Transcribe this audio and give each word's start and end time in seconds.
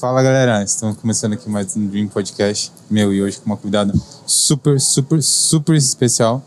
Fala 0.00 0.22
galera, 0.22 0.64
estamos 0.64 0.96
começando 0.96 1.34
aqui 1.34 1.48
mais 1.50 1.76
um 1.76 1.86
Dream 1.86 2.08
Podcast, 2.08 2.72
meu, 2.90 3.12
e 3.12 3.22
hoje 3.22 3.38
com 3.38 3.46
uma 3.46 3.56
convidada 3.58 3.92
super, 4.26 4.80
super, 4.80 5.22
super 5.22 5.76
especial, 5.76 6.42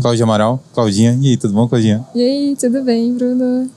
Cláudia 0.00 0.24
Amaral. 0.24 0.62
Claudinha, 0.74 1.18
e 1.20 1.30
aí, 1.30 1.36
tudo 1.36 1.54
bom, 1.54 1.66
Claudinha? 1.66 2.06
E 2.14 2.20
aí, 2.20 2.56
tudo 2.56 2.84
bem, 2.84 3.14
Bruno? 3.14 3.68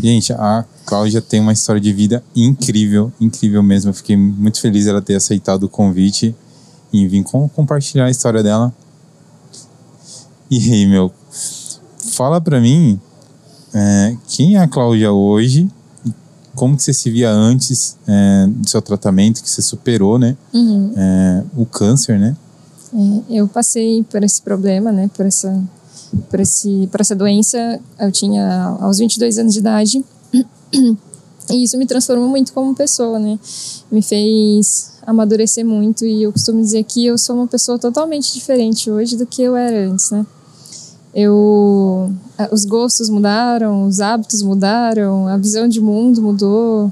Gente, 0.00 0.32
a 0.34 0.64
Cláudia 0.84 1.22
tem 1.22 1.40
uma 1.40 1.54
história 1.54 1.80
de 1.80 1.92
vida 1.92 2.22
incrível, 2.36 3.10
incrível 3.18 3.62
mesmo. 3.62 3.90
Eu 3.90 3.94
fiquei 3.94 4.16
muito 4.16 4.60
feliz 4.60 4.86
ela 4.86 5.00
ter 5.00 5.16
aceitado 5.16 5.64
o 5.64 5.68
convite 5.68 6.36
e 6.92 7.08
vir 7.08 7.24
com, 7.24 7.48
compartilhar 7.48 8.04
a 8.04 8.10
história 8.10 8.42
dela. 8.42 8.72
E 10.50 10.58
aí, 10.70 10.86
meu, 10.86 11.10
fala 12.12 12.40
pra 12.40 12.60
mim 12.60 13.00
é, 13.72 14.16
quem 14.28 14.56
é 14.56 14.60
a 14.60 14.68
Cláudia 14.68 15.10
hoje 15.12 15.68
como 16.54 16.76
que 16.76 16.82
você 16.82 16.92
se 16.92 17.10
via 17.10 17.30
antes 17.30 17.96
é, 18.06 18.46
do 18.48 18.68
seu 18.68 18.80
tratamento, 18.80 19.42
que 19.42 19.50
você 19.50 19.62
superou, 19.62 20.18
né? 20.18 20.36
Uhum. 20.52 20.92
É, 20.96 21.44
o 21.56 21.66
câncer, 21.66 22.18
né? 22.18 22.36
É, 22.94 23.40
eu 23.40 23.48
passei 23.48 24.04
por 24.04 24.22
esse 24.22 24.40
problema, 24.40 24.92
né? 24.92 25.10
Por 25.14 25.26
essa, 25.26 25.62
por 26.30 26.40
esse, 26.40 26.88
por 26.90 27.00
essa 27.00 27.14
doença. 27.14 27.80
Eu 27.98 28.12
tinha 28.12 28.76
aos 28.80 28.98
22 28.98 29.38
anos 29.38 29.52
de 29.52 29.58
idade. 29.58 30.04
E 31.50 31.62
isso 31.62 31.76
me 31.76 31.86
transformou 31.86 32.26
muito 32.28 32.54
como 32.54 32.74
pessoa, 32.74 33.18
né? 33.18 33.38
Me 33.92 34.00
fez 34.00 34.94
amadurecer 35.06 35.64
muito 35.64 36.06
e 36.06 36.22
eu 36.22 36.32
costumo 36.32 36.60
dizer 36.62 36.82
que 36.84 37.04
eu 37.04 37.18
sou 37.18 37.36
uma 37.36 37.46
pessoa 37.46 37.78
totalmente 37.78 38.32
diferente 38.32 38.90
hoje 38.90 39.14
do 39.16 39.26
que 39.26 39.42
eu 39.42 39.54
era 39.54 39.90
antes, 39.90 40.10
né? 40.10 40.24
Eu, 41.14 42.12
os 42.50 42.64
gostos 42.64 43.08
mudaram, 43.08 43.86
os 43.86 44.00
hábitos 44.00 44.42
mudaram, 44.42 45.28
a 45.28 45.36
visão 45.36 45.68
de 45.68 45.80
mundo 45.80 46.20
mudou. 46.20 46.90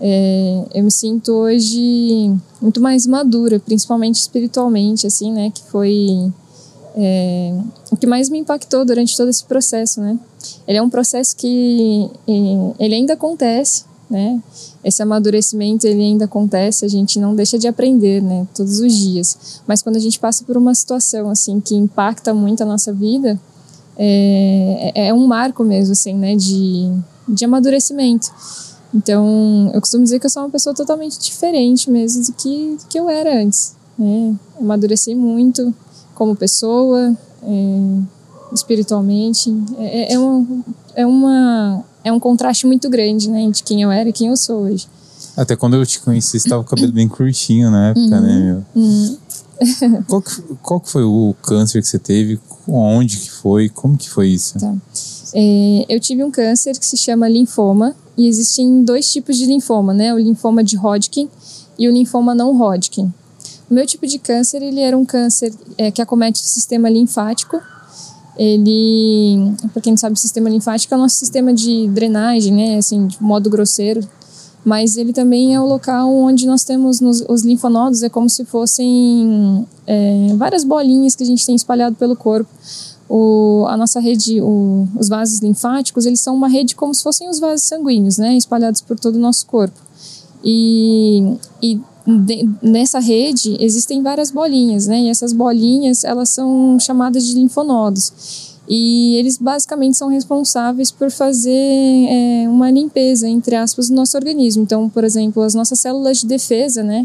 É, 0.00 0.64
eu 0.74 0.82
me 0.82 0.90
sinto 0.90 1.30
hoje 1.32 2.34
muito 2.60 2.80
mais 2.80 3.06
madura, 3.06 3.60
principalmente 3.60 4.16
espiritualmente, 4.16 5.06
assim, 5.06 5.32
né? 5.32 5.50
Que 5.50 5.62
foi 5.64 6.32
é, 6.96 7.54
o 7.92 7.96
que 7.96 8.06
mais 8.06 8.28
me 8.28 8.38
impactou 8.38 8.84
durante 8.84 9.16
todo 9.16 9.28
esse 9.28 9.44
processo, 9.44 10.00
né? 10.00 10.18
Ele 10.66 10.78
é 10.78 10.82
um 10.82 10.90
processo 10.90 11.36
que 11.36 12.10
ele 12.26 12.94
ainda 12.94 13.12
acontece, 13.12 13.84
né? 14.08 14.42
Esse 14.82 15.02
amadurecimento 15.02 15.86
ele 15.86 16.02
ainda 16.02 16.24
acontece, 16.24 16.84
a 16.84 16.88
gente 16.88 17.20
não 17.20 17.36
deixa 17.36 17.58
de 17.58 17.68
aprender, 17.68 18.22
né? 18.22 18.48
Todos 18.54 18.80
os 18.80 18.92
dias. 18.92 19.60
Mas 19.66 19.82
quando 19.82 19.96
a 19.96 20.00
gente 20.00 20.18
passa 20.18 20.42
por 20.44 20.56
uma 20.56 20.74
situação 20.74 21.30
assim 21.30 21.60
que 21.60 21.76
impacta 21.76 22.34
muito 22.34 22.62
a 22.62 22.66
nossa 22.66 22.92
vida, 22.92 23.38
é, 24.02 24.92
é, 24.94 25.08
é 25.08 25.14
um 25.14 25.26
marco 25.26 25.62
mesmo, 25.62 25.92
assim, 25.92 26.14
né, 26.14 26.34
de, 26.34 26.90
de 27.28 27.44
amadurecimento. 27.44 28.32
Então, 28.94 29.70
eu 29.74 29.80
costumo 29.80 30.02
dizer 30.02 30.18
que 30.18 30.24
eu 30.24 30.30
sou 30.30 30.42
uma 30.42 30.50
pessoa 30.50 30.74
totalmente 30.74 31.18
diferente 31.18 31.90
mesmo 31.90 32.24
do 32.24 32.32
que, 32.32 32.76
do 32.76 32.86
que 32.88 32.98
eu 32.98 33.10
era 33.10 33.42
antes. 33.42 33.76
Né? 33.98 34.34
Amadureci 34.58 35.14
muito 35.14 35.74
como 36.14 36.34
pessoa, 36.34 37.14
é, 37.42 38.54
espiritualmente. 38.54 39.54
É, 39.78 40.14
é, 40.14 40.18
uma, 40.18 40.64
é, 40.96 41.06
uma, 41.06 41.84
é 42.02 42.10
um 42.10 42.18
contraste 42.18 42.66
muito 42.66 42.88
grande 42.88 43.28
né, 43.28 43.50
de 43.50 43.62
quem 43.62 43.82
eu 43.82 43.90
era 43.90 44.08
e 44.08 44.12
quem 44.14 44.28
eu 44.28 44.36
sou 44.36 44.62
hoje. 44.62 44.88
Até 45.36 45.56
quando 45.56 45.76
eu 45.76 45.86
te 45.86 46.00
conheci, 46.00 46.32
você 46.32 46.48
estava 46.48 46.62
com 46.62 46.68
o 46.68 46.70
cabelo 46.70 46.92
bem 46.92 47.08
curtinho 47.08 47.70
na 47.70 47.88
época, 47.88 48.16
uhum, 48.16 48.20
né? 48.20 48.64
Meu? 48.74 48.82
Uhum. 48.82 49.18
qual, 50.08 50.22
que, 50.22 50.42
qual 50.62 50.80
que 50.80 50.90
foi 50.90 51.02
o 51.02 51.34
câncer 51.42 51.80
que 51.82 51.88
você 51.88 51.98
teve? 51.98 52.40
Onde 52.66 53.18
que 53.18 53.30
foi? 53.30 53.68
Como 53.68 53.96
que 53.96 54.08
foi 54.08 54.28
isso? 54.28 54.58
Tá. 54.58 54.74
É, 55.34 55.86
eu 55.88 56.00
tive 56.00 56.24
um 56.24 56.30
câncer 56.30 56.78
que 56.78 56.84
se 56.84 56.96
chama 56.96 57.28
linfoma 57.28 57.94
e 58.16 58.26
existem 58.26 58.82
dois 58.82 59.10
tipos 59.10 59.36
de 59.36 59.46
linfoma, 59.46 59.94
né? 59.94 60.12
O 60.12 60.18
linfoma 60.18 60.64
de 60.64 60.76
Hodgkin 60.76 61.28
e 61.78 61.88
o 61.88 61.92
linfoma 61.92 62.34
não 62.34 62.56
Hodgkin. 62.60 63.12
O 63.70 63.74
meu 63.74 63.86
tipo 63.86 64.06
de 64.06 64.18
câncer, 64.18 64.62
ele 64.62 64.80
era 64.80 64.96
um 64.98 65.04
câncer 65.04 65.54
é, 65.78 65.90
que 65.90 66.02
acomete 66.02 66.40
o 66.40 66.44
sistema 66.44 66.90
linfático. 66.90 67.60
Ele, 68.36 69.52
para 69.72 69.82
quem 69.82 69.92
não 69.92 69.98
sabe, 69.98 70.14
o 70.14 70.18
sistema 70.18 70.48
linfático 70.48 70.92
é 70.92 70.96
o 70.96 71.00
nosso 71.00 71.16
sistema 71.16 71.52
de 71.52 71.88
drenagem, 71.88 72.52
né? 72.52 72.78
Assim, 72.78 73.06
de 73.06 73.22
modo 73.22 73.48
grosseiro, 73.48 74.00
mas 74.64 74.96
ele 74.96 75.12
também 75.12 75.54
é 75.54 75.60
o 75.60 75.66
local 75.66 76.12
onde 76.12 76.46
nós 76.46 76.64
temos 76.64 77.00
nos, 77.00 77.24
os 77.28 77.42
linfonodos, 77.42 78.02
é 78.02 78.08
como 78.08 78.28
se 78.28 78.44
fossem 78.44 79.66
é, 79.86 80.34
várias 80.36 80.64
bolinhas 80.64 81.14
que 81.14 81.22
a 81.22 81.26
gente 81.26 81.44
tem 81.46 81.54
espalhado 81.54 81.96
pelo 81.96 82.14
corpo. 82.14 82.50
O, 83.08 83.64
a 83.68 83.76
nossa 83.76 83.98
rede, 83.98 84.40
o, 84.40 84.86
os 84.96 85.08
vasos 85.08 85.40
linfáticos, 85.40 86.06
eles 86.06 86.20
são 86.20 86.34
uma 86.34 86.48
rede 86.48 86.76
como 86.76 86.94
se 86.94 87.02
fossem 87.02 87.28
os 87.28 87.40
vasos 87.40 87.66
sanguíneos, 87.66 88.18
né, 88.18 88.36
espalhados 88.36 88.80
por 88.80 88.98
todo 88.98 89.16
o 89.16 89.18
nosso 89.18 89.46
corpo. 89.46 89.80
E, 90.44 91.36
e 91.62 91.80
de, 92.06 92.48
nessa 92.62 92.98
rede 92.98 93.56
existem 93.58 94.02
várias 94.02 94.30
bolinhas, 94.30 94.86
né, 94.86 95.00
e 95.00 95.08
essas 95.08 95.32
bolinhas, 95.32 96.04
elas 96.04 96.28
são 96.28 96.78
chamadas 96.78 97.26
de 97.26 97.34
linfonodos. 97.34 98.49
E 98.72 99.16
eles 99.16 99.36
basicamente 99.36 99.96
são 99.96 100.06
responsáveis 100.06 100.92
por 100.92 101.10
fazer 101.10 101.50
é, 101.50 102.48
uma 102.48 102.70
limpeza, 102.70 103.28
entre 103.28 103.56
aspas, 103.56 103.88
do 103.88 103.96
nosso 103.96 104.16
organismo. 104.16 104.62
Então, 104.62 104.88
por 104.88 105.02
exemplo, 105.02 105.42
as 105.42 105.54
nossas 105.54 105.80
células 105.80 106.18
de 106.18 106.26
defesa, 106.26 106.84
né, 106.84 107.04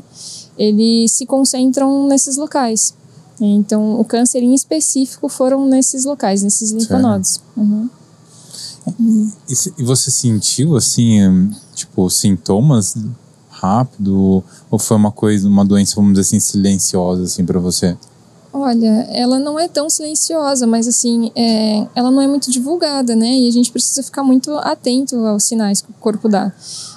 eles 0.56 1.14
se 1.14 1.26
concentram 1.26 2.08
nesses 2.08 2.38
locais. 2.38 2.94
Então, 3.42 4.00
o 4.00 4.06
câncer 4.06 4.44
em 4.44 4.54
específico 4.54 5.28
foram 5.28 5.66
nesses 5.66 6.06
locais, 6.06 6.44
nesses 6.44 6.70
linfonodos. 6.70 7.42
Uhum. 7.58 7.90
E 9.50 9.84
você 9.84 10.12
sentiu, 10.12 10.76
assim, 10.76 11.50
tipo, 11.74 12.08
sintomas 12.12 12.96
rápido? 13.50 14.44
Ou 14.70 14.78
foi 14.78 14.98
uma 14.98 15.12
coisa, 15.12 15.48
uma 15.48 15.66
doença, 15.66 15.96
vamos 15.96 16.12
dizer 16.12 16.22
assim, 16.22 16.40
silenciosa, 16.40 17.24
assim, 17.24 17.44
para 17.44 17.60
você? 17.60 17.98
Olha, 18.58 19.06
ela 19.12 19.38
não 19.38 19.60
é 19.60 19.68
tão 19.68 19.90
silenciosa, 19.90 20.66
mas 20.66 20.88
assim, 20.88 21.30
é, 21.36 21.86
ela 21.94 22.10
não 22.10 22.22
é 22.22 22.28
muito 22.28 22.50
divulgada, 22.50 23.14
né? 23.14 23.28
E 23.28 23.50
a 23.50 23.52
gente 23.52 23.70
precisa 23.70 24.02
ficar 24.02 24.24
muito 24.24 24.50
atento 24.60 25.18
aos 25.26 25.44
sinais 25.44 25.82
que 25.82 25.92
o 25.92 25.94
corpo 25.96 26.30
dá. 26.30 26.54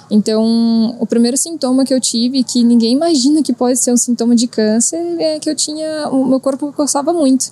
Então, 0.09 0.95
o 1.01 1.05
primeiro 1.05 1.35
sintoma 1.35 1.83
que 1.83 1.93
eu 1.93 1.99
tive, 1.99 2.45
que 2.45 2.63
ninguém 2.63 2.93
imagina 2.93 3.43
que 3.43 3.51
pode 3.51 3.77
ser 3.77 3.91
um 3.91 3.97
sintoma 3.97 4.37
de 4.37 4.47
câncer, 4.47 5.01
é 5.19 5.37
que 5.37 5.49
eu 5.49 5.55
tinha. 5.55 6.07
O 6.07 6.25
meu 6.25 6.39
corpo 6.39 6.71
coçava 6.71 7.11
muito. 7.11 7.51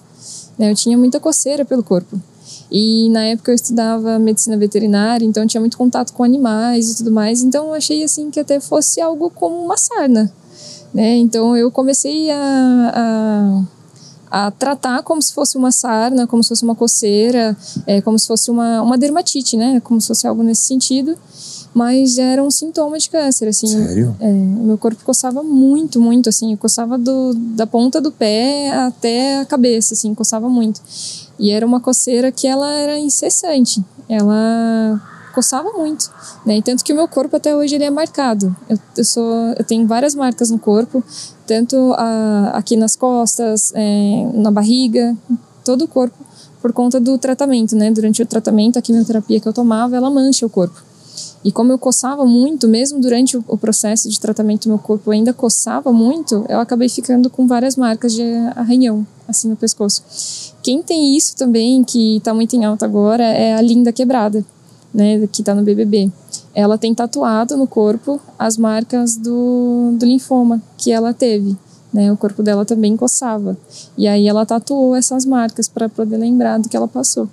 Né? 0.57 0.72
Eu 0.72 0.75
tinha 0.75 0.97
muita 0.97 1.19
coceira 1.19 1.66
pelo 1.66 1.84
corpo. 1.84 2.18
E 2.72 3.09
na 3.09 3.25
época 3.25 3.51
eu 3.51 3.56
estudava 3.56 4.18
medicina 4.18 4.56
veterinária, 4.56 5.25
então 5.25 5.45
tinha 5.45 5.59
muito 5.59 5.78
contato 5.78 6.13
com 6.13 6.24
animais 6.24 6.91
e 6.91 6.95
tudo 6.95 7.12
mais. 7.12 7.44
Então 7.44 7.68
eu 7.68 7.74
achei 7.74 8.06
assim 8.06 8.31
que 8.31 8.39
até 8.39 8.62
fosse 8.62 9.01
algo 9.01 9.29
como 9.29 9.62
uma 9.62 9.75
sarna. 9.75 10.31
Né? 10.94 11.18
Então 11.18 11.57
eu 11.57 11.69
comecei 11.69 12.31
a, 12.31 12.94
a 12.95 13.76
a 14.29 14.51
tratar 14.51 15.03
como 15.03 15.21
se 15.21 15.33
fosse 15.33 15.57
uma 15.57 15.71
sarna, 15.71 16.27
como 16.27 16.43
se 16.43 16.49
fosse 16.49 16.63
uma 16.63 16.75
coceira, 16.75 17.55
é, 17.85 18.01
como 18.01 18.17
se 18.19 18.27
fosse 18.27 18.51
uma, 18.51 18.81
uma 18.81 18.97
dermatite, 18.97 19.55
né? 19.57 19.79
Como 19.81 19.99
se 20.01 20.07
fosse 20.07 20.27
algo 20.27 20.43
nesse 20.43 20.63
sentido. 20.63 21.17
Mas 21.73 22.17
era 22.17 22.43
um 22.43 22.49
sintoma 22.49 22.97
de 22.97 23.09
câncer, 23.09 23.47
assim. 23.47 23.67
Sério? 23.67 24.15
É, 24.19 24.31
meu 24.31 24.77
corpo 24.77 25.03
coçava 25.03 25.43
muito, 25.43 25.99
muito, 26.01 26.27
assim. 26.27 26.55
coçava 26.55 26.97
do, 26.97 27.33
da 27.33 27.67
ponta 27.67 28.01
do 28.01 28.11
pé 28.11 28.71
até 28.71 29.39
a 29.39 29.45
cabeça, 29.45 29.93
assim, 29.93 30.13
coçava 30.15 30.49
muito. 30.49 30.81
E 31.38 31.51
era 31.51 31.65
uma 31.65 31.79
coceira 31.79 32.31
que 32.31 32.47
ela 32.47 32.71
era 32.71 32.97
incessante. 32.97 33.83
Ela 34.09 34.99
coçava 35.38 35.71
muito, 35.71 36.09
né? 36.44 36.57
E 36.57 36.61
tanto 36.63 36.83
que 36.83 36.91
o 36.91 36.95
meu 36.95 37.07
corpo 37.07 37.35
até 37.35 37.55
hoje 37.55 37.75
ele 37.75 37.83
é 37.83 37.91
marcado. 37.91 38.55
Eu, 38.67 38.79
eu 38.97 39.05
sou, 39.05 39.53
eu 39.55 39.63
tenho 39.63 39.85
várias 39.85 40.15
marcas 40.15 40.49
no 40.49 40.57
corpo, 40.57 41.03
tanto 41.47 41.93
a, 41.93 42.51
aqui 42.53 42.75
nas 42.75 42.95
costas, 42.95 43.71
é, 43.73 44.29
na 44.33 44.51
barriga, 44.51 45.15
todo 45.63 45.85
o 45.85 45.87
corpo, 45.87 46.17
por 46.61 46.73
conta 46.73 46.99
do 46.99 47.17
tratamento, 47.17 47.75
né? 47.75 47.89
Durante 47.89 48.21
o 48.21 48.25
tratamento, 48.25 48.77
a 48.77 48.81
quimioterapia 48.81 49.39
que 49.39 49.47
eu 49.47 49.53
tomava, 49.53 49.95
ela 49.95 50.09
mancha 50.09 50.45
o 50.45 50.49
corpo. 50.49 50.83
E 51.44 51.51
como 51.51 51.71
eu 51.71 51.77
coçava 51.77 52.25
muito, 52.25 52.67
mesmo 52.67 52.99
durante 52.99 53.38
o 53.38 53.57
processo 53.57 54.09
de 54.09 54.19
tratamento, 54.19 54.67
meu 54.67 54.77
corpo 54.77 55.09
ainda 55.11 55.33
coçava 55.33 55.91
muito, 55.94 56.45
eu 56.49 56.59
acabei 56.59 56.89
ficando 56.89 57.29
com 57.29 57.47
várias 57.47 57.75
marcas 57.75 58.13
de 58.13 58.23
arranhão, 58.55 59.07
assim, 59.27 59.47
no 59.47 59.55
pescoço. 59.55 60.03
Quem 60.61 60.83
tem 60.83 61.15
isso 61.15 61.35
também, 61.35 61.83
que 61.83 62.17
está 62.17 62.33
muito 62.33 62.55
em 62.55 62.65
alta 62.65 62.85
agora, 62.85 63.23
é 63.23 63.53
a 63.53 63.61
linda 63.61 63.93
quebrada 63.93 64.45
né, 64.93 65.27
que 65.31 65.41
está 65.41 65.53
no 65.53 65.63
BBB. 65.63 66.11
Ela 66.57 66.75
tem 66.75 66.92
tatuado 66.92 67.56
no 67.56 67.68
corpo 67.68 68.19
as 68.39 68.57
marcas 68.57 69.15
do, 69.15 69.92
do 69.94 70.04
linfoma 70.04 70.59
que 70.75 70.92
ela 70.92 71.13
teve. 71.13 71.56
Né, 71.94 72.12
o 72.12 72.18
corpo 72.18 72.42
dela 72.42 72.65
também 72.65 72.98
coçava. 72.98 73.56
E 73.95 74.07
aí 74.07 74.27
ela 74.27 74.44
tatuou 74.44 74.95
essas 74.95 75.24
marcas 75.24 75.69
para 75.69 75.88
poder 75.88 76.18
lembrar 76.18 76.57
do 76.57 76.68
que 76.68 76.75
ela 76.75 76.88
passou. 76.88 77.30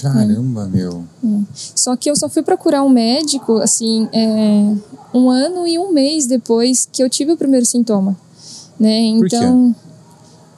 Caramba, 0.00 0.64
é. 0.64 0.68
meu. 0.68 1.04
É. 1.22 1.42
Só 1.54 1.94
que 1.96 2.10
eu 2.10 2.16
só 2.16 2.30
fui 2.30 2.42
procurar 2.42 2.82
um 2.82 2.88
médico, 2.88 3.58
assim, 3.58 4.08
é, 4.10 4.74
um 5.12 5.28
ano 5.28 5.66
e 5.66 5.78
um 5.78 5.92
mês 5.92 6.26
depois 6.26 6.88
que 6.90 7.02
eu 7.02 7.10
tive 7.10 7.32
o 7.32 7.36
primeiro 7.36 7.66
sintoma. 7.66 8.16
Né? 8.78 9.00
Então. 9.00 9.74
Por 9.74 9.89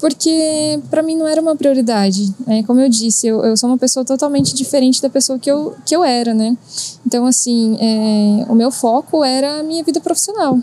porque 0.02 0.80
para 0.90 1.00
mim 1.00 1.16
não 1.16 1.28
era 1.28 1.40
uma 1.40 1.54
prioridade. 1.54 2.34
Né? 2.44 2.64
Como 2.64 2.80
eu 2.80 2.88
disse, 2.88 3.28
eu, 3.28 3.44
eu 3.44 3.56
sou 3.56 3.70
uma 3.70 3.78
pessoa 3.78 4.04
totalmente 4.04 4.52
diferente 4.52 5.00
da 5.00 5.08
pessoa 5.08 5.38
que 5.38 5.48
eu, 5.48 5.76
que 5.86 5.94
eu 5.94 6.02
era, 6.02 6.34
né? 6.34 6.58
Então, 7.06 7.24
assim, 7.24 7.76
é, 7.78 8.44
o 8.48 8.54
meu 8.56 8.72
foco 8.72 9.22
era 9.22 9.60
a 9.60 9.62
minha 9.62 9.84
vida 9.84 10.00
profissional. 10.00 10.58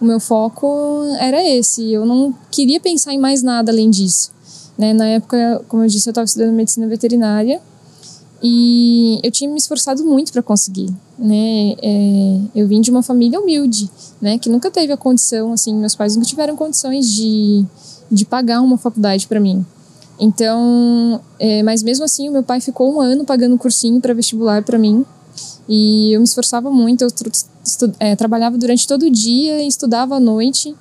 O 0.00 0.04
meu 0.04 0.18
foco 0.18 1.04
era 1.20 1.40
esse. 1.48 1.88
Eu 1.92 2.04
não 2.04 2.34
queria 2.50 2.80
pensar 2.80 3.14
em 3.14 3.18
mais 3.18 3.44
nada 3.44 3.70
além 3.70 3.88
disso. 3.88 4.32
Né? 4.76 4.92
Na 4.92 5.06
época, 5.06 5.64
como 5.68 5.84
eu 5.84 5.88
disse, 5.88 6.08
eu 6.08 6.10
estava 6.10 6.24
estudando 6.24 6.52
medicina 6.52 6.88
veterinária 6.88 7.62
e 8.42 9.20
eu 9.22 9.30
tinha 9.30 9.48
me 9.48 9.56
esforçado 9.56 10.04
muito 10.04 10.32
para 10.32 10.42
conseguir, 10.42 10.90
né? 11.16 11.76
É, 11.80 12.40
eu 12.56 12.66
vim 12.66 12.80
de 12.80 12.90
uma 12.90 13.02
família 13.02 13.40
humilde, 13.40 13.88
né? 14.20 14.36
Que 14.36 14.50
nunca 14.50 14.70
teve 14.70 14.92
a 14.92 14.96
condição, 14.96 15.52
assim, 15.52 15.72
meus 15.74 15.94
pais 15.94 16.16
nunca 16.16 16.28
tiveram 16.28 16.54
condições 16.56 17.08
de, 17.08 17.64
de 18.10 18.24
pagar 18.24 18.60
uma 18.60 18.76
faculdade 18.76 19.26
para 19.26 19.40
mim. 19.40 19.64
Então, 20.18 21.20
é, 21.38 21.62
mas 21.62 21.82
mesmo 21.82 22.04
assim, 22.04 22.28
o 22.28 22.32
meu 22.32 22.42
pai 22.42 22.60
ficou 22.60 22.94
um 22.94 23.00
ano 23.00 23.24
pagando 23.24 23.58
cursinho 23.58 24.00
para 24.00 24.14
vestibular 24.14 24.62
para 24.62 24.78
mim. 24.78 25.04
E 25.68 26.12
eu 26.12 26.20
me 26.20 26.24
esforçava 26.24 26.70
muito, 26.70 27.02
eu 27.02 27.08
é, 27.98 28.14
trabalhava 28.14 28.56
durante 28.58 28.86
todo 28.86 29.04
o 29.04 29.10
dia 29.10 29.62
estudava 29.62 30.16
à 30.16 30.20
noite. 30.20 30.74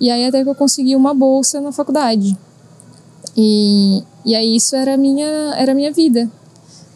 E 0.00 0.10
aí 0.10 0.26
até 0.26 0.42
que 0.42 0.48
eu 0.48 0.54
consegui 0.54 0.96
uma 0.96 1.14
bolsa 1.14 1.60
na 1.60 1.70
faculdade. 1.70 2.36
E, 3.36 4.02
e 4.24 4.34
aí 4.34 4.56
isso 4.56 4.74
era 4.74 4.96
minha, 4.96 5.54
era 5.56 5.74
minha 5.74 5.92
vida, 5.92 6.28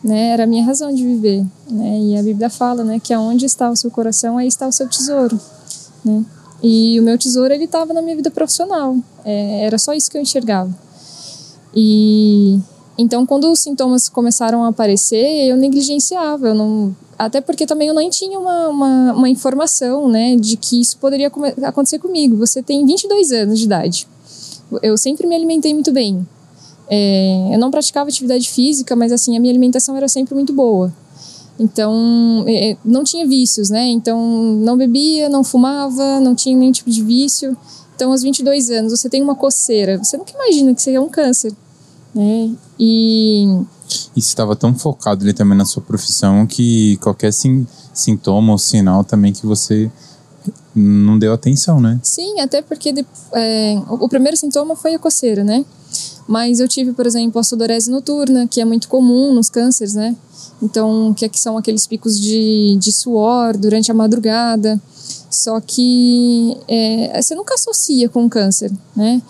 né? 0.02 0.30
Era 0.30 0.44
a 0.44 0.46
minha 0.46 0.64
razão 0.64 0.92
de 0.92 1.04
viver, 1.04 1.44
né? 1.70 2.00
E 2.00 2.18
a 2.18 2.22
Bíblia 2.22 2.50
fala, 2.50 2.82
né, 2.82 2.98
que 2.98 3.12
aonde 3.14 3.46
está 3.46 3.70
o 3.70 3.76
seu 3.76 3.90
coração, 3.90 4.36
aí 4.36 4.48
está 4.48 4.66
o 4.66 4.72
seu 4.72 4.88
tesouro, 4.88 5.38
né? 6.04 6.24
E 6.62 6.98
o 6.98 7.02
meu 7.02 7.18
tesouro 7.18 7.52
ele 7.52 7.64
estava 7.64 7.92
na 7.92 8.02
minha 8.02 8.16
vida 8.16 8.30
profissional. 8.30 8.96
É, 9.24 9.64
era 9.64 9.78
só 9.78 9.92
isso 9.92 10.10
que 10.10 10.16
eu 10.16 10.22
enxergava. 10.22 10.74
E 11.74 12.58
então 12.98 13.26
quando 13.26 13.50
os 13.50 13.60
sintomas 13.60 14.08
começaram 14.08 14.64
a 14.64 14.68
aparecer, 14.68 15.48
eu 15.48 15.56
negligenciava, 15.56 16.48
eu 16.48 16.54
não 16.54 16.96
até 17.18 17.40
porque 17.40 17.66
também 17.66 17.88
eu 17.88 17.94
nem 17.94 18.10
tinha 18.10 18.38
uma, 18.38 18.68
uma, 18.68 19.12
uma 19.14 19.28
informação, 19.28 20.08
né, 20.08 20.36
de 20.36 20.56
que 20.56 20.80
isso 20.80 20.98
poderia 20.98 21.32
acontecer 21.64 21.98
comigo. 21.98 22.36
Você 22.36 22.62
tem 22.62 22.84
22 22.84 23.32
anos 23.32 23.58
de 23.58 23.64
idade. 23.64 24.06
Eu 24.82 24.98
sempre 24.98 25.26
me 25.26 25.34
alimentei 25.34 25.72
muito 25.72 25.92
bem. 25.92 26.26
É, 26.88 27.50
eu 27.52 27.58
não 27.58 27.70
praticava 27.70 28.08
atividade 28.08 28.50
física, 28.50 28.94
mas 28.94 29.12
assim, 29.12 29.36
a 29.36 29.40
minha 29.40 29.50
alimentação 29.50 29.96
era 29.96 30.08
sempre 30.08 30.34
muito 30.34 30.52
boa. 30.52 30.92
Então, 31.58 32.44
é, 32.46 32.72
é, 32.72 32.76
não 32.84 33.02
tinha 33.02 33.26
vícios, 33.26 33.70
né? 33.70 33.86
Então, 33.86 34.20
não 34.56 34.76
bebia, 34.76 35.28
não 35.28 35.42
fumava, 35.42 36.20
não 36.20 36.34
tinha 36.34 36.56
nenhum 36.56 36.72
tipo 36.72 36.90
de 36.90 37.02
vício. 37.02 37.56
Então, 37.94 38.10
aos 38.12 38.22
22 38.22 38.70
anos, 38.70 38.92
você 38.92 39.08
tem 39.08 39.22
uma 39.22 39.34
coceira. 39.34 39.98
Você 39.98 40.16
nunca 40.16 40.32
imagina 40.32 40.74
que 40.74 40.82
seria 40.82 41.00
um 41.00 41.08
câncer, 41.08 41.52
né? 42.14 42.50
E... 42.78 43.44
E 44.16 44.20
você 44.20 44.28
estava 44.28 44.56
tão 44.56 44.74
focado 44.74 45.22
ali 45.22 45.32
também 45.32 45.56
na 45.56 45.64
sua 45.64 45.82
profissão 45.82 46.46
que 46.46 46.96
qualquer 46.96 47.32
sim, 47.32 47.66
sintoma 47.94 48.52
ou 48.52 48.58
sinal 48.58 49.04
também 49.04 49.32
que 49.32 49.46
você 49.46 49.90
não 50.74 51.18
deu 51.18 51.32
atenção, 51.32 51.80
né? 51.80 51.98
Sim, 52.02 52.40
até 52.40 52.60
porque 52.60 52.92
é, 53.32 53.80
o 53.88 54.08
primeiro 54.08 54.36
sintoma 54.36 54.74
foi 54.74 54.94
a 54.94 54.98
coceira, 54.98 55.44
né? 55.44 55.64
Mas 56.26 56.58
eu 56.58 56.66
tive, 56.66 56.92
por 56.92 57.06
exemplo, 57.06 57.40
a 57.40 57.44
sudorese 57.44 57.90
noturna, 57.90 58.46
que 58.46 58.60
é 58.60 58.64
muito 58.64 58.88
comum 58.88 59.32
nos 59.32 59.48
cânceres, 59.48 59.94
né? 59.94 60.16
Então, 60.60 61.14
que, 61.14 61.28
que 61.28 61.38
são 61.38 61.56
aqueles 61.56 61.86
picos 61.86 62.18
de, 62.18 62.76
de 62.80 62.92
suor 62.92 63.56
durante 63.56 63.90
a 63.90 63.94
madrugada. 63.94 64.80
Só 65.30 65.60
que 65.60 66.56
é, 66.66 67.20
você 67.20 67.34
nunca 67.34 67.54
associa 67.54 68.08
com 68.08 68.28
câncer, 68.28 68.72
né? 68.96 69.22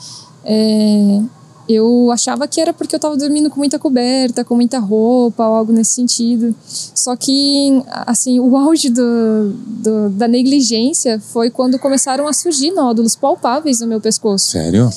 É, 0.45 1.21
eu 1.69 2.11
achava 2.13 2.47
que 2.47 2.61
era 2.61 2.73
porque 2.73 2.95
eu 2.95 2.99
estava 2.99 3.17
dormindo 3.17 3.51
com 3.51 3.57
muita 3.57 3.79
coberta, 3.79 4.45
com 4.45 4.55
muita 4.55 4.79
roupa, 4.79 5.47
ou 5.47 5.55
algo 5.55 5.73
nesse 5.73 5.93
sentido. 5.93 6.55
Só 6.65 7.17
que, 7.17 7.83
assim, 8.07 8.39
o 8.39 8.57
auge 8.57 8.89
do, 8.89 9.53
do, 9.67 10.11
da 10.11 10.29
negligência 10.29 11.19
foi 11.19 11.51
quando 11.51 11.79
começaram 11.79 12.29
a 12.29 12.33
surgir 12.33 12.71
nódulos 12.71 13.17
palpáveis 13.17 13.81
no 13.81 13.89
meu 13.89 14.01
pescoço. 14.01 14.49
Sério? 14.51 14.89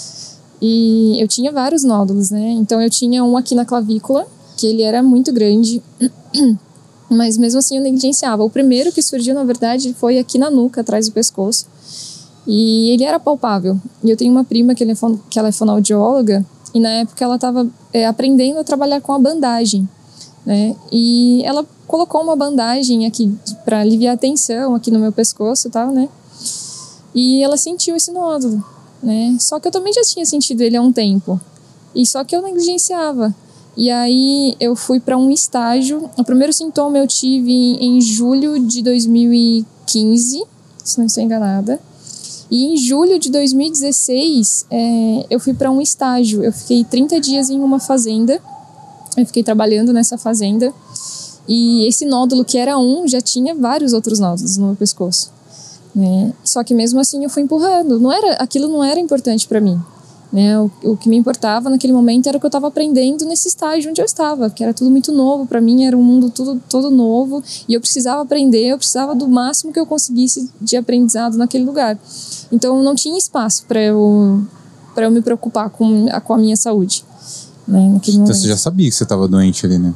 E 0.61 1.21
eu 1.21 1.27
tinha 1.27 1.51
vários 1.51 1.83
nódulos, 1.83 2.31
né? 2.31 2.51
Então 2.51 2.81
eu 2.81 2.89
tinha 2.89 3.23
um 3.23 3.37
aqui 3.37 3.55
na 3.55 3.65
clavícula, 3.65 4.27
que 4.57 4.67
ele 4.67 4.81
era 4.81 5.01
muito 5.01 5.31
grande, 5.31 5.81
mas 7.09 7.37
mesmo 7.37 7.59
assim 7.59 7.77
eu 7.77 7.83
negligenciava. 7.83 8.43
O 8.43 8.49
primeiro 8.49 8.91
que 8.91 9.01
surgiu, 9.01 9.33
na 9.33 9.43
verdade, 9.43 9.93
foi 9.93 10.19
aqui 10.19 10.37
na 10.37 10.49
nuca, 10.51 10.81
atrás 10.81 11.07
do 11.07 11.13
pescoço. 11.13 11.65
E 12.45 12.89
ele 12.89 13.03
era 13.03 13.19
palpável. 13.19 13.79
E 14.03 14.09
eu 14.09 14.17
tenho 14.17 14.31
uma 14.31 14.43
prima 14.43 14.75
que, 14.75 14.83
é, 14.83 14.87
ela 15.35 15.47
é 15.47 15.51
fonoaudióloga, 15.51 16.45
e 16.73 16.79
na 16.79 16.89
época 16.89 17.23
ela 17.23 17.35
estava 17.35 17.67
é, 17.93 18.05
aprendendo 18.05 18.59
a 18.59 18.63
trabalhar 18.63 19.01
com 19.01 19.13
a 19.13 19.19
bandagem, 19.19 19.87
né? 20.45 20.75
E 20.91 21.41
ela 21.43 21.65
colocou 21.87 22.21
uma 22.21 22.35
bandagem 22.35 23.05
aqui 23.05 23.35
para 23.65 23.79
aliviar 23.79 24.13
a 24.13 24.17
tensão 24.17 24.75
aqui 24.75 24.91
no 24.91 24.99
meu 24.99 25.11
pescoço 25.11 25.67
e 25.67 25.71
tal, 25.71 25.91
né? 25.91 26.07
E 27.13 27.43
ela 27.43 27.57
sentiu 27.57 27.95
esse 27.95 28.11
nódulo, 28.11 28.63
né? 29.01 29.37
Só 29.39 29.59
que 29.59 29.67
eu 29.67 29.71
também 29.71 29.93
já 29.93 30.01
tinha 30.01 30.25
sentido 30.25 30.61
ele 30.61 30.77
há 30.77 30.81
um 30.81 30.91
tempo. 30.91 31.39
E 31.93 32.05
só 32.05 32.23
que 32.23 32.35
eu 32.35 32.41
negligenciava. 32.41 33.33
E 33.75 33.89
aí 33.89 34.55
eu 34.59 34.75
fui 34.75 34.99
para 34.99 35.17
um 35.17 35.31
estágio. 35.31 36.09
O 36.17 36.23
primeiro 36.23 36.51
sintoma 36.51 36.97
eu 36.97 37.07
tive 37.07 37.51
em 37.51 38.01
julho 38.01 38.59
de 38.59 38.81
2015, 38.81 40.43
se 40.83 40.97
não 40.97 41.05
estou 41.05 41.23
enganada. 41.23 41.79
E 42.51 42.65
em 42.65 42.77
julho 42.77 43.19
de 43.19 43.29
2016, 43.29 44.65
é, 44.71 45.25
eu 45.29 45.39
fui 45.39 45.53
para 45.53 45.69
um 45.69 45.79
estágio. 45.79 46.43
Eu 46.43 46.51
fiquei 46.51 46.83
30 46.83 47.19
dias 47.19 47.49
em 47.49 47.59
uma 47.59 47.79
fazenda. 47.79 48.41
Eu 49.15 49.25
fiquei 49.25 49.43
trabalhando 49.43 49.93
nessa 49.93 50.17
fazenda. 50.17 50.73
E 51.47 51.87
esse 51.87 52.05
nódulo, 52.05 52.43
que 52.43 52.57
era 52.57 52.77
um, 52.77 53.07
já 53.07 53.21
tinha 53.21 53.55
vários 53.55 53.93
outros 53.93 54.19
nódulos 54.19 54.57
no 54.57 54.67
meu 54.67 54.75
pescoço. 54.75 55.31
Né? 55.95 56.33
Só 56.43 56.63
que 56.63 56.73
mesmo 56.73 56.99
assim 56.99 57.23
eu 57.23 57.29
fui 57.29 57.43
empurrando. 57.43 57.99
Não 57.99 58.11
era, 58.11 58.33
aquilo 58.33 58.67
não 58.67 58.83
era 58.83 58.99
importante 58.99 59.47
para 59.47 59.59
mim. 59.59 59.79
Né? 60.31 60.59
O, 60.59 60.71
o, 60.83 60.97
que 60.97 61.09
me 61.09 61.17
importava 61.17 61.71
naquele 61.71 61.91
momento 61.91 62.27
era 62.27 62.37
o 62.37 62.39
que 62.39 62.45
eu 62.45 62.49
estava 62.49 62.67
aprendendo 62.67 63.25
nesse 63.25 63.47
estágio 63.47 63.89
onde 63.89 63.99
eu 63.99 64.05
estava, 64.05 64.47
que 64.49 64.63
era 64.63 64.73
tudo 64.73 64.91
muito 64.91 65.11
novo 65.11 65.47
para 65.47 65.59
mim, 65.59 65.85
era 65.85 65.97
um 65.97 66.03
mundo 66.03 66.29
tudo 66.29 66.61
todo 66.69 66.91
novo 66.91 67.43
e 67.67 67.73
eu 67.73 67.81
precisava 67.81 68.21
aprender, 68.21 68.67
eu 68.67 68.77
precisava 68.77 69.15
do 69.15 69.27
máximo 69.27 69.73
que 69.73 69.79
eu 69.79 69.87
conseguisse 69.87 70.47
de 70.61 70.77
aprendizado 70.77 71.35
naquele 71.35 71.65
lugar. 71.65 71.97
Então 72.51 72.83
não 72.83 72.93
tinha 72.93 73.17
espaço 73.17 73.65
para 73.67 73.81
eu 73.81 74.43
para 74.93 75.05
eu 75.05 75.11
me 75.11 75.21
preocupar 75.21 75.69
com 75.71 76.07
a, 76.11 76.21
com 76.21 76.33
a 76.33 76.37
minha 76.37 76.55
saúde. 76.55 77.03
Né, 77.67 77.79
então 77.95 78.13
momento. 78.13 78.35
você 78.35 78.47
já 78.47 78.57
sabia 78.57 78.87
que 78.87 78.95
você 78.95 79.03
estava 79.03 79.27
doente 79.27 79.65
ali, 79.65 79.79
né? 79.79 79.95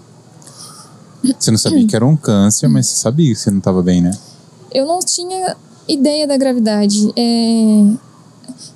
Você 1.40 1.52
não 1.52 1.58
sabia 1.58 1.88
que 1.88 1.96
era 1.96 2.06
um 2.06 2.18
câncer, 2.18 2.68
mas 2.68 2.88
você 2.88 2.96
sabia 2.96 3.34
que 3.34 3.40
você 3.40 3.50
não 3.50 3.60
estava 3.60 3.82
bem, 3.82 4.02
né? 4.02 4.12
Eu 4.72 4.86
não 4.86 5.00
tinha 5.00 5.56
ideia 5.88 6.28
da 6.28 6.38
gravidade. 6.38 7.12
É... 7.16 8.14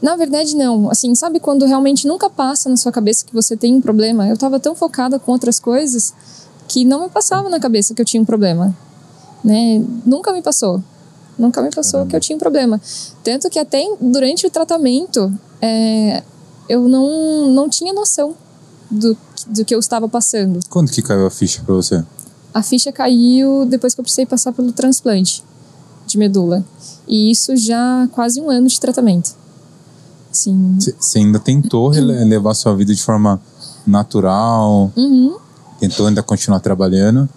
Na 0.01 0.15
verdade, 0.15 0.55
não. 0.55 0.89
Assim, 0.89 1.13
sabe 1.15 1.39
quando 1.39 1.65
realmente 1.65 2.07
nunca 2.07 2.29
passa 2.29 2.69
na 2.69 2.77
sua 2.77 2.91
cabeça 2.91 3.25
que 3.25 3.33
você 3.33 3.55
tem 3.55 3.75
um 3.75 3.81
problema? 3.81 4.27
Eu 4.27 4.33
estava 4.33 4.59
tão 4.59 4.75
focada 4.75 5.17
com 5.17 5.31
outras 5.31 5.59
coisas 5.59 6.13
que 6.67 6.83
não 6.85 7.03
me 7.03 7.09
passava 7.09 7.49
na 7.49 7.59
cabeça 7.59 7.93
que 7.93 8.01
eu 8.01 8.05
tinha 8.05 8.21
um 8.21 8.25
problema. 8.25 8.75
Né? 9.43 9.83
Nunca 10.05 10.31
me 10.31 10.41
passou. 10.41 10.83
Nunca 11.37 11.61
me 11.61 11.69
passou 11.69 11.99
Caramba. 11.99 12.09
que 12.09 12.15
eu 12.15 12.19
tinha 12.19 12.35
um 12.35 12.39
problema. 12.39 12.81
Tanto 13.23 13.49
que 13.49 13.59
até 13.59 13.83
durante 14.01 14.45
o 14.45 14.49
tratamento, 14.49 15.31
é, 15.61 16.23
eu 16.67 16.87
não, 16.87 17.47
não 17.49 17.69
tinha 17.69 17.93
noção 17.93 18.35
do, 18.89 19.17
do 19.47 19.65
que 19.65 19.73
eu 19.73 19.79
estava 19.79 20.09
passando. 20.09 20.59
Quando 20.69 20.91
que 20.91 21.01
caiu 21.01 21.25
a 21.25 21.31
ficha 21.31 21.61
para 21.63 21.75
você? 21.75 22.03
A 22.53 22.63
ficha 22.63 22.91
caiu 22.91 23.65
depois 23.65 23.93
que 23.93 24.01
eu 24.01 24.03
precisei 24.03 24.25
passar 24.25 24.51
pelo 24.51 24.71
transplante 24.71 25.43
de 26.07 26.17
medula. 26.17 26.63
E 27.07 27.31
isso 27.31 27.55
já 27.55 28.07
quase 28.11 28.41
um 28.41 28.49
ano 28.49 28.67
de 28.67 28.79
tratamento. 28.79 29.35
Você 30.31 31.19
ainda 31.19 31.39
tentou 31.39 31.89
levar 31.89 32.53
sua 32.53 32.75
vida 32.75 32.93
de 32.93 33.01
forma 33.01 33.41
natural, 33.85 34.91
uhum. 34.95 35.37
tentou 35.79 36.07
ainda 36.07 36.21
continuar 36.21 36.59
trabalhando, 36.59 37.27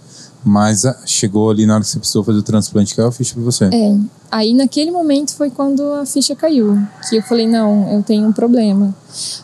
mas 0.45 0.85
ah, 0.85 0.97
chegou 1.07 1.50
ali 1.50 1.65
na 1.67 1.75
hora 1.75 1.83
que 1.83 1.89
você 1.89 1.99
precisou 1.99 2.25
fazer 2.25 2.39
o 2.39 2.43
transplante, 2.43 2.95
caiu 2.95 3.09
a 3.09 3.12
ficha 3.12 3.35
pra 3.35 3.43
você. 3.43 3.65
É. 3.67 3.97
Aí 4.31 4.55
naquele 4.55 4.91
momento 4.91 5.35
foi 5.35 5.50
quando 5.50 5.83
a 5.95 6.05
ficha 6.05 6.35
caiu. 6.35 6.79
Que 7.09 7.17
eu 7.17 7.23
falei, 7.23 7.47
não, 7.47 7.91
eu 7.93 8.03
tenho 8.03 8.27
um 8.27 8.33
problema. 8.33 8.95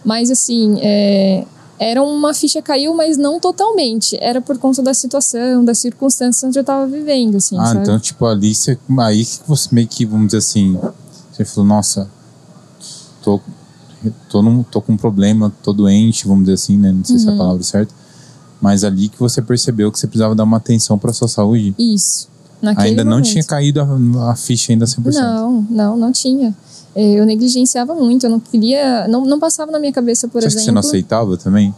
Mas 0.04 0.30
assim, 0.30 0.78
é, 0.80 1.44
era 1.78 2.02
uma 2.02 2.32
ficha 2.32 2.62
caiu, 2.62 2.94
mas 2.94 3.16
não 3.16 3.38
totalmente. 3.38 4.16
Era 4.20 4.40
por 4.40 4.58
conta 4.58 4.82
da 4.82 4.94
situação, 4.94 5.64
das 5.64 5.78
circunstâncias 5.78 6.42
onde 6.44 6.58
eu 6.58 6.64
tava 6.64 6.86
vivendo, 6.86 7.36
assim, 7.36 7.58
Ah, 7.58 7.66
sabe? 7.66 7.80
então, 7.80 7.98
tipo, 7.98 8.24
ali 8.26 8.54
você, 8.54 8.78
aí 8.98 9.24
que 9.24 9.40
você 9.46 9.68
meio 9.72 9.86
que, 9.86 10.06
vamos 10.06 10.26
dizer 10.26 10.38
assim, 10.38 10.78
você 11.32 11.44
falou, 11.44 11.68
nossa, 11.68 12.10
tô, 13.22 13.40
tô, 14.28 14.42
num, 14.42 14.62
tô 14.62 14.80
com 14.80 14.92
um 14.92 14.96
problema, 14.96 15.52
tô 15.62 15.72
doente, 15.72 16.26
vamos 16.26 16.44
dizer 16.44 16.54
assim, 16.54 16.78
né? 16.78 16.92
Não 16.92 17.04
sei 17.04 17.16
uhum. 17.16 17.20
se 17.20 17.26
é 17.26 17.28
a 17.28 17.32
uhum. 17.32 17.38
palavra 17.38 17.62
certa. 17.62 17.94
Mas 18.60 18.84
ali 18.84 19.08
que 19.08 19.18
você 19.18 19.42
percebeu 19.42 19.92
que 19.92 19.98
você 19.98 20.06
precisava 20.06 20.34
dar 20.34 20.44
uma 20.44 20.56
atenção 20.56 20.98
para 20.98 21.12
sua 21.12 21.28
saúde. 21.28 21.74
Isso. 21.78 22.28
Naquele 22.60 22.88
ainda 22.88 23.04
momento. 23.04 23.16
não 23.16 23.22
tinha 23.22 23.44
caído 23.44 23.80
a, 23.80 24.30
a, 24.30 24.36
ficha 24.36 24.72
ainda 24.72 24.86
100%. 24.86 25.12
Não, 25.12 25.66
não, 25.68 25.96
não 25.96 26.12
tinha. 26.12 26.56
É, 26.96 27.20
eu 27.20 27.26
negligenciava 27.26 27.94
muito, 27.94 28.24
eu 28.24 28.30
não 28.30 28.40
queria, 28.40 29.06
não, 29.06 29.22
não 29.26 29.38
passava 29.38 29.70
na 29.70 29.78
minha 29.78 29.92
cabeça, 29.92 30.26
por 30.28 30.40
você 30.40 30.46
exemplo. 30.46 30.56
Acha 30.56 30.58
que 30.60 30.64
você 30.64 30.72
não 30.72 30.80
aceitava 30.80 31.36
também? 31.36 31.74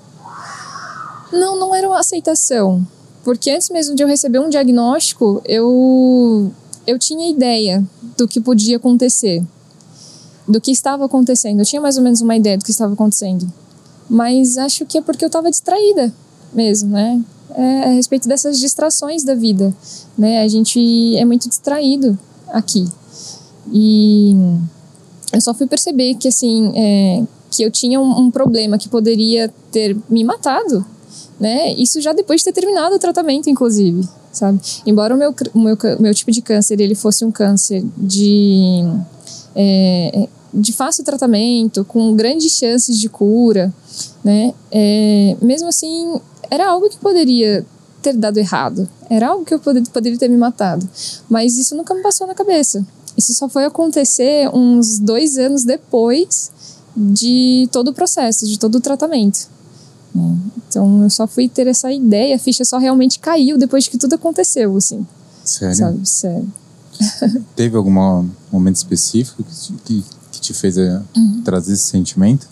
Não, 1.32 1.58
não 1.58 1.74
era 1.74 1.88
uma 1.88 1.98
aceitação. 1.98 2.86
Porque 3.24 3.50
antes 3.50 3.68
mesmo 3.68 3.96
de 3.96 4.02
eu 4.04 4.06
receber 4.06 4.38
um 4.38 4.48
diagnóstico, 4.48 5.42
eu, 5.44 6.52
eu 6.86 6.96
tinha 7.00 7.28
ideia 7.28 7.84
do 8.16 8.28
que 8.28 8.40
podia 8.40 8.76
acontecer, 8.76 9.44
do 10.46 10.60
que 10.60 10.70
estava 10.70 11.06
acontecendo. 11.06 11.58
Eu 11.58 11.66
tinha 11.66 11.82
mais 11.82 11.96
ou 11.96 12.04
menos 12.04 12.20
uma 12.20 12.36
ideia 12.36 12.56
do 12.56 12.64
que 12.64 12.70
estava 12.70 12.92
acontecendo. 12.92 13.52
Mas 14.08 14.56
acho 14.56 14.86
que 14.86 14.98
é 14.98 15.02
porque 15.02 15.24
eu 15.24 15.26
estava 15.26 15.50
distraída 15.50 16.14
mesmo, 16.54 16.90
né? 16.90 17.20
É 17.56 17.84
a 17.86 17.88
respeito 17.88 18.28
dessas 18.28 18.60
distrações 18.60 19.24
da 19.24 19.34
vida, 19.34 19.74
né? 20.16 20.42
A 20.42 20.48
gente 20.48 21.16
é 21.16 21.24
muito 21.24 21.48
distraído 21.48 22.16
aqui. 22.52 22.86
E 23.72 24.36
eu 25.32 25.40
só 25.40 25.52
fui 25.52 25.66
perceber 25.66 26.14
que, 26.14 26.28
assim, 26.28 26.72
é, 26.74 27.22
que 27.50 27.62
eu 27.62 27.70
tinha 27.70 28.00
um, 28.00 28.20
um 28.20 28.30
problema 28.30 28.78
que 28.78 28.88
poderia 28.88 29.52
ter 29.70 29.96
me 30.08 30.24
matado, 30.24 30.84
né? 31.38 31.72
Isso 31.74 32.00
já 32.00 32.12
depois 32.12 32.40
de 32.40 32.46
ter 32.46 32.52
terminado 32.52 32.96
o 32.96 32.98
tratamento, 32.98 33.48
inclusive, 33.48 34.08
sabe? 34.32 34.60
Embora 34.86 35.14
o 35.14 35.18
meu, 35.18 35.34
o 35.54 35.58
meu, 35.58 35.76
meu 36.00 36.14
tipo 36.14 36.30
de 36.30 36.42
câncer 36.42 36.80
ele 36.80 36.94
fosse 36.94 37.24
um 37.24 37.30
câncer 37.30 37.84
de 37.96 38.84
é, 39.54 40.28
de 40.52 40.72
fácil 40.72 41.04
tratamento, 41.04 41.84
com 41.84 42.14
grandes 42.14 42.52
chances 42.52 42.98
de 42.98 43.08
cura, 43.08 43.72
né? 44.24 44.54
É, 44.70 45.36
mesmo 45.42 45.68
assim, 45.68 46.20
era 46.50 46.68
algo 46.68 46.88
que 46.88 46.96
poderia 46.96 47.64
ter 48.02 48.14
dado 48.14 48.38
errado, 48.38 48.88
era 49.10 49.28
algo 49.28 49.44
que 49.44 49.52
eu 49.52 49.58
poderia, 49.58 49.90
poderia 49.92 50.18
ter 50.18 50.28
me 50.28 50.36
matado, 50.36 50.88
mas 51.28 51.58
isso 51.58 51.76
nunca 51.76 51.94
me 51.94 52.02
passou 52.02 52.26
na 52.26 52.34
cabeça. 52.34 52.86
Isso 53.18 53.34
só 53.34 53.48
foi 53.48 53.64
acontecer 53.64 54.48
uns 54.54 55.00
dois 55.00 55.36
anos 55.36 55.64
depois 55.64 56.52
de 56.96 57.68
todo 57.72 57.88
o 57.88 57.92
processo, 57.92 58.46
de 58.46 58.56
todo 58.56 58.76
o 58.76 58.80
tratamento. 58.80 59.48
Né? 60.14 60.38
Então 60.68 61.02
eu 61.02 61.10
só 61.10 61.26
fui 61.26 61.48
ter 61.48 61.66
essa 61.66 61.92
ideia, 61.92 62.36
a 62.36 62.38
ficha 62.38 62.64
só 62.64 62.78
realmente 62.78 63.18
caiu 63.18 63.58
depois 63.58 63.88
que 63.88 63.98
tudo 63.98 64.14
aconteceu, 64.14 64.76
assim. 64.76 65.04
Sério? 65.44 65.74
Sabe? 65.74 66.08
Sério. 66.08 66.52
Teve 67.56 67.76
algum 67.76 67.90
momento 68.52 68.76
específico 68.76 69.44
que, 69.84 70.04
que, 70.30 70.40
te 70.40 70.54
fez 70.54 70.78
eh, 70.78 71.02
uhum. 71.16 71.42
trazer 71.44 71.72
esse 71.72 71.84
sentimento? 71.84 72.46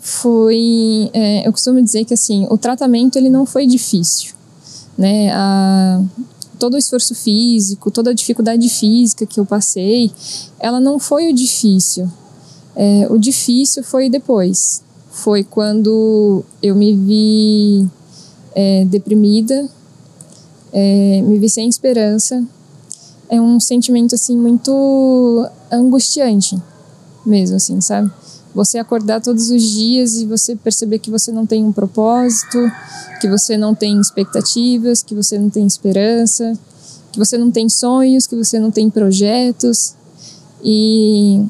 Foi, 0.00 1.08
é, 1.12 1.46
eu 1.46 1.52
costumo 1.52 1.80
dizer 1.80 2.04
que 2.04 2.14
assim, 2.14 2.46
o 2.50 2.58
tratamento 2.58 3.16
ele 3.16 3.28
não 3.30 3.46
foi 3.46 3.66
difícil, 3.66 4.34
né? 4.98 5.32
A, 5.32 6.02
todo 6.58 6.74
o 6.74 6.78
esforço 6.78 7.14
físico, 7.14 7.90
toda 7.90 8.10
a 8.10 8.14
dificuldade 8.14 8.68
física 8.68 9.26
que 9.26 9.38
eu 9.38 9.46
passei, 9.46 10.10
ela 10.58 10.80
não 10.80 10.98
foi 10.98 11.30
o 11.30 11.34
difícil. 11.34 12.10
É, 12.74 13.06
o 13.10 13.18
difícil 13.18 13.82
foi 13.82 14.10
depois. 14.10 14.82
Foi 15.10 15.42
quando 15.42 16.44
eu 16.62 16.74
me 16.74 16.94
vi 16.94 17.88
é, 18.54 18.84
deprimida, 18.84 19.68
é, 20.72 21.22
me 21.22 21.38
vi 21.38 21.48
sem 21.48 21.68
esperança. 21.68 22.44
É 23.28 23.40
um 23.40 23.58
sentimento 23.58 24.14
assim 24.14 24.36
muito 24.36 25.48
angustiante, 25.70 26.56
mesmo 27.24 27.56
assim, 27.56 27.80
sabe? 27.80 28.10
Você 28.56 28.78
acordar 28.78 29.20
todos 29.20 29.50
os 29.50 29.62
dias 29.62 30.16
e 30.16 30.24
você 30.24 30.56
perceber 30.56 30.98
que 30.98 31.10
você 31.10 31.30
não 31.30 31.44
tem 31.44 31.62
um 31.62 31.70
propósito, 31.70 32.58
que 33.20 33.28
você 33.28 33.54
não 33.54 33.74
tem 33.74 34.00
expectativas, 34.00 35.02
que 35.02 35.14
você 35.14 35.38
não 35.38 35.50
tem 35.50 35.66
esperança, 35.66 36.58
que 37.12 37.18
você 37.18 37.36
não 37.36 37.50
tem 37.50 37.68
sonhos, 37.68 38.26
que 38.26 38.34
você 38.34 38.58
não 38.58 38.70
tem 38.70 38.88
projetos. 38.88 39.94
E, 40.64 41.44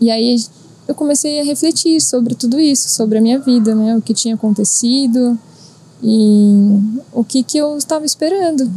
e 0.00 0.08
aí 0.08 0.40
eu 0.86 0.94
comecei 0.94 1.40
a 1.40 1.42
refletir 1.42 2.00
sobre 2.00 2.36
tudo 2.36 2.60
isso, 2.60 2.90
sobre 2.90 3.18
a 3.18 3.20
minha 3.20 3.40
vida, 3.40 3.74
né? 3.74 3.96
O 3.96 4.00
que 4.00 4.14
tinha 4.14 4.36
acontecido 4.36 5.36
e 6.00 6.78
o 7.12 7.24
que, 7.24 7.42
que 7.42 7.58
eu 7.58 7.76
estava 7.76 8.06
esperando 8.06 8.70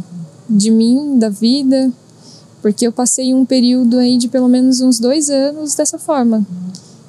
de 0.48 0.72
mim, 0.72 1.20
da 1.20 1.28
vida, 1.28 1.92
porque 2.60 2.84
eu 2.84 2.90
passei 2.90 3.32
um 3.32 3.44
período 3.44 3.96
aí 3.96 4.18
de 4.18 4.26
pelo 4.26 4.48
menos 4.48 4.80
uns 4.80 4.98
dois 4.98 5.30
anos 5.30 5.76
dessa 5.76 6.00
forma, 6.00 6.44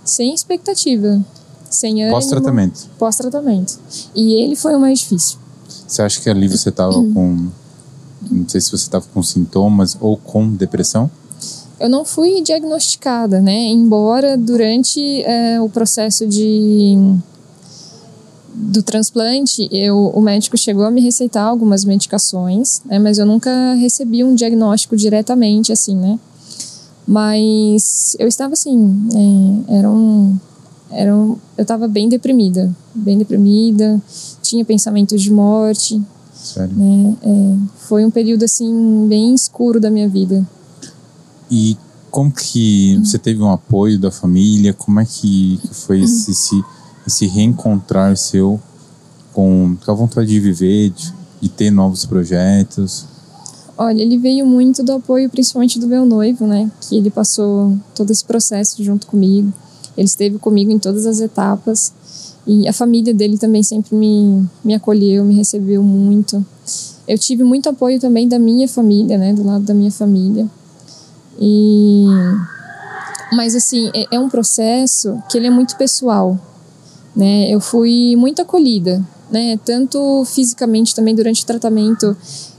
sem 0.03 0.33
expectativa, 0.33 1.23
sem 1.69 2.01
ânimo. 2.01 2.15
Pós-tratamento. 2.15 2.89
Pós-tratamento. 2.97 3.79
E 4.15 4.35
ele 4.35 4.55
foi 4.55 4.75
o 4.75 4.79
mais 4.79 4.99
difícil. 4.99 5.37
Você 5.87 6.01
acha 6.01 6.21
que 6.21 6.29
ali 6.29 6.47
você 6.47 6.69
estava 6.69 6.93
com. 6.93 7.47
Não 8.29 8.47
sei 8.47 8.61
se 8.61 8.69
você 8.69 8.83
estava 8.83 9.05
com 9.13 9.21
sintomas 9.23 9.97
ou 9.99 10.15
com 10.17 10.49
depressão? 10.49 11.09
Eu 11.79 11.89
não 11.89 12.05
fui 12.05 12.41
diagnosticada, 12.41 13.41
né? 13.41 13.67
Embora 13.67 14.37
durante 14.37 15.23
é, 15.23 15.59
o 15.59 15.67
processo 15.67 16.27
de 16.27 16.95
do 18.53 18.83
transplante, 18.83 19.67
eu, 19.71 20.11
o 20.13 20.21
médico 20.21 20.57
chegou 20.57 20.85
a 20.85 20.91
me 20.91 21.01
receitar 21.01 21.47
algumas 21.47 21.85
medicações, 21.85 22.81
né, 22.85 22.99
mas 22.99 23.17
eu 23.17 23.25
nunca 23.25 23.73
recebi 23.75 24.23
um 24.23 24.35
diagnóstico 24.35 24.95
diretamente, 24.95 25.71
assim, 25.71 25.95
né? 25.95 26.19
Mas 27.07 28.15
eu 28.19 28.27
estava 28.27 28.53
assim, 28.53 29.07
é, 29.67 29.77
era 29.77 29.89
um, 29.89 30.37
era 30.91 31.15
um, 31.15 31.37
eu 31.57 31.63
estava 31.63 31.87
bem 31.87 32.07
deprimida, 32.07 32.73
bem 32.93 33.17
deprimida, 33.17 34.01
tinha 34.41 34.63
pensamentos 34.63 35.21
de 35.21 35.31
morte. 35.31 36.01
Sério? 36.33 36.75
Né, 36.75 37.15
é, 37.23 37.57
foi 37.77 38.05
um 38.05 38.11
período, 38.11 38.43
assim, 38.43 39.07
bem 39.07 39.33
escuro 39.33 39.79
da 39.79 39.89
minha 39.89 40.07
vida. 40.07 40.47
E 41.49 41.77
como 42.09 42.31
que 42.31 42.97
você 42.97 43.17
teve 43.17 43.41
um 43.41 43.51
apoio 43.51 43.99
da 43.99 44.11
família? 44.11 44.73
Como 44.73 44.99
é 44.99 45.05
que 45.05 45.59
foi 45.71 46.01
esse... 46.01 46.31
esse 46.31 46.63
esse 47.05 47.25
reencontrar 47.25 48.15
seu 48.17 48.59
com, 49.33 49.75
com 49.83 49.91
a 49.91 49.93
vontade 49.93 50.29
de 50.29 50.39
viver, 50.39 50.89
de, 50.91 51.13
de 51.41 51.49
ter 51.49 51.71
novos 51.71 52.05
projetos? 52.05 53.05
Olha, 53.83 53.99
ele 53.99 54.15
veio 54.15 54.45
muito 54.45 54.83
do 54.83 54.91
apoio, 54.91 55.27
principalmente 55.27 55.79
do 55.79 55.87
meu 55.87 56.05
noivo, 56.05 56.45
né? 56.45 56.69
Que 56.81 56.97
ele 56.97 57.09
passou 57.09 57.75
todo 57.95 58.11
esse 58.11 58.23
processo 58.23 58.83
junto 58.83 59.07
comigo. 59.07 59.51
Ele 59.97 60.05
esteve 60.05 60.37
comigo 60.37 60.71
em 60.71 60.77
todas 60.77 61.07
as 61.07 61.19
etapas. 61.19 61.91
E 62.45 62.67
a 62.67 62.73
família 62.73 63.11
dele 63.11 63.39
também 63.39 63.63
sempre 63.63 63.95
me, 63.95 64.45
me 64.63 64.75
acolheu, 64.75 65.25
me 65.25 65.33
recebeu 65.33 65.81
muito. 65.81 66.45
Eu 67.07 67.17
tive 67.17 67.43
muito 67.43 67.69
apoio 67.69 67.99
também 67.99 68.27
da 68.27 68.37
minha 68.37 68.67
família, 68.67 69.17
né? 69.17 69.33
Do 69.33 69.43
lado 69.43 69.63
da 69.63 69.73
minha 69.73 69.91
família. 69.91 70.47
E... 71.39 72.05
Mas, 73.33 73.55
assim, 73.55 73.89
é, 73.95 74.15
é 74.15 74.19
um 74.19 74.29
processo 74.29 75.17
que 75.27 75.39
ele 75.39 75.47
é 75.47 75.51
muito 75.51 75.75
pessoal 75.75 76.39
né? 77.15 77.49
Eu 77.49 77.59
fui 77.59 78.15
muito 78.15 78.41
acolhida, 78.41 79.03
né? 79.31 79.57
Tanto 79.63 80.25
fisicamente 80.25 80.93
também 80.93 81.15
durante 81.15 81.43
o 81.43 81.45
tratamento, 81.45 82.15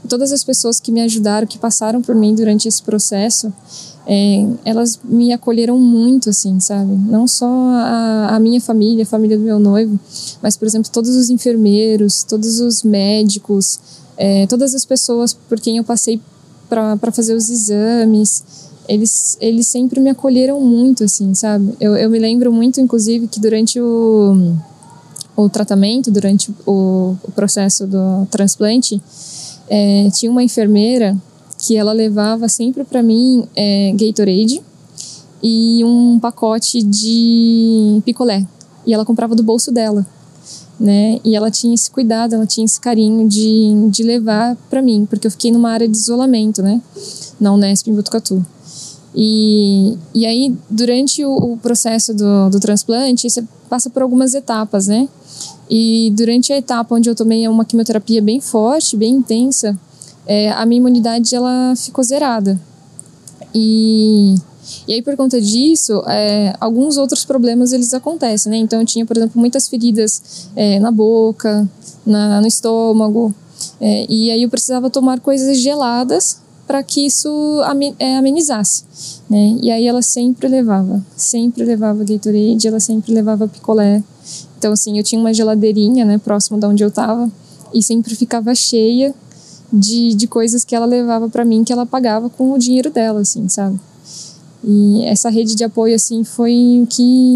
todas 0.09 0.31
as 0.31 0.43
pessoas 0.43 0.79
que 0.79 0.91
me 0.91 1.01
ajudaram, 1.01 1.45
que 1.45 1.57
passaram 1.57 2.01
por 2.01 2.15
mim 2.15 2.33
durante 2.33 2.67
esse 2.67 2.81
processo, 2.81 3.53
é, 4.05 4.45
elas 4.65 4.99
me 5.03 5.31
acolheram 5.31 5.77
muito, 5.79 6.29
assim, 6.29 6.59
sabe? 6.59 6.91
Não 6.93 7.27
só 7.27 7.47
a, 7.47 8.35
a, 8.35 8.39
minha 8.39 8.59
família, 8.59 9.03
a 9.03 9.05
família 9.05 9.37
do 9.37 9.43
meu 9.43 9.59
noivo, 9.59 9.97
mas, 10.41 10.57
por 10.57 10.65
exemplo, 10.65 10.91
todos 10.91 11.15
os 11.15 11.29
enfermeiros, 11.29 12.23
todos 12.23 12.59
os 12.59 12.83
médicos, 12.83 13.79
é, 14.17 14.47
todas 14.47 14.73
as 14.73 14.83
pessoas 14.83 15.33
por 15.33 15.59
quem 15.59 15.77
eu 15.77 15.83
passei 15.83 16.19
para 16.67 17.11
fazer 17.11 17.35
os 17.35 17.49
exames 17.49 18.43
eles, 18.87 19.37
eles 19.39 19.67
sempre 19.67 19.99
me 19.99 20.09
acolheram 20.09 20.59
muito, 20.59 21.03
assim, 21.03 21.33
sabe? 21.33 21.73
Eu, 21.79 21.95
eu 21.95 22.09
me 22.09 22.19
lembro 22.19 22.51
muito, 22.51 22.81
inclusive, 22.81 23.27
que 23.27 23.39
durante 23.39 23.79
o, 23.79 24.53
o 25.35 25.49
tratamento, 25.49 26.11
durante 26.11 26.51
o, 26.65 27.15
o 27.23 27.31
processo 27.31 27.87
do 27.87 28.25
transplante, 28.29 29.01
é, 29.69 30.09
tinha 30.11 30.31
uma 30.31 30.43
enfermeira 30.43 31.17
que 31.57 31.75
ela 31.77 31.93
levava 31.93 32.47
sempre 32.49 32.83
para 32.83 33.01
mim 33.01 33.47
é, 33.55 33.93
Gatorade 33.93 34.61
e 35.41 35.83
um 35.83 36.19
pacote 36.19 36.81
de 36.81 38.01
picolé. 38.05 38.45
E 38.85 38.93
ela 38.93 39.05
comprava 39.05 39.33
do 39.33 39.43
bolso 39.43 39.71
dela, 39.71 40.05
né? 40.79 41.19
E 41.23 41.35
ela 41.35 41.49
tinha 41.49 41.73
esse 41.73 41.89
cuidado, 41.89 42.35
ela 42.35 42.45
tinha 42.45 42.65
esse 42.65 42.79
carinho 42.79 43.27
de, 43.27 43.89
de 43.89 44.03
levar 44.03 44.57
para 44.69 44.81
mim, 44.81 45.05
porque 45.09 45.25
eu 45.25 45.31
fiquei 45.31 45.51
numa 45.51 45.71
área 45.71 45.87
de 45.87 45.97
isolamento, 45.97 46.61
né? 46.61 46.81
Na 47.39 47.53
Unesp 47.53 47.87
em 47.87 47.93
Botucatu. 47.93 48.45
E, 49.15 49.97
e 50.13 50.25
aí, 50.25 50.55
durante 50.69 51.23
o, 51.23 51.53
o 51.53 51.57
processo 51.57 52.13
do, 52.13 52.49
do 52.49 52.59
transplante, 52.59 53.29
você 53.29 53.43
passa 53.69 53.89
por 53.89 54.01
algumas 54.01 54.33
etapas, 54.33 54.87
né? 54.87 55.07
E 55.69 56.11
durante 56.15 56.51
a 56.51 56.57
etapa 56.57 56.95
onde 56.95 57.09
eu 57.09 57.15
tomei 57.15 57.47
uma 57.47 57.65
quimioterapia 57.65 58.21
bem 58.21 58.41
forte, 58.41 58.97
bem 58.97 59.15
intensa, 59.15 59.77
é, 60.25 60.51
a 60.51 60.65
minha 60.65 60.79
imunidade 60.79 61.35
ela 61.35 61.73
ficou 61.75 62.03
zerada. 62.03 62.59
E, 63.53 64.35
e 64.87 64.93
aí, 64.93 65.01
por 65.01 65.15
conta 65.15 65.39
disso, 65.39 66.03
é, 66.07 66.55
alguns 66.59 66.97
outros 66.97 67.23
problemas 67.23 67.71
eles 67.71 67.93
acontecem, 67.93 68.51
né? 68.51 68.57
Então, 68.57 68.79
eu 68.79 68.85
tinha, 68.85 69.05
por 69.05 69.15
exemplo, 69.15 69.39
muitas 69.39 69.67
feridas 69.67 70.49
é, 70.55 70.79
na 70.79 70.91
boca, 70.91 71.69
na, 72.05 72.41
no 72.41 72.47
estômago. 72.47 73.33
É, 73.79 74.05
e 74.09 74.31
aí, 74.31 74.41
eu 74.41 74.49
precisava 74.49 74.89
tomar 74.89 75.19
coisas 75.19 75.59
geladas 75.59 76.42
para 76.65 76.81
que 76.81 77.05
isso 77.05 77.61
é, 77.99 78.15
amenizasse, 78.15 78.85
né? 79.29 79.57
E 79.61 79.69
aí 79.69 79.85
ela 79.85 80.01
sempre 80.01 80.47
levava, 80.47 81.03
sempre 81.15 81.63
levava 81.63 82.03
Gatorade, 82.03 82.67
ela 82.67 82.79
sempre 82.79 83.13
levava 83.13 83.47
picolé. 83.47 84.01
Então 84.57 84.71
assim, 84.71 84.97
eu 84.97 85.03
tinha 85.03 85.19
uma 85.19 85.33
geladeirinha, 85.33 86.05
né, 86.05 86.17
próximo 86.17 86.59
de 86.59 86.65
onde 86.65 86.83
eu 86.83 86.91
tava, 86.91 87.29
e 87.73 87.83
sempre 87.83 88.15
ficava 88.15 88.55
cheia 88.55 89.13
de, 89.71 90.13
de 90.13 90.27
coisas 90.27 90.63
que 90.63 90.75
ela 90.75 90.85
levava 90.85 91.27
para 91.27 91.43
mim 91.43 91.63
que 91.63 91.73
ela 91.73 91.85
pagava 91.85 92.29
com 92.29 92.53
o 92.53 92.57
dinheiro 92.57 92.91
dela, 92.91 93.21
assim, 93.21 93.49
sabe? 93.49 93.79
E 94.63 95.03
essa 95.05 95.29
rede 95.29 95.55
de 95.55 95.63
apoio 95.63 95.95
assim 95.95 96.23
foi 96.23 96.79
o 96.81 96.87
que 96.87 97.35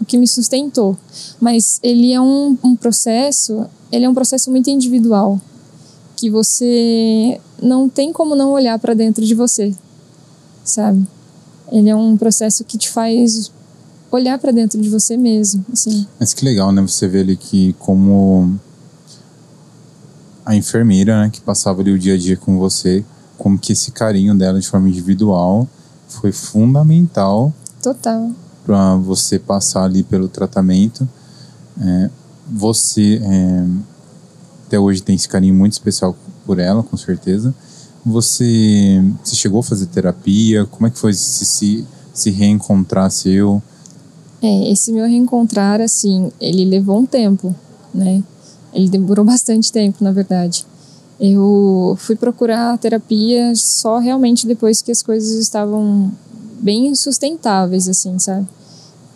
o 0.00 0.04
que 0.04 0.16
me 0.16 0.26
sustentou. 0.26 0.96
Mas 1.40 1.78
ele 1.82 2.12
é 2.12 2.20
um, 2.20 2.56
um 2.62 2.76
processo, 2.76 3.66
ele 3.90 4.04
é 4.04 4.08
um 4.08 4.14
processo 4.14 4.50
muito 4.50 4.70
individual, 4.70 5.40
que 6.16 6.30
você 6.30 7.40
não 7.62 7.88
tem 7.88 8.12
como 8.12 8.34
não 8.34 8.52
olhar 8.52 8.78
para 8.78 8.94
dentro 8.94 9.24
de 9.24 9.34
você, 9.34 9.74
sabe? 10.64 11.06
Ele 11.70 11.88
é 11.88 11.96
um 11.96 12.16
processo 12.16 12.64
que 12.64 12.78
te 12.78 12.88
faz 12.88 13.50
olhar 14.10 14.38
para 14.38 14.52
dentro 14.52 14.80
de 14.80 14.88
você 14.88 15.16
mesmo, 15.16 15.64
assim. 15.72 16.06
Mas 16.20 16.32
que 16.32 16.44
legal, 16.44 16.70
né? 16.70 16.80
Você 16.82 17.08
vê 17.08 17.20
ali 17.20 17.36
que 17.36 17.74
como 17.78 18.58
a 20.44 20.54
enfermeira, 20.54 21.22
né, 21.22 21.30
que 21.30 21.40
passava 21.40 21.80
ali 21.80 21.90
o 21.90 21.98
dia 21.98 22.14
a 22.14 22.18
dia 22.18 22.36
com 22.36 22.58
você, 22.58 23.04
como 23.38 23.58
que 23.58 23.72
esse 23.72 23.90
carinho 23.90 24.34
dela 24.36 24.60
de 24.60 24.68
forma 24.68 24.88
individual 24.88 25.66
foi 26.06 26.32
fundamental. 26.32 27.52
Total. 27.82 28.30
Para 28.64 28.96
você 28.96 29.38
passar 29.38 29.84
ali 29.84 30.02
pelo 30.02 30.28
tratamento. 30.28 31.08
É, 31.80 32.10
você 32.46 33.20
é, 33.22 33.64
até 34.74 34.80
hoje 34.80 35.02
tem 35.02 35.14
esse 35.14 35.28
carinho 35.28 35.54
muito 35.54 35.72
especial 35.72 36.16
por 36.44 36.58
ela, 36.58 36.82
com 36.82 36.96
certeza. 36.96 37.54
Você, 38.04 39.02
você 39.22 39.36
chegou 39.36 39.60
a 39.60 39.62
fazer 39.62 39.86
terapia? 39.86 40.66
Como 40.66 40.86
é 40.86 40.90
que 40.90 40.98
foi 40.98 41.14
se, 41.14 41.44
se, 41.44 41.86
se 42.12 42.30
reencontrar 42.30 43.08
seu? 43.10 43.62
É, 44.42 44.70
esse 44.72 44.92
meu 44.92 45.06
reencontrar, 45.06 45.80
assim, 45.80 46.30
ele 46.40 46.64
levou 46.64 46.98
um 46.98 47.06
tempo, 47.06 47.54
né? 47.94 48.22
Ele 48.72 48.88
demorou 48.88 49.24
bastante 49.24 49.70
tempo, 49.70 50.02
na 50.02 50.10
verdade. 50.10 50.66
Eu 51.20 51.96
fui 52.00 52.16
procurar 52.16 52.76
terapia 52.78 53.54
só 53.54 53.98
realmente 53.98 54.46
depois 54.46 54.82
que 54.82 54.90
as 54.90 55.02
coisas 55.02 55.38
estavam 55.38 56.10
bem 56.60 56.92
sustentáveis, 56.96 57.88
assim, 57.88 58.18
sabe? 58.18 58.46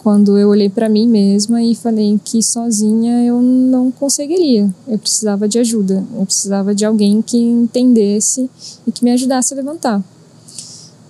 Quando 0.09 0.38
eu 0.38 0.49
olhei 0.49 0.71
para 0.71 0.88
mim 0.88 1.07
mesma 1.07 1.62
e 1.62 1.75
falei 1.75 2.19
que 2.25 2.43
sozinha 2.43 3.27
eu 3.27 3.43
não 3.43 3.91
conseguiria. 3.91 4.67
Eu 4.87 4.99
precisava 4.99 5.47
de 5.47 5.59
ajuda. 5.59 6.03
Eu 6.19 6.25
precisava 6.25 6.75
de 6.75 6.87
alguém 6.87 7.21
que 7.21 7.37
entendesse 7.37 8.49
e 8.87 8.91
que 8.91 9.05
me 9.05 9.11
ajudasse 9.11 9.53
a 9.53 9.59
levantar. 9.59 10.03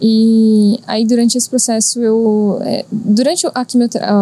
E 0.02 0.80
aí 0.84 1.06
durante 1.06 1.38
esse 1.38 1.48
processo 1.48 2.00
eu 2.00 2.58
é, 2.62 2.84
durante 2.90 3.46
a 3.54 3.64
quimioterapia, 3.64 4.16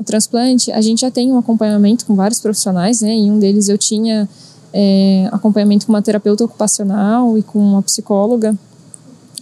o 0.00 0.04
transplante 0.04 0.72
a 0.72 0.80
gente 0.80 1.02
já 1.02 1.10
tem 1.10 1.30
um 1.30 1.36
acompanhamento 1.36 2.06
com 2.06 2.14
vários 2.14 2.40
profissionais, 2.40 3.02
né? 3.02 3.12
Em 3.12 3.30
um 3.30 3.38
deles 3.38 3.68
eu 3.68 3.76
tinha 3.76 4.26
é, 4.72 5.28
acompanhamento 5.30 5.84
com 5.84 5.92
uma 5.92 6.00
terapeuta 6.00 6.42
ocupacional 6.42 7.36
e 7.36 7.42
com 7.42 7.58
uma 7.58 7.82
psicóloga, 7.82 8.56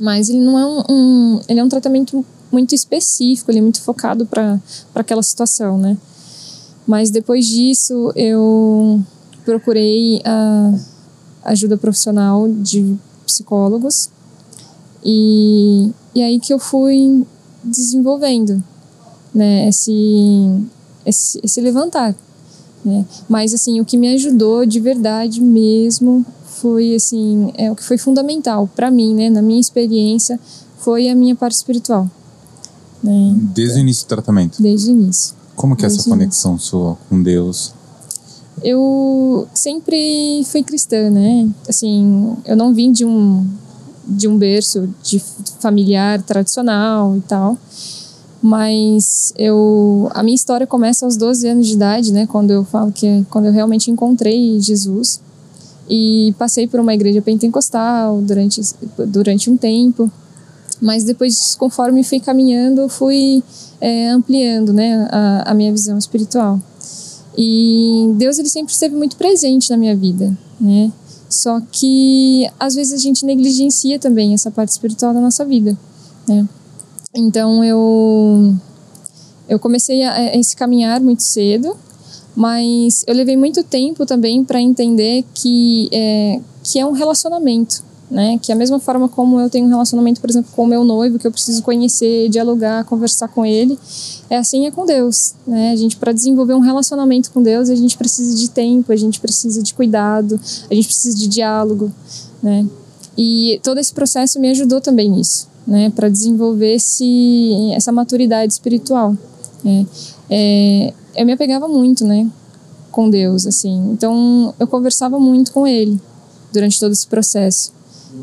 mas 0.00 0.28
ele 0.28 0.40
não 0.40 0.59
é 0.59 0.66
um, 0.66 0.83
um 0.90 1.40
ele 1.49 1.61
é 1.61 1.64
um 1.64 1.69
tratamento 1.69 2.25
muito 2.54 2.75
específico, 2.75 3.50
ele 3.50 3.58
é 3.58 3.62
muito 3.62 3.82
focado 3.82 4.25
para 4.25 4.61
aquela 4.94 5.23
situação, 5.23 5.76
né? 5.76 5.96
Mas 6.87 7.11
depois 7.11 7.46
disso 7.46 8.12
eu 8.14 9.02
procurei 9.44 10.23
a 10.25 10.73
ajuda 11.44 11.76
profissional 11.76 12.49
de 12.49 12.96
psicólogos 13.26 14.08
e, 15.04 15.90
e 16.14 16.23
aí 16.23 16.38
que 16.38 16.52
eu 16.52 16.58
fui 16.58 17.26
desenvolvendo 17.62 18.62
né, 19.34 19.68
esse, 19.68 19.92
esse, 21.04 21.40
esse 21.42 21.61
levantar. 21.61 22.14
Né? 22.84 23.04
Mas 23.28 23.52
assim, 23.52 23.80
o 23.80 23.84
que 23.84 23.96
me 23.96 24.14
ajudou 24.14 24.64
de 24.64 24.78
verdade 24.78 25.40
mesmo 25.40 26.25
foi 26.46 26.94
assim, 26.94 27.52
é 27.56 27.70
o 27.70 27.75
que 27.75 27.82
foi 27.82 27.99
fundamental 27.99 28.70
para 28.76 28.90
mim, 28.90 29.14
né, 29.14 29.28
na 29.28 29.42
minha 29.42 29.61
experiência, 29.61 30.38
foi 30.78 31.08
a 31.08 31.14
minha 31.14 31.34
parte 31.34 31.56
espiritual. 31.56 32.08
Né? 33.04 33.36
Desde 33.54 33.78
o 33.78 33.80
início 33.80 34.06
do 34.06 34.08
tratamento. 34.08 34.62
Desde 34.62 34.90
o 34.90 34.93
início. 34.93 35.34
Como 35.54 35.76
que 35.76 35.84
é 35.84 35.88
essa 35.88 36.08
conexão 36.08 36.58
sua 36.58 36.97
com 37.08 37.23
Deus? 37.23 37.73
Eu 38.62 39.47
sempre 39.52 40.43
fui 40.47 40.62
cristã, 40.62 41.10
né? 41.10 41.49
Assim, 41.69 42.34
eu 42.47 42.56
não 42.56 42.73
vim 42.73 42.90
de 42.90 43.04
um 43.04 43.47
de 44.06 44.28
um 44.28 44.36
berço 44.36 44.88
de 45.02 45.19
familiar 45.60 46.23
tradicional 46.23 47.17
e 47.17 47.21
tal. 47.21 47.58
Mas 48.43 49.32
eu 49.36 50.10
a 50.14 50.23
minha 50.23 50.34
história 50.34 50.67
começa 50.67 51.04
aos 51.04 51.17
12 51.17 51.49
anos 51.49 51.67
de 51.67 51.75
idade, 51.75 52.12
né, 52.12 52.26
quando 52.26 52.50
eu 52.50 52.64
falo 52.64 52.93
que 52.93 53.25
quando 53.30 53.47
eu 53.47 53.52
realmente 53.52 53.90
encontrei 53.90 54.60
Jesus 54.60 55.21
e 55.88 56.34
passei 56.38 56.67
por 56.67 56.80
uma 56.80 56.95
igreja 56.95 57.23
pentecostal 57.23 58.21
durante 58.21 58.60
durante 59.06 59.50
um 59.50 59.56
tempo. 59.56 60.10
Mas 60.80 61.04
depois, 61.04 61.54
conforme 61.54 62.02
fui 62.02 62.21
caminhando, 62.21 62.89
fui 62.89 63.43
é, 63.80 64.08
ampliando, 64.08 64.73
né, 64.73 65.08
a, 65.10 65.50
a 65.50 65.54
minha 65.54 65.73
visão 65.73 65.97
espiritual. 65.99 66.60
E 67.37 68.13
Deus 68.17 68.39
ele 68.39 68.49
sempre 68.49 68.73
esteve 68.73 68.95
muito 68.95 69.17
presente 69.17 69.71
na 69.71 69.76
minha 69.76 69.97
vida, 69.97 70.37
né? 70.60 70.93
Só 71.28 71.60
que 71.60 72.49
às 72.60 72.75
vezes 72.75 72.93
a 72.93 72.97
gente 72.97 73.26
negligencia 73.26 73.99
também 73.99 74.34
essa 74.34 74.50
parte 74.50 74.71
espiritual 74.71 75.13
da 75.13 75.21
nossa 75.21 75.45
vida, 75.45 75.76
né? 76.28 76.49
Então 77.15 77.65
eu 77.65 78.54
eu 79.49 79.58
comecei 79.58 80.02
a, 80.04 80.13
a 80.13 80.37
esse 80.37 80.54
caminhar 80.54 81.00
muito 81.00 81.23
cedo, 81.23 81.76
mas 82.37 83.04
eu 83.06 83.15
levei 83.15 83.37
muito 83.37 83.63
tempo 83.63 84.06
também 84.06 84.45
para 84.45 84.60
entender 84.60 85.25
que 85.34 85.89
é, 85.93 86.41
que 86.63 86.78
é 86.78 86.87
um 86.87 86.93
relacionamento, 86.93 87.82
né? 88.10 88.38
Que 88.40 88.52
a 88.52 88.54
mesma 88.54 88.78
forma 88.78 89.08
como 89.08 89.40
eu 89.40 89.49
tenho 89.49 89.67
um 89.67 89.69
relacionamento, 89.69 90.21
por 90.21 90.30
exemplo, 90.30 90.50
com 90.54 90.64
o 90.64 90.67
meu 90.67 90.84
noivo, 90.84 91.19
que 91.19 91.26
eu 91.26 91.32
preciso 91.32 91.62
conhecer, 91.62 92.28
dialogar, 92.28 92.84
conversar 92.84 93.28
com 93.28 93.45
ele, 93.45 93.78
é 94.28 94.36
assim 94.36 94.67
é 94.67 94.71
com 94.71 94.84
Deus, 94.84 95.34
né? 95.47 95.73
A 95.73 95.76
gente 95.76 95.97
para 95.97 96.12
desenvolver 96.12 96.54
um 96.54 96.60
relacionamento 96.60 97.30
com 97.30 97.43
Deus, 97.43 97.69
a 97.71 97.75
gente 97.75 97.97
precisa 97.97 98.36
de 98.36 98.50
tempo, 98.50 98.93
a 98.93 98.97
gente 98.97 99.21
precisa 99.21 99.62
de 99.62 99.75
cuidado, 99.75 100.38
a 100.71 100.75
gente 100.75 100.86
precisa 100.86 101.17
de 101.17 101.26
diálogo, 101.26 101.93
né? 102.43 102.67
E 103.17 103.60
todo 103.62 103.78
esse 103.78 103.93
processo 103.93 104.40
me 104.40 104.50
ajudou 104.50 104.80
também 104.80 105.08
nisso, 105.08 105.49
né? 105.67 105.90
Para 105.90 106.08
desenvolver 106.08 106.75
esse, 106.75 107.73
essa 107.75 107.93
maturidade 107.93 108.52
espiritual. 108.52 109.17
Né? 109.62 109.86
É, 110.28 110.93
eu 111.17 111.25
me 111.25 111.32
apegava 111.32 111.69
muito, 111.69 112.04
né? 112.04 112.28
Com 112.90 113.08
Deus, 113.08 113.47
assim. 113.47 113.90
Então 113.93 114.54
eu 114.58 114.67
conversava 114.67 115.19
muito 115.19 115.52
com 115.52 115.67
Ele 115.67 115.99
durante 116.52 116.78
todo 116.78 116.93
esse 116.93 117.06
processo. 117.06 117.73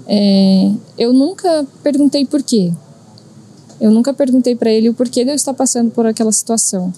É, 0.08 0.72
eu 0.98 1.14
nunca 1.14 1.66
perguntei 1.84 2.26
por 2.26 2.42
quê. 2.42 2.72
Eu 3.80 3.92
nunca 3.92 4.14
perguntei 4.14 4.56
para 4.56 4.70
ele 4.70 4.90
o 4.90 4.94
porquê 4.94 5.24
de 5.24 5.32
eu 5.32 5.36
estar 5.36 5.54
passando 5.54 5.90
por 5.92 6.06
aquela 6.06 6.32
situação. 6.32 6.94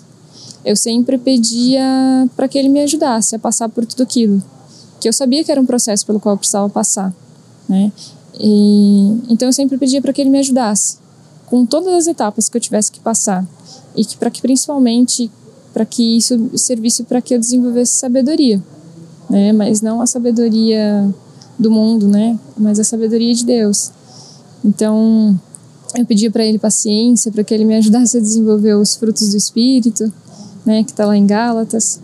Eu 0.65 0.75
sempre 0.75 1.17
pedia 1.17 1.81
para 2.35 2.47
que 2.47 2.57
ele 2.57 2.69
me 2.69 2.81
ajudasse 2.81 3.35
a 3.35 3.39
passar 3.39 3.69
por 3.69 3.85
tudo 3.85 4.03
aquilo, 4.03 4.41
que 4.99 5.07
eu 5.07 5.13
sabia 5.13 5.43
que 5.43 5.51
era 5.51 5.59
um 5.59 5.65
processo 5.65 6.05
pelo 6.05 6.19
qual 6.19 6.35
eu 6.35 6.37
precisava 6.37 6.69
passar, 6.69 7.13
né? 7.67 7.91
E, 8.39 9.17
então 9.29 9.47
eu 9.47 9.53
sempre 9.53 9.77
pedia 9.77 10.01
para 10.01 10.11
que 10.11 10.21
ele 10.21 10.29
me 10.29 10.39
ajudasse 10.39 10.97
com 11.45 11.65
todas 11.65 11.93
as 11.93 12.07
etapas 12.07 12.49
que 12.49 12.57
eu 12.57 12.61
tivesse 12.61 12.91
que 12.91 12.99
passar 12.99 13.45
e 13.95 14.03
que 14.03 14.17
para 14.17 14.31
que 14.31 14.41
principalmente 14.41 15.29
para 15.73 15.85
que 15.85 16.17
isso 16.17 16.49
servisse 16.57 17.03
para 17.03 17.21
que 17.21 17.33
eu 17.35 17.39
desenvolvesse 17.39 17.93
sabedoria, 17.93 18.61
né? 19.29 19.51
Mas 19.51 19.81
não 19.81 20.01
a 20.01 20.07
sabedoria 20.07 21.13
do 21.63 21.71
mundo, 21.71 22.07
né? 22.07 22.37
Mas 22.57 22.79
a 22.79 22.83
sabedoria 22.83 23.33
de 23.33 23.45
Deus. 23.45 23.91
Então, 24.63 25.39
eu 25.97 26.05
pedia 26.05 26.29
para 26.29 26.45
ele 26.45 26.59
paciência, 26.59 27.31
para 27.31 27.43
que 27.43 27.53
ele 27.53 27.65
me 27.65 27.75
ajudasse 27.75 28.17
a 28.17 28.19
desenvolver 28.19 28.75
os 28.75 28.95
frutos 28.95 29.29
do 29.29 29.37
Espírito, 29.37 30.11
né? 30.65 30.83
Que 30.83 30.91
está 30.91 31.05
lá 31.05 31.17
em 31.17 31.25
Gálatas. 31.25 31.99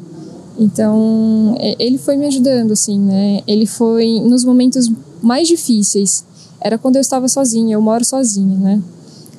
Então, 0.57 1.55
ele 1.77 1.97
foi 1.97 2.17
me 2.17 2.25
ajudando, 2.25 2.71
assim, 2.71 2.99
né? 2.99 3.41
Ele 3.47 3.65
foi 3.65 4.19
nos 4.19 4.43
momentos 4.43 4.91
mais 5.21 5.47
difíceis. 5.47 6.25
Era 6.59 6.77
quando 6.77 6.95
eu 6.97 7.01
estava 7.01 7.27
sozinha, 7.27 7.75
eu 7.75 7.81
moro 7.81 8.03
sozinha, 8.03 8.57
né? 8.57 8.81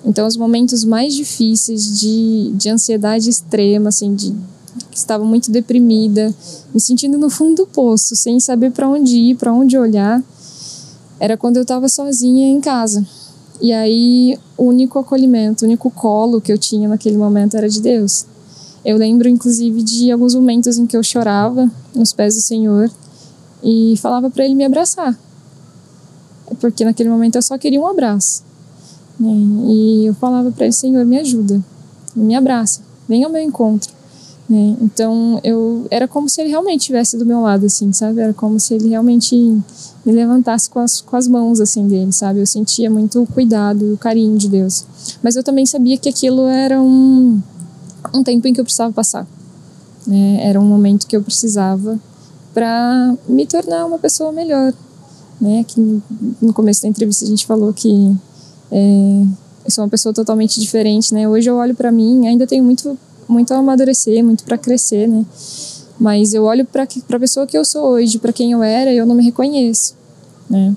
Então, 0.05 0.27
os 0.27 0.37
momentos 0.37 0.85
mais 0.85 1.15
difíceis 1.15 2.01
de, 2.01 2.53
de 2.55 2.71
ansiedade 2.71 3.29
extrema, 3.29 3.91
assim, 3.91 4.15
de 4.15 4.35
estava 4.93 5.25
muito 5.25 5.51
deprimida, 5.51 6.35
me 6.73 6.81
sentindo 6.81 7.19
no 7.19 7.31
fundo 7.31 7.57
do 7.57 7.67
poço, 7.67 8.15
sem 8.17 8.39
saber 8.41 8.71
para 8.71 8.89
onde 8.89 9.17
ir, 9.17 9.37
para 9.37 9.53
onde 9.53 9.77
olhar. 9.79 10.23
Era 11.19 11.37
quando 11.37 11.57
eu 11.57 11.63
estava 11.63 11.89
sozinha 11.89 12.49
em 12.49 12.61
casa. 12.61 13.07
E 13.61 13.73
aí, 13.73 14.39
o 14.57 14.65
único 14.65 14.99
acolhimento, 14.99 15.65
o 15.65 15.69
único 15.69 15.91
colo 15.91 16.41
que 16.41 16.53
eu 16.53 16.57
tinha 16.57 16.89
naquele 16.89 17.19
momento 17.19 17.57
era 17.57 17.69
de 17.69 17.81
Deus. 17.81 18.25
Eu 18.85 18.97
lembro, 18.97 19.29
inclusive, 19.29 19.83
de 19.83 20.11
alguns 20.11 20.35
momentos 20.35 20.79
em 20.79 20.87
que 20.87 20.97
eu 20.97 21.03
chorava 21.03 21.71
nos 21.95 22.13
pés 22.13 22.35
do 22.35 22.41
Senhor 22.41 22.91
e 23.63 23.95
falava 23.99 24.31
para 24.31 24.45
Ele 24.45 24.55
me 24.55 24.65
abraçar. 24.65 25.19
porque 26.59 26.85
naquele 26.85 27.09
momento 27.09 27.37
eu 27.37 27.43
só 27.43 27.57
queria 27.57 27.81
um 27.81 27.87
abraço. 27.87 28.43
Né? 29.21 29.31
E 29.69 30.07
eu 30.07 30.15
falava 30.15 30.51
para 30.51 30.65
ele: 30.65 30.73
Senhor, 30.73 31.05
me 31.05 31.19
ajuda, 31.19 31.63
me 32.17 32.35
abraça, 32.35 32.81
vem 33.07 33.23
ao 33.23 33.31
meu 33.31 33.43
encontro. 33.43 33.93
Né? 34.51 34.77
Então 34.81 35.41
eu 35.45 35.87
era 35.93 36.09
como 36.09 36.29
se 36.29 36.41
ele 36.41 36.51
realmente 36.51 36.81
estivesse 36.81 37.17
do 37.17 37.25
meu 37.25 37.41
lado, 37.41 37.67
assim, 37.67 37.93
sabe? 37.93 38.21
Era 38.21 38.35
como 38.35 38.59
se 38.59 38.75
ele 38.75 38.89
realmente 38.89 39.37
me 40.05 40.13
levantasse 40.13 40.69
com 40.69 40.81
as, 40.81 41.01
com 41.01 41.17
as 41.17 41.29
mãos, 41.29 41.61
assim, 41.61 41.87
dele, 41.87 42.13
sabe? 42.13 42.41
Eu 42.41 42.47
sentia 42.47 42.91
muito 42.91 43.23
o 43.23 43.27
cuidado 43.29 43.95
o 43.95 43.97
carinho 43.97 44.37
de 44.37 44.49
Deus. 44.49 44.85
Mas 45.23 45.37
eu 45.37 45.45
também 45.45 45.65
sabia 45.65 45.97
que 45.97 46.09
aquilo 46.09 46.49
era 46.49 46.83
um, 46.83 47.41
um 48.13 48.25
tempo 48.25 48.49
em 48.49 48.53
que 48.53 48.61
eu 48.61 48.65
precisava 48.65 48.93
passar. 48.93 49.25
Né? 50.05 50.41
Era 50.43 50.61
um 50.61 50.67
momento 50.67 51.07
que 51.07 51.17
eu 51.17 51.23
precisava 51.23 51.97
para 52.53 53.15
me 53.29 53.47
tornar 53.47 53.87
uma 53.87 54.01
pessoa 54.01 54.33
melhor. 54.33 54.75
Né? 55.41 55.63
Que 55.63 56.03
no 56.43 56.53
começo 56.53 56.83
da 56.83 56.89
entrevista 56.89 57.25
a 57.25 57.29
gente 57.29 57.47
falou 57.47 57.73
que 57.73 58.17
é, 58.73 59.25
eu 59.65 59.71
sou 59.71 59.85
uma 59.85 59.91
pessoa 59.91 60.13
totalmente 60.13 60.59
diferente, 60.59 61.15
né? 61.15 61.29
Hoje 61.29 61.49
eu 61.49 61.57
olho 61.57 61.75
para 61.75 61.93
mim, 61.93 62.27
ainda 62.27 62.47
tenho 62.47 62.65
muito 62.65 62.99
muito 63.31 63.55
a 63.55 63.59
amadurecer, 63.59 64.25
muito 64.25 64.45
para 64.45 64.59
crescer, 64.59 65.07
né? 65.09 65.25
Mas 65.99 66.35
eu 66.35 66.45
olho 66.45 66.65
para 66.65 66.85
a 66.85 67.19
pessoa 67.19 67.47
que 67.47 67.57
eu 67.57 67.65
sou 67.65 67.91
hoje, 67.91 68.19
para 68.19 68.33
quem 68.33 68.53
eu 68.53 68.63
era, 68.63 68.93
e 68.93 68.97
eu 68.97 69.07
não 69.07 69.15
me 69.15 69.25
reconheço, 69.25 69.95
né? 70.49 70.75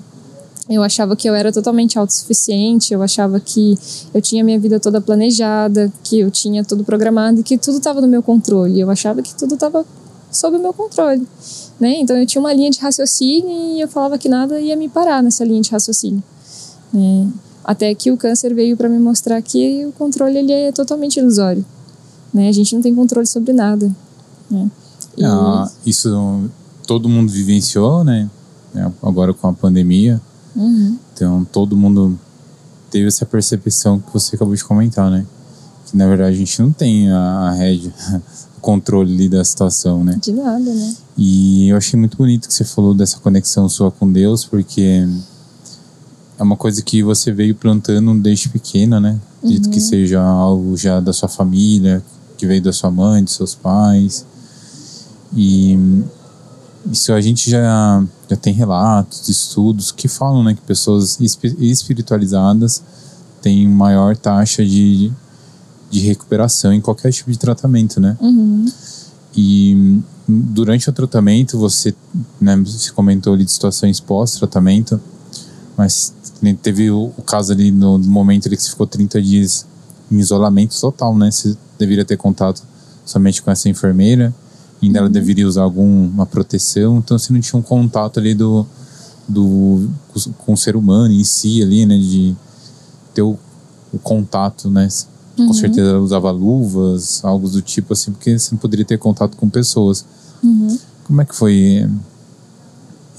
Eu 0.68 0.82
achava 0.82 1.14
que 1.14 1.28
eu 1.28 1.34
era 1.34 1.52
totalmente 1.52 1.98
autossuficiente, 1.98 2.94
eu 2.94 3.02
achava 3.02 3.38
que 3.38 3.76
eu 4.14 4.22
tinha 4.22 4.42
minha 4.42 4.58
vida 4.58 4.80
toda 4.80 4.98
planejada, 4.98 5.92
que 6.02 6.20
eu 6.20 6.30
tinha 6.30 6.64
tudo 6.64 6.84
programado 6.84 7.40
e 7.40 7.42
que 7.42 7.58
tudo 7.58 7.76
estava 7.76 8.00
no 8.00 8.08
meu 8.08 8.22
controle. 8.22 8.80
Eu 8.80 8.90
achava 8.90 9.20
que 9.20 9.34
tudo 9.34 9.54
estava 9.54 9.84
sob 10.32 10.56
o 10.56 10.60
meu 10.60 10.72
controle, 10.72 11.26
né? 11.78 11.96
Então 12.00 12.16
eu 12.16 12.24
tinha 12.24 12.40
uma 12.40 12.52
linha 12.52 12.70
de 12.70 12.78
raciocínio 12.80 13.76
e 13.76 13.80
eu 13.80 13.88
falava 13.88 14.16
que 14.16 14.28
nada 14.28 14.58
ia 14.58 14.74
me 14.74 14.88
parar 14.88 15.22
nessa 15.22 15.44
linha 15.44 15.60
de 15.60 15.70
raciocínio. 15.70 16.22
Né? 16.92 17.28
Até 17.62 17.94
que 17.94 18.10
o 18.10 18.16
câncer 18.16 18.54
veio 18.54 18.76
para 18.76 18.88
me 18.88 18.98
mostrar 18.98 19.40
que 19.42 19.84
o 19.84 19.92
controle 19.92 20.38
ele 20.38 20.52
é 20.52 20.72
totalmente 20.72 21.18
ilusório. 21.18 21.64
Né? 22.34 22.48
A 22.48 22.52
gente 22.52 22.74
não 22.74 22.82
tem 22.82 22.92
controle 22.92 23.26
sobre 23.26 23.52
nada. 23.52 23.90
Né? 24.50 24.68
E... 25.16 25.24
Ah, 25.24 25.70
isso 25.86 26.50
todo 26.84 27.08
mundo 27.08 27.30
vivenciou, 27.30 28.02
né? 28.02 28.28
É, 28.74 28.90
agora 29.02 29.32
com 29.32 29.46
a 29.46 29.52
pandemia. 29.52 30.20
Uhum. 30.56 30.98
Então 31.12 31.46
todo 31.50 31.76
mundo 31.76 32.18
teve 32.90 33.06
essa 33.06 33.24
percepção 33.24 34.00
que 34.00 34.12
você 34.12 34.34
acabou 34.34 34.54
de 34.54 34.64
comentar, 34.64 35.10
né? 35.10 35.24
Que 35.86 35.96
na 35.96 36.06
verdade 36.08 36.34
a 36.34 36.38
gente 36.38 36.60
não 36.60 36.72
tem 36.72 37.10
a, 37.10 37.18
a 37.18 37.52
rédea, 37.52 37.92
o 38.58 38.60
controle 38.60 39.28
da 39.28 39.44
situação, 39.44 40.02
né? 40.02 40.18
De 40.20 40.32
nada, 40.32 40.74
né? 40.74 40.94
E 41.16 41.68
eu 41.68 41.76
achei 41.76 41.98
muito 41.98 42.16
bonito 42.16 42.48
que 42.48 42.54
você 42.54 42.64
falou 42.64 42.94
dessa 42.94 43.18
conexão 43.18 43.68
sua 43.68 43.92
com 43.92 44.10
Deus, 44.10 44.44
porque 44.44 45.06
é 46.38 46.42
uma 46.42 46.56
coisa 46.56 46.82
que 46.82 47.02
você 47.02 47.30
veio 47.30 47.54
plantando 47.54 48.12
desde 48.20 48.48
pequena, 48.48 48.98
né? 48.98 49.20
Dito 49.42 49.66
uhum. 49.66 49.72
que 49.72 49.80
seja 49.80 50.20
algo 50.20 50.76
já 50.76 50.98
da 50.98 51.12
sua 51.12 51.28
família, 51.28 52.02
que 52.36 52.46
veio 52.46 52.62
da 52.62 52.72
sua 52.72 52.90
mãe, 52.90 53.22
dos 53.22 53.34
seus 53.34 53.54
pais. 53.54 54.26
E 55.34 55.78
isso 56.90 57.12
a 57.12 57.20
gente 57.20 57.50
já, 57.50 58.04
já 58.28 58.36
tem 58.36 58.52
relatos, 58.52 59.28
estudos 59.28 59.90
que 59.90 60.08
falam 60.08 60.42
né, 60.42 60.54
que 60.54 60.60
pessoas 60.62 61.18
espiritualizadas 61.20 62.82
têm 63.40 63.66
maior 63.68 64.16
taxa 64.16 64.64
de, 64.64 65.10
de 65.90 66.00
recuperação 66.00 66.72
em 66.72 66.80
qualquer 66.80 67.12
tipo 67.12 67.30
de 67.30 67.38
tratamento, 67.38 68.00
né? 68.00 68.16
Uhum. 68.20 68.66
E 69.36 70.00
durante 70.26 70.88
o 70.88 70.92
tratamento, 70.92 71.58
você, 71.58 71.94
né, 72.40 72.56
você 72.56 72.90
comentou 72.92 73.34
ali 73.34 73.44
de 73.44 73.50
situações 73.50 74.00
pós-tratamento, 74.00 75.00
mas 75.76 76.14
teve 76.62 76.90
o, 76.90 77.12
o, 77.16 77.22
caso 77.22 77.52
ali 77.52 77.70
no, 77.70 77.98
no 77.98 78.08
momento 78.08 78.46
ali 78.46 78.56
que 78.56 78.62
você 78.62 78.70
ficou 78.70 78.86
30 78.86 79.20
dias 79.20 79.66
em 80.10 80.18
isolamento 80.18 80.78
total, 80.78 81.16
né? 81.16 81.30
Você 81.30 81.56
deveria 81.78 82.04
ter 82.04 82.16
contato 82.16 82.62
somente 83.04 83.42
com 83.42 83.50
essa 83.50 83.68
enfermeira, 83.68 84.34
ainda 84.82 84.98
uhum. 84.98 85.04
ela 85.04 85.12
deveria 85.12 85.46
usar 85.46 85.62
alguma 85.62 86.26
proteção, 86.26 86.98
então 86.98 87.18
você 87.18 87.32
não 87.32 87.40
tinha 87.40 87.58
um 87.58 87.62
contato 87.62 88.18
ali 88.18 88.34
do, 88.34 88.66
do 89.28 89.88
com 90.38 90.52
o 90.52 90.56
ser 90.56 90.76
humano 90.76 91.12
em 91.12 91.24
si 91.24 91.62
ali, 91.62 91.84
né? 91.86 91.98
De 91.98 92.34
ter 93.12 93.22
o, 93.22 93.38
o 93.92 93.98
contato, 93.98 94.70
né? 94.70 94.88
Uhum. 95.38 95.48
Com 95.48 95.54
certeza 95.54 95.90
ela 95.90 96.00
usava 96.00 96.30
luvas, 96.30 97.24
algo 97.24 97.48
do 97.48 97.60
tipo 97.60 97.92
assim, 97.92 98.12
porque 98.12 98.38
você 98.38 98.52
não 98.52 98.58
poderia 98.58 98.84
ter 98.84 98.98
contato 98.98 99.36
com 99.36 99.48
pessoas. 99.48 100.04
Uhum. 100.42 100.78
Como 101.04 101.20
é 101.20 101.24
que 101.24 101.34
foi 101.34 101.88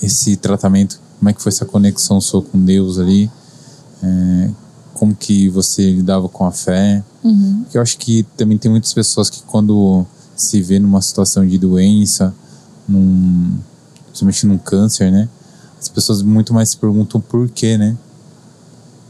esse 0.02 0.36
tratamento? 0.38 1.00
Como 1.19 1.30
é 1.30 1.34
que 1.34 1.41
foi 1.41 1.52
essa 1.52 1.65
conexão 1.65 2.19
sua 2.21 2.41
com 2.41 2.60
Deus 2.63 2.98
ali? 3.00 3.30
É, 4.02 4.50
como 4.95 5.13
que 5.13 5.49
você 5.49 5.91
lidava 5.91 6.27
com 6.29 6.45
a 6.45 6.51
fé. 6.51 7.03
Uhum. 7.23 7.62
Porque 7.63 7.77
eu 7.77 7.81
acho 7.81 7.97
que 7.97 8.23
também 8.38 8.58
tem 8.58 8.71
muitas 8.71 8.93
pessoas 8.93 9.29
que 9.29 9.43
quando 9.43 10.05
se 10.36 10.62
vê 10.62 10.79
numa 10.79 11.01
situação 11.01 11.45
de 11.45 11.58
doença, 11.58 12.34
num, 12.88 13.58
principalmente 14.05 14.45
num 14.47 14.58
câncer, 14.58 15.12
né? 15.12 15.29
As 15.79 15.89
pessoas 15.89 16.21
muito 16.21 16.53
mais 16.53 16.69
se 16.69 16.77
perguntam 16.77 17.19
por 17.19 17.49
quê, 17.49 17.77
né? 17.77 17.95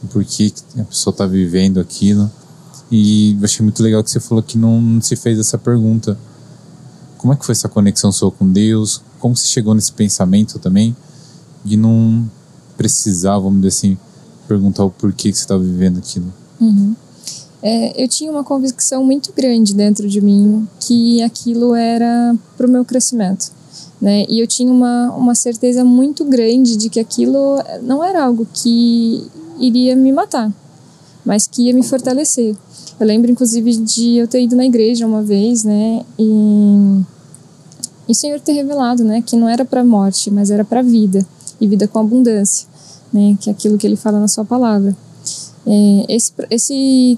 Por 0.09 0.25
que 0.25 0.53
a 0.77 0.83
pessoa 0.83 1.11
está 1.11 1.25
vivendo 1.25 1.79
aquilo. 1.79 2.29
E 2.91 3.37
eu 3.39 3.45
achei 3.45 3.63
muito 3.63 3.81
legal 3.81 4.03
que 4.03 4.09
você 4.09 4.19
falou 4.19 4.43
que 4.43 4.57
não, 4.57 4.81
não 4.81 5.01
se 5.01 5.15
fez 5.15 5.39
essa 5.39 5.57
pergunta. 5.57 6.17
Como 7.17 7.31
é 7.31 7.35
que 7.35 7.45
foi 7.45 7.53
essa 7.53 7.69
conexão 7.69 8.11
sua 8.11 8.31
com 8.31 8.51
Deus? 8.51 9.01
Como 9.19 9.35
você 9.35 9.47
chegou 9.47 9.73
nesse 9.73 9.91
pensamento 9.91 10.59
também 10.59 10.95
de 11.63 11.77
não 11.77 12.29
precisar, 12.75 13.37
vamos 13.37 13.61
dizer 13.61 13.69
assim, 13.69 13.97
perguntar 14.47 14.83
o 14.83 14.91
porquê 14.91 15.31
que 15.31 15.37
você 15.37 15.43
estava 15.43 15.63
vivendo 15.63 15.97
aquilo. 15.97 16.33
Uhum. 16.59 16.95
É, 17.61 18.03
eu 18.03 18.07
tinha 18.07 18.31
uma 18.31 18.43
convicção 18.43 19.03
muito 19.03 19.33
grande 19.35 19.73
dentro 19.73 20.07
de 20.07 20.21
mim 20.21 20.67
que 20.79 21.21
aquilo 21.23 21.73
era 21.73 22.35
para 22.55 22.67
o 22.67 22.69
meu 22.69 22.85
crescimento. 22.85 23.51
Né? 23.99 24.25
E 24.29 24.39
eu 24.39 24.45
tinha 24.45 24.71
uma, 24.71 25.11
uma 25.15 25.33
certeza 25.33 25.83
muito 25.83 26.23
grande 26.25 26.75
de 26.75 26.89
que 26.89 26.99
aquilo 26.99 27.57
não 27.81 28.03
era 28.03 28.23
algo 28.23 28.45
que 28.53 29.25
iria 29.59 29.95
me 29.95 30.11
matar, 30.11 30.53
mas 31.25 31.47
que 31.47 31.63
ia 31.63 31.73
me 31.73 31.81
fortalecer. 31.81 32.55
Eu 32.99 33.07
lembro, 33.07 33.31
inclusive, 33.31 33.77
de 33.77 34.17
eu 34.17 34.27
ter 34.27 34.43
ido 34.43 34.55
na 34.55 34.65
igreja 34.65 35.07
uma 35.07 35.23
vez, 35.23 35.63
né? 35.63 36.05
E, 36.19 37.01
e 38.07 38.11
o 38.11 38.15
Senhor 38.15 38.39
ter 38.39 38.53
revelado, 38.53 39.03
né? 39.03 39.23
Que 39.25 39.35
não 39.35 39.49
era 39.49 39.65
para 39.65 39.83
morte, 39.83 40.29
mas 40.29 40.51
era 40.51 40.63
para 40.63 40.81
vida 40.81 41.25
e 41.59 41.67
vida 41.67 41.87
com 41.87 41.99
abundância 41.99 42.67
né, 43.15 43.37
que 43.39 43.49
é 43.49 43.53
aquilo 43.53 43.77
que 43.77 43.87
ele 43.87 43.95
fala 43.95 44.19
na 44.19 44.27
sua 44.27 44.43
palavra. 44.43 44.95
É, 45.65 46.05
esse, 46.09 46.33
esse, 46.51 47.17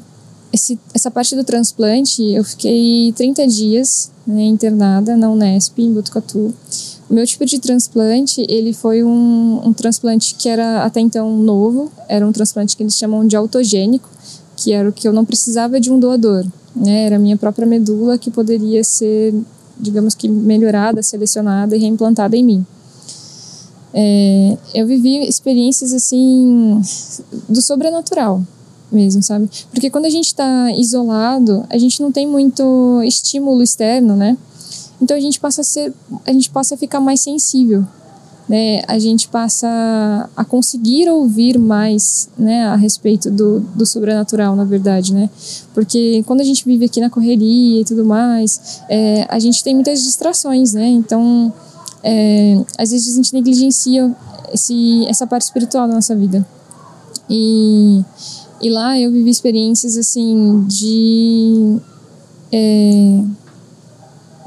esse, 0.54 0.80
essa 0.94 1.10
parte 1.10 1.36
do 1.36 1.44
transplante, 1.44 2.22
eu 2.22 2.44
fiquei 2.44 3.12
30 3.14 3.48
dias 3.48 4.12
né, 4.26 4.44
internada 4.44 5.18
na 5.18 5.28
Unesp, 5.32 5.80
em 5.80 5.92
Botucatu. 5.92 6.54
O 7.10 7.14
meu 7.14 7.26
tipo 7.26 7.46
de 7.46 7.58
transplante, 7.58 8.46
ele 8.48 8.74
foi 8.74 9.04
um, 9.04 9.62
um 9.66 9.74
transplante 9.74 10.36
que 10.36 10.48
era 10.48 10.84
até 10.84 11.00
então 11.00 11.36
novo, 11.36 11.92
era 12.08 12.26
um 12.28 12.32
transplante 12.32 12.78
que 12.78 12.84
eles 12.84 12.96
chamam 12.96 13.26
de 13.26 13.36
autogênico, 13.36 14.08
que 14.56 14.74
era 14.74 14.88
o 14.88 14.94
que 14.94 15.08
eu 15.08 15.14
não 15.14 15.26
precisava 15.26 15.80
de 15.80 15.92
um 15.92 16.00
doador, 16.00 16.46
né, 16.76 17.06
era 17.06 17.16
a 17.16 17.20
minha 17.20 17.38
própria 17.38 17.66
medula 17.66 18.18
que 18.18 18.30
poderia 18.30 18.84
ser, 18.84 19.34
digamos 19.80 20.14
que, 20.14 20.28
melhorada, 20.28 21.02
selecionada 21.02 21.76
e 21.76 21.80
reimplantada 21.80 22.36
em 22.38 22.44
mim. 22.44 22.66
É, 24.00 24.58
eu 24.76 24.86
vivi 24.86 25.28
experiências 25.28 25.92
assim 25.92 26.80
do 27.50 27.60
sobrenatural 27.64 28.44
mesmo, 28.92 29.24
sabe? 29.24 29.50
Porque 29.72 29.90
quando 29.90 30.06
a 30.06 30.10
gente 30.10 30.28
está 30.28 30.72
isolado, 30.72 31.66
a 31.68 31.80
gente 31.80 32.00
não 32.00 32.12
tem 32.12 32.28
muito 32.28 33.02
estímulo 33.04 33.64
externo, 33.64 34.16
né? 34.16 34.38
Então 35.02 35.18
a 35.18 35.20
gente 35.20 35.40
passa 35.40 35.62
a 35.62 35.64
ser, 35.64 35.92
a 36.28 36.32
gente 36.32 36.52
passa 36.52 36.76
a 36.76 36.78
ficar 36.78 37.00
mais 37.00 37.22
sensível, 37.22 37.84
né? 38.48 38.84
A 38.88 39.00
gente 39.00 39.28
passa 39.30 40.30
a 40.36 40.46
conseguir 40.46 41.10
ouvir 41.10 41.58
mais, 41.58 42.30
né, 42.38 42.66
a 42.66 42.76
respeito 42.76 43.32
do, 43.32 43.60
do 43.60 43.86
sobrenatural, 43.86 44.56
na 44.56 44.64
verdade, 44.64 45.12
né? 45.12 45.28
Porque 45.74 46.24
quando 46.28 46.42
a 46.42 46.46
gente 46.46 46.64
vive 46.64 46.86
aqui 46.86 47.02
na 47.02 47.10
correria 47.10 47.82
e 47.82 47.84
tudo 47.84 48.06
mais, 48.06 48.82
é, 48.88 49.26
a 49.28 49.40
gente 49.40 49.64
tem 49.64 49.74
muitas 49.74 50.04
distrações, 50.04 50.74
né? 50.74 50.88
Então 50.88 51.52
é, 52.10 52.64
às 52.78 52.92
vezes 52.92 53.12
a 53.12 53.16
gente 53.18 53.34
negligencia 53.34 54.16
esse, 54.54 55.06
essa 55.08 55.28
parte 55.28 55.42
espiritual 55.42 55.90
da 55.90 55.96
nossa 55.96 56.16
vida. 56.16 56.48
E, 57.30 58.02
e 58.62 58.70
lá 58.70 58.98
eu 58.98 59.12
vivi 59.12 59.30
experiências 59.30 59.98
assim 59.98 60.64
de. 60.66 61.78
É, 62.50 63.22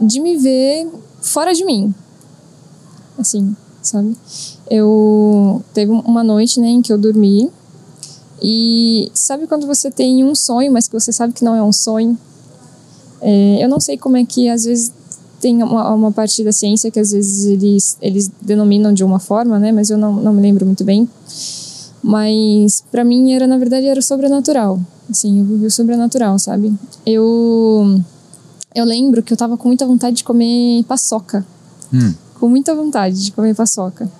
de 0.01 0.21
me 0.21 0.39
ver 0.39 0.89
fora 1.21 1.53
de 1.53 1.63
mim. 1.67 1.95
Assim, 3.19 3.55
sabe? 3.83 4.17
Eu. 4.71 5.63
Teve 5.75 5.93
uma 5.93 6.25
noite 6.25 6.59
né, 6.61 6.69
em 6.69 6.81
que 6.81 6.91
eu 6.91 6.97
dormi. 6.97 7.51
E 8.43 9.13
sabe 9.13 9.47
quando 9.47 9.67
você 9.67 9.91
tem 9.91 10.25
um 10.25 10.35
sonho, 10.35 10.73
mas 10.73 10.89
que 10.89 10.99
você 10.99 11.13
sabe 11.13 11.35
que 11.35 11.45
não 11.45 11.55
é 11.55 11.63
um 11.63 11.75
sonho? 11.75 12.19
É, 13.21 13.63
eu 13.63 13.69
não 13.69 13.79
sei 13.79 13.99
como 13.99 14.17
é 14.17 14.25
que 14.25 14.49
às 14.49 14.65
vezes 14.65 14.91
tem 15.41 15.63
uma, 15.63 15.93
uma 15.95 16.13
parte 16.13 16.45
da 16.45 16.53
ciência 16.53 16.91
que 16.91 17.01
às 17.01 17.13
vezes 17.13 17.47
eles, 17.47 17.97
eles 18.01 18.31
denominam 18.41 18.93
de 18.93 19.03
uma 19.03 19.19
forma, 19.19 19.59
né? 19.59 19.73
Mas 19.73 19.91
eu 19.91 19.97
não, 19.97 20.15
não 20.15 20.33
me 20.33 20.43
lembro 20.43 20.67
muito 20.67 20.85
bem. 20.85 21.09
Mas 22.03 22.85
para 22.91 23.05
mim 23.05 23.33
era, 23.33 23.47
na 23.47 23.59
verdade, 23.59 23.87
era 23.87 24.01
sobrenatural. 24.03 24.79
Assim, 25.09 25.41
eu 25.41 25.45
vivi 25.45 25.67
o 25.67 25.71
sobrenatural, 25.71 26.39
sabe? 26.39 26.73
Eu 27.05 28.01
eu 28.75 28.85
lembro 28.85 29.23
que 29.23 29.33
eu 29.33 29.37
tava 29.37 29.57
com 29.57 29.69
muita 29.69 29.85
vontade 29.87 30.17
de 30.17 30.25
comer 30.25 30.85
paçoca. 30.85 31.45
Hum. 31.93 32.15
Com 32.39 32.49
muita 32.49 32.75
vontade 32.75 33.25
de 33.25 33.33
comer 33.33 33.55
paçoca. 33.55 34.11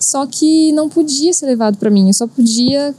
Só 0.00 0.26
que 0.26 0.72
não 0.72 0.88
podia 0.88 1.32
ser 1.32 1.46
levado 1.46 1.76
para 1.76 1.90
mim, 1.90 2.08
eu 2.08 2.14
só 2.14 2.26
podia 2.26 2.94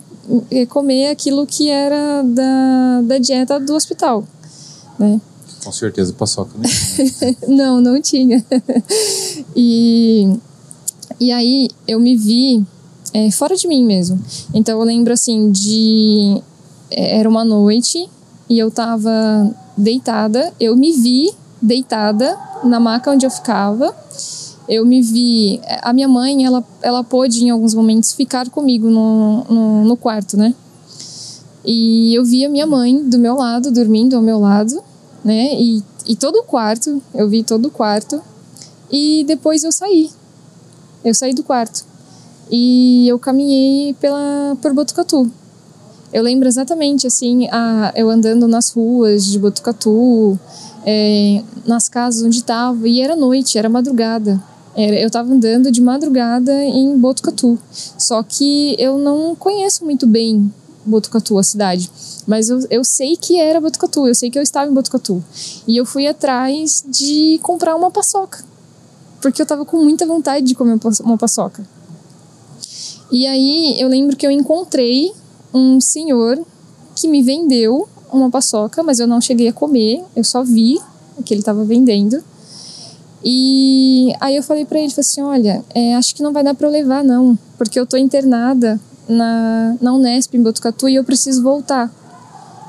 eh, 0.52 0.66
comer 0.68 1.10
aquilo 1.10 1.48
que 1.48 1.70
era 1.70 2.22
da, 2.24 3.02
da 3.04 3.18
dieta 3.18 3.60
do 3.60 3.74
hospital, 3.74 4.24
né? 5.00 5.20
Com 5.64 5.72
certeza, 5.72 6.14
paçoca, 6.14 6.52
né? 6.58 6.68
não, 7.48 7.82
não 7.82 8.02
tinha. 8.02 8.44
e, 9.56 10.38
e 11.20 11.32
aí 11.32 11.70
eu 11.88 12.00
me 12.00 12.16
vi 12.16 12.66
é, 13.14 13.30
fora 13.32 13.56
de 13.56 13.68
mim 13.68 13.84
mesmo. 13.84 14.20
Então 14.54 14.80
eu 14.80 14.86
lembro 14.86 15.14
assim 15.14 15.52
de. 15.52 16.42
Era 16.92 17.30
uma 17.30 17.46
noite 17.46 18.10
e 18.50 18.58
eu 18.58 18.72
tava 18.72 19.12
deitada, 19.78 20.52
eu 20.60 20.76
me 20.76 20.92
vi 20.94 21.32
deitada 21.62 22.38
na 22.64 22.80
maca 22.80 23.12
onde 23.12 23.26
eu 23.26 23.32
ficava. 23.32 23.96
Eu 24.68 24.86
me 24.86 25.02
vi. 25.02 25.60
A 25.82 25.92
minha 25.92 26.08
mãe, 26.08 26.46
ela, 26.46 26.64
ela 26.82 27.04
pôde 27.04 27.44
em 27.44 27.50
alguns 27.50 27.74
momentos 27.74 28.14
ficar 28.14 28.50
comigo 28.50 28.90
no, 28.90 29.44
no, 29.46 29.84
no 29.86 29.98
quarto, 29.98 30.38
né? 30.38 30.54
E 31.66 32.14
eu 32.16 32.24
vi 32.24 32.46
a 32.46 32.50
minha 32.50 32.66
mãe 32.66 33.04
do 33.04 33.18
meu 33.18 33.36
lado, 33.36 33.72
dormindo 33.72 34.16
ao 34.16 34.22
meu 34.22 34.40
lado, 34.40 34.82
né? 35.24 35.54
E, 35.54 35.84
e 36.08 36.16
todo 36.16 36.38
o 36.38 36.44
quarto, 36.44 37.02
eu 37.14 37.30
vi 37.30 37.44
todo 37.44 37.68
o 37.68 37.72
quarto. 37.72 38.22
E 38.92 39.24
depois 39.28 39.64
eu 39.64 39.72
saí. 39.72 40.10
Eu 41.04 41.14
saí 41.14 41.34
do 41.34 41.44
quarto. 41.44 41.86
E 42.52 43.08
eu 43.08 43.20
caminhei 43.20 43.94
pela, 43.94 44.58
por 44.62 44.74
Botucatu. 44.74 45.32
Eu 46.12 46.24
lembro 46.24 46.48
exatamente, 46.48 47.06
assim, 47.06 47.48
a, 47.52 47.94
eu 47.96 48.10
andando 48.10 48.48
nas 48.48 48.72
ruas 48.72 49.26
de 49.26 49.38
Botucatu, 49.38 50.40
é, 50.84 51.44
nas 51.68 51.88
casas 51.88 52.24
onde 52.24 52.38
estava, 52.38 52.88
e 52.88 53.00
era 53.00 53.16
noite, 53.16 53.60
era 53.60 53.70
madrugada. 53.70 54.42
Era, 54.76 55.00
eu 55.00 55.08
estava 55.08 55.32
andando 55.32 55.72
de 55.72 55.82
madrugada 55.82 56.64
em 56.64 56.98
Botucatu. 56.98 57.60
Só 57.72 58.24
que 58.24 58.76
eu 58.80 58.98
não 58.98 59.36
conheço 59.36 59.86
muito 59.86 60.08
bem 60.08 60.52
Botucatu, 60.90 61.38
a 61.38 61.44
cidade. 61.44 61.90
Mas 62.28 62.50
eu, 62.50 62.60
eu 62.70 62.84
sei 62.84 63.16
que 63.16 63.40
era 63.40 63.62
Botucatu, 63.62 64.08
eu 64.08 64.16
sei 64.16 64.30
que 64.30 64.38
eu 64.38 64.44
estava 64.44 64.70
em 64.70 64.74
Botucatu. 64.74 65.24
E 65.68 65.78
eu 65.78 65.86
fui 65.86 66.08
atrás 66.08 66.84
de 66.88 67.40
comprar 67.42 67.76
uma 67.76 67.92
paçoca. 67.92 68.44
Porque 69.22 69.42
eu 69.42 69.44
estava 69.44 69.66
com 69.66 69.78
muita 69.84 70.06
vontade 70.06 70.46
de 70.46 70.56
comer 70.56 70.80
uma 71.04 71.18
paçoca. 71.18 71.66
E 73.12 73.26
aí 73.26 73.80
eu 73.80 73.88
lembro 73.88 74.16
que 74.16 74.26
eu 74.26 74.32
encontrei 74.32 75.12
um 75.54 75.82
senhor 75.82 76.40
que 76.96 77.08
me 77.08 77.24
vendeu 77.24 77.88
uma 78.12 78.30
paçoca, 78.30 78.84
mas 78.84 79.00
eu 79.00 79.08
não 79.08 79.22
cheguei 79.22 79.48
a 79.48 79.54
comer, 79.54 80.04
eu 80.16 80.24
só 80.24 80.44
vi 80.44 80.80
que 81.26 81.34
ele 81.34 81.42
estava 81.42 81.64
vendendo. 81.64 82.24
E 83.24 84.14
aí 84.22 84.36
eu 84.36 84.44
falei 84.44 84.66
para 84.66 84.80
ele, 84.80 84.90
falei 84.90 85.02
assim, 85.02 85.22
olha, 85.22 85.64
é, 85.76 85.96
acho 85.96 86.16
que 86.16 86.24
não 86.24 86.32
vai 86.32 86.44
dar 86.44 86.54
para 86.54 86.68
eu 86.68 86.72
levar 86.72 87.04
não, 87.04 87.38
porque 87.58 87.80
eu 87.80 87.86
tô 87.86 87.98
internada 87.98 88.80
na, 89.10 89.76
na 89.82 89.94
Unesp 89.94 90.36
em 90.36 90.44
Botucatu 90.44 90.88
e 90.88 90.96
eu 90.96 91.04
preciso 91.04 91.42
voltar. 91.42 91.92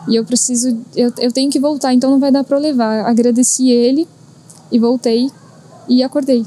E 0.09 0.17
eu 0.17 0.25
preciso, 0.25 0.77
eu, 0.97 1.13
eu 1.19 1.31
tenho 1.31 1.51
que 1.51 1.61
voltar, 1.61 1.93
então 1.93 2.11
não 2.11 2.19
vai 2.19 2.33
dar 2.33 2.43
para 2.43 2.59
levar. 2.59 3.05
Agradeci 3.05 3.71
ele 3.71 4.09
e 4.73 4.79
voltei 4.79 5.31
e 5.87 6.03
acordei. 6.03 6.45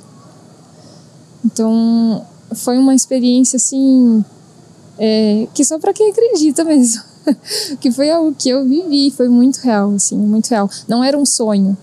Então 1.46 2.26
foi 2.56 2.78
uma 2.78 2.96
experiência 2.96 3.58
assim 3.58 4.26
é, 4.98 5.48
que 5.54 5.64
só 5.64 5.78
para 5.78 5.94
quem 5.94 6.12
acredita 6.12 6.64
mesmo. 6.64 7.04
que 7.80 7.92
foi 7.92 8.10
algo 8.10 8.36
que 8.38 8.50
eu 8.50 8.66
vivi, 8.66 9.12
foi 9.12 9.30
muito 9.30 9.58
real, 9.58 9.94
assim, 9.94 10.18
muito 10.18 10.48
real. 10.50 10.70
Não 10.88 11.04
era 11.04 11.18
um 11.18 11.26
sonho, 11.26 11.78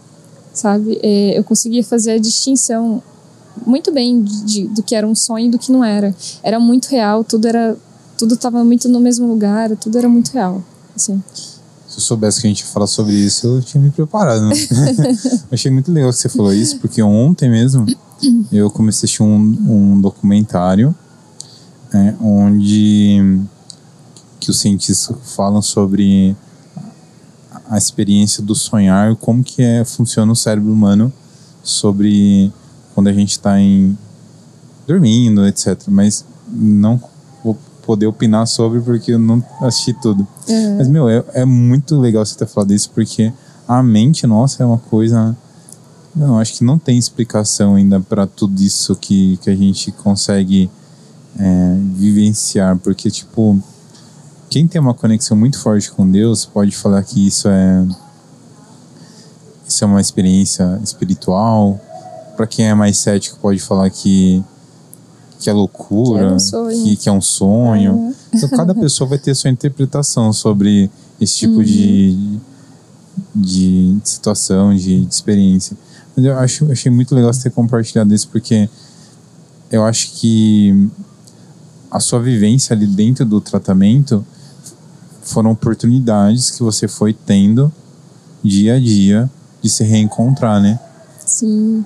sabe? 0.52 0.98
É, 1.02 1.38
eu 1.38 1.44
conseguia 1.44 1.82
fazer 1.82 2.12
a 2.12 2.18
distinção 2.18 3.02
muito 3.66 3.92
bem 3.92 4.22
de, 4.22 4.44
de, 4.44 4.68
do 4.68 4.82
que 4.82 4.94
era 4.94 5.06
um 5.06 5.14
sonho 5.14 5.46
e 5.46 5.50
do 5.50 5.58
que 5.58 5.72
não 5.72 5.84
era. 5.84 6.14
Era 6.42 6.60
muito 6.60 6.86
real, 6.86 7.24
tudo 7.24 7.46
era, 7.46 7.76
tudo 8.20 8.34
estava 8.34 8.62
muito 8.62 8.86
no 8.86 9.00
mesmo 9.00 9.26
lugar, 9.26 9.74
tudo 9.76 9.96
era 9.96 10.06
muito 10.06 10.30
real, 10.32 10.62
assim. 10.94 11.22
Se 11.88 11.96
eu 11.96 12.00
soubesse 12.02 12.42
que 12.42 12.46
a 12.46 12.50
gente 12.50 12.60
ia 12.60 12.66
falar 12.66 12.86
sobre 12.86 13.14
isso, 13.14 13.46
eu 13.46 13.62
tinha 13.62 13.82
me 13.82 13.90
preparado. 13.90 14.42
Né? 14.42 14.54
achei 15.50 15.70
muito 15.70 15.90
legal 15.90 16.10
que 16.10 16.18
você 16.18 16.28
falou 16.28 16.52
isso, 16.52 16.78
porque 16.80 17.02
ontem 17.02 17.48
mesmo 17.48 17.86
eu 18.52 18.70
comecei 18.70 18.98
a 18.98 19.04
assistir 19.06 19.22
um, 19.22 19.36
um 19.36 20.00
documentário 20.00 20.94
é, 21.94 22.14
onde 22.20 23.40
que 24.38 24.50
os 24.50 24.60
cientistas 24.60 25.16
falam 25.34 25.62
sobre 25.62 26.36
a 27.70 27.78
experiência 27.78 28.42
do 28.42 28.54
sonhar, 28.54 29.16
como 29.16 29.42
que 29.42 29.62
é, 29.62 29.82
funciona 29.82 30.30
o 30.30 30.36
cérebro 30.36 30.70
humano 30.70 31.10
sobre 31.62 32.52
quando 32.94 33.08
a 33.08 33.12
gente 33.14 33.30
está 33.30 33.58
em 33.58 33.96
dormindo, 34.86 35.46
etc. 35.46 35.80
Mas 35.88 36.24
não 36.52 37.00
poder 37.90 38.06
opinar 38.06 38.46
sobre 38.46 38.80
porque 38.80 39.12
eu 39.12 39.18
não 39.18 39.42
assisti 39.60 39.92
tudo. 39.94 40.24
Uhum. 40.48 40.76
Mas 40.76 40.88
meu, 40.88 41.08
é, 41.08 41.24
é 41.34 41.44
muito 41.44 41.98
legal 41.98 42.24
você 42.24 42.36
ter 42.36 42.46
falado 42.46 42.72
isso 42.72 42.90
porque 42.90 43.32
a 43.66 43.82
mente 43.82 44.26
nossa 44.28 44.62
é 44.62 44.66
uma 44.66 44.78
coisa 44.78 45.36
não, 46.14 46.38
acho 46.38 46.54
que 46.54 46.64
não 46.64 46.78
tem 46.78 46.96
explicação 46.96 47.74
ainda 47.74 48.00
para 48.00 48.26
tudo 48.26 48.60
isso 48.60 48.94
que, 48.96 49.36
que 49.38 49.50
a 49.50 49.54
gente 49.54 49.90
consegue 49.92 50.70
é, 51.38 51.76
vivenciar, 51.94 52.76
porque, 52.78 53.10
tipo, 53.10 53.60
quem 54.48 54.66
tem 54.66 54.80
uma 54.80 54.94
conexão 54.94 55.36
muito 55.36 55.58
forte 55.58 55.90
com 55.90 56.08
Deus 56.08 56.44
pode 56.44 56.76
falar 56.76 57.02
que 57.02 57.26
isso 57.26 57.48
é 57.48 57.86
isso 59.66 59.84
é 59.84 59.86
uma 59.86 60.00
experiência 60.00 60.80
espiritual. 60.82 61.80
Para 62.36 62.46
quem 62.46 62.68
é 62.68 62.74
mais 62.74 62.98
cético 62.98 63.38
pode 63.40 63.60
falar 63.60 63.88
que 63.90 64.42
que 65.40 65.48
é 65.48 65.52
loucura, 65.52 66.26
que 66.26 66.32
é 66.32 66.34
um 66.34 66.38
sonho. 66.38 66.84
Que, 66.84 66.96
que 66.96 67.08
é 67.08 67.12
um 67.12 67.20
sonho. 67.20 67.92
Uhum. 67.94 68.14
Então 68.32 68.48
cada 68.50 68.74
pessoa 68.76 69.08
vai 69.08 69.18
ter 69.18 69.34
sua 69.34 69.50
interpretação 69.50 70.32
sobre 70.32 70.90
esse 71.20 71.38
tipo 71.38 71.56
uhum. 71.56 71.64
de, 71.64 72.38
de 73.34 73.98
situação, 74.04 74.74
de, 74.76 75.04
de 75.04 75.12
experiência. 75.12 75.76
Mas 76.14 76.24
eu 76.24 76.38
acho, 76.38 76.70
achei 76.70 76.92
muito 76.92 77.14
legal 77.14 77.32
você 77.32 77.44
ter 77.44 77.50
compartilhado 77.50 78.14
isso, 78.14 78.28
porque 78.28 78.68
eu 79.70 79.84
acho 79.84 80.12
que 80.12 80.90
a 81.90 81.98
sua 81.98 82.20
vivência 82.20 82.74
ali 82.74 82.86
dentro 82.86 83.24
do 83.24 83.40
tratamento 83.40 84.24
foram 85.22 85.52
oportunidades 85.52 86.50
que 86.50 86.62
você 86.62 86.86
foi 86.86 87.12
tendo 87.12 87.72
dia 88.42 88.74
a 88.74 88.80
dia 88.80 89.30
de 89.62 89.68
se 89.68 89.84
reencontrar, 89.84 90.60
né? 90.60 90.78
Sim. 91.24 91.84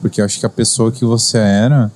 Porque 0.00 0.20
eu 0.20 0.24
acho 0.24 0.38
que 0.38 0.46
a 0.46 0.50
pessoa 0.50 0.90
que 0.90 1.04
você 1.04 1.38
era, 1.38 1.90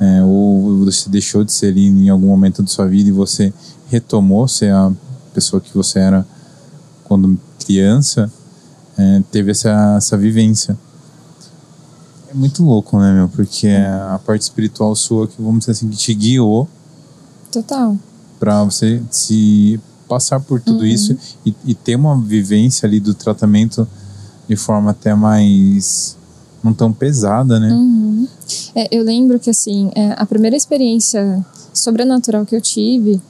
é, 0.00 0.22
ou 0.22 0.84
você 0.84 1.08
deixou 1.08 1.44
de 1.44 1.52
ser 1.52 1.66
ali 1.66 1.86
em 1.86 2.08
algum 2.08 2.28
momento 2.28 2.62
da 2.62 2.68
sua 2.68 2.86
vida 2.86 3.10
e 3.10 3.12
você 3.12 3.52
retomou 3.88 4.48
ser 4.48 4.72
a 4.72 4.90
pessoa 5.34 5.60
que 5.60 5.72
você 5.74 5.98
era 5.98 6.26
quando 7.04 7.38
criança, 7.64 8.32
é, 8.96 9.22
teve 9.30 9.50
essa, 9.50 9.96
essa 9.96 10.16
vivência. 10.16 10.78
É 12.30 12.34
muito 12.34 12.64
louco, 12.64 12.98
né, 12.98 13.12
meu? 13.12 13.28
Porque 13.28 13.66
é 13.66 13.86
a 13.86 14.20
parte 14.24 14.42
espiritual 14.42 14.94
sua 14.94 15.26
que, 15.26 15.40
vamos 15.42 15.60
dizer 15.60 15.72
assim, 15.72 15.88
que 15.88 15.96
te 15.96 16.14
guiou 16.14 16.68
Total. 17.50 17.96
Para 18.38 18.64
você 18.64 19.02
se 19.10 19.80
passar 20.08 20.40
por 20.40 20.60
tudo 20.60 20.80
uhum. 20.80 20.86
isso 20.86 21.16
e, 21.44 21.54
e, 21.64 21.74
ter 21.74 21.96
uma 21.96 22.20
vivência 22.20 22.86
ali 22.86 22.98
do 22.98 23.14
tratamento 23.14 23.86
de 24.48 24.56
forma 24.56 24.90
até 24.90 25.14
mais 25.14 26.16
não 26.62 26.72
tão 26.72 26.92
pesada, 26.92 27.58
né? 27.58 27.72
Uhum. 27.72 28.28
É, 28.74 28.88
eu 28.90 29.02
lembro 29.02 29.38
que 29.38 29.50
assim 29.50 29.90
é, 29.94 30.14
a 30.16 30.26
primeira 30.26 30.56
experiência 30.56 31.44
sobrenatural 31.72 32.44
que 32.44 32.54
eu 32.54 32.60
tive 32.60 33.20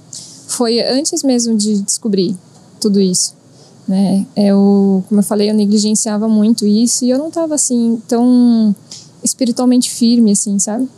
foi 0.46 0.80
antes 0.80 1.22
mesmo 1.22 1.56
de 1.56 1.80
descobrir 1.82 2.36
tudo 2.80 3.00
isso, 3.00 3.34
né? 3.86 4.26
Eu, 4.36 5.04
como 5.08 5.20
eu 5.20 5.24
falei, 5.24 5.50
eu 5.50 5.54
negligenciava 5.54 6.28
muito 6.28 6.66
isso 6.66 7.04
e 7.04 7.10
eu 7.10 7.18
não 7.18 7.28
estava 7.28 7.54
assim 7.54 8.00
tão 8.08 8.74
espiritualmente 9.22 9.90
firme 9.90 10.32
assim, 10.32 10.58
sabe? 10.58 10.88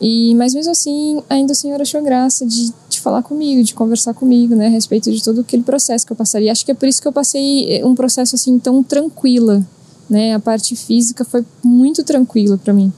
E, 0.00 0.34
mas 0.36 0.54
mesmo 0.54 0.70
assim, 0.70 1.20
ainda 1.28 1.52
o 1.52 1.56
Senhor 1.56 1.80
achou 1.80 2.02
graça 2.02 2.46
de, 2.46 2.72
de 2.88 3.00
falar 3.00 3.22
comigo, 3.22 3.62
de 3.62 3.74
conversar 3.74 4.14
comigo, 4.14 4.54
né, 4.54 4.66
a 4.66 4.70
respeito 4.70 5.10
de 5.10 5.22
todo 5.22 5.40
aquele 5.40 5.62
processo 5.62 6.06
que 6.06 6.12
eu 6.12 6.16
passaria. 6.16 6.52
Acho 6.52 6.64
que 6.64 6.70
é 6.70 6.74
por 6.74 6.88
isso 6.88 7.02
que 7.02 7.08
eu 7.08 7.12
passei 7.12 7.78
eh, 7.78 7.84
um 7.84 7.94
processo 7.94 8.36
assim 8.36 8.58
tão 8.58 8.82
tranquila, 8.82 9.66
né? 10.08 10.34
A 10.34 10.40
parte 10.40 10.74
física 10.74 11.24
foi 11.24 11.44
muito 11.62 12.02
tranquila 12.02 12.56
para 12.56 12.72
mim. 12.72 12.92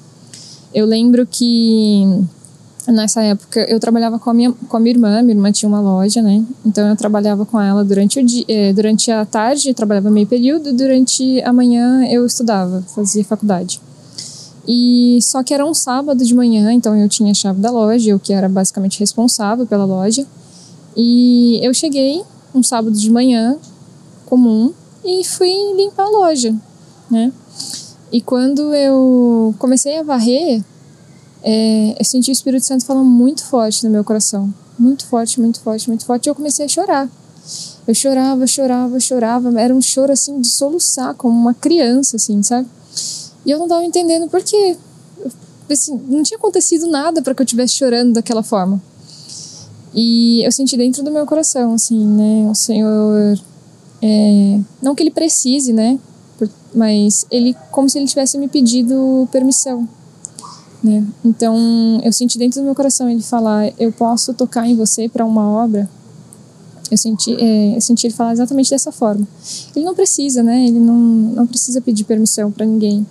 Eu 0.72 0.86
lembro 0.86 1.26
que 1.26 2.04
nessa 2.86 3.22
época 3.22 3.60
eu 3.68 3.78
trabalhava 3.78 4.18
com 4.18 4.30
a 4.30 4.34
minha 4.34 4.52
com 4.52 4.76
a 4.76 4.80
minha 4.80 4.94
irmã, 4.94 5.22
minha 5.22 5.34
irmã 5.34 5.52
tinha 5.52 5.68
uma 5.68 5.80
loja, 5.80 6.22
né? 6.22 6.44
Então 6.64 6.88
eu 6.88 6.96
trabalhava 6.96 7.44
com 7.44 7.60
ela 7.60 7.84
durante 7.84 8.20
o 8.20 8.24
dia, 8.24 8.44
eh, 8.48 8.72
durante 8.72 9.10
a 9.10 9.24
tarde, 9.24 9.74
trabalhava 9.74 10.10
meio 10.10 10.26
período, 10.26 10.72
durante 10.72 11.40
a 11.42 11.52
manhã 11.52 12.04
eu 12.06 12.24
estudava, 12.24 12.82
fazia 12.94 13.24
faculdade. 13.24 13.80
E 14.66 15.18
só 15.22 15.42
que 15.42 15.52
era 15.52 15.64
um 15.64 15.74
sábado 15.74 16.24
de 16.24 16.34
manhã, 16.34 16.72
então 16.72 16.94
eu 16.96 17.08
tinha 17.08 17.32
a 17.32 17.34
chave 17.34 17.60
da 17.60 17.70
loja, 17.70 18.10
eu 18.10 18.18
que 18.18 18.32
era 18.32 18.48
basicamente 18.48 19.00
responsável 19.00 19.66
pela 19.66 19.84
loja. 19.84 20.26
E 20.96 21.58
eu 21.62 21.72
cheguei 21.72 22.22
um 22.54 22.62
sábado 22.62 22.96
de 22.96 23.10
manhã 23.10 23.56
comum 24.26 24.72
e 25.04 25.24
fui 25.24 25.52
limpar 25.76 26.04
a 26.04 26.10
loja, 26.10 26.54
né? 27.10 27.32
E 28.12 28.20
quando 28.20 28.74
eu 28.74 29.54
comecei 29.58 29.98
a 29.98 30.02
varrer, 30.02 30.62
é, 31.42 31.96
eu 31.98 32.04
senti 32.04 32.30
o 32.30 32.32
Espírito 32.32 32.66
Santo 32.66 32.84
falando 32.84 33.06
muito 33.06 33.44
forte 33.44 33.84
no 33.84 33.90
meu 33.90 34.04
coração. 34.04 34.52
Muito 34.78 35.06
forte, 35.06 35.40
muito 35.40 35.60
forte, 35.60 35.88
muito 35.88 36.04
forte. 36.04 36.26
E 36.26 36.30
eu 36.30 36.34
comecei 36.34 36.64
a 36.66 36.68
chorar. 36.68 37.08
Eu 37.86 37.94
chorava, 37.94 38.46
chorava, 38.46 39.00
chorava. 39.00 39.60
Era 39.60 39.74
um 39.74 39.80
choro 39.80 40.12
assim 40.12 40.40
de 40.40 40.48
soluçar, 40.48 41.14
como 41.14 41.38
uma 41.38 41.54
criança, 41.54 42.16
assim, 42.16 42.42
sabe? 42.42 42.68
E 43.44 43.50
eu 43.50 43.58
não 43.58 43.66
estava 43.66 43.84
entendendo 43.84 44.28
por 44.28 44.42
quê. 44.42 44.76
Assim, 45.70 46.00
não 46.08 46.22
tinha 46.22 46.36
acontecido 46.36 46.88
nada 46.88 47.22
para 47.22 47.34
que 47.34 47.42
eu 47.42 47.44
estivesse 47.44 47.74
chorando 47.74 48.14
daquela 48.14 48.42
forma. 48.42 48.82
E 49.94 50.44
eu 50.44 50.52
senti 50.52 50.76
dentro 50.76 51.02
do 51.02 51.10
meu 51.10 51.26
coração, 51.26 51.74
assim, 51.74 52.04
né? 52.04 52.48
O 52.50 52.54
Senhor. 52.54 53.38
É, 54.02 54.60
não 54.82 54.94
que 54.94 55.02
ele 55.02 55.10
precise, 55.10 55.72
né? 55.72 55.98
Mas 56.74 57.26
ele, 57.30 57.56
como 57.70 57.88
se 57.88 57.98
ele 57.98 58.06
tivesse 58.06 58.38
me 58.38 58.48
pedido 58.48 59.28
permissão. 59.32 59.88
Né? 60.82 61.04
Então, 61.24 62.00
eu 62.02 62.12
senti 62.12 62.38
dentro 62.38 62.60
do 62.60 62.64
meu 62.64 62.74
coração 62.74 63.10
ele 63.10 63.22
falar: 63.22 63.72
Eu 63.78 63.92
posso 63.92 64.32
tocar 64.32 64.66
em 64.66 64.76
você 64.76 65.08
para 65.08 65.24
uma 65.24 65.48
obra 65.48 65.88
eu 66.90 66.96
senti, 66.96 67.34
é, 67.38 67.76
eu 67.76 67.80
senti 67.80 68.06
ele 68.06 68.14
falar 68.14 68.32
exatamente 68.32 68.70
dessa 68.70 68.90
forma. 68.90 69.26
Ele 69.76 69.84
não 69.84 69.94
precisa, 69.94 70.42
né? 70.42 70.66
Ele 70.66 70.80
não, 70.80 70.96
não 70.96 71.46
precisa 71.46 71.80
pedir 71.80 72.04
permissão 72.04 72.50
para 72.50 72.66
ninguém. 72.66 73.06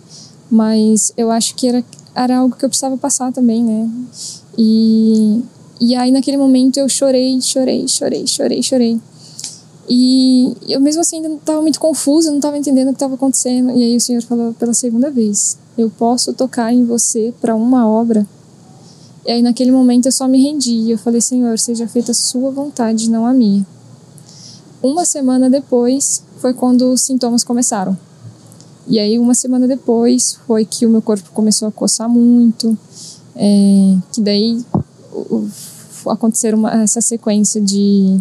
Mas 0.52 1.14
eu 1.16 1.32
acho 1.32 1.56
que 1.56 1.68
era, 1.68 1.84
era 2.14 2.38
algo 2.38 2.56
que 2.56 2.66
eu 2.66 2.70
precisava 2.70 2.98
passar 2.98 3.32
também, 3.32 3.64
né? 3.64 3.90
E, 4.58 5.42
e 5.80 5.96
aí, 5.96 6.12
naquele 6.12 6.36
momento, 6.36 6.78
eu 6.78 6.90
chorei, 6.90 7.40
chorei, 7.42 7.88
chorei, 7.88 8.28
chorei, 8.28 8.62
chorei. 8.62 9.00
E 9.90 10.56
eu 10.68 10.80
mesmo 10.80 11.02
assim 11.02 11.18
ainda 11.18 11.30
estava 11.34 11.62
muito 11.62 11.80
confusa, 11.80 12.30
não 12.30 12.38
estava 12.38 12.58
entendendo 12.58 12.90
o 12.90 12.92
que 12.92 12.98
estava 12.98 13.16
acontecendo. 13.16 13.72
E 13.72 13.84
aí 13.84 13.96
o 13.96 14.02
Senhor 14.02 14.22
falou 14.22 14.54
pela 14.54 14.74
segunda 14.74 15.10
vez: 15.10 15.58
Eu 15.78 15.90
posso 15.90 16.32
tocar 16.34 16.72
em 16.72 16.86
você 16.86 17.34
para 17.42 17.56
uma 17.56 17.90
obra 17.90 18.28
e 19.30 19.32
aí 19.32 19.44
naquele 19.44 19.72
momento 19.72 20.08
eu 20.08 20.12
só 20.12 20.28
me 20.28 20.42
rendi 20.42 20.90
eu 20.90 20.98
falei: 20.98 21.22
Senhor, 21.22 21.60
seja 21.60 21.88
feita 21.88 22.12
a 22.12 22.16
sua 22.16 22.52
vontade, 22.52 23.10
não 23.10 23.28
a 23.28 23.34
minha. 23.34 23.66
Uma 24.82 25.06
semana 25.06 25.50
depois 25.50 26.24
foi 26.38 26.54
quando 26.54 26.92
os 26.92 27.02
sintomas 27.02 27.44
começaram. 27.44 27.98
E 28.88 28.98
aí 28.98 29.20
uma 29.20 29.36
semana 29.36 29.68
depois 29.68 30.40
foi 30.48 30.66
que 30.66 30.86
o 30.86 30.90
meu 30.90 31.02
corpo 31.02 31.30
começou 31.32 31.68
a 31.68 31.72
coçar 31.72 32.10
muito, 32.10 32.76
é, 33.36 33.98
que 34.12 34.20
daí 34.20 34.66
aconteceram 36.08 36.58
uma, 36.58 36.72
essa 36.82 37.00
sequência 37.00 37.62
de, 37.62 38.20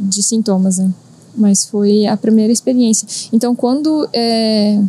de 0.00 0.22
sintomas, 0.22 0.78
né? 0.78 0.90
Mas 1.36 1.64
foi 1.64 2.06
a 2.06 2.16
primeira 2.16 2.52
experiência. 2.52 3.06
Então 3.32 3.54
quando 3.54 4.08
é, 4.12 4.82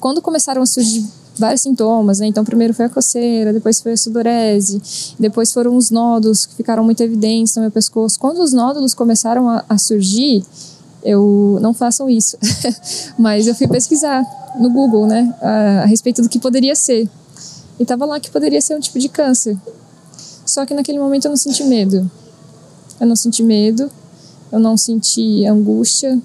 quando 0.00 0.22
começaram 0.22 0.62
a 0.62 0.66
surgir 0.66 1.04
vários 1.38 1.62
sintomas, 1.62 2.18
né? 2.18 2.26
Então, 2.26 2.44
primeiro 2.44 2.74
foi 2.74 2.86
a 2.86 2.88
coceira, 2.88 3.52
depois 3.52 3.80
foi 3.80 3.92
a 3.92 3.96
sudorese, 3.96 4.80
depois 5.18 5.52
foram 5.52 5.76
os 5.76 5.90
nódulos 5.90 6.44
que 6.44 6.54
ficaram 6.54 6.84
muito 6.84 7.02
evidentes 7.02 7.54
no 7.54 7.62
meu 7.62 7.70
pescoço. 7.70 8.18
Quando 8.18 8.42
os 8.42 8.52
nódulos 8.52 8.94
começaram 8.94 9.48
a, 9.48 9.64
a 9.68 9.78
surgir, 9.78 10.44
eu 11.02 11.58
não 11.60 11.72
façam 11.72 12.10
isso, 12.10 12.36
mas 13.16 13.46
eu 13.46 13.54
fui 13.54 13.68
pesquisar 13.68 14.24
no 14.58 14.70
Google, 14.70 15.06
né, 15.06 15.32
a, 15.40 15.82
a 15.82 15.84
respeito 15.86 16.22
do 16.22 16.28
que 16.28 16.38
poderia 16.38 16.74
ser. 16.74 17.08
E 17.78 17.84
tava 17.84 18.04
lá 18.04 18.18
que 18.18 18.30
poderia 18.30 18.60
ser 18.60 18.74
um 18.74 18.80
tipo 18.80 18.98
de 18.98 19.08
câncer. 19.08 19.56
Só 20.44 20.66
que 20.66 20.74
naquele 20.74 20.98
momento 20.98 21.26
eu 21.26 21.30
não 21.30 21.36
senti 21.36 21.62
medo. 21.62 22.10
Eu 23.00 23.06
não 23.06 23.14
senti 23.14 23.42
medo, 23.42 23.88
eu 24.50 24.58
não 24.58 24.76
senti 24.76 25.44
angústia, 25.46 26.20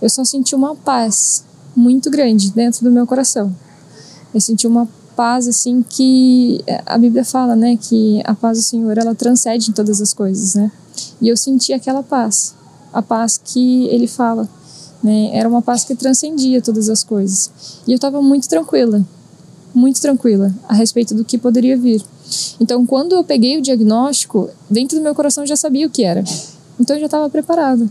eu 0.00 0.08
só 0.08 0.24
senti 0.24 0.54
uma 0.54 0.74
paz 0.74 1.44
muito 1.76 2.10
grande 2.10 2.50
dentro 2.50 2.84
do 2.84 2.90
meu 2.90 3.06
coração. 3.06 3.54
Eu 4.32 4.40
senti 4.40 4.66
uma 4.66 4.88
paz 5.14 5.46
assim 5.46 5.84
que 5.86 6.64
a 6.86 6.96
Bíblia 6.96 7.24
fala, 7.24 7.54
né, 7.54 7.76
que 7.76 8.22
a 8.24 8.34
paz 8.34 8.58
do 8.58 8.64
Senhor 8.64 8.96
ela 8.96 9.14
transcende 9.14 9.72
todas 9.72 10.00
as 10.00 10.14
coisas, 10.14 10.54
né? 10.54 10.72
E 11.20 11.28
eu 11.28 11.36
senti 11.36 11.72
aquela 11.72 12.02
paz, 12.02 12.54
a 12.92 13.02
paz 13.02 13.38
que 13.42 13.86
ele 13.86 14.06
fala, 14.06 14.48
né? 15.02 15.30
Era 15.32 15.48
uma 15.48 15.60
paz 15.60 15.84
que 15.84 15.94
transcendia 15.94 16.62
todas 16.62 16.88
as 16.88 17.02
coisas. 17.02 17.50
E 17.86 17.92
eu 17.92 17.96
estava 17.96 18.22
muito 18.22 18.48
tranquila, 18.48 19.04
muito 19.74 20.00
tranquila 20.00 20.54
a 20.68 20.74
respeito 20.74 21.14
do 21.14 21.24
que 21.24 21.36
poderia 21.36 21.76
vir. 21.76 22.02
Então, 22.58 22.86
quando 22.86 23.14
eu 23.14 23.24
peguei 23.24 23.58
o 23.58 23.62
diagnóstico, 23.62 24.48
dentro 24.68 24.98
do 24.98 25.02
meu 25.02 25.14
coração 25.14 25.42
eu 25.44 25.48
já 25.48 25.56
sabia 25.56 25.86
o 25.86 25.90
que 25.90 26.04
era. 26.04 26.22
Então 26.80 26.96
eu 26.96 27.00
já 27.00 27.06
estava 27.06 27.28
preparada, 27.28 27.88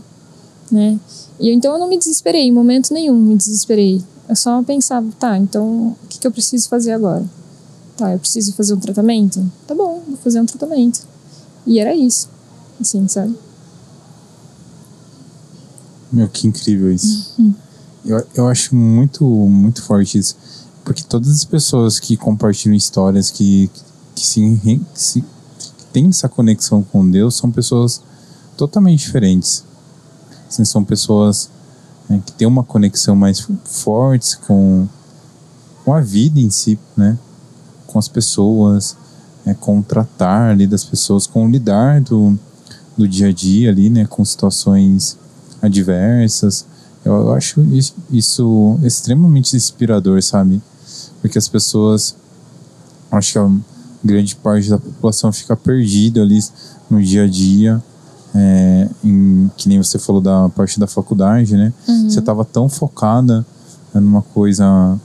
né? 0.70 0.98
E 1.38 1.48
então 1.50 1.72
eu 1.72 1.78
não 1.78 1.88
me 1.88 1.96
desesperei 1.96 2.42
em 2.42 2.52
momento 2.52 2.92
nenhum, 2.92 3.16
me 3.16 3.36
desesperei. 3.36 4.02
Eu 4.28 4.34
só 4.34 4.60
pensava, 4.64 5.06
tá, 5.18 5.38
então 5.38 5.96
o 6.02 6.06
que, 6.08 6.18
que 6.18 6.26
eu 6.26 6.32
preciso 6.32 6.68
fazer 6.68 6.90
agora? 6.92 7.24
Tá, 7.96 8.12
eu 8.12 8.18
preciso 8.18 8.52
fazer 8.54 8.74
um 8.74 8.80
tratamento? 8.80 9.48
Tá 9.66 9.74
bom, 9.74 10.02
vou 10.06 10.16
fazer 10.16 10.40
um 10.40 10.46
tratamento. 10.46 11.06
E 11.64 11.78
era 11.78 11.94
isso, 11.94 12.28
assim, 12.80 13.06
sabe? 13.06 13.34
Meu, 16.12 16.28
que 16.28 16.48
incrível 16.48 16.92
isso. 16.92 17.34
Uhum. 17.38 17.54
Eu, 18.04 18.26
eu 18.34 18.48
acho 18.48 18.74
muito, 18.74 19.24
muito 19.24 19.82
forte 19.82 20.18
isso. 20.18 20.36
Porque 20.84 21.04
todas 21.04 21.30
as 21.30 21.44
pessoas 21.44 22.00
que 22.00 22.16
compartilham 22.16 22.74
histórias 22.74 23.30
que, 23.30 23.70
que, 24.14 24.26
se, 24.26 24.40
que 24.92 25.00
se 25.00 25.20
que 25.20 25.84
têm 25.92 26.08
essa 26.08 26.28
conexão 26.28 26.82
com 26.82 27.08
Deus 27.08 27.36
são 27.36 27.50
pessoas 27.50 28.00
totalmente 28.60 29.00
diferentes. 29.00 29.64
Assim, 30.46 30.66
são 30.66 30.84
pessoas 30.84 31.48
né, 32.06 32.20
que 32.24 32.32
tem 32.32 32.46
uma 32.46 32.62
conexão 32.62 33.16
mais 33.16 33.48
forte 33.64 34.36
com, 34.40 34.86
com 35.82 35.94
a 35.94 36.00
vida 36.02 36.38
em 36.38 36.50
si, 36.50 36.78
né? 36.94 37.18
com 37.86 37.98
as 37.98 38.06
pessoas, 38.06 38.96
né, 39.46 39.56
com 39.58 39.78
o 39.78 39.82
tratar 39.82 40.50
ali 40.50 40.66
das 40.66 40.84
pessoas, 40.84 41.26
com 41.26 41.46
o 41.46 41.50
lidar 41.50 42.02
do, 42.02 42.38
do 42.98 43.08
dia 43.08 43.28
a 43.28 43.32
dia 43.32 43.70
ali, 43.70 43.88
né, 43.88 44.04
com 44.04 44.22
situações 44.24 45.16
adversas. 45.62 46.66
Eu, 47.02 47.32
acho 47.32 47.62
isso 48.10 48.78
extremamente 48.82 49.56
inspirador, 49.56 50.22
sabe? 50.22 50.60
Porque 51.22 51.38
as 51.38 51.48
pessoas, 51.48 52.14
acho 53.10 53.32
que 53.32 53.38
a 53.38 53.50
grande 54.04 54.36
parte 54.36 54.68
da 54.68 54.78
população 54.78 55.32
fica 55.32 55.56
perdida 55.56 56.20
ali 56.20 56.38
no 56.90 57.02
dia 57.02 57.24
a 57.24 57.26
dia 57.26 57.82
é, 58.34 58.88
em, 59.02 59.50
que 59.56 59.68
nem 59.68 59.78
você 59.78 59.98
falou 59.98 60.20
da 60.20 60.48
parte 60.50 60.78
da 60.78 60.86
faculdade, 60.86 61.56
né? 61.56 61.72
Uhum. 61.88 62.10
Você 62.10 62.20
estava 62.20 62.44
tão 62.44 62.68
focada 62.68 63.44
numa 63.94 64.22
coisa, 64.22 64.98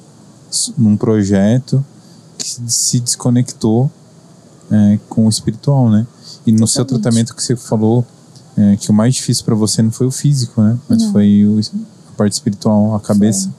num 0.78 0.96
projeto, 0.96 1.84
que 2.38 2.72
se 2.72 3.00
desconectou 3.00 3.90
é, 4.72 5.00
com 5.10 5.26
o 5.26 5.30
espiritual, 5.30 5.90
né? 5.90 6.06
E 6.46 6.52
no 6.52 6.68
seu 6.68 6.86
tratamento 6.86 7.36
que 7.36 7.44
você 7.44 7.56
falou, 7.56 8.06
é, 8.56 8.76
que 8.78 8.90
o 8.92 8.94
mais 8.94 9.16
difícil 9.16 9.44
para 9.44 9.56
você 9.56 9.82
não 9.82 9.92
foi 9.92 10.06
o 10.06 10.12
físico, 10.12 10.62
né? 10.62 10.78
Mas 10.88 11.02
não. 11.02 11.12
foi 11.12 11.46
o, 11.46 11.60
a 11.60 12.16
parte 12.16 12.34
espiritual, 12.34 12.94
a 12.96 13.00
cabeça. 13.00 13.52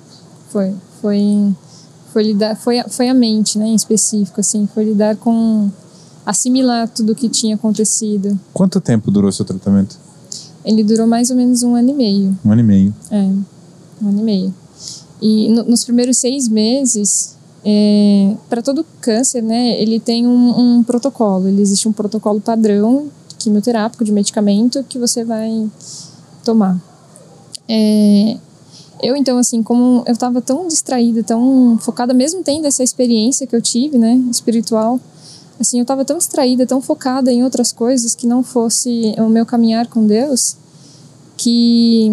Foi, 0.51 0.71
foi, 0.71 0.77
foi, 1.03 1.57
foi 2.13 2.23
lidar, 2.23 2.57
foi, 2.57 2.83
foi 2.89 3.09
a 3.09 3.15
mente, 3.15 3.59
né? 3.59 3.67
Em 3.67 3.75
específico, 3.75 4.41
assim, 4.41 4.69
foi 4.73 4.85
lidar 4.85 5.17
com 5.17 5.71
assimilar 6.27 6.89
tudo 6.89 7.13
o 7.13 7.15
que 7.15 7.29
tinha 7.29 7.55
acontecido. 7.55 8.39
Quanto 8.53 8.81
tempo 8.81 9.11
durou 9.11 9.31
seu 9.31 9.45
tratamento? 9.45 9.97
Ele 10.65 10.83
durou 10.83 11.07
mais 11.07 11.31
ou 11.31 11.37
menos 11.37 11.63
um 11.63 11.77
ano 11.77 11.91
e 11.91 11.95
meio. 11.95 12.39
Um 12.45 12.51
ano 12.51 12.61
e 12.61 12.65
meio. 12.65 12.95
É, 13.09 13.23
um 14.03 14.09
ano 14.09 14.21
e 14.21 14.25
meio. 14.25 14.55
E 15.23 15.49
no, 15.51 15.63
nos 15.63 15.85
primeiros 15.85 16.19
seis 16.19 16.49
meses, 16.49 17.37
é, 17.65 18.35
para 18.49 18.61
todo 18.61 18.85
câncer, 19.01 19.43
né, 19.43 19.81
ele 19.81 20.01
tem 20.01 20.27
um, 20.27 20.79
um, 20.79 20.83
protocolo. 20.83 21.47
Ele 21.47 21.63
existe 21.63 21.89
um 21.89 21.93
protocolo 21.93 22.41
padrão 22.41 23.09
quimioterápico 23.39 24.05
de 24.05 24.11
medicamento 24.11 24.85
que 24.89 24.99
você 24.99 25.25
vai 25.25 25.71
tomar. 26.45 26.81
É, 27.69 28.37
eu 29.03 29.17
então 29.17 29.39
assim, 29.39 29.63
como 29.63 30.03
eu 30.07 30.13
estava 30.13 30.41
tão 30.41 30.67
distraída, 30.67 31.23
tão 31.23 31.79
focada, 31.81 32.13
mesmo 32.13 32.43
tendo 32.43 32.67
essa 32.67 32.83
experiência 32.83 33.47
que 33.47 33.55
eu 33.55 33.63
tive, 33.63 33.99
né, 33.99 34.15
espiritual, 34.31 35.01
assim, 35.59 35.79
eu 35.79 35.83
estava 35.83 36.05
tão 36.05 36.19
distraída, 36.19 36.67
tão 36.67 36.81
focada 36.81 37.33
em 37.33 37.43
outras 37.43 37.73
coisas 37.73 38.15
que 38.15 38.27
não 38.27 38.43
fosse 38.43 39.15
o 39.19 39.29
meu 39.29 39.47
caminhar 39.47 39.87
com 39.87 40.07
Deus, 40.07 40.57
que 41.37 42.11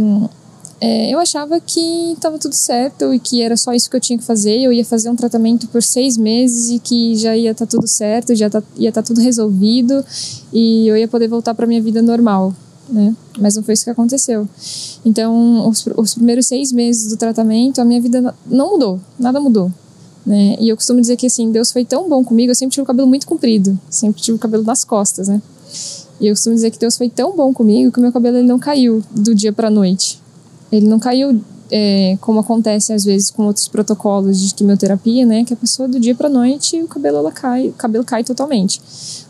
é, 0.79 1.13
eu 1.13 1.19
achava 1.19 1.59
que 1.61 2.11
estava 2.11 2.37
tudo 2.37 2.53
certo 2.53 3.13
e 3.13 3.19
que 3.19 3.41
era 3.41 3.55
só 3.55 3.73
isso 3.73 3.89
que 3.89 3.95
eu 3.95 4.01
tinha 4.01 4.17
que 4.17 4.25
fazer. 4.25 4.59
Eu 4.59 4.73
ia 4.73 4.83
fazer 4.83 5.09
um 5.09 5.15
tratamento 5.15 5.67
por 5.67 5.81
seis 5.81 6.17
meses 6.17 6.71
e 6.71 6.79
que 6.79 7.15
já 7.15 7.35
ia 7.35 7.51
estar 7.51 7.65
tá 7.65 7.69
tudo 7.69 7.87
certo, 7.87 8.35
já 8.35 8.49
tá, 8.49 8.61
ia 8.75 8.89
estar 8.89 9.01
tá 9.01 9.07
tudo 9.07 9.21
resolvido 9.21 10.03
e 10.51 10.87
eu 10.87 10.97
ia 10.97 11.07
poder 11.07 11.27
voltar 11.27 11.53
para 11.53 11.65
minha 11.65 11.81
vida 11.81 12.01
normal. 12.01 12.53
Né? 12.89 13.15
Mas 13.39 13.55
não 13.55 13.63
foi 13.63 13.75
isso 13.75 13.85
que 13.85 13.89
aconteceu. 13.89 14.47
Então, 15.05 15.67
os, 15.69 15.85
os 15.95 16.15
primeiros 16.15 16.47
seis 16.47 16.71
meses 16.73 17.09
do 17.09 17.15
tratamento, 17.17 17.79
a 17.79 17.85
minha 17.85 18.01
vida 18.01 18.35
não 18.45 18.71
mudou, 18.71 18.99
nada 19.17 19.39
mudou 19.39 19.71
Né? 20.25 20.55
E 20.59 20.69
eu 20.69 20.75
costumo 20.75 21.01
dizer 21.01 21.17
que 21.17 21.27
assim, 21.27 21.51
Deus 21.51 21.71
foi 21.71 21.83
tão 21.83 22.07
bom 22.07 22.23
comigo, 22.23 22.51
eu 22.51 22.55
sempre 22.55 22.73
tive 22.73 22.83
o 22.83 22.85
cabelo 22.85 23.07
muito 23.07 23.27
comprido, 23.27 23.77
sempre 23.89 24.21
tive 24.21 24.35
o 24.37 24.39
cabelo 24.39 24.63
nas 24.63 24.83
costas, 24.83 25.27
né? 25.27 25.41
E 26.19 26.27
eu 26.27 26.33
costumo 26.33 26.55
dizer 26.55 26.71
que 26.71 26.79
Deus 26.79 26.95
foi 26.95 27.09
tão 27.09 27.35
bom 27.35 27.53
comigo 27.53 27.91
que 27.91 27.99
o 27.99 28.01
meu 28.01 28.11
cabelo 28.11 28.37
ele 28.37 28.47
não 28.47 28.59
caiu 28.59 29.03
do 29.11 29.35
dia 29.35 29.51
para 29.51 29.69
noite. 29.69 30.21
Ele 30.71 30.87
não 30.87 30.99
caiu 30.99 31.41
é, 31.69 32.17
como 32.21 32.39
acontece 32.39 32.93
às 32.93 33.03
vezes 33.03 33.29
com 33.31 33.47
outros 33.47 33.67
protocolos 33.67 34.39
de 34.39 34.53
quimioterapia, 34.53 35.25
né? 35.25 35.43
Que 35.43 35.53
a 35.53 35.57
pessoa 35.57 35.87
do 35.87 35.99
dia 35.99 36.15
para 36.15 36.29
noite 36.29 36.79
o 36.81 36.87
cabelo 36.87 37.17
ela 37.17 37.31
cai, 37.31 37.69
o 37.69 37.73
cabelo 37.73 38.05
cai 38.05 38.23
totalmente. 38.23 38.79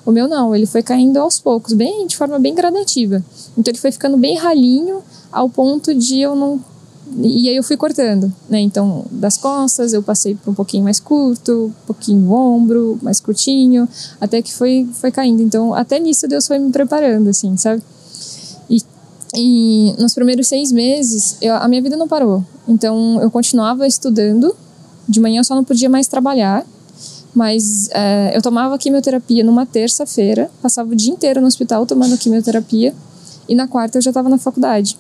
O 0.06 0.12
meu 0.12 0.28
não, 0.28 0.54
ele 0.54 0.66
foi 0.66 0.84
caindo 0.84 1.18
aos 1.18 1.40
poucos, 1.40 1.74
bem 1.74 2.06
de 2.06 2.18
forma 2.18 2.38
bem 2.38 2.54
gradativa. 2.54 3.24
Então 3.58 3.72
ele 3.72 3.80
foi 3.80 3.92
ficando 3.92 4.18
bem 4.18 4.38
ralinho 4.38 5.02
ao 5.32 5.50
ponto 5.50 5.96
de 5.96 6.20
eu 6.20 6.36
não 6.36 6.60
e 7.22 7.50
aí 7.50 7.56
eu 7.56 7.64
fui 7.64 7.78
cortando, 7.78 8.32
né? 8.50 8.60
Então, 8.60 9.06
das 9.12 9.38
costas 9.38 9.94
eu 9.94 10.02
passei 10.02 10.36
para 10.36 10.52
um 10.52 10.54
pouquinho 10.54 10.84
mais 10.84 11.00
curto, 11.00 11.68
um 11.68 11.86
pouquinho 11.86 12.32
ombro, 12.32 12.98
mais 13.02 13.20
curtinho, 13.20 13.88
até 14.20 14.42
que 14.42 14.54
foi, 14.54 14.88
foi 14.94 15.12
caindo. 15.12 15.42
Então, 15.42 15.74
até 15.74 16.00
nisso 16.00 16.28
Deus 16.28 16.48
foi 16.48 16.58
me 16.58 16.72
preparando, 16.72 17.30
assim, 17.30 17.56
sabe? 17.58 17.84
E, 18.70 18.82
e 19.36 19.96
nos 20.00 20.14
primeiros 20.14 20.48
seis 20.48 20.72
meses, 20.72 21.38
eu, 21.42 21.54
a 21.56 21.68
minha 21.68 21.82
vida 21.82 21.96
não 21.96 22.08
parou. 22.08 22.44
Então, 22.68 23.20
eu 23.22 23.30
continuava 23.30 23.86
estudando, 23.86 24.56
de 25.08 25.20
manhã 25.20 25.40
eu 25.42 25.44
só 25.44 25.56
não 25.56 25.64
podia 25.64 25.90
mais 25.90 26.08
trabalhar, 26.08 26.66
mas 27.36 27.90
é, 27.92 28.36
eu 28.36 28.42
tomava 28.42 28.78
quimioterapia 28.78 29.44
numa 29.44 29.66
terça-feira, 29.66 30.50
passava 30.62 30.92
o 30.92 30.96
dia 30.96 31.12
inteiro 31.12 31.42
no 31.42 31.48
hospital 31.48 31.86
tomando 31.86 32.18
quimioterapia, 32.18 32.94
e 33.48 33.56
na 33.56 33.68
quarta 33.68 33.98
eu 33.98 34.02
já 34.02 34.12
estava 34.12 34.30
na 34.30 34.38
faculdade 34.38 34.98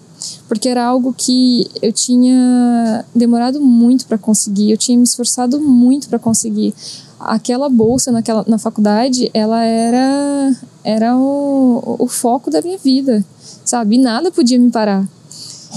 porque 0.47 0.69
era 0.69 0.85
algo 0.85 1.13
que 1.17 1.69
eu 1.81 1.91
tinha 1.91 3.05
demorado 3.13 3.59
muito 3.59 4.05
para 4.05 4.17
conseguir, 4.17 4.71
eu 4.71 4.77
tinha 4.77 4.97
me 4.97 5.03
esforçado 5.03 5.59
muito 5.59 6.09
para 6.09 6.19
conseguir. 6.19 6.73
Aquela 7.19 7.69
bolsa 7.69 8.11
naquela, 8.11 8.43
na 8.47 8.57
faculdade, 8.57 9.31
ela 9.33 9.63
era, 9.63 10.55
era 10.83 11.15
o, 11.15 11.95
o 11.99 12.07
foco 12.07 12.51
da 12.51 12.61
minha 12.61 12.77
vida, 12.77 13.23
sabe? 13.63 13.95
E 13.95 13.97
nada 13.97 14.31
podia 14.31 14.59
me 14.59 14.69
parar. 14.69 15.07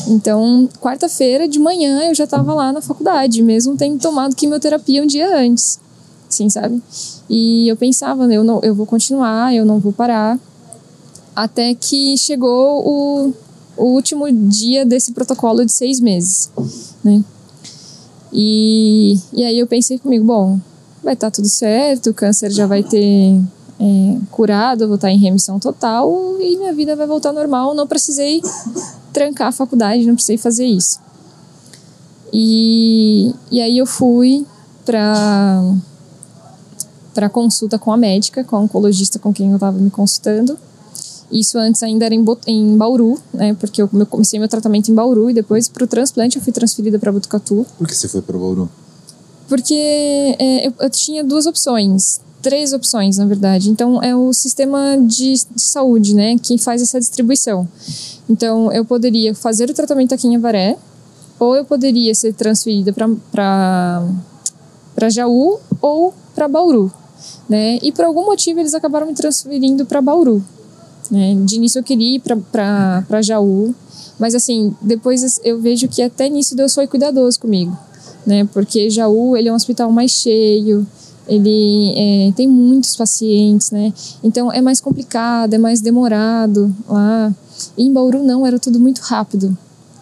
Então, 0.08 0.68
quarta-feira 0.80 1.48
de 1.48 1.58
manhã 1.58 2.02
eu 2.02 2.14
já 2.14 2.24
estava 2.24 2.52
lá 2.52 2.72
na 2.72 2.82
faculdade, 2.82 3.42
mesmo 3.42 3.76
tendo 3.76 4.00
tomado 4.00 4.36
quimioterapia 4.36 5.02
um 5.02 5.06
dia 5.06 5.38
antes, 5.38 5.80
assim, 6.28 6.50
sabe? 6.50 6.82
E 7.30 7.66
eu 7.68 7.76
pensava, 7.76 8.32
eu 8.32 8.44
não, 8.44 8.60
eu 8.62 8.74
vou 8.74 8.84
continuar, 8.84 9.54
eu 9.54 9.64
não 9.64 9.78
vou 9.78 9.92
parar, 9.92 10.38
até 11.34 11.74
que 11.74 12.16
chegou 12.16 12.82
o 12.86 13.32
o 13.76 13.84
último 13.84 14.30
dia 14.30 14.84
desse 14.84 15.12
protocolo 15.12 15.64
de 15.64 15.72
seis 15.72 16.00
meses, 16.00 16.50
né? 17.04 17.22
E, 18.32 19.18
e 19.32 19.44
aí 19.44 19.58
eu 19.58 19.66
pensei 19.66 19.98
comigo, 19.98 20.24
bom, 20.24 20.58
vai 21.02 21.14
estar 21.14 21.30
tá 21.30 21.36
tudo 21.36 21.48
certo, 21.48 22.10
o 22.10 22.14
câncer 22.14 22.50
já 22.50 22.66
vai 22.66 22.82
ter 22.82 23.40
é, 23.78 24.18
curado, 24.30 24.84
eu 24.84 24.88
vou 24.88 24.96
estar 24.96 25.08
tá 25.08 25.12
em 25.12 25.18
remissão 25.18 25.58
total 25.58 26.36
e 26.40 26.56
minha 26.56 26.72
vida 26.74 26.96
vai 26.96 27.06
voltar 27.06 27.32
normal. 27.32 27.74
Não 27.74 27.86
precisei 27.86 28.42
trancar 29.12 29.48
a 29.48 29.52
faculdade, 29.52 30.06
não 30.06 30.14
precisei 30.14 30.36
fazer 30.36 30.66
isso. 30.66 30.98
E, 32.32 33.32
e 33.50 33.60
aí 33.60 33.78
eu 33.78 33.86
fui 33.86 34.44
para 34.84 35.62
para 37.14 37.30
consulta 37.30 37.78
com 37.78 37.90
a 37.90 37.96
médica, 37.96 38.44
com 38.44 38.56
a 38.56 38.60
oncologista 38.60 39.18
com 39.18 39.32
quem 39.32 39.48
eu 39.48 39.54
estava 39.54 39.78
me 39.78 39.90
consultando. 39.90 40.58
Isso 41.30 41.58
antes 41.58 41.82
ainda 41.82 42.06
era 42.06 42.14
em, 42.14 42.24
em 42.46 42.76
Bauru, 42.76 43.18
né? 43.32 43.54
Porque 43.54 43.82
eu 43.82 43.88
comecei 43.88 44.38
meu 44.38 44.48
tratamento 44.48 44.90
em 44.90 44.94
Bauru 44.94 45.30
e 45.30 45.34
depois 45.34 45.68
para 45.68 45.84
o 45.84 45.86
transplante 45.86 46.36
eu 46.36 46.42
fui 46.42 46.52
transferida 46.52 46.98
para 46.98 47.10
Botucatu. 47.10 47.66
Por 47.76 47.86
que 47.86 47.94
você 47.94 48.08
foi 48.08 48.22
para 48.22 48.38
Bauru? 48.38 48.68
Porque 49.48 49.74
é, 50.38 50.66
eu, 50.66 50.72
eu, 50.80 50.90
tinha 50.90 51.22
duas 51.22 51.46
opções, 51.46 52.20
três 52.42 52.72
opções 52.72 53.18
na 53.18 53.26
verdade. 53.26 53.70
Então 53.70 54.02
é 54.02 54.14
o 54.14 54.32
sistema 54.32 54.96
de, 55.00 55.34
de 55.34 55.62
saúde, 55.62 56.14
né? 56.14 56.38
Que 56.38 56.58
faz 56.58 56.80
essa 56.80 56.98
distribuição. 56.98 57.66
Então 58.28 58.72
eu 58.72 58.84
poderia 58.84 59.34
fazer 59.34 59.68
o 59.68 59.74
tratamento 59.74 60.14
aqui 60.14 60.26
em 60.28 60.36
Avaré, 60.36 60.76
ou 61.38 61.54
eu 61.56 61.64
poderia 61.64 62.14
ser 62.14 62.32
transferida 62.32 62.92
para 62.92 64.06
para 64.94 65.10
Jaú 65.10 65.60
ou 65.82 66.14
para 66.34 66.48
Bauru, 66.48 66.90
né? 67.48 67.78
E 67.82 67.92
por 67.92 68.06
algum 68.06 68.24
motivo 68.24 68.60
eles 68.60 68.72
acabaram 68.72 69.06
me 69.06 69.14
transferindo 69.14 69.84
para 69.84 70.00
Bauru. 70.00 70.42
Né? 71.10 71.34
De 71.44 71.56
início 71.56 71.78
eu 71.78 71.84
queria 71.84 72.16
ir 72.16 72.20
para 72.20 73.22
Jaú, 73.22 73.74
mas 74.18 74.34
assim, 74.34 74.74
depois 74.80 75.40
eu 75.44 75.60
vejo 75.60 75.88
que 75.88 76.02
até 76.02 76.28
nisso 76.28 76.56
Deus 76.56 76.74
foi 76.74 76.86
cuidadoso 76.86 77.38
comigo, 77.38 77.76
né? 78.26 78.48
Porque 78.52 78.88
Jaú, 78.90 79.36
ele 79.36 79.48
é 79.48 79.52
um 79.52 79.56
hospital 79.56 79.92
mais 79.92 80.10
cheio, 80.10 80.86
ele 81.28 81.92
é, 81.96 82.32
tem 82.32 82.48
muitos 82.48 82.96
pacientes, 82.96 83.70
né? 83.70 83.92
Então 84.22 84.52
é 84.52 84.60
mais 84.60 84.80
complicado, 84.80 85.54
é 85.54 85.58
mais 85.58 85.80
demorado 85.80 86.74
lá. 86.88 87.32
E 87.76 87.84
em 87.84 87.92
Bauru 87.92 88.22
não, 88.22 88.46
era 88.46 88.58
tudo 88.58 88.78
muito 88.78 89.00
rápido. 89.00 89.56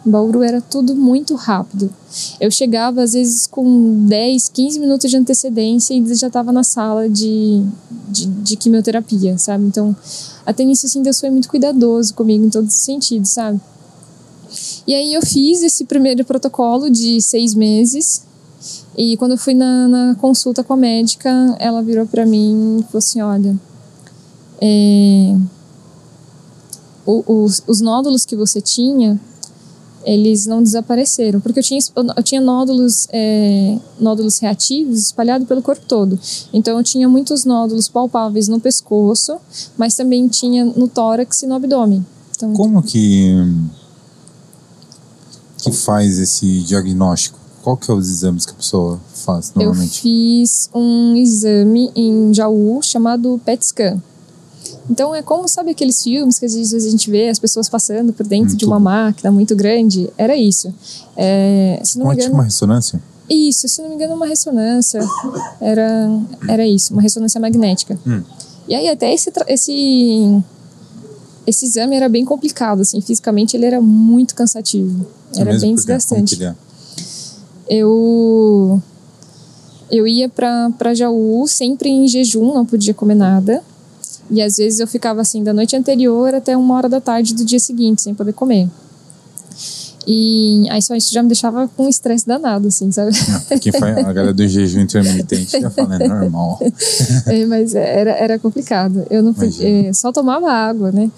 Bauru 0.04 0.42
era 0.42 0.60
tudo 0.60 0.94
muito 0.94 1.34
rápido. 1.34 1.90
Eu 2.38 2.50
chegava 2.50 3.02
às 3.02 3.14
vezes 3.14 3.46
com 3.46 4.06
10, 4.06 4.48
15 4.50 4.78
minutos 4.78 5.10
de 5.10 5.16
antecedência 5.16 5.94
e 5.94 6.14
já 6.14 6.26
estava 6.26 6.52
na 6.52 6.62
sala 6.62 7.08
de, 7.08 7.64
de, 8.08 8.26
de, 8.26 8.56
quimioterapia, 8.56 9.38
sabe? 9.38 9.64
Então, 9.64 9.96
até 10.44 10.62
nisso, 10.62 10.86
assim, 10.86 11.02
Deus 11.02 11.18
foi 11.18 11.30
muito 11.30 11.48
cuidadoso 11.48 12.12
comigo 12.14 12.44
em 12.44 12.50
todos 12.50 12.74
os 12.74 12.82
sentidos, 12.82 13.30
sabe? 13.30 13.60
E 14.86 14.94
aí 14.94 15.14
eu 15.14 15.22
fiz 15.22 15.62
esse 15.62 15.84
primeiro 15.84 16.24
protocolo 16.24 16.90
de 16.90 17.20
seis 17.22 17.54
meses. 17.54 18.22
E 18.96 19.16
quando 19.16 19.32
eu 19.32 19.38
fui 19.38 19.54
na, 19.54 19.88
na 19.88 20.14
consulta 20.16 20.62
com 20.62 20.74
a 20.74 20.76
médica, 20.76 21.30
ela 21.58 21.82
virou 21.82 22.06
para 22.06 22.26
mim 22.26 22.78
e 22.80 22.82
falou 22.84 22.98
assim: 22.98 23.20
olha. 23.22 23.58
É, 24.60 25.36
os, 27.06 27.62
os 27.66 27.80
nódulos 27.80 28.24
que 28.24 28.34
você 28.34 28.60
tinha 28.60 29.20
eles 30.04 30.46
não 30.46 30.62
desapareceram, 30.62 31.40
porque 31.40 31.58
eu 31.58 31.62
tinha, 31.62 31.80
eu 32.16 32.22
tinha 32.22 32.40
nódulos, 32.40 33.08
é, 33.12 33.78
nódulos 33.98 34.38
reativos 34.38 35.00
espalhados 35.00 35.46
pelo 35.48 35.62
corpo 35.62 35.84
todo. 35.86 36.18
Então 36.52 36.76
eu 36.78 36.84
tinha 36.84 37.08
muitos 37.08 37.44
nódulos 37.44 37.88
palpáveis 37.88 38.48
no 38.48 38.60
pescoço, 38.60 39.36
mas 39.76 39.94
também 39.94 40.28
tinha 40.28 40.64
no 40.64 40.88
tórax 40.88 41.42
e 41.42 41.46
no 41.46 41.54
abdômen. 41.54 42.04
Então, 42.36 42.52
Como 42.52 42.82
que, 42.82 43.32
que 45.58 45.72
faz 45.72 46.18
esse 46.18 46.60
diagnóstico? 46.60 47.38
Qual 47.62 47.76
que 47.76 47.90
é 47.90 47.94
os 47.94 48.10
exames 48.10 48.44
que 48.44 48.52
a 48.52 48.56
pessoa 48.56 49.00
faz 49.14 49.52
normalmente? 49.54 49.96
Eu 49.96 50.02
fiz 50.02 50.68
um 50.74 51.16
exame 51.16 51.90
em 51.96 52.34
Jaú 52.34 52.80
chamado 52.82 53.40
PET 53.44 53.64
scan. 53.64 54.02
Então 54.88 55.14
é 55.14 55.22
como, 55.22 55.48
sabe 55.48 55.70
aqueles 55.70 56.02
filmes 56.02 56.38
que 56.38 56.44
às 56.44 56.54
vezes 56.54 56.84
a 56.84 56.90
gente 56.90 57.10
vê 57.10 57.28
as 57.28 57.38
pessoas 57.38 57.68
passando 57.68 58.12
por 58.12 58.26
dentro 58.26 58.48
muito. 58.48 58.58
de 58.58 58.64
uma 58.66 58.78
máquina 58.78 59.30
muito 59.30 59.56
grande? 59.56 60.10
Era 60.16 60.36
isso. 60.36 60.72
É, 61.16 61.80
se 61.82 61.98
não 61.98 62.08
me 62.08 62.14
engano, 62.14 62.34
uma 62.34 62.44
ressonância? 62.44 63.02
Isso, 63.28 63.66
se 63.66 63.80
não 63.80 63.88
me 63.88 63.94
engano, 63.94 64.14
uma 64.14 64.26
ressonância. 64.26 65.00
Era, 65.60 66.10
era 66.48 66.66
isso, 66.66 66.92
uma 66.92 67.00
ressonância 67.00 67.40
magnética. 67.40 67.98
Hum. 68.06 68.22
E 68.68 68.74
aí 68.74 68.88
até 68.88 69.12
esse, 69.12 69.32
esse, 69.48 70.42
esse 71.46 71.64
exame 71.64 71.96
era 71.96 72.08
bem 72.08 72.24
complicado, 72.24 72.80
assim, 72.80 73.00
fisicamente 73.00 73.56
ele 73.56 73.64
era 73.64 73.80
muito 73.80 74.34
cansativo. 74.34 75.06
É 75.34 75.40
era 75.40 75.58
bem 75.58 75.74
desgastante. 75.74 76.42
É? 76.44 76.54
Eu 77.68 78.82
eu 79.90 80.06
ia 80.06 80.28
para 80.28 80.94
Jaú 80.94 81.46
sempre 81.46 81.88
em 81.88 82.08
jejum, 82.08 82.52
não 82.52 82.66
podia 82.66 82.92
comer 82.92 83.14
nada. 83.14 83.62
E 84.30 84.40
às 84.40 84.56
vezes 84.56 84.80
eu 84.80 84.86
ficava 84.86 85.20
assim 85.20 85.42
da 85.42 85.52
noite 85.52 85.76
anterior 85.76 86.34
até 86.34 86.56
uma 86.56 86.74
hora 86.74 86.88
da 86.88 87.00
tarde 87.00 87.34
do 87.34 87.44
dia 87.44 87.60
seguinte, 87.60 88.02
sem 88.02 88.14
poder 88.14 88.32
comer. 88.32 88.68
E 90.06 90.66
aí 90.70 90.82
só 90.82 90.94
isso 90.94 91.12
já 91.12 91.22
me 91.22 91.28
deixava 91.28 91.66
com 91.68 91.86
um 91.86 91.88
estresse 91.88 92.26
danado, 92.26 92.68
assim, 92.68 92.92
sabe? 92.92 93.12
Quem 93.60 93.72
faz 93.72 93.98
a 93.98 94.12
galera 94.12 94.34
do 94.34 94.46
jejum 94.46 94.80
intermitente 94.80 95.58
já 95.60 95.70
fala, 95.70 95.96
é 95.96 96.08
normal. 96.08 96.58
é, 97.26 97.46
mas 97.46 97.74
era, 97.74 98.10
era 98.10 98.38
complicado. 98.38 99.06
Eu 99.10 99.22
não 99.22 99.32
podia, 99.32 99.88
é, 99.88 99.92
só 99.92 100.12
tomava 100.12 100.50
água, 100.50 100.92
né? 100.92 101.10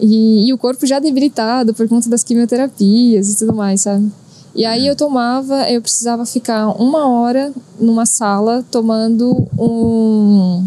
E, 0.00 0.48
e, 0.48 0.52
o 0.52 0.58
corpo 0.58 0.86
já 0.86 0.98
debilitado 1.00 1.74
por 1.74 1.88
conta 1.88 2.08
das 2.08 2.22
quimioterapias 2.22 3.30
e 3.30 3.38
tudo 3.38 3.52
mais, 3.52 3.82
sabe? 3.82 4.10
E 4.54 4.64
aí 4.64 4.86
eu 4.86 4.96
tomava, 4.96 5.68
eu 5.70 5.82
precisava 5.82 6.24
ficar 6.24 6.68
uma 6.80 7.08
hora 7.08 7.52
numa 7.78 8.06
sala 8.06 8.64
tomando 8.70 9.46
um 9.58 10.66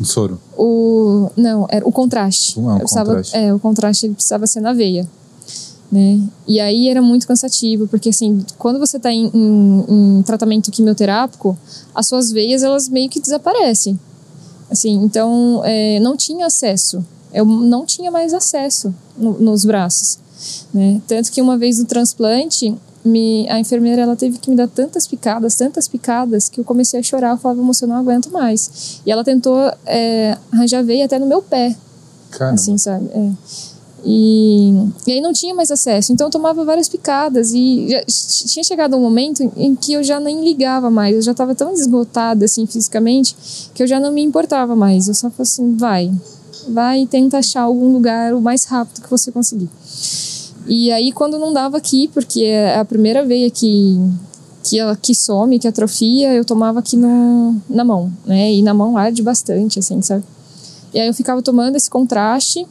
um 0.00 0.04
soro? 0.04 0.40
O, 0.56 1.30
não, 1.36 1.66
era 1.68 1.86
o 1.86 1.92
contraste. 1.92 2.58
Não, 2.60 2.76
é, 2.76 2.78
precisava, 2.78 3.10
contraste. 3.10 3.36
é, 3.36 3.54
o 3.54 3.58
contraste 3.58 4.06
ele 4.06 4.14
precisava 4.14 4.46
ser 4.46 4.60
na 4.60 4.72
veia. 4.72 5.08
Né? 5.90 6.20
E 6.46 6.60
aí 6.60 6.88
era 6.88 7.00
muito 7.00 7.26
cansativo, 7.26 7.88
porque 7.88 8.10
assim, 8.10 8.44
quando 8.58 8.78
você 8.78 8.98
está 8.98 9.10
em, 9.10 9.30
em, 9.32 9.84
em, 9.88 10.22
tratamento 10.22 10.70
quimioterápico, 10.70 11.56
as 11.94 12.06
suas 12.06 12.30
veias 12.30 12.62
elas 12.62 12.88
meio 12.88 13.08
que 13.08 13.20
desaparecem. 13.20 13.98
Assim, 14.70 14.92
então 15.02 15.62
é, 15.64 15.98
não 16.00 16.16
tinha 16.16 16.46
acesso. 16.46 17.04
Eu 17.32 17.44
não 17.44 17.86
tinha 17.86 18.10
mais 18.10 18.34
acesso 18.34 18.94
no, 19.16 19.38
nos 19.40 19.64
braços. 19.64 20.18
Né? 20.72 21.00
Tanto 21.06 21.32
que 21.32 21.40
uma 21.40 21.56
vez 21.56 21.78
no 21.78 21.86
transplante, 21.86 22.76
me, 23.04 23.48
a 23.48 23.58
enfermeira 23.58 24.02
ela 24.02 24.16
teve 24.16 24.38
que 24.38 24.50
me 24.50 24.56
dar 24.56 24.68
tantas 24.68 25.06
picadas, 25.06 25.54
tantas 25.54 25.88
picadas, 25.88 26.48
que 26.48 26.60
eu 26.60 26.64
comecei 26.64 27.00
a 27.00 27.02
chorar. 27.02 27.30
Eu 27.30 27.36
falava, 27.36 27.62
moça, 27.62 27.84
eu 27.84 27.88
não 27.88 27.96
aguento 27.96 28.30
mais. 28.30 29.00
E 29.04 29.10
ela 29.10 29.24
tentou 29.24 29.58
é, 29.86 30.36
arranjar 30.52 30.82
veia 30.82 31.04
até 31.04 31.18
no 31.18 31.26
meu 31.26 31.42
pé. 31.42 31.76
Caramba. 32.30 32.54
Assim, 32.54 32.76
sabe? 32.76 33.08
É. 33.12 33.30
E, 34.04 34.70
e 35.06 35.12
aí 35.12 35.20
não 35.20 35.32
tinha 35.32 35.54
mais 35.54 35.70
acesso. 35.70 36.12
Então 36.12 36.28
eu 36.28 36.30
tomava 36.30 36.64
várias 36.64 36.88
picadas. 36.88 37.52
E 37.52 37.88
já, 37.88 38.04
tinha 38.46 38.64
chegado 38.64 38.96
um 38.96 39.00
momento 39.00 39.50
em 39.56 39.74
que 39.74 39.92
eu 39.92 40.02
já 40.02 40.20
nem 40.20 40.44
ligava 40.44 40.90
mais. 40.90 41.14
Eu 41.14 41.22
já 41.22 41.32
estava 41.32 41.54
tão 41.54 41.72
esgotada, 41.72 42.44
assim, 42.44 42.66
fisicamente, 42.66 43.36
que 43.74 43.82
eu 43.82 43.86
já 43.86 43.98
não 43.98 44.12
me 44.12 44.22
importava 44.22 44.76
mais. 44.76 45.08
Eu 45.08 45.14
só 45.14 45.30
falei 45.30 45.42
assim, 45.42 45.76
vai. 45.76 46.12
Vai 46.68 47.02
e 47.02 47.06
tenta 47.06 47.38
achar 47.38 47.62
algum 47.62 47.92
lugar 47.92 48.34
o 48.34 48.40
mais 48.40 48.64
rápido 48.64 49.02
que 49.02 49.10
você 49.10 49.32
conseguir. 49.32 49.70
E 50.68 50.92
aí, 50.92 51.10
quando 51.10 51.38
não 51.38 51.52
dava 51.52 51.78
aqui, 51.78 52.08
porque 52.12 52.44
é 52.44 52.78
a 52.78 52.84
primeira 52.84 53.24
veia 53.24 53.50
que, 53.50 53.98
que, 54.62 54.76
que 55.00 55.14
some, 55.14 55.58
que 55.58 55.66
atrofia, 55.66 56.34
eu 56.34 56.44
tomava 56.44 56.78
aqui 56.78 56.96
no, 56.96 57.56
na 57.68 57.84
mão, 57.84 58.12
né? 58.26 58.52
E 58.52 58.62
na 58.62 58.74
mão 58.74 58.96
arde 58.98 59.22
bastante, 59.22 59.78
assim, 59.78 60.02
sabe? 60.02 60.22
E 60.92 61.00
aí 61.00 61.08
eu 61.08 61.14
ficava 61.14 61.40
tomando 61.40 61.76
esse 61.76 61.88
contraste 61.88 62.66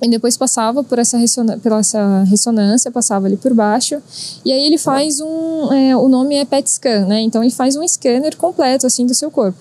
e 0.00 0.08
depois 0.08 0.36
passava 0.36 0.82
por 0.82 0.98
essa, 0.98 1.18
essa 1.22 2.24
ressonância, 2.24 2.90
passava 2.90 3.26
ali 3.26 3.36
por 3.36 3.54
baixo. 3.54 4.00
E 4.44 4.52
aí 4.52 4.66
ele 4.66 4.78
faz 4.78 5.20
um. 5.20 5.72
É, 5.72 5.96
o 5.96 6.08
nome 6.08 6.36
é 6.36 6.44
PET 6.44 6.70
scan, 6.70 7.06
né? 7.06 7.20
Então 7.20 7.42
ele 7.42 7.52
faz 7.52 7.76
um 7.76 7.86
scanner 7.86 8.36
completo, 8.36 8.86
assim, 8.86 9.06
do 9.06 9.14
seu 9.14 9.30
corpo, 9.30 9.58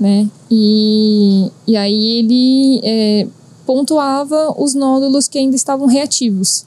né? 0.00 0.28
E, 0.50 1.50
e 1.66 1.76
aí 1.76 2.18
ele 2.18 2.80
é, 2.82 3.26
pontuava 3.66 4.54
os 4.58 4.74
nódulos 4.74 5.28
que 5.28 5.38
ainda 5.38 5.56
estavam 5.56 5.86
reativos. 5.86 6.64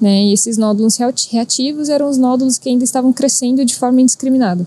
Né? 0.00 0.24
E 0.24 0.32
esses 0.32 0.56
nódulos 0.56 0.96
reativos 0.96 1.88
eram 1.88 2.08
os 2.08 2.18
nódulos 2.18 2.58
que 2.58 2.68
ainda 2.68 2.84
estavam 2.84 3.12
crescendo 3.12 3.64
de 3.64 3.74
forma 3.74 4.00
indiscriminada. 4.00 4.66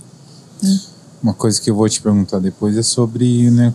Né? 0.62 0.80
Uma 1.22 1.34
coisa 1.34 1.62
que 1.62 1.70
eu 1.70 1.76
vou 1.76 1.88
te 1.88 2.02
perguntar 2.02 2.40
depois 2.40 2.78
é 2.78 2.82
sobre 2.82 3.52
né, 3.52 3.74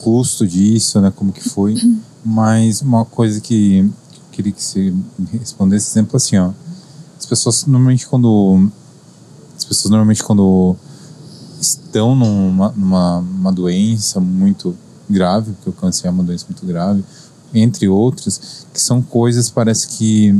custo 0.00 0.46
disso, 0.46 1.00
né, 1.00 1.12
como 1.14 1.32
que 1.32 1.48
foi. 1.48 1.76
Mas 2.24 2.82
uma 2.82 3.04
coisa 3.04 3.40
que 3.40 3.78
eu 3.78 3.90
queria 4.32 4.52
que 4.52 4.62
você 4.62 4.92
respondesse, 5.32 5.90
exemplo 5.90 6.16
assim, 6.16 6.36
ó, 6.36 6.50
as 7.18 7.26
pessoas 7.26 7.64
normalmente 7.64 8.06
quando 8.06 8.68
as 9.56 9.64
pessoas 9.64 9.90
normalmente 9.90 10.22
quando 10.22 10.76
estão 11.60 12.14
numa, 12.14 12.70
numa 12.76 13.18
uma 13.18 13.52
doença 13.52 14.20
muito 14.20 14.76
grave, 15.08 15.52
porque 15.52 15.70
o 15.70 15.72
câncer 15.72 16.08
é 16.08 16.10
uma 16.10 16.24
doença 16.24 16.46
muito 16.48 16.66
grave, 16.66 17.04
entre 17.52 17.88
outras, 17.88 18.66
que 18.72 18.80
são 18.80 19.00
coisas 19.00 19.48
parece 19.48 19.88
que 19.88 20.34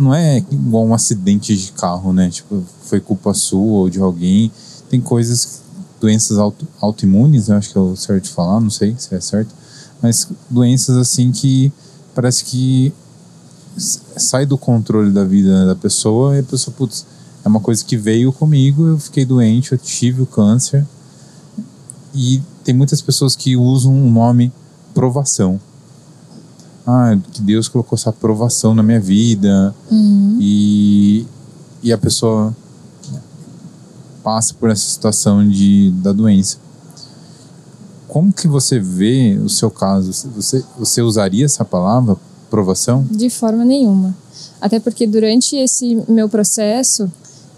não 0.00 0.14
é 0.14 0.38
igual 0.38 0.84
um 0.84 0.94
acidente 0.94 1.56
de 1.56 1.72
carro, 1.72 2.12
né? 2.12 2.30
Tipo, 2.30 2.62
foi 2.82 3.00
culpa 3.00 3.34
sua 3.34 3.80
ou 3.80 3.90
de 3.90 4.00
alguém. 4.00 4.50
Tem 4.88 5.00
coisas, 5.00 5.62
doenças 6.00 6.38
auto, 6.38 6.66
autoimunes, 6.80 7.50
acho 7.50 7.70
que 7.70 7.78
é 7.78 7.80
o 7.80 7.94
certo 7.94 8.24
de 8.24 8.30
falar, 8.30 8.60
não 8.60 8.70
sei 8.70 8.96
se 8.98 9.14
é 9.14 9.20
certo, 9.20 9.54
mas 10.02 10.28
doenças 10.48 10.96
assim 10.96 11.30
que 11.30 11.72
parece 12.14 12.44
que 12.44 12.92
sai 13.76 14.44
do 14.44 14.58
controle 14.58 15.12
da 15.12 15.24
vida 15.24 15.66
da 15.66 15.76
pessoa 15.76 16.36
e 16.36 16.40
a 16.40 16.42
pessoa, 16.42 16.74
putz, 16.76 17.06
é 17.44 17.48
uma 17.48 17.60
coisa 17.60 17.84
que 17.84 17.96
veio 17.96 18.32
comigo, 18.32 18.86
eu 18.86 18.98
fiquei 18.98 19.24
doente, 19.24 19.72
eu 19.72 19.78
tive 19.78 20.22
o 20.22 20.26
câncer. 20.26 20.84
E 22.12 22.42
tem 22.64 22.74
muitas 22.74 23.00
pessoas 23.00 23.36
que 23.36 23.56
usam 23.56 23.92
o 23.92 24.10
nome 24.10 24.52
provação 24.92 25.60
ah, 26.86 27.16
que 27.32 27.42
Deus 27.42 27.68
colocou 27.68 27.96
essa 27.96 28.10
aprovação 28.10 28.74
na 28.74 28.82
minha 28.82 29.00
vida 29.00 29.74
uhum. 29.90 30.38
e, 30.40 31.26
e 31.82 31.92
a 31.92 31.98
pessoa 31.98 32.54
passa 34.22 34.54
por 34.54 34.70
essa 34.70 34.88
situação 34.88 35.46
de, 35.46 35.90
da 36.02 36.12
doença. 36.12 36.58
Como 38.08 38.32
que 38.32 38.48
você 38.48 38.78
vê 38.78 39.38
o 39.42 39.48
seu 39.48 39.70
caso? 39.70 40.12
Você, 40.34 40.64
você 40.78 41.00
usaria 41.00 41.44
essa 41.44 41.64
palavra, 41.64 42.16
provação? 42.50 43.06
De 43.10 43.30
forma 43.30 43.64
nenhuma. 43.64 44.16
Até 44.60 44.80
porque 44.80 45.06
durante 45.06 45.56
esse 45.56 46.02
meu 46.08 46.28
processo, 46.28 47.10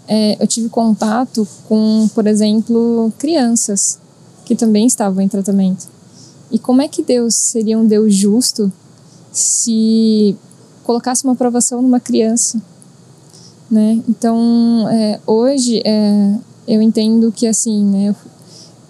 é, 0.07 0.41
eu 0.41 0.47
tive 0.47 0.69
contato 0.69 1.47
com, 1.67 2.07
por 2.13 2.27
exemplo, 2.27 3.11
crianças 3.17 3.97
que 4.45 4.55
também 4.55 4.85
estavam 4.85 5.21
em 5.21 5.27
tratamento. 5.27 5.87
E 6.51 6.59
como 6.59 6.81
é 6.81 6.87
que 6.87 7.01
Deus 7.01 7.35
seria 7.35 7.77
um 7.77 7.85
Deus 7.85 8.13
justo 8.13 8.71
se 9.33 10.35
colocasse 10.83 11.23
uma 11.23 11.33
aprovação 11.33 11.81
numa 11.81 11.99
criança, 11.99 12.61
né? 13.69 14.01
Então, 14.07 14.87
é, 14.89 15.19
hoje 15.25 15.81
é, 15.83 16.35
eu 16.67 16.81
entendo 16.81 17.31
que 17.31 17.47
assim, 17.47 17.83
né, 17.83 18.15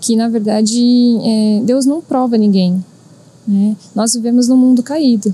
que 0.02 0.16
na 0.16 0.28
verdade 0.28 1.18
é, 1.24 1.62
Deus 1.64 1.86
não 1.86 2.02
prova 2.02 2.38
ninguém, 2.38 2.84
né? 3.48 3.76
Nós 3.96 4.14
vivemos 4.14 4.50
num 4.50 4.58
mundo 4.58 4.84
caído, 4.84 5.34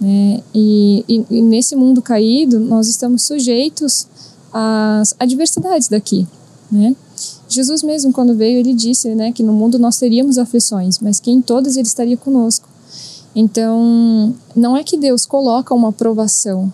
né? 0.00 0.42
E, 0.54 1.04
e, 1.06 1.24
e 1.30 1.42
nesse 1.42 1.76
mundo 1.76 2.00
caído 2.00 2.58
nós 2.58 2.88
estamos 2.88 3.22
sujeitos 3.22 4.06
às 4.50 5.14
adversidades 5.20 5.88
daqui, 5.88 6.26
né? 6.72 6.96
Jesus 7.48 7.82
mesmo 7.82 8.12
quando 8.12 8.34
veio 8.34 8.58
ele 8.58 8.74
disse, 8.74 9.14
né, 9.14 9.32
que 9.32 9.42
no 9.42 9.52
mundo 9.52 9.78
nós 9.78 9.98
teríamos 9.98 10.38
aflições, 10.38 10.98
mas 10.98 11.18
que 11.18 11.30
em 11.30 11.40
todas 11.40 11.76
ele 11.76 11.86
estaria 11.86 12.16
conosco. 12.16 12.68
Então, 13.40 14.34
não 14.56 14.76
é 14.76 14.82
que 14.82 14.96
Deus 14.96 15.24
coloca 15.24 15.72
uma 15.72 15.90
aprovação 15.90 16.72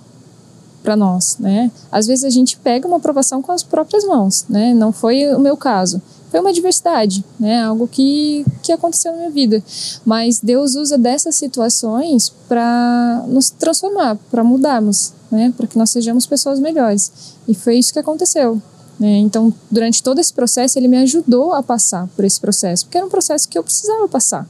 para 0.82 0.96
nós, 0.96 1.36
né? 1.38 1.70
Às 1.92 2.06
vezes 2.06 2.24
a 2.24 2.30
gente 2.30 2.56
pega 2.56 2.88
uma 2.88 2.96
aprovação 2.96 3.42
com 3.42 3.52
as 3.52 3.62
próprias 3.62 4.02
mãos, 4.06 4.46
né? 4.48 4.72
Não 4.72 4.90
foi 4.90 5.26
o 5.34 5.38
meu 5.38 5.58
caso. 5.58 6.00
Foi 6.30 6.40
uma 6.40 6.48
adversidade, 6.48 7.22
né? 7.38 7.62
Algo 7.62 7.86
que, 7.86 8.46
que 8.62 8.72
aconteceu 8.72 9.12
na 9.12 9.18
minha 9.18 9.30
vida. 9.30 9.62
Mas 10.06 10.40
Deus 10.40 10.74
usa 10.74 10.96
dessas 10.96 11.34
situações 11.34 12.32
para 12.48 13.22
nos 13.28 13.50
transformar, 13.50 14.16
para 14.30 14.42
mudarmos, 14.42 15.12
né? 15.30 15.52
Para 15.54 15.66
que 15.66 15.76
nós 15.76 15.90
sejamos 15.90 16.24
pessoas 16.24 16.58
melhores. 16.58 17.12
E 17.46 17.54
foi 17.54 17.76
isso 17.76 17.92
que 17.92 17.98
aconteceu. 17.98 18.58
Né? 18.98 19.18
Então, 19.18 19.52
durante 19.70 20.02
todo 20.02 20.18
esse 20.18 20.32
processo, 20.32 20.78
ele 20.78 20.88
me 20.88 20.96
ajudou 20.96 21.52
a 21.52 21.62
passar 21.62 22.08
por 22.16 22.24
esse 22.24 22.40
processo, 22.40 22.86
porque 22.86 22.96
era 22.96 23.06
um 23.06 23.10
processo 23.10 23.46
que 23.46 23.58
eu 23.58 23.62
precisava 23.62 24.08
passar. 24.08 24.48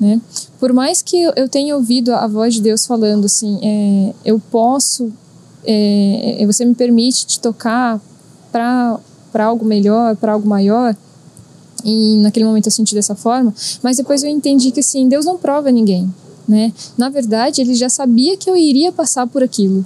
Né? 0.00 0.20
Por 0.58 0.72
mais 0.72 1.02
que 1.02 1.16
eu 1.36 1.48
tenha 1.48 1.76
ouvido 1.76 2.14
a 2.14 2.26
voz 2.26 2.54
de 2.54 2.62
Deus 2.62 2.86
falando 2.86 3.26
assim, 3.26 3.58
é, 3.62 4.14
eu 4.24 4.40
posso, 4.50 5.12
é, 5.62 6.42
é 6.42 6.46
você 6.46 6.64
me 6.64 6.74
permite 6.74 7.26
te 7.26 7.38
tocar 7.38 8.00
para 8.50 8.98
algo 9.34 9.64
melhor, 9.64 10.16
para 10.16 10.32
algo 10.32 10.48
maior, 10.48 10.96
e 11.84 12.16
naquele 12.18 12.46
momento 12.46 12.66
eu 12.66 12.72
senti 12.72 12.94
dessa 12.94 13.14
forma, 13.14 13.54
mas 13.82 13.98
depois 13.98 14.22
eu 14.22 14.30
entendi 14.30 14.70
que 14.70 14.80
assim, 14.80 15.06
Deus 15.08 15.26
não 15.26 15.36
prova 15.36 15.70
ninguém, 15.70 16.12
né? 16.48 16.72
Na 16.96 17.08
verdade, 17.08 17.60
ele 17.60 17.74
já 17.74 17.88
sabia 17.88 18.36
que 18.36 18.48
eu 18.48 18.56
iria 18.56 18.90
passar 18.90 19.26
por 19.26 19.42
aquilo. 19.42 19.84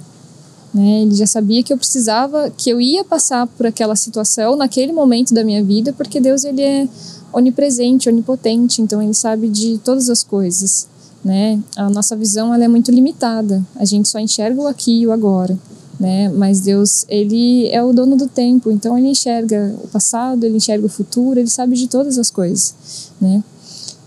Né? 0.73 1.03
Ele 1.03 1.15
já 1.15 1.25
sabia 1.25 1.63
que 1.63 1.71
eu 1.71 1.77
precisava, 1.77 2.49
que 2.49 2.69
eu 2.69 2.81
ia 2.81 3.03
passar 3.03 3.47
por 3.47 3.65
aquela 3.65 3.95
situação 3.95 4.57
naquele 4.57 4.91
momento 4.91 5.33
da 5.33 5.41
minha 5.41 5.63
vida, 5.63 5.93
porque 5.93 6.19
Deus 6.19 6.43
ele 6.43 6.61
é 6.61 6.87
onipresente, 7.35 8.07
onipotente, 8.07 8.81
então 8.81 9.01
ele 9.01 9.13
sabe 9.13 9.49
de 9.49 9.77
todas 9.79 10.09
as 10.09 10.23
coisas, 10.23 10.87
né? 11.23 11.59
A 11.75 11.89
nossa 11.89 12.15
visão 12.15 12.53
ela 12.53 12.63
é 12.63 12.67
muito 12.67 12.91
limitada. 12.91 13.61
A 13.75 13.83
gente 13.83 14.07
só 14.07 14.19
enxerga 14.19 14.61
o 14.61 14.67
aqui 14.67 15.01
e 15.01 15.07
o 15.07 15.11
agora, 15.11 15.59
né? 15.99 16.29
Mas 16.29 16.61
Deus, 16.61 17.05
ele 17.09 17.67
é 17.69 17.83
o 17.83 17.91
dono 17.91 18.15
do 18.15 18.27
tempo, 18.27 18.71
então 18.71 18.97
ele 18.97 19.09
enxerga 19.09 19.75
o 19.83 19.87
passado, 19.89 20.45
ele 20.45 20.57
enxerga 20.57 20.85
o 20.85 20.89
futuro, 20.89 21.37
ele 21.37 21.49
sabe 21.49 21.75
de 21.75 21.87
todas 21.87 22.17
as 22.17 22.31
coisas, 22.31 22.73
né? 23.19 23.43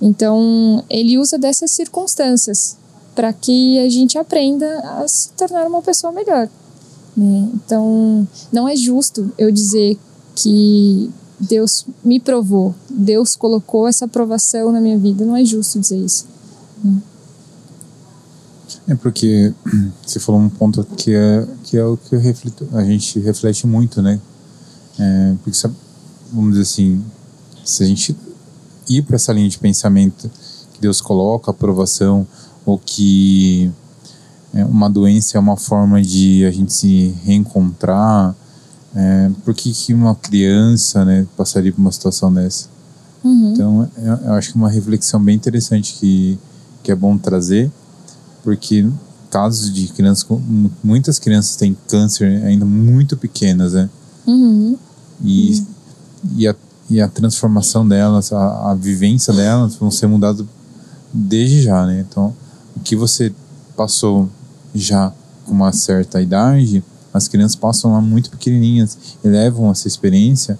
Então, 0.01 0.83
ele 0.89 1.18
usa 1.18 1.37
dessas 1.37 1.72
circunstâncias 1.72 2.76
para 3.14 3.33
que 3.33 3.79
a 3.81 3.89
gente 3.91 4.16
aprenda 4.16 4.66
a 5.01 5.09
se 5.09 5.31
tornar 5.31 5.66
uma 5.66 5.83
pessoa 5.83 6.12
melhor. 6.12 6.49
Né? 7.16 7.49
Então, 7.53 8.26
não 8.53 8.68
é 8.68 8.76
justo 8.76 9.31
eu 9.37 9.51
dizer 9.51 9.99
que 10.37 11.11
Deus 11.41 11.86
me 12.05 12.18
provou, 12.18 12.74
Deus 12.91 13.36
colocou 13.36 13.86
essa 13.86 14.07
aprovação 14.07 14.72
na 14.72 14.80
minha 14.80 14.99
vida. 14.99 15.24
Não 15.24 15.36
é 15.36 15.45
justo 15.45 15.78
dizer 15.78 15.99
isso. 15.99 16.26
É 18.86 18.95
porque 18.95 19.53
você 20.05 20.18
falou 20.18 20.41
um 20.41 20.49
ponto 20.49 20.84
que 20.97 21.14
é, 21.14 21.47
que 21.64 21.76
é 21.76 21.84
o 21.84 21.97
que 21.97 22.16
reflito, 22.16 22.68
a 22.72 22.82
gente 22.82 23.18
reflete 23.20 23.66
muito, 23.66 24.03
né? 24.03 24.20
É, 24.99 25.34
porque, 25.45 25.59
vamos 26.32 26.51
dizer 26.53 26.62
assim, 26.62 27.05
se 27.64 27.82
a 27.84 27.86
gente 27.86 28.16
ir 28.89 29.03
para 29.03 29.16
essa 29.16 29.32
linha 29.32 29.49
de 29.49 29.59
pensamento 29.59 30.30
que 30.72 30.80
Deus 30.80 31.01
coloca 31.01 31.51
aprovação, 31.51 32.26
ou 32.64 32.78
que 32.78 33.70
é, 34.55 34.64
uma 34.64 34.89
doença 34.89 35.36
é 35.36 35.41
uma 35.41 35.57
forma 35.57 36.01
de 36.03 36.45
a 36.45 36.51
gente 36.51 36.72
se 36.72 37.14
reencontrar, 37.24 38.34
é, 38.95 39.30
por 39.45 39.55
que, 39.55 39.72
que 39.72 39.93
uma 39.93 40.14
criança 40.14 41.05
né, 41.05 41.26
passaria 41.36 41.72
por 41.72 41.80
uma 41.80 41.93
situação 41.93 42.32
dessa? 42.32 42.68
Uhum. 43.22 43.53
Então, 43.53 43.91
eu, 43.99 44.14
eu, 44.14 44.32
acho 44.34 44.51
que 44.51 44.57
uma 44.57 44.70
reflexão 44.70 45.22
bem 45.22 45.36
interessante 45.36 45.95
que, 45.95 46.39
que 46.82 46.91
é 46.91 46.95
bom 46.95 47.18
trazer, 47.18 47.70
porque 48.43 48.86
casos 49.30 49.72
de 49.72 49.89
crianças 49.89 50.22
com 50.22 50.41
muitas 50.82 51.18
crianças 51.18 51.57
têm 51.57 51.76
câncer 51.86 52.43
ainda 52.45 52.64
muito 52.64 53.16
pequenas, 53.16 53.74
né? 53.74 53.91
Uhum. 54.26 54.78
E, 55.22 55.59
uhum. 55.59 55.66
e, 56.36 56.49
a, 56.49 56.57
e 56.89 57.01
a 57.01 57.09
transformação 57.09 57.86
delas, 57.86 58.32
a, 58.32 58.70
a 58.70 58.74
vivência 58.74 59.32
delas 59.32 59.74
vão 59.76 59.91
ser 59.91 60.07
mudadas 60.07 60.47
desde 61.12 61.62
já, 61.62 61.84
né? 61.86 62.05
Então, 62.09 62.34
o 62.76 62.80
que 62.80 62.97
você 62.97 63.32
passou 63.76 64.28
já 64.74 65.12
com 65.45 65.53
uma 65.53 65.72
certa 65.72 66.20
idade, 66.20 66.82
as 67.12 67.28
crianças 67.28 67.56
passam 67.56 67.92
lá 67.92 68.00
muito 68.00 68.30
pequenininhas 68.30 68.98
e 69.24 69.28
levam 69.28 69.70
essa 69.70 69.88
experiência 69.88 70.59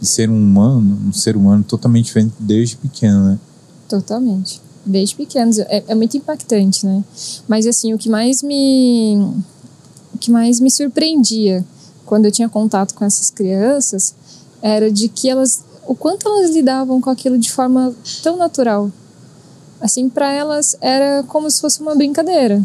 de 0.00 0.06
ser 0.06 0.28
um 0.28 0.36
humano, 0.36 0.98
um 1.08 1.12
ser 1.12 1.36
humano 1.36 1.62
totalmente 1.62 2.06
diferente 2.06 2.34
desde 2.38 2.76
pequeno, 2.76 3.24
né? 3.24 3.38
Totalmente. 3.88 4.60
Desde 4.84 5.14
pequenos. 5.14 5.58
É, 5.58 5.84
é 5.86 5.94
muito 5.94 6.16
impactante, 6.16 6.84
né? 6.84 7.04
Mas, 7.46 7.66
assim, 7.66 7.94
o 7.94 7.98
que 7.98 8.08
mais 8.08 8.42
me... 8.42 9.16
O 10.14 10.18
que 10.18 10.30
mais 10.30 10.60
me 10.60 10.70
surpreendia 10.70 11.64
quando 12.04 12.26
eu 12.26 12.32
tinha 12.32 12.48
contato 12.48 12.94
com 12.94 13.04
essas 13.04 13.30
crianças 13.30 14.14
era 14.60 14.90
de 14.90 15.08
que 15.08 15.28
elas... 15.28 15.62
O 15.86 15.94
quanto 15.94 16.26
elas 16.26 16.50
lidavam 16.50 17.00
com 17.00 17.10
aquilo 17.10 17.38
de 17.38 17.50
forma 17.50 17.94
tão 18.22 18.36
natural. 18.36 18.90
Assim, 19.80 20.08
para 20.08 20.32
elas 20.32 20.76
era 20.80 21.22
como 21.24 21.50
se 21.50 21.60
fosse 21.60 21.80
uma 21.80 21.94
brincadeira 21.94 22.64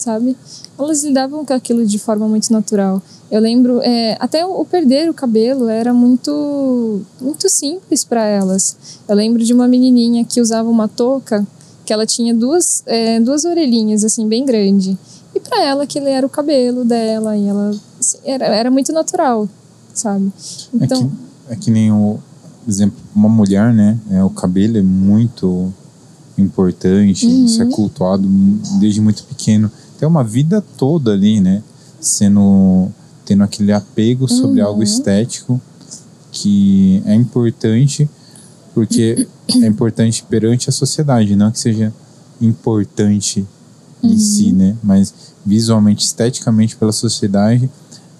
sabe? 0.00 0.36
Elas 0.84 1.04
lidavam 1.04 1.44
com 1.44 1.52
aquilo 1.52 1.86
de 1.86 1.98
forma 1.98 2.26
muito 2.26 2.52
natural. 2.52 3.02
Eu 3.30 3.40
lembro, 3.40 3.80
é, 3.82 4.16
até 4.18 4.44
o 4.44 4.64
perder 4.64 5.08
o 5.08 5.14
cabelo 5.14 5.68
era 5.68 5.94
muito, 5.94 7.00
muito 7.20 7.48
simples 7.48 8.04
para 8.04 8.24
elas. 8.24 8.76
Eu 9.08 9.14
lembro 9.14 9.44
de 9.44 9.52
uma 9.52 9.68
menininha 9.68 10.24
que 10.24 10.40
usava 10.40 10.68
uma 10.68 10.88
touca 10.88 11.46
que 11.84 11.92
ela 11.92 12.06
tinha 12.06 12.34
duas, 12.34 12.82
é, 12.86 13.20
duas 13.20 13.44
orelhinhas 13.44 14.04
assim 14.04 14.28
bem 14.28 14.44
grande. 14.44 14.98
E 15.34 15.40
para 15.40 15.64
ela 15.64 15.84
aquele 15.84 16.08
era 16.08 16.26
o 16.26 16.30
cabelo 16.30 16.84
dela 16.84 17.36
e 17.36 17.46
ela 17.46 17.70
assim, 17.98 18.18
era, 18.24 18.46
era 18.46 18.70
muito 18.70 18.92
natural, 18.92 19.48
sabe? 19.94 20.32
Então 20.74 21.10
é 21.48 21.54
que, 21.54 21.54
é 21.54 21.56
que 21.56 21.70
nem 21.70 21.92
o 21.92 22.18
exemplo 22.66 22.98
uma 23.14 23.28
mulher, 23.28 23.72
né? 23.72 23.98
É, 24.10 24.22
o 24.24 24.30
cabelo 24.30 24.78
é 24.78 24.82
muito 24.82 25.72
importante, 26.38 27.26
uhum. 27.26 27.44
isso 27.44 27.62
é 27.62 27.66
cultuado 27.66 28.26
desde 28.78 29.00
muito 29.00 29.24
pequeno 29.24 29.70
ter 30.00 30.06
uma 30.06 30.24
vida 30.24 30.64
toda 30.78 31.12
ali, 31.12 31.40
né? 31.40 31.62
Sendo 32.00 32.88
tendo 33.26 33.44
aquele 33.44 33.70
apego 33.70 34.26
sobre 34.26 34.60
uhum. 34.60 34.66
algo 34.66 34.82
estético 34.82 35.60
que 36.32 37.00
é 37.04 37.14
importante 37.14 38.08
porque 38.74 39.28
é 39.62 39.66
importante 39.66 40.24
perante 40.28 40.70
a 40.70 40.72
sociedade, 40.72 41.36
não 41.36 41.50
que 41.50 41.58
seja 41.60 41.92
importante 42.40 43.46
uhum. 44.02 44.10
em 44.10 44.18
si, 44.18 44.52
né? 44.52 44.74
Mas 44.82 45.12
visualmente, 45.44 46.04
esteticamente 46.04 46.76
pela 46.76 46.92
sociedade 46.92 47.70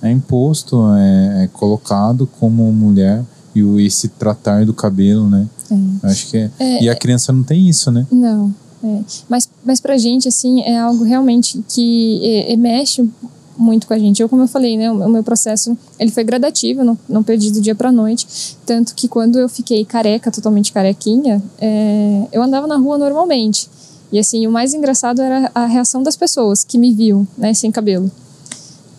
é 0.03 0.11
imposto, 0.11 0.83
é, 0.95 1.45
é 1.45 1.49
colocado 1.49 2.27
como 2.39 2.71
mulher 2.73 3.25
e 3.55 3.63
o, 3.63 3.81
esse 3.81 4.09
tratar 4.09 4.67
do 4.67 4.75
cabelo, 4.75 5.29
né? 5.29 5.49
É. 5.71 6.07
Acho 6.09 6.27
que 6.29 6.37
é, 6.37 6.51
é, 6.59 6.85
e 6.85 6.89
a 6.91 6.95
criança 6.95 7.33
não 7.33 7.43
tem 7.43 7.69
isso, 7.69 7.91
né? 7.91 8.07
Não. 8.13 8.55
É. 8.83 9.01
Mas, 9.29 9.49
mas 9.65 9.81
pra 9.81 9.99
gente, 9.99 10.29
assim, 10.29 10.63
é 10.63 10.79
algo 10.79 11.05
realmente 11.05 11.63
que 11.69 12.21
é, 12.23 12.53
é, 12.53 12.57
mexe 12.57 13.09
muito 13.57 13.87
com 13.87 13.93
a 13.93 13.99
gente. 13.99 14.23
Eu, 14.23 14.29
como 14.29 14.43
eu 14.43 14.49
falei, 14.49 14.77
né, 14.77 14.91
o 14.91 15.09
meu 15.09 15.23
processo, 15.23 15.77
ele 15.99 16.11
foi 16.11 16.25
gradativo, 16.25 16.83
não, 16.83 16.99
não 17.09 17.23
perdi 17.23 17.51
do 17.51 17.61
dia 17.61 17.75
pra 17.75 17.93
noite. 17.93 18.57
Tanto 18.65 18.95
que 18.95 19.07
quando 19.07 19.39
eu 19.39 19.49
fiquei 19.49 19.85
careca, 19.85 20.31
totalmente 20.31 20.73
carequinha, 20.73 21.43
é, 21.61 22.27
eu 22.33 22.43
andava 22.43 22.67
na 22.67 22.77
rua 22.77 22.97
normalmente. 22.97 23.69
E, 24.11 24.19
assim, 24.19 24.47
o 24.47 24.51
mais 24.51 24.75
engraçado 24.75 25.21
era 25.21 25.51
a 25.55 25.67
reação 25.67 26.03
das 26.03 26.17
pessoas 26.17 26.65
que 26.65 26.79
me 26.79 26.93
viam, 26.93 27.27
né, 27.37 27.53
sem 27.55 27.71
cabelo. 27.71 28.11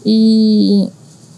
E 0.06 0.88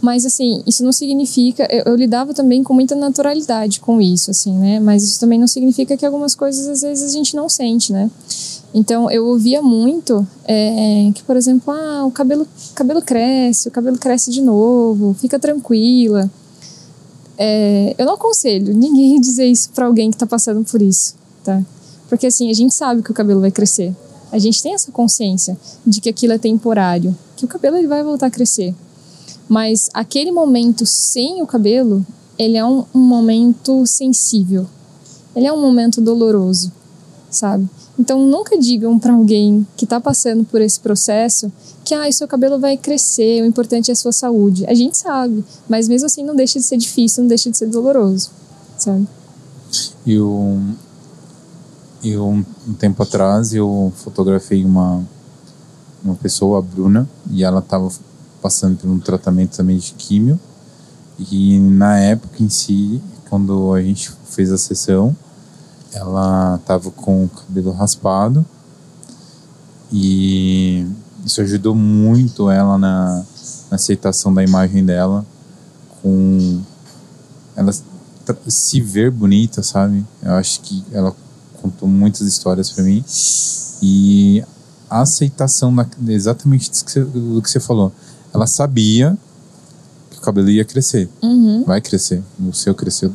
mas, 0.03 0.25
assim, 0.25 0.61
isso 0.67 0.83
não 0.83 0.91
significa. 0.91 1.65
Eu, 1.71 1.85
eu, 1.85 1.95
lidava 1.95 2.33
também 2.33 2.61
com 2.61 2.73
muita 2.73 2.93
naturalidade 2.93 3.79
com 3.79 4.01
isso, 4.01 4.31
assim, 4.31 4.51
né? 4.51 4.77
Mas 4.77 5.01
isso 5.01 5.17
também 5.17 5.39
não 5.39 5.47
significa 5.47 5.95
que 5.95 6.05
algumas 6.05 6.35
coisas 6.35 6.67
às 6.67 6.81
vezes 6.81 7.09
a 7.09 7.13
gente 7.17 7.33
não 7.37 7.47
sente, 7.47 7.93
né? 7.93 8.11
Então, 8.73 9.09
eu 9.09 9.25
ouvia 9.25 9.61
muito 9.61 10.27
é, 10.43 11.09
que, 11.15 11.23
por 11.23 11.37
exemplo, 11.37 11.73
ah, 11.73 12.03
o 12.05 12.11
cabelo, 12.11 12.45
cabelo 12.75 13.01
cresce, 13.01 13.69
o 13.69 13.71
cabelo 13.71 13.97
cresce 13.97 14.29
de 14.29 14.41
novo, 14.41 15.13
fica 15.13 15.39
tranquila. 15.39 16.29
É, 17.37 17.95
eu 17.97 18.05
não 18.05 18.15
aconselho 18.15 18.75
ninguém 18.75 19.21
dizer 19.21 19.45
isso 19.45 19.69
para 19.69 19.85
alguém 19.85 20.09
que 20.09 20.17
está 20.17 20.27
passando 20.27 20.65
por 20.69 20.81
isso, 20.81 21.15
tá? 21.45 21.63
Porque, 22.09 22.27
assim, 22.27 22.49
a 22.49 22.53
gente 22.53 22.73
sabe 22.73 23.01
que 23.01 23.11
o 23.11 23.13
cabelo 23.13 23.39
vai 23.39 23.51
crescer. 23.51 23.95
A 24.33 24.37
gente 24.37 24.61
tem 24.61 24.73
essa 24.73 24.91
consciência 24.91 25.57
de 25.87 26.01
que 26.01 26.09
aquilo 26.09 26.33
é 26.33 26.37
temporário, 26.37 27.15
que 27.37 27.45
o 27.45 27.47
cabelo 27.47 27.77
ele 27.77 27.87
vai 27.87 28.03
voltar 28.03 28.25
a 28.25 28.31
crescer. 28.31 28.75
Mas 29.47 29.89
aquele 29.93 30.31
momento 30.31 30.85
sem 30.85 31.41
o 31.41 31.47
cabelo, 31.47 32.05
ele 32.37 32.57
é 32.57 32.65
um, 32.65 32.85
um 32.93 32.99
momento 32.99 33.85
sensível. 33.85 34.65
Ele 35.35 35.45
é 35.45 35.53
um 35.53 35.61
momento 35.61 36.01
doloroso, 36.01 36.71
sabe? 37.29 37.67
Então 37.97 38.25
nunca 38.25 38.57
digam 38.57 38.97
para 38.97 39.13
alguém 39.13 39.67
que 39.77 39.85
está 39.85 39.99
passando 39.99 40.43
por 40.45 40.61
esse 40.61 40.79
processo 40.79 41.51
que 41.83 41.93
ah, 41.93 42.11
seu 42.11 42.27
cabelo 42.27 42.59
vai 42.59 42.77
crescer, 42.77 43.41
o 43.41 43.45
importante 43.45 43.89
é 43.89 43.93
a 43.93 43.95
sua 43.95 44.11
saúde. 44.11 44.65
A 44.67 44.73
gente 44.73 44.97
sabe, 44.97 45.43
mas 45.67 45.87
mesmo 45.87 46.05
assim 46.05 46.23
não 46.23 46.35
deixa 46.35 46.59
de 46.59 46.65
ser 46.65 46.77
difícil, 46.77 47.23
não 47.23 47.27
deixa 47.27 47.51
de 47.51 47.57
ser 47.57 47.67
doloroso, 47.67 48.31
sabe? 48.77 49.07
E 50.05 50.19
um, 50.19 50.73
eu 52.03 52.25
um 52.25 52.73
tempo 52.73 53.03
atrás 53.03 53.53
eu 53.53 53.91
fotografei 53.95 54.63
uma 54.63 55.03
uma 56.03 56.15
pessoa, 56.15 56.59
a 56.59 56.61
Bruna, 56.61 57.09
e 57.31 57.43
ela 57.43 57.59
estava 57.59 57.89
passando 58.43 58.77
por 58.77 58.89
um 58.89 58.99
tratamento 58.99 59.55
também 59.55 59.77
de 59.77 59.93
químio. 59.93 60.37
E 61.17 61.57
na 61.59 61.97
época 61.97 62.43
em 62.43 62.49
si, 62.49 63.01
quando 63.29 63.73
a 63.73 63.81
gente 63.81 64.11
fez 64.25 64.51
a 64.51 64.57
sessão, 64.57 65.15
ela 65.93 66.57
estava 66.59 66.91
com 66.91 67.23
o 67.23 67.29
cabelo 67.29 67.71
raspado 67.71 68.45
e 69.91 70.85
isso 71.23 71.39
ajudou 71.41 71.73
muito 71.73 72.49
ela 72.49 72.77
na, 72.77 73.23
na 73.69 73.75
aceitação 73.75 74.33
da 74.33 74.43
imagem 74.43 74.83
dela, 74.83 75.25
com 76.01 76.61
ela 77.55 77.71
se 78.47 78.81
ver 78.81 79.11
bonita, 79.11 79.63
sabe? 79.63 80.03
Eu 80.21 80.33
acho 80.33 80.59
que 80.61 80.83
ela 80.91 81.15
contou 81.61 81.87
muitas 81.87 82.21
histórias 82.21 82.71
para 82.71 82.83
mim 82.83 83.05
e 83.81 84.43
a 84.89 85.01
aceitação 85.01 85.73
da, 85.73 85.87
exatamente 86.07 86.69
do 86.69 86.83
que, 86.83 86.91
você, 86.91 87.03
do 87.03 87.41
que 87.41 87.49
você 87.49 87.59
falou 87.59 87.91
ela 88.33 88.47
sabia 88.47 89.17
que 90.09 90.17
o 90.17 90.21
cabelo 90.21 90.49
ia 90.49 90.65
crescer. 90.65 91.07
Uhum. 91.21 91.63
Vai 91.65 91.79
crescer. 91.79 92.23
O 92.39 92.51
seu 92.51 92.73
cresceu. 92.73 93.13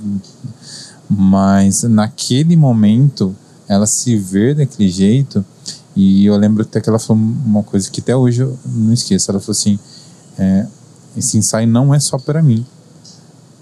Mas 1.08 1.82
naquele 1.82 2.56
momento, 2.56 3.34
ela 3.66 3.86
se 3.86 4.16
ver 4.16 4.54
daquele 4.54 4.88
jeito. 4.88 5.44
E 5.96 6.24
eu 6.26 6.36
lembro 6.36 6.62
até 6.62 6.80
que 6.80 6.88
ela 6.88 6.98
falou 6.98 7.20
uma 7.20 7.62
coisa 7.62 7.90
que 7.90 8.00
até 8.00 8.14
hoje 8.14 8.42
eu 8.42 8.56
não 8.64 8.92
esqueço. 8.92 9.30
Ela 9.30 9.40
falou 9.40 9.52
assim: 9.52 9.78
é, 10.38 10.66
esse 11.16 11.36
ensaio 11.36 11.66
não 11.66 11.92
é 11.92 11.98
só 11.98 12.18
para 12.18 12.42
mim. 12.42 12.64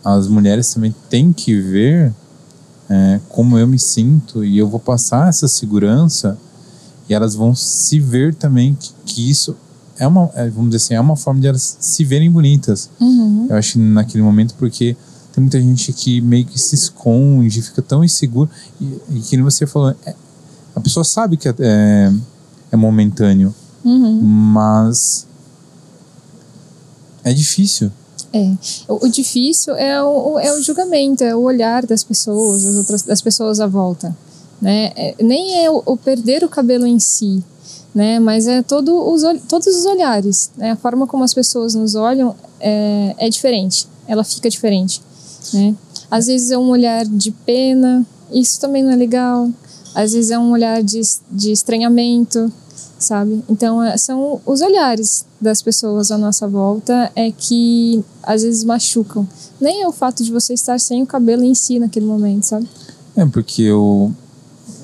As 0.04 0.28
mulheres 0.28 0.72
também 0.72 0.94
têm 1.08 1.32
que 1.32 1.58
ver 1.58 2.14
é, 2.88 3.20
como 3.28 3.58
eu 3.58 3.66
me 3.66 3.78
sinto 3.78 4.44
e 4.44 4.58
eu 4.58 4.68
vou 4.68 4.78
passar 4.78 5.28
essa 5.28 5.48
segurança 5.48 6.38
e 7.08 7.14
elas 7.14 7.34
vão 7.34 7.54
se 7.54 7.98
ver 7.98 8.34
também 8.34 8.74
que, 8.74 8.92
que 9.04 9.30
isso 9.30 9.56
é 9.98 10.06
uma, 10.06 10.30
é, 10.34 10.48
vamos 10.48 10.70
dizer 10.70 10.84
assim, 10.84 10.94
é 10.94 11.00
uma 11.00 11.16
forma 11.16 11.40
de 11.40 11.46
elas 11.46 11.76
se 11.80 12.04
verem 12.04 12.30
bonitas. 12.30 12.90
Uhum. 13.00 13.46
Eu 13.48 13.56
acho 13.56 13.78
naquele 13.78 14.22
momento 14.22 14.54
porque 14.58 14.96
tem 15.32 15.42
muita 15.42 15.60
gente 15.60 15.92
que 15.92 16.20
meio 16.20 16.44
que 16.44 16.58
se 16.58 16.74
esconde, 16.74 17.62
fica 17.62 17.82
tão 17.82 18.04
inseguro 18.04 18.48
e, 18.80 18.98
e 19.10 19.20
que 19.20 19.40
você 19.42 19.66
falou, 19.66 19.94
é, 20.04 20.14
a 20.74 20.80
pessoa 20.80 21.04
sabe 21.04 21.36
que 21.36 21.48
é, 21.48 21.54
é, 21.58 22.12
é 22.72 22.76
momentâneo, 22.76 23.54
uhum. 23.84 24.20
mas 24.22 25.26
é 27.24 27.32
difícil. 27.32 27.90
É. 28.32 28.52
O, 28.88 29.06
o, 29.06 29.08
difícil 29.08 29.74
é 29.74 30.02
o, 30.02 30.38
é 30.38 30.52
o 30.52 30.62
julgamento, 30.62 31.24
é 31.24 31.34
o 31.34 31.40
olhar 31.40 31.86
das 31.86 32.04
pessoas, 32.04 32.64
das 32.64 32.76
outras 32.76 33.02
das 33.02 33.22
pessoas 33.22 33.60
à 33.60 33.66
volta, 33.66 34.16
né? 34.60 34.92
É, 34.96 35.14
nem 35.22 35.64
é 35.64 35.70
o, 35.70 35.82
o 35.86 35.96
perder 35.96 36.44
o 36.44 36.48
cabelo 36.48 36.86
em 36.86 36.98
si, 36.98 37.42
né? 37.96 38.20
Mas 38.20 38.46
é 38.46 38.60
todo 38.60 38.94
os, 39.10 39.22
todos 39.48 39.66
os 39.68 39.86
olhares, 39.86 40.50
né? 40.54 40.72
A 40.72 40.76
forma 40.76 41.06
como 41.06 41.24
as 41.24 41.32
pessoas 41.32 41.74
nos 41.74 41.94
olham 41.94 42.36
é, 42.60 43.14
é 43.16 43.30
diferente, 43.30 43.88
ela 44.06 44.22
fica 44.22 44.50
diferente, 44.50 45.00
né? 45.54 45.74
Às 46.10 46.26
vezes 46.26 46.50
é 46.50 46.58
um 46.58 46.68
olhar 46.68 47.06
de 47.06 47.30
pena, 47.30 48.06
isso 48.30 48.60
também 48.60 48.82
não 48.82 48.90
é 48.90 48.96
legal. 48.96 49.50
Às 49.94 50.12
vezes 50.12 50.30
é 50.30 50.38
um 50.38 50.50
olhar 50.50 50.82
de, 50.82 51.00
de 51.32 51.50
estranhamento, 51.50 52.52
sabe? 52.98 53.42
Então 53.48 53.82
é, 53.82 53.96
são 53.96 54.42
os 54.44 54.60
olhares 54.60 55.24
das 55.40 55.62
pessoas 55.62 56.10
à 56.10 56.18
nossa 56.18 56.46
volta 56.46 57.10
é 57.16 57.32
que 57.32 58.04
às 58.22 58.42
vezes 58.42 58.62
machucam. 58.62 59.26
Nem 59.58 59.80
é 59.80 59.88
o 59.88 59.92
fato 59.92 60.22
de 60.22 60.30
você 60.30 60.52
estar 60.52 60.78
sem 60.78 61.02
o 61.02 61.06
cabelo 61.06 61.42
em 61.42 61.54
si 61.54 61.78
naquele 61.78 62.04
momento, 62.04 62.44
sabe? 62.44 62.68
É 63.16 63.24
porque 63.24 63.62
eu 63.62 64.12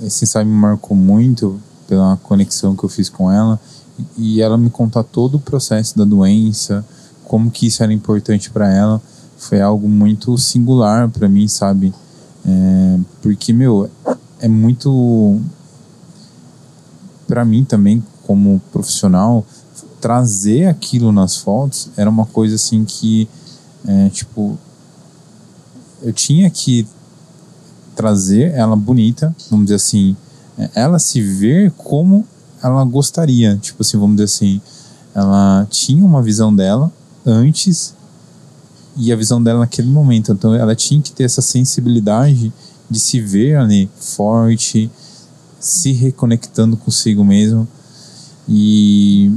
esse 0.03 0.25
ensaio 0.25 0.47
me 0.47 0.55
marcou 0.55 0.97
muito 0.97 1.61
pela 1.87 2.17
conexão 2.23 2.77
que 2.77 2.85
eu 2.85 2.89
fiz 2.89 3.09
com 3.09 3.31
ela 3.31 3.61
e 4.17 4.41
ela 4.41 4.57
me 4.57 4.71
contar 4.71 5.03
todo 5.03 5.37
o 5.37 5.41
processo 5.41 5.97
da 5.97 6.05
doença, 6.05 6.85
como 7.25 7.51
que 7.51 7.67
isso 7.67 7.83
era 7.83 7.93
importante 7.93 8.51
para 8.51 8.73
ela, 8.73 9.01
foi 9.37 9.61
algo 9.61 9.89
muito 9.89 10.37
singular 10.39 11.09
para 11.09 11.29
mim, 11.29 11.49
sabe? 11.49 11.93
É, 12.45 12.99
porque, 13.21 13.53
meu, 13.53 13.91
é 14.39 14.49
muito. 14.49 15.41
para 17.27 17.45
mim 17.45 17.65
também, 17.65 18.03
como 18.27 18.61
profissional, 18.73 19.45
trazer 20.01 20.67
aquilo 20.67 21.13
nas 21.13 21.37
fotos 21.37 21.89
era 21.97 22.11
uma 22.11 22.27
coisa 22.27 22.57
assim 22.57 22.85
que, 22.85 23.29
é, 23.87 24.09
tipo, 24.09 24.59
eu 26.03 26.13
tinha 26.13 26.51
que 26.51 26.87
trazer 27.95 28.53
ela 28.53 28.75
bonita, 28.75 29.35
vamos 29.49 29.67
dizer 29.67 29.77
assim, 29.77 30.17
ela 30.75 30.99
se 30.99 31.21
ver 31.21 31.71
como 31.73 32.27
ela 32.63 32.85
gostaria, 32.85 33.57
tipo 33.57 33.83
assim, 33.83 33.99
vamos 33.99 34.17
dizer 34.17 34.25
assim, 34.25 34.61
ela 35.15 35.67
tinha 35.71 36.05
uma 36.05 36.23
visão 36.23 36.55
dela 36.55 36.91
antes 37.27 37.95
e 38.97 39.13
a 39.13 39.17
visão 39.17 39.43
dela 39.43 39.61
naquele 39.61 39.89
momento, 39.89 40.33
então 40.33 40.55
ela 40.55 40.75
tinha 40.75 41.01
que 41.01 41.13
ter 41.13 41.25
essa 41.25 41.43
sensibilidade 41.43 42.53
de 42.91 43.01
se 43.01 43.21
ver 43.21 43.57
ali 43.57 43.91
forte, 43.99 44.91
se 45.59 45.93
reconectando 45.93 46.77
consigo 46.77 47.25
mesmo 47.25 47.67
e 48.49 49.33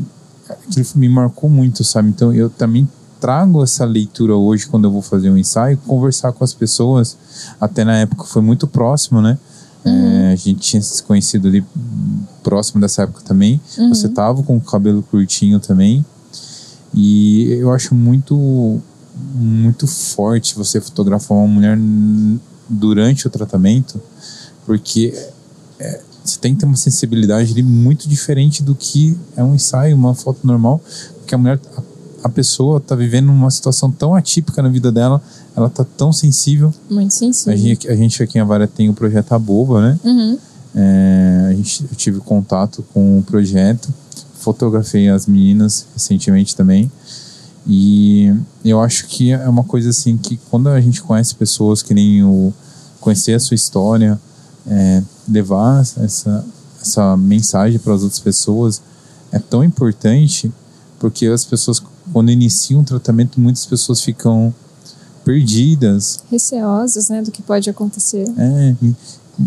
aquilo 0.49 0.85
me 0.95 1.09
marcou 1.09 1.49
muito, 1.49 1.83
sabe? 1.83 2.09
Então 2.09 2.33
eu 2.33 2.49
também 2.49 2.87
trago 3.19 3.63
essa 3.63 3.85
leitura 3.85 4.35
hoje 4.35 4.67
quando 4.67 4.85
eu 4.85 4.91
vou 4.91 5.01
fazer 5.01 5.29
um 5.31 5.37
ensaio, 5.37 5.77
conversar 5.79 6.31
com 6.31 6.43
as 6.43 6.53
pessoas, 6.53 7.17
até 7.59 7.83
na 7.83 7.97
época 7.97 8.25
foi 8.25 8.41
muito 8.41 8.67
próximo, 8.67 9.21
né? 9.21 9.37
Uhum. 9.85 10.29
É, 10.29 10.33
a 10.33 10.35
gente 10.35 10.59
tinha 10.59 10.81
se 10.81 11.01
conhecido 11.03 11.47
ali 11.47 11.63
próximo 12.43 12.81
dessa 12.81 13.03
época 13.03 13.21
também. 13.23 13.59
Uhum. 13.77 13.89
Você 13.89 14.09
tava 14.09 14.41
com 14.43 14.57
o 14.57 14.61
cabelo 14.61 15.03
curtinho 15.03 15.59
também. 15.59 16.05
E 16.93 17.51
eu 17.53 17.71
acho 17.71 17.93
muito 17.93 18.81
muito 19.33 19.87
forte 19.87 20.55
você 20.55 20.81
fotografar 20.81 21.37
uma 21.37 21.47
mulher 21.47 21.77
durante 22.67 23.27
o 23.27 23.29
tratamento, 23.29 24.01
porque 24.65 25.13
é, 25.79 26.01
você 26.23 26.39
tem 26.39 26.53
que 26.53 26.59
ter 26.59 26.65
uma 26.65 26.75
sensibilidade 26.75 27.51
ali 27.51 27.63
muito 27.63 28.09
diferente 28.09 28.63
do 28.63 28.75
que 28.75 29.17
é 29.35 29.43
um 29.43 29.55
ensaio, 29.55 29.95
uma 29.95 30.13
foto 30.13 30.39
normal, 30.43 30.81
porque 31.19 31.35
a 31.35 31.37
mulher, 31.37 31.59
a, 31.77 31.81
a 32.27 32.29
pessoa 32.29 32.77
está 32.77 32.95
vivendo 32.95 33.29
uma 33.29 33.51
situação 33.51 33.91
tão 33.91 34.15
atípica 34.15 34.61
na 34.61 34.69
vida 34.69 34.91
dela, 34.91 35.21
ela 35.55 35.69
tá 35.69 35.85
tão 35.97 36.11
sensível. 36.11 36.73
Muito 36.89 37.13
sensível. 37.13 37.53
A 37.53 37.55
gente, 37.55 37.87
a 37.87 37.95
gente 37.95 38.21
aqui 38.21 38.37
em 38.37 38.41
Avara 38.41 38.67
tem 38.67 38.89
o 38.89 38.93
projeto 38.93 39.31
A 39.31 39.39
Boba, 39.39 39.81
né? 39.81 39.99
Uhum. 40.03 40.37
É, 40.75 41.47
a 41.49 41.53
gente, 41.53 41.83
eu 41.83 41.95
tive 41.95 42.19
contato 42.19 42.83
com 42.93 43.19
o 43.19 43.23
projeto, 43.23 43.93
fotografei 44.39 45.09
as 45.09 45.25
meninas 45.25 45.85
recentemente 45.93 46.55
também. 46.55 46.91
E 47.65 48.31
eu 48.63 48.79
acho 48.81 49.07
que 49.07 49.31
é 49.31 49.49
uma 49.49 49.63
coisa 49.63 49.89
assim 49.89 50.17
que 50.17 50.37
quando 50.51 50.69
a 50.69 50.79
gente 50.79 51.01
conhece 51.01 51.33
pessoas 51.33 51.81
que 51.81 51.93
nem 51.93 52.23
o 52.23 52.53
conhecer 52.99 53.33
a 53.33 53.39
sua 53.39 53.55
história, 53.55 54.19
é, 54.67 55.01
levar 55.27 55.81
essa, 55.81 56.45
essa 56.81 57.17
mensagem 57.17 57.79
para 57.79 57.93
as 57.93 58.03
outras 58.03 58.19
pessoas 58.19 58.81
é 59.31 59.39
tão 59.39 59.63
importante 59.63 60.51
porque 60.99 61.27
as 61.27 61.43
pessoas 61.45 61.81
quando 62.11 62.31
iniciam 62.31 62.81
um 62.81 62.83
tratamento 62.83 63.39
muitas 63.39 63.65
pessoas 63.65 64.01
ficam 64.01 64.53
perdidas 65.25 66.23
receosas 66.31 67.09
né 67.09 67.21
do 67.21 67.31
que 67.31 67.41
pode 67.41 67.69
acontecer 67.69 68.25
é 68.37 68.75
e, 68.81 68.95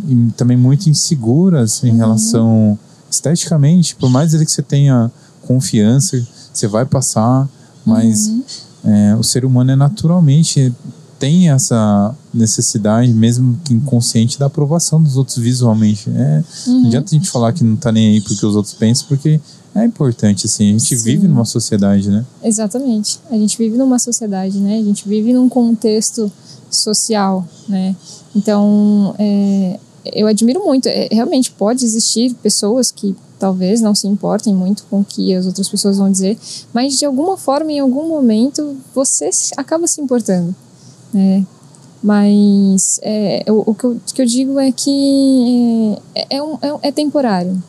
e 0.09 0.33
também 0.37 0.57
muito 0.57 0.91
inseguras 0.91 1.83
em 1.83 1.93
uhum. 1.93 1.97
relação 1.97 2.79
esteticamente 3.11 3.97
por 3.97 4.11
mais 4.11 4.35
que 4.35 4.45
você 4.45 4.63
tenha 4.63 5.11
confiança 5.47 6.23
você 6.53 6.67
vai 6.67 6.85
passar 6.85 7.49
mas 7.87 8.27
uhum. 8.27 8.43
é, 8.85 9.17
o 9.17 9.23
ser 9.23 9.45
humano 9.45 9.71
é 9.71 9.77
naturalmente 9.77 10.75
tem 11.19 11.51
essa 11.51 12.15
necessidade, 12.33 13.13
mesmo 13.13 13.59
que 13.65 13.75
inconsciente, 13.75 14.39
da 14.39 14.47
aprovação 14.47 15.03
dos 15.03 15.17
outros 15.17 15.37
visualmente. 15.39 16.09
É, 16.09 16.45
uhum. 16.67 16.81
Não 16.81 16.87
adianta 16.87 17.11
a 17.11 17.15
gente 17.19 17.29
falar 17.29 17.53
que 17.53 17.65
não 17.65 17.77
tá 17.77 17.91
nem 17.91 18.11
aí 18.11 18.21
porque 18.21 18.45
os 18.47 18.55
outros 18.55 18.75
pensam, 18.75 19.07
porque 19.09 19.41
é 19.83 19.87
importante, 19.87 20.47
assim. 20.47 20.69
A 20.69 20.79
gente 20.79 20.97
Sim. 20.97 21.05
vive 21.05 21.29
numa 21.29 21.45
sociedade, 21.45 22.11
né? 22.11 22.25
Exatamente. 22.43 23.21
A 23.31 23.37
gente 23.37 23.57
vive 23.59 23.77
numa 23.77 23.99
sociedade, 23.99 24.59
né? 24.59 24.79
A 24.79 24.83
gente 24.83 25.09
vive 25.09 25.33
num 25.33 25.49
contexto 25.49 26.31
social, 26.71 27.47
né? 27.69 27.95
Então, 28.35 29.15
é, 29.19 29.79
eu 30.13 30.27
admiro 30.27 30.65
muito. 30.65 30.87
É, 30.87 31.09
realmente 31.11 31.51
pode 31.51 31.85
existir 31.85 32.35
pessoas 32.35 32.91
que 32.91 33.17
talvez 33.39 33.81
não 33.81 33.95
se 33.95 34.07
importem 34.07 34.55
muito 34.55 34.85
com 34.91 35.01
o 35.01 35.05
que 35.05 35.35
as 35.35 35.47
outras 35.47 35.69
pessoas 35.69 35.99
vão 35.99 36.11
dizer, 36.11 36.37
mas 36.73 36.99
de 36.99 37.05
alguma 37.05 37.37
forma, 37.37 37.71
em 37.71 37.79
algum 37.79 38.09
momento, 38.09 38.77
você 38.95 39.31
acaba 39.57 39.87
se 39.87 40.01
importando, 40.01 40.55
né? 41.13 41.47
Mas 42.03 43.01
é, 43.03 43.45
o, 43.49 43.71
o, 43.71 43.75
que 43.75 43.85
eu, 43.85 44.01
que 44.15 44.23
eu 44.23 44.27
digo 44.27 44.59
é 44.59 44.71
que 44.71 45.97
é, 46.15 46.37
é, 46.37 46.43
um, 46.43 46.55
é, 46.63 46.89
é, 46.89 46.93
temporário, 46.93 47.61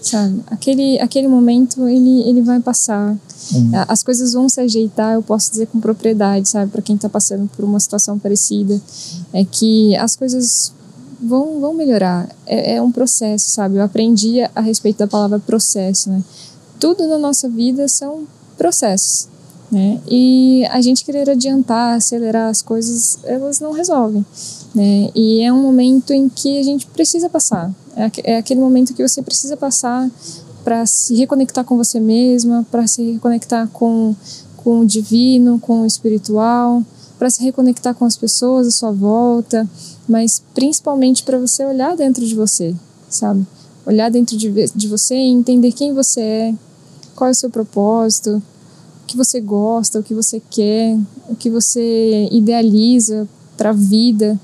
sabe? 0.00 0.42
Aquele, 0.46 0.98
aquele 1.00 1.28
momento 1.28 1.86
ele, 1.86 2.22
ele 2.28 2.42
vai 2.42 2.60
passar, 2.60 3.16
uhum. 3.52 3.70
as 3.88 4.02
coisas 4.02 4.32
vão 4.32 4.48
se 4.48 4.60
ajeitar, 4.60 5.14
eu 5.14 5.22
posso 5.22 5.50
dizer 5.50 5.66
com 5.66 5.80
propriedade, 5.80 6.48
sabe? 6.48 6.70
Para 6.70 6.82
quem 6.82 6.96
está 6.96 7.08
passando 7.08 7.48
por 7.56 7.64
uma 7.64 7.78
situação 7.80 8.18
parecida, 8.18 8.80
é 9.32 9.44
que 9.44 9.94
as 9.96 10.16
coisas 10.16 10.72
vão, 11.20 11.60
vão 11.60 11.74
melhorar. 11.74 12.28
É, 12.46 12.76
é 12.76 12.82
um 12.82 12.90
processo, 12.90 13.50
sabe? 13.50 13.76
Eu 13.76 13.82
aprendi 13.82 14.40
a, 14.54 14.60
respeito 14.60 14.98
da 14.98 15.06
palavra 15.06 15.38
processo, 15.38 16.10
né? 16.10 16.22
Tudo 16.78 17.06
na 17.06 17.18
nossa 17.18 17.48
vida 17.48 17.86
são 17.88 18.26
processos, 18.56 19.28
né? 19.70 20.00
E 20.08 20.64
a 20.70 20.80
gente 20.80 21.04
querer 21.04 21.30
adiantar, 21.30 21.96
acelerar 21.96 22.48
as 22.48 22.60
coisas, 22.60 23.18
elas 23.24 23.60
não 23.60 23.72
resolvem, 23.72 24.24
né? 24.74 25.10
E 25.14 25.42
é 25.42 25.52
um 25.52 25.62
momento 25.62 26.12
em 26.12 26.28
que 26.28 26.58
a 26.58 26.62
gente 26.62 26.86
precisa 26.86 27.28
passar. 27.28 27.72
É, 27.96 28.32
é 28.32 28.36
aquele 28.38 28.60
momento 28.60 28.94
que 28.94 29.06
você 29.06 29.22
precisa 29.22 29.56
passar 29.56 30.10
para 30.64 30.84
se 30.86 31.14
reconectar 31.14 31.64
com 31.64 31.76
você 31.76 32.00
mesma, 32.00 32.66
para 32.70 32.86
se 32.86 33.12
reconectar 33.12 33.68
com, 33.68 34.14
com 34.56 34.80
o 34.80 34.86
divino, 34.86 35.58
com 35.58 35.82
o 35.82 35.86
espiritual, 35.86 36.82
para 37.18 37.30
se 37.30 37.42
reconectar 37.42 37.94
com 37.94 38.04
as 38.04 38.16
pessoas 38.16 38.66
à 38.66 38.70
sua 38.70 38.92
volta, 38.92 39.68
mas 40.08 40.42
principalmente 40.54 41.22
para 41.22 41.38
você 41.38 41.64
olhar 41.64 41.96
dentro 41.96 42.24
de 42.26 42.34
você, 42.34 42.74
sabe? 43.08 43.46
Olhar 43.86 44.10
dentro 44.10 44.36
de, 44.36 44.50
de 44.74 44.88
você 44.88 45.14
e 45.14 45.28
entender 45.28 45.72
quem 45.72 45.94
você 45.94 46.20
é, 46.20 46.54
qual 47.14 47.28
é 47.28 47.30
o 47.30 47.34
seu 47.34 47.50
propósito, 47.50 48.42
que 49.10 49.16
você 49.16 49.40
gosta, 49.40 49.98
o 49.98 50.04
que 50.04 50.14
você 50.14 50.40
quer, 50.48 50.96
o 51.28 51.34
que 51.34 51.50
você 51.50 52.28
idealiza 52.30 53.28
para 53.56 53.70
a 53.70 53.72
vida, 53.72 54.38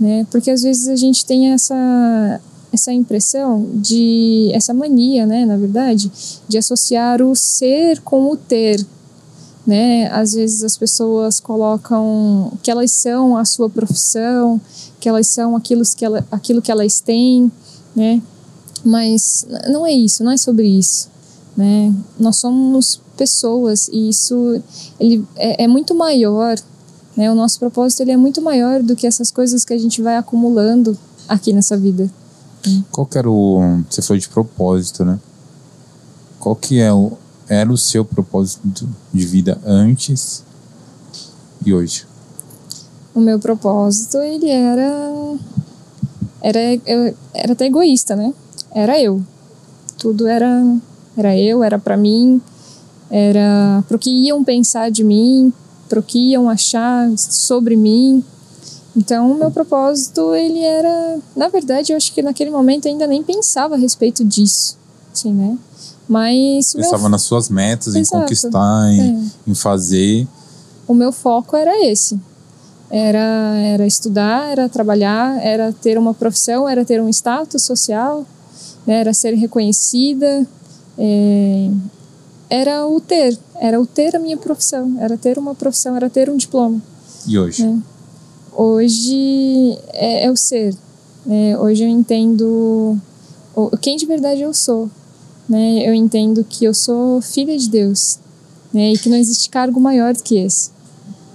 né? 0.00 0.26
Porque 0.30 0.50
às 0.50 0.62
vezes 0.62 0.88
a 0.88 0.96
gente 0.96 1.26
tem 1.26 1.52
essa 1.52 2.40
essa 2.72 2.92
impressão 2.92 3.66
de 3.74 4.50
essa 4.52 4.74
mania, 4.74 5.24
né, 5.24 5.46
na 5.46 5.56
verdade, 5.56 6.10
de 6.48 6.58
associar 6.58 7.22
o 7.22 7.34
ser 7.34 8.00
com 8.00 8.30
o 8.30 8.36
ter, 8.36 8.84
né? 9.66 10.08
Às 10.08 10.32
vezes 10.32 10.64
as 10.64 10.78
pessoas 10.78 11.38
colocam 11.38 12.52
que 12.62 12.70
elas 12.70 12.90
são 12.92 13.36
a 13.36 13.44
sua 13.44 13.68
profissão, 13.68 14.58
que 14.98 15.10
elas 15.10 15.26
são 15.26 15.54
aquilo 15.54 15.82
que, 15.94 16.04
ela, 16.04 16.26
aquilo 16.30 16.62
que 16.62 16.72
elas 16.72 17.00
têm, 17.00 17.52
né? 17.94 18.22
Mas 18.82 19.46
não 19.68 19.86
é 19.86 19.92
isso, 19.92 20.24
não 20.24 20.32
é 20.32 20.38
sobre 20.38 20.66
isso, 20.66 21.10
né? 21.54 21.94
Nós 22.18 22.36
somos 22.36 23.00
pessoas 23.16 23.88
e 23.88 24.08
isso 24.08 24.60
ele 25.00 25.24
é, 25.36 25.64
é 25.64 25.68
muito 25.68 25.94
maior, 25.94 26.56
né? 27.16 27.30
O 27.30 27.34
nosso 27.34 27.58
propósito 27.58 28.00
ele 28.00 28.12
é 28.12 28.16
muito 28.16 28.40
maior 28.42 28.82
do 28.82 28.94
que 28.94 29.06
essas 29.06 29.30
coisas 29.30 29.64
que 29.64 29.72
a 29.72 29.78
gente 29.78 30.02
vai 30.02 30.16
acumulando 30.16 30.96
aqui 31.28 31.52
nessa 31.52 31.76
vida. 31.76 32.10
Qual 32.90 33.06
que 33.06 33.18
era 33.18 33.30
o... 33.30 33.82
Você 33.88 34.02
falou 34.02 34.20
de 34.20 34.28
propósito, 34.28 35.04
né? 35.04 35.18
Qual 36.38 36.54
que 36.54 36.80
é 36.80 36.92
o, 36.92 37.12
era 37.48 37.72
o 37.72 37.76
seu 37.76 38.04
propósito 38.04 38.88
de 39.12 39.26
vida 39.26 39.58
antes 39.64 40.44
e 41.64 41.72
hoje? 41.72 42.06
O 43.14 43.20
meu 43.20 43.38
propósito, 43.38 44.18
ele 44.18 44.50
era 44.50 45.36
era 46.42 46.58
era 47.34 47.52
até 47.52 47.66
egoísta, 47.66 48.14
né? 48.14 48.32
Era 48.72 49.00
eu. 49.00 49.22
Tudo 49.98 50.26
era 50.26 50.62
era 51.16 51.36
eu, 51.36 51.64
era 51.64 51.78
para 51.78 51.96
mim, 51.96 52.40
era 53.10 53.84
pro 53.88 53.98
que 53.98 54.10
iam 54.10 54.42
pensar 54.42 54.90
de 54.90 55.04
mim, 55.04 55.52
pro 55.88 56.02
que 56.02 56.30
iam 56.30 56.48
achar 56.48 57.10
sobre 57.16 57.76
mim. 57.76 58.24
Então, 58.96 59.32
o 59.32 59.34
meu 59.34 59.50
propósito, 59.50 60.34
ele 60.34 60.60
era, 60.60 61.18
na 61.36 61.48
verdade, 61.48 61.92
eu 61.92 61.96
acho 61.96 62.12
que 62.12 62.22
naquele 62.22 62.50
momento 62.50 62.88
ainda 62.88 63.06
nem 63.06 63.22
pensava 63.22 63.74
a 63.74 63.78
respeito 63.78 64.24
disso, 64.24 64.78
assim, 65.12 65.32
né? 65.32 65.58
Mas. 66.08 66.72
Pensava 66.72 67.02
meu... 67.02 67.10
nas 67.10 67.22
suas 67.22 67.48
metas, 67.48 67.94
Exato. 67.94 68.16
em 68.16 68.20
conquistar, 68.20 68.90
em, 68.92 69.00
é. 69.00 69.50
em 69.50 69.54
fazer. 69.54 70.26
O 70.88 70.94
meu 70.94 71.12
foco 71.12 71.56
era 71.56 71.84
esse. 71.84 72.18
Era, 72.88 73.56
era 73.56 73.86
estudar, 73.86 74.48
era 74.50 74.68
trabalhar, 74.68 75.44
era 75.44 75.72
ter 75.72 75.98
uma 75.98 76.14
profissão, 76.14 76.68
era 76.68 76.84
ter 76.84 77.02
um 77.02 77.08
status 77.08 77.62
social, 77.62 78.24
né? 78.86 79.00
era 79.00 79.12
ser 79.12 79.34
reconhecida, 79.34 80.46
é, 80.96 81.68
era 82.48 82.86
o 82.86 83.00
ter, 83.00 83.38
era 83.56 83.80
o 83.80 83.86
ter 83.86 84.14
a 84.14 84.18
minha 84.18 84.36
profissão, 84.36 84.96
era 85.00 85.16
ter 85.16 85.38
uma 85.38 85.54
profissão, 85.54 85.96
era 85.96 86.08
ter 86.08 86.30
um 86.30 86.36
diploma. 86.36 86.80
E 87.26 87.38
hoje? 87.38 87.66
Né? 87.66 87.82
Hoje 88.52 89.78
é, 89.92 90.24
é, 90.24 90.30
o 90.30 90.36
ser. 90.36 90.74
Né? 91.24 91.58
Hoje 91.58 91.84
eu 91.84 91.88
entendo 91.88 92.98
quem 93.80 93.96
de 93.96 94.06
verdade 94.06 94.42
eu 94.42 94.54
sou. 94.54 94.88
Né? 95.48 95.88
Eu 95.88 95.94
entendo 95.94 96.44
que 96.44 96.64
eu 96.64 96.74
sou 96.74 97.20
filha 97.20 97.56
de 97.58 97.68
Deus 97.68 98.18
né? 98.72 98.92
e 98.92 98.98
que 98.98 99.08
não 99.08 99.16
existe 99.16 99.50
cargo 99.50 99.80
maior 99.80 100.14
do 100.14 100.22
que 100.22 100.36
esse. 100.36 100.70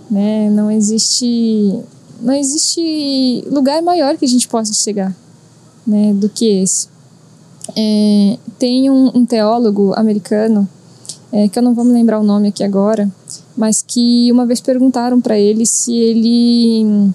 Né? 0.09 0.49
Não 0.49 0.71
existe 0.71 1.81
não 2.21 2.33
existe 2.35 3.43
lugar 3.49 3.81
maior 3.81 4.15
que 4.15 4.25
a 4.25 4.27
gente 4.27 4.47
possa 4.47 4.73
chegar 4.73 5.15
né, 5.85 6.13
do 6.13 6.29
que 6.29 6.45
esse. 6.45 6.87
É, 7.75 8.37
tem 8.59 8.89
um, 8.89 9.17
um, 9.17 9.25
teólogo 9.25 9.93
americano, 9.95 10.67
é, 11.31 11.47
que 11.47 11.57
eu 11.57 11.63
não 11.63 11.73
vou 11.73 11.85
me 11.85 11.93
lembrar 11.93 12.19
o 12.19 12.23
nome 12.23 12.49
aqui 12.49 12.63
agora, 12.63 13.09
mas 13.55 13.81
que 13.81 14.31
uma 14.31 14.45
vez 14.45 14.59
perguntaram 14.59 15.21
para 15.21 15.39
ele 15.39 15.65
se 15.65 15.95
ele 15.95 17.11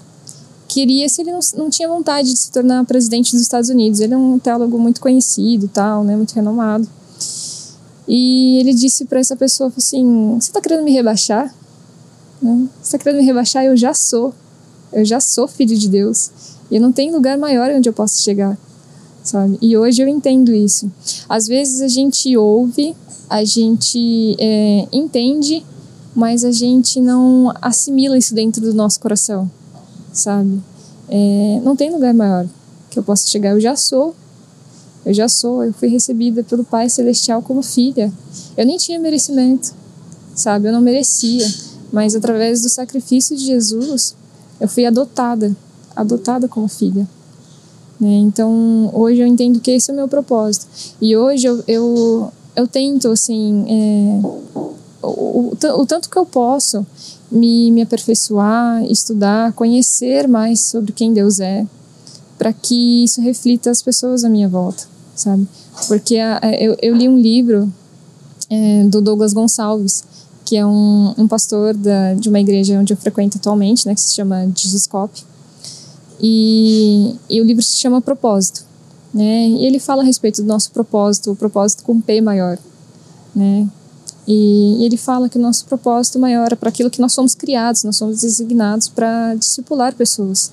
queria, 0.67 1.07
se 1.07 1.21
ele 1.21 1.31
não, 1.31 1.39
não, 1.55 1.69
tinha 1.69 1.87
vontade 1.87 2.31
de 2.31 2.37
se 2.37 2.51
tornar 2.51 2.83
presidente 2.85 3.31
dos 3.31 3.41
Estados 3.41 3.69
Unidos. 3.69 3.99
Ele 3.99 4.13
é 4.13 4.17
um 4.17 4.39
teólogo 4.39 4.77
muito 4.79 4.99
conhecido, 4.99 5.67
tal, 5.67 6.03
né, 6.03 6.15
muito 6.15 6.33
renomado. 6.33 6.87
E 8.07 8.57
ele 8.59 8.73
disse 8.73 9.05
para 9.05 9.19
essa 9.19 9.35
pessoa 9.35 9.71
assim: 9.75 10.35
Você 10.39 10.49
está 10.49 10.61
querendo 10.61 10.83
me 10.83 10.91
rebaixar? 10.91 11.53
Né? 12.41 12.67
Você 12.81 12.95
está 12.95 12.97
querendo 12.97 13.19
me 13.19 13.25
rebaixar? 13.25 13.65
Eu 13.65 13.75
já 13.75 13.93
sou. 13.93 14.33
Eu 14.93 15.03
já 15.03 15.19
sou 15.19 15.47
filho 15.47 15.77
de 15.77 15.89
Deus. 15.89 16.31
E 16.71 16.79
não 16.79 16.91
tem 16.91 17.11
lugar 17.11 17.37
maior 17.37 17.69
onde 17.71 17.87
eu 17.87 17.93
possa 17.93 18.19
chegar 18.19 18.57
sabe? 19.27 19.57
E 19.61 19.77
hoje 19.77 20.01
eu 20.01 20.07
entendo 20.07 20.53
isso. 20.53 20.91
Às 21.27 21.47
vezes 21.47 21.81
a 21.81 21.87
gente 21.87 22.35
ouve, 22.37 22.95
a 23.29 23.43
gente 23.43 24.35
é, 24.39 24.87
entende, 24.91 25.65
mas 26.15 26.43
a 26.43 26.51
gente 26.51 26.99
não 26.99 27.53
assimila 27.61 28.17
isso 28.17 28.33
dentro 28.33 28.61
do 28.61 28.73
nosso 28.73 28.99
coração, 28.99 29.49
sabe? 30.11 30.61
É, 31.09 31.61
não 31.63 31.75
tem 31.75 31.91
lugar 31.91 32.13
maior 32.13 32.47
que 32.89 32.99
eu 32.99 33.03
possa 33.03 33.27
chegar. 33.27 33.51
Eu 33.51 33.59
já 33.59 33.75
sou. 33.75 34.15
Eu 35.05 35.13
já 35.13 35.27
sou. 35.27 35.63
Eu 35.63 35.73
fui 35.73 35.87
recebida 35.87 36.43
pelo 36.43 36.63
Pai 36.63 36.89
Celestial 36.89 37.41
como 37.41 37.61
filha. 37.61 38.11
Eu 38.55 38.65
nem 38.65 38.77
tinha 38.77 38.99
merecimento, 38.99 39.73
sabe? 40.35 40.67
Eu 40.67 40.73
não 40.73 40.81
merecia. 40.81 41.47
Mas 41.91 42.15
através 42.15 42.61
do 42.61 42.69
sacrifício 42.69 43.35
de 43.35 43.45
Jesus, 43.45 44.15
eu 44.59 44.67
fui 44.67 44.85
adotada 44.85 45.55
adotada 45.97 46.47
como 46.47 46.67
filha. 46.67 47.07
Né? 47.99 48.13
Então, 48.17 48.91
hoje 48.93 49.21
eu 49.21 49.27
entendo 49.27 49.59
que 49.59 49.71
esse 49.71 49.89
é 49.89 49.93
o 49.93 49.97
meu 49.97 50.07
propósito. 50.07 50.67
E 51.01 51.17
hoje 51.17 51.47
eu, 51.47 51.63
eu, 51.67 52.31
eu 52.57 52.67
tento, 52.67 53.09
assim, 53.11 53.65
é, 53.69 54.19
o, 55.03 55.07
o, 55.07 55.53
o, 55.53 55.85
tanto 55.85 56.09
que 56.09 56.17
eu 56.17 56.25
posso 56.25 56.83
me, 57.31 57.69
me 57.69 57.83
aperfeiçoar, 57.83 58.83
estudar, 58.85 59.53
conhecer 59.53 60.27
mais 60.27 60.61
sobre 60.61 60.91
quem 60.91 61.13
Deus 61.13 61.39
é, 61.39 61.67
para 62.35 62.51
que 62.51 63.03
isso 63.03 63.21
reflita 63.21 63.69
as 63.69 63.83
pessoas 63.83 64.23
à 64.23 64.29
minha 64.29 64.49
volta, 64.49 64.85
sabe? 65.15 65.47
Porque 65.87 66.17
a, 66.17 66.41
eu, 66.59 66.75
eu 66.81 66.95
li 66.95 67.07
um 67.07 67.19
livro 67.19 67.71
é, 68.49 68.83
do 68.85 69.01
Douglas 69.01 69.33
Gonçalves, 69.33 70.03
que 70.43 70.57
é 70.57 70.65
um, 70.65 71.13
um 71.15 71.27
pastor 71.27 71.75
da, 71.75 72.15
de 72.15 72.27
uma 72.27 72.39
igreja 72.39 72.79
onde 72.79 72.91
eu 72.91 72.97
frequento 72.97 73.37
atualmente, 73.37 73.85
né, 73.85 73.93
que 73.93 74.01
se 74.01 74.15
chama 74.15 74.51
Jesus 74.55 74.87
Cop. 74.87 75.13
E, 76.19 77.15
e 77.29 77.39
o 77.39 77.43
livro 77.43 77.61
se 77.61 77.77
chama 77.77 78.01
Propósito. 78.01 78.65
Né? 79.13 79.47
E 79.47 79.65
ele 79.65 79.79
fala 79.79 80.01
a 80.01 80.05
respeito 80.05 80.41
do 80.41 80.47
nosso 80.47 80.71
propósito, 80.71 81.31
o 81.31 81.35
propósito 81.35 81.83
com 81.83 81.99
P 81.99 82.21
maior. 82.21 82.57
Né? 83.35 83.67
E, 84.27 84.83
ele 84.83 84.97
fala 84.97 85.29
que 85.29 85.37
o 85.37 85.41
nosso 85.41 85.65
propósito 85.65 86.19
maior 86.19 86.51
é 86.51 86.55
para 86.55 86.69
aquilo 86.69 86.89
que 86.89 86.99
nós 86.99 87.13
somos 87.13 87.33
criados, 87.33 87.83
nós 87.83 87.95
somos 87.95 88.21
designados 88.21 88.87
para 88.89 89.35
discipular 89.35 89.95
pessoas. 89.95 90.51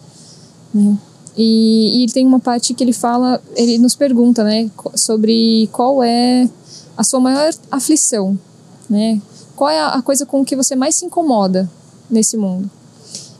Né? 0.72 0.96
E, 1.36 2.05
e 2.05 2.07
tem 2.09 2.26
uma 2.26 2.38
parte 2.38 2.74
que 2.74 2.84
ele 2.84 2.92
fala, 2.92 3.42
ele 3.57 3.78
nos 3.78 3.96
pergunta 3.96 4.44
né, 4.44 4.70
sobre 4.94 5.68
qual 5.72 6.02
é 6.02 6.48
a 6.96 7.02
sua 7.02 7.18
maior 7.18 7.52
aflição, 7.70 8.38
né? 8.88 9.20
qual 9.57 9.70
é 9.70 9.80
a 9.80 10.00
coisa 10.02 10.24
com 10.24 10.44
que 10.44 10.55
você 10.55 10.76
mais 10.76 10.94
se 10.94 11.05
incomoda 11.05 11.68
nesse 12.11 12.36
mundo. 12.36 12.70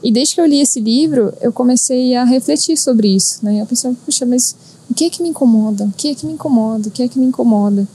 E 0.03 0.13
desde 0.13 0.35
que 0.35 0.41
eu 0.41 0.47
li 0.47 0.61
esse 0.61 0.81
livro, 0.81 1.33
eu 1.41 1.53
comecei 1.53 2.15
a 2.15 2.25
refletir 2.25 2.77
sobre 2.77 3.09
isso, 3.09 3.39
né? 3.43 3.63
Eu 3.63 3.67
pensei, 3.67 3.91
puxa, 4.05 4.27
mas 4.27 4.55
o 4.91 4.95
que 4.95 5.07
é 5.07 5.11
que 5.11 5.23
me 5.23 5.31
incomoda? 5.31 5.85
O 5.85 5.93
que 5.93 6.09
é 6.09 6.15
que 6.15 6.27
me 6.27 6.33
incomoda? 6.33 6.89
O 6.89 6.91
que 6.91 7.03
é 7.03 7.09
que 7.09 7.19
me 7.19 7.27
incomoda? 7.27 7.87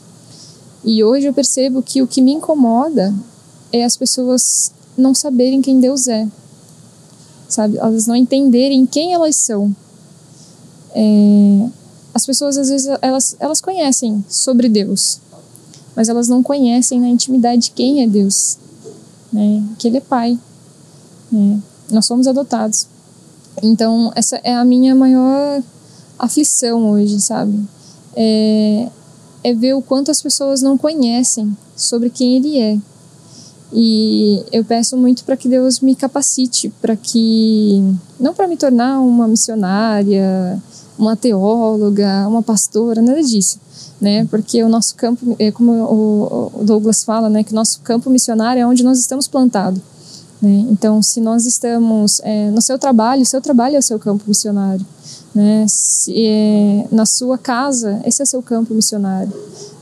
E 0.83 1.03
hoje 1.03 1.27
eu 1.27 1.33
percebo 1.33 1.81
que 1.81 2.01
o 2.01 2.07
que 2.07 2.21
me 2.21 2.31
incomoda 2.31 3.13
é 3.71 3.83
as 3.83 3.95
pessoas 3.97 4.71
não 4.97 5.13
saberem 5.13 5.61
quem 5.61 5.79
Deus 5.79 6.07
é, 6.07 6.27
sabe? 7.47 7.77
Elas 7.77 8.07
não 8.07 8.15
entenderem 8.15 8.85
quem 8.85 9.13
elas 9.13 9.35
são. 9.35 9.75
É... 10.93 11.69
As 12.13 12.25
pessoas 12.25 12.57
às 12.57 12.69
vezes 12.69 12.87
elas 13.01 13.35
elas 13.39 13.61
conhecem 13.61 14.23
sobre 14.27 14.67
Deus, 14.67 15.19
mas 15.95 16.09
elas 16.09 16.27
não 16.27 16.41
conhecem 16.41 16.99
na 16.99 17.07
intimidade 17.07 17.71
quem 17.71 18.01
é 18.03 18.07
Deus, 18.07 18.57
né? 19.31 19.63
Que 19.77 19.87
Ele 19.87 19.97
é 19.97 20.01
Pai, 20.01 20.37
né? 21.31 21.59
Nós 21.91 22.05
somos 22.05 22.27
adotados. 22.27 22.87
Então, 23.61 24.11
essa 24.15 24.37
é 24.43 24.55
a 24.55 24.65
minha 24.65 24.95
maior 24.95 25.61
aflição 26.19 26.91
hoje, 26.91 27.19
sabe? 27.21 27.59
É, 28.15 28.89
é 29.43 29.53
ver 29.53 29.73
o 29.73 29.81
quanto 29.81 30.11
as 30.11 30.21
pessoas 30.21 30.61
não 30.61 30.77
conhecem 30.77 31.55
sobre 31.75 32.09
quem 32.09 32.35
Ele 32.35 32.59
é. 32.59 32.77
E 33.71 34.43
eu 34.51 34.65
peço 34.65 34.97
muito 34.97 35.23
para 35.23 35.37
que 35.37 35.47
Deus 35.47 35.79
me 35.79 35.95
capacite, 35.95 36.69
para 36.81 36.95
que. 36.95 37.81
Não 38.19 38.33
para 38.33 38.47
me 38.47 38.57
tornar 38.57 38.99
uma 38.99 39.27
missionária, 39.27 40.61
uma 40.97 41.15
teóloga, 41.15 42.27
uma 42.27 42.41
pastora, 42.41 43.01
nada 43.01 43.21
disso. 43.21 43.59
Né? 44.01 44.25
Porque 44.25 44.63
o 44.63 44.69
nosso 44.69 44.95
campo, 44.95 45.35
é 45.37 45.51
como 45.51 45.71
o 45.71 46.63
Douglas 46.63 47.03
fala, 47.03 47.29
né? 47.29 47.43
que 47.43 47.51
o 47.51 47.55
nosso 47.55 47.79
campo 47.81 48.09
missionário 48.09 48.61
é 48.61 48.65
onde 48.65 48.83
nós 48.83 48.99
estamos 48.99 49.27
plantados. 49.27 49.81
Né? 50.41 50.65
Então, 50.71 51.01
se 51.01 51.21
nós 51.21 51.45
estamos 51.45 52.19
é, 52.23 52.49
no 52.49 52.61
seu 52.61 52.79
trabalho, 52.79 53.25
seu 53.25 53.41
trabalho 53.41 53.75
é 53.75 53.79
o 53.79 53.83
seu 53.83 53.99
campo 53.99 54.23
missionário. 54.27 54.85
Né? 55.33 55.65
Se, 55.67 56.13
é, 56.17 56.87
na 56.91 57.05
sua 57.05 57.37
casa, 57.37 58.01
esse 58.05 58.21
é 58.21 58.25
seu 58.25 58.41
campo 58.41 58.73
missionário. 58.73 59.31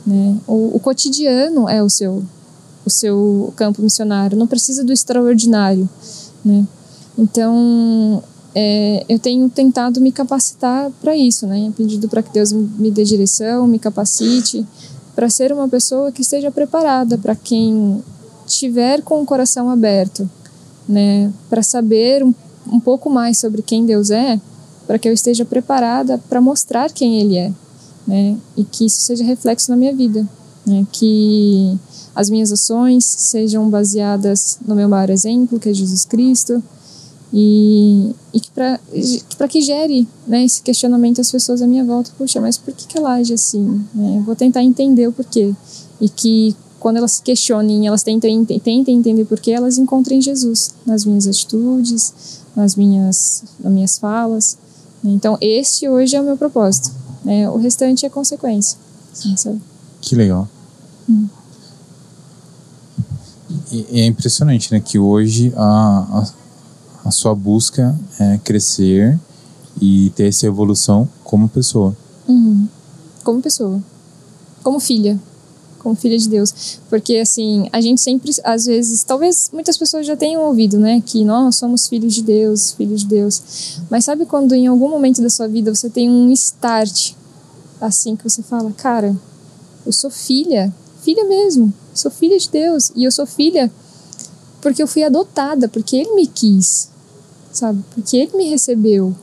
Né? 0.05 0.37
O, 0.47 0.75
o, 0.75 0.79
cotidiano 0.79 1.67
é 1.69 1.81
o 1.81 1.89
seu, 1.89 2.23
o 2.85 2.89
seu 2.89 3.53
campo 3.55 3.81
missionário, 3.81 4.37
não 4.37 4.47
precisa 4.47 4.83
do 4.83 4.91
extraordinário. 4.91 5.89
Né? 6.43 6.65
Então, 7.17 8.23
é, 8.53 9.05
eu 9.07 9.19
tenho 9.19 9.49
tentado 9.49 10.01
me 10.01 10.11
capacitar 10.11 10.91
para 11.01 11.15
isso, 11.15 11.47
né? 11.47 11.71
pedido 11.75 12.07
para 12.07 12.21
que 12.21 12.33
Deus 12.33 12.51
me 12.51 12.91
dê 12.91 13.03
direção, 13.03 13.67
me 13.67 13.79
capacite, 13.79 14.65
para 15.15 15.29
ser 15.29 15.51
uma 15.51 15.67
pessoa 15.67 16.11
que 16.11 16.21
esteja 16.21 16.51
preparada 16.51 17.17
para 17.17 17.35
quem 17.35 18.03
estiver 18.45 19.01
com 19.01 19.21
o 19.21 19.25
coração 19.25 19.69
aberto 19.69 20.29
né, 20.87 21.31
para 21.49 21.61
saber 21.61 22.23
um, 22.23 22.33
um 22.71 22.79
pouco 22.79 23.09
mais 23.09 23.37
sobre 23.37 23.61
quem 23.61 23.85
Deus 23.85 24.09
é, 24.09 24.39
para 24.87 24.97
que 24.97 25.07
eu 25.07 25.13
esteja 25.13 25.45
preparada 25.45 26.17
para 26.29 26.41
mostrar 26.41 26.91
quem 26.91 27.19
Ele 27.19 27.37
é, 27.37 27.51
né, 28.07 28.37
e 28.55 28.63
que 28.63 28.85
isso 28.85 29.01
seja 29.01 29.23
reflexo 29.23 29.69
na 29.69 29.77
minha 29.77 29.93
vida, 29.93 30.27
né, 30.65 30.87
que 30.91 31.77
as 32.15 32.29
minhas 32.29 32.51
ações 32.51 33.05
sejam 33.05 33.69
baseadas 33.69 34.57
no 34.65 34.73
meu 34.73 34.89
maior 34.89 35.09
exemplo, 35.09 35.59
que 35.59 35.69
é 35.69 35.73
Jesus 35.73 36.05
Cristo, 36.05 36.63
e, 37.33 38.15
e 38.33 38.41
para 39.37 39.47
que 39.47 39.61
gere 39.61 40.07
né, 40.25 40.45
esse 40.45 40.61
questionamento 40.61 41.19
às 41.19 41.31
pessoas 41.31 41.61
à 41.61 41.67
minha 41.67 41.83
volta, 41.83 42.11
puxa, 42.17 42.39
mas 42.39 42.57
por 42.57 42.73
que, 42.73 42.87
que 42.87 42.97
ela 42.97 43.13
age 43.15 43.33
assim? 43.33 43.83
Né? 43.93 44.23
Vou 44.25 44.35
tentar 44.35 44.63
entender 44.63 45.07
o 45.07 45.11
porquê. 45.11 45.53
E 45.99 46.07
que 46.07 46.55
quando 46.79 46.97
elas 46.97 47.13
se 47.13 47.21
questionem, 47.21 47.85
elas 47.85 48.03
tentem, 48.03 48.45
tentem 48.45 48.97
entender 48.97 49.25
por 49.25 49.39
que 49.39 49.51
elas 49.51 49.77
encontrem 49.77 50.21
Jesus 50.21 50.71
nas 50.85 51.03
minhas 51.05 51.27
atitudes, 51.27 52.13
nas 52.55 52.75
minhas, 52.75 53.43
nas 53.59 53.73
minhas 53.73 53.97
falas. 53.97 54.57
Então, 55.13 55.37
esse 55.41 55.87
hoje 55.87 56.15
é 56.15 56.21
o 56.21 56.23
meu 56.23 56.37
propósito. 56.37 56.91
Né? 57.23 57.49
O 57.49 57.57
restante 57.57 58.05
é 58.05 58.09
consequência. 58.09 58.77
Assim, 59.11 59.61
que 60.01 60.15
legal. 60.15 60.47
Hum. 61.09 61.27
E 63.71 64.01
é 64.01 64.05
impressionante, 64.05 64.71
né? 64.71 64.79
Que 64.79 64.99
hoje 64.99 65.53
a, 65.55 65.63
a, 65.63 67.07
a 67.07 67.11
sua 67.11 67.33
busca 67.33 67.97
é 68.19 68.37
crescer 68.43 69.19
e 69.81 70.11
ter 70.11 70.27
essa 70.27 70.45
evolução 70.45 71.07
como 71.23 71.49
pessoa. 71.49 71.95
Uhum. 72.27 72.67
Como 73.23 73.41
pessoa. 73.41 73.81
Como 74.63 74.79
filha 74.79 75.19
como 75.87 75.95
filha 75.95 76.17
de 76.17 76.27
Deus. 76.27 76.79
Porque, 76.89 77.15
assim, 77.15 77.69
a 77.71 77.79
gente 77.79 78.01
sempre, 78.01 78.29
às 78.43 78.65
vezes, 78.65 79.03
talvez 79.05 79.49
muitas 79.53 79.77
pessoas 79.77 80.05
já 80.05 80.17
tenham 80.17 80.41
ouvido, 80.43 80.77
né? 80.77 81.01
Que 81.05 81.23
nós 81.23 81.55
somos 81.55 81.87
filhos 81.87 82.13
de 82.13 82.21
Deus, 82.21 82.73
filhos 82.73 83.01
de 83.01 83.07
Deus. 83.07 83.79
Mas 83.89 84.03
sabe 84.03 84.25
quando 84.25 84.53
em 84.53 84.67
algum 84.67 84.89
momento 84.89 85.21
da 85.21 85.29
sua 85.29 85.47
vida 85.47 85.73
você 85.73 85.89
tem 85.89 86.09
um 86.09 86.29
start, 86.31 87.13
assim, 87.79 88.17
que 88.17 88.23
você 88.23 88.43
fala, 88.43 88.69
cara, 88.73 89.15
Eu 89.85 89.93
sou 89.93 90.09
filha, 90.09 90.73
filha 91.01 91.23
mesmo. 91.23 91.73
Sou 91.93 92.11
filha 92.11 92.37
de 92.37 92.49
Deus. 92.49 92.91
E 92.93 93.05
eu 93.05 93.11
sou 93.11 93.25
filha 93.25 93.71
porque 94.61 94.83
eu 94.83 94.87
fui 94.87 95.01
adotada, 95.03 95.69
porque 95.69 95.95
Ele 95.95 96.13
me 96.13 96.27
quis, 96.27 96.89
sabe? 97.53 97.81
Porque 97.95 98.17
Ele 98.17 98.35
me 98.35 98.49
recebeu. 98.49 99.15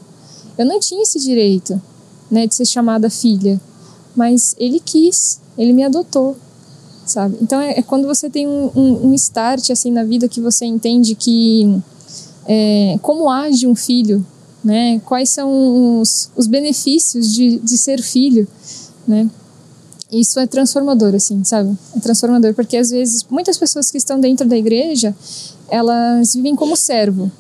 Eu 0.57 0.65
não 0.65 0.81
tinha 0.81 1.03
esse 1.03 1.21
direito, 1.21 1.79
né, 2.31 2.47
de 2.47 2.55
ser 2.55 2.65
chamada 2.65 3.11
filha, 3.11 3.61
mas 4.17 4.55
Ele 4.59 4.81
quis, 4.81 5.39
Ele 5.59 5.75
me 5.75 5.85
adotou, 5.85 6.35
sabe? 7.07 7.37
Então 7.41 7.61
é, 7.61 7.79
é 7.79 7.83
quando 7.83 8.07
você 8.07 8.29
tem 8.31 8.47
um, 8.47 8.71
um, 8.75 9.09
um, 9.09 9.15
start 9.15 9.71
assim 9.71 9.91
na 9.91 10.05
vida 10.05 10.29
que 10.29 10.41
você 10.41 10.65
entende 10.65 11.15
que 11.15 11.81
é, 12.47 12.99
como 13.03 13.31
age 13.31 13.67
um 13.67 13.75
filho, 13.75 14.25
né? 14.63 15.01
Quais 15.05 15.31
são 15.31 16.01
os, 16.01 16.31
os 16.37 16.47
benefícios 16.47 17.33
de, 17.35 17.59
de 17.59 17.79
ser 17.79 18.03
filho, 18.03 18.47
né? 19.07 19.29
Isso 20.11 20.39
é 20.39 20.47
transformador, 20.47 21.15
assim, 21.15 21.43
sabe? 21.43 21.77
É 21.97 22.01
transformador, 22.01 22.55
porque 22.55 22.77
às 22.77 22.91
vezes 22.91 23.25
muitas 23.29 23.59
pessoas 23.59 23.91
que 23.91 23.99
estão 23.99 24.21
dentro 24.21 24.49
da 24.49 24.57
igreja, 24.57 25.15
elas 25.69 26.35
vivem 26.35 26.55
como 26.55 26.77
servo, 26.77 27.31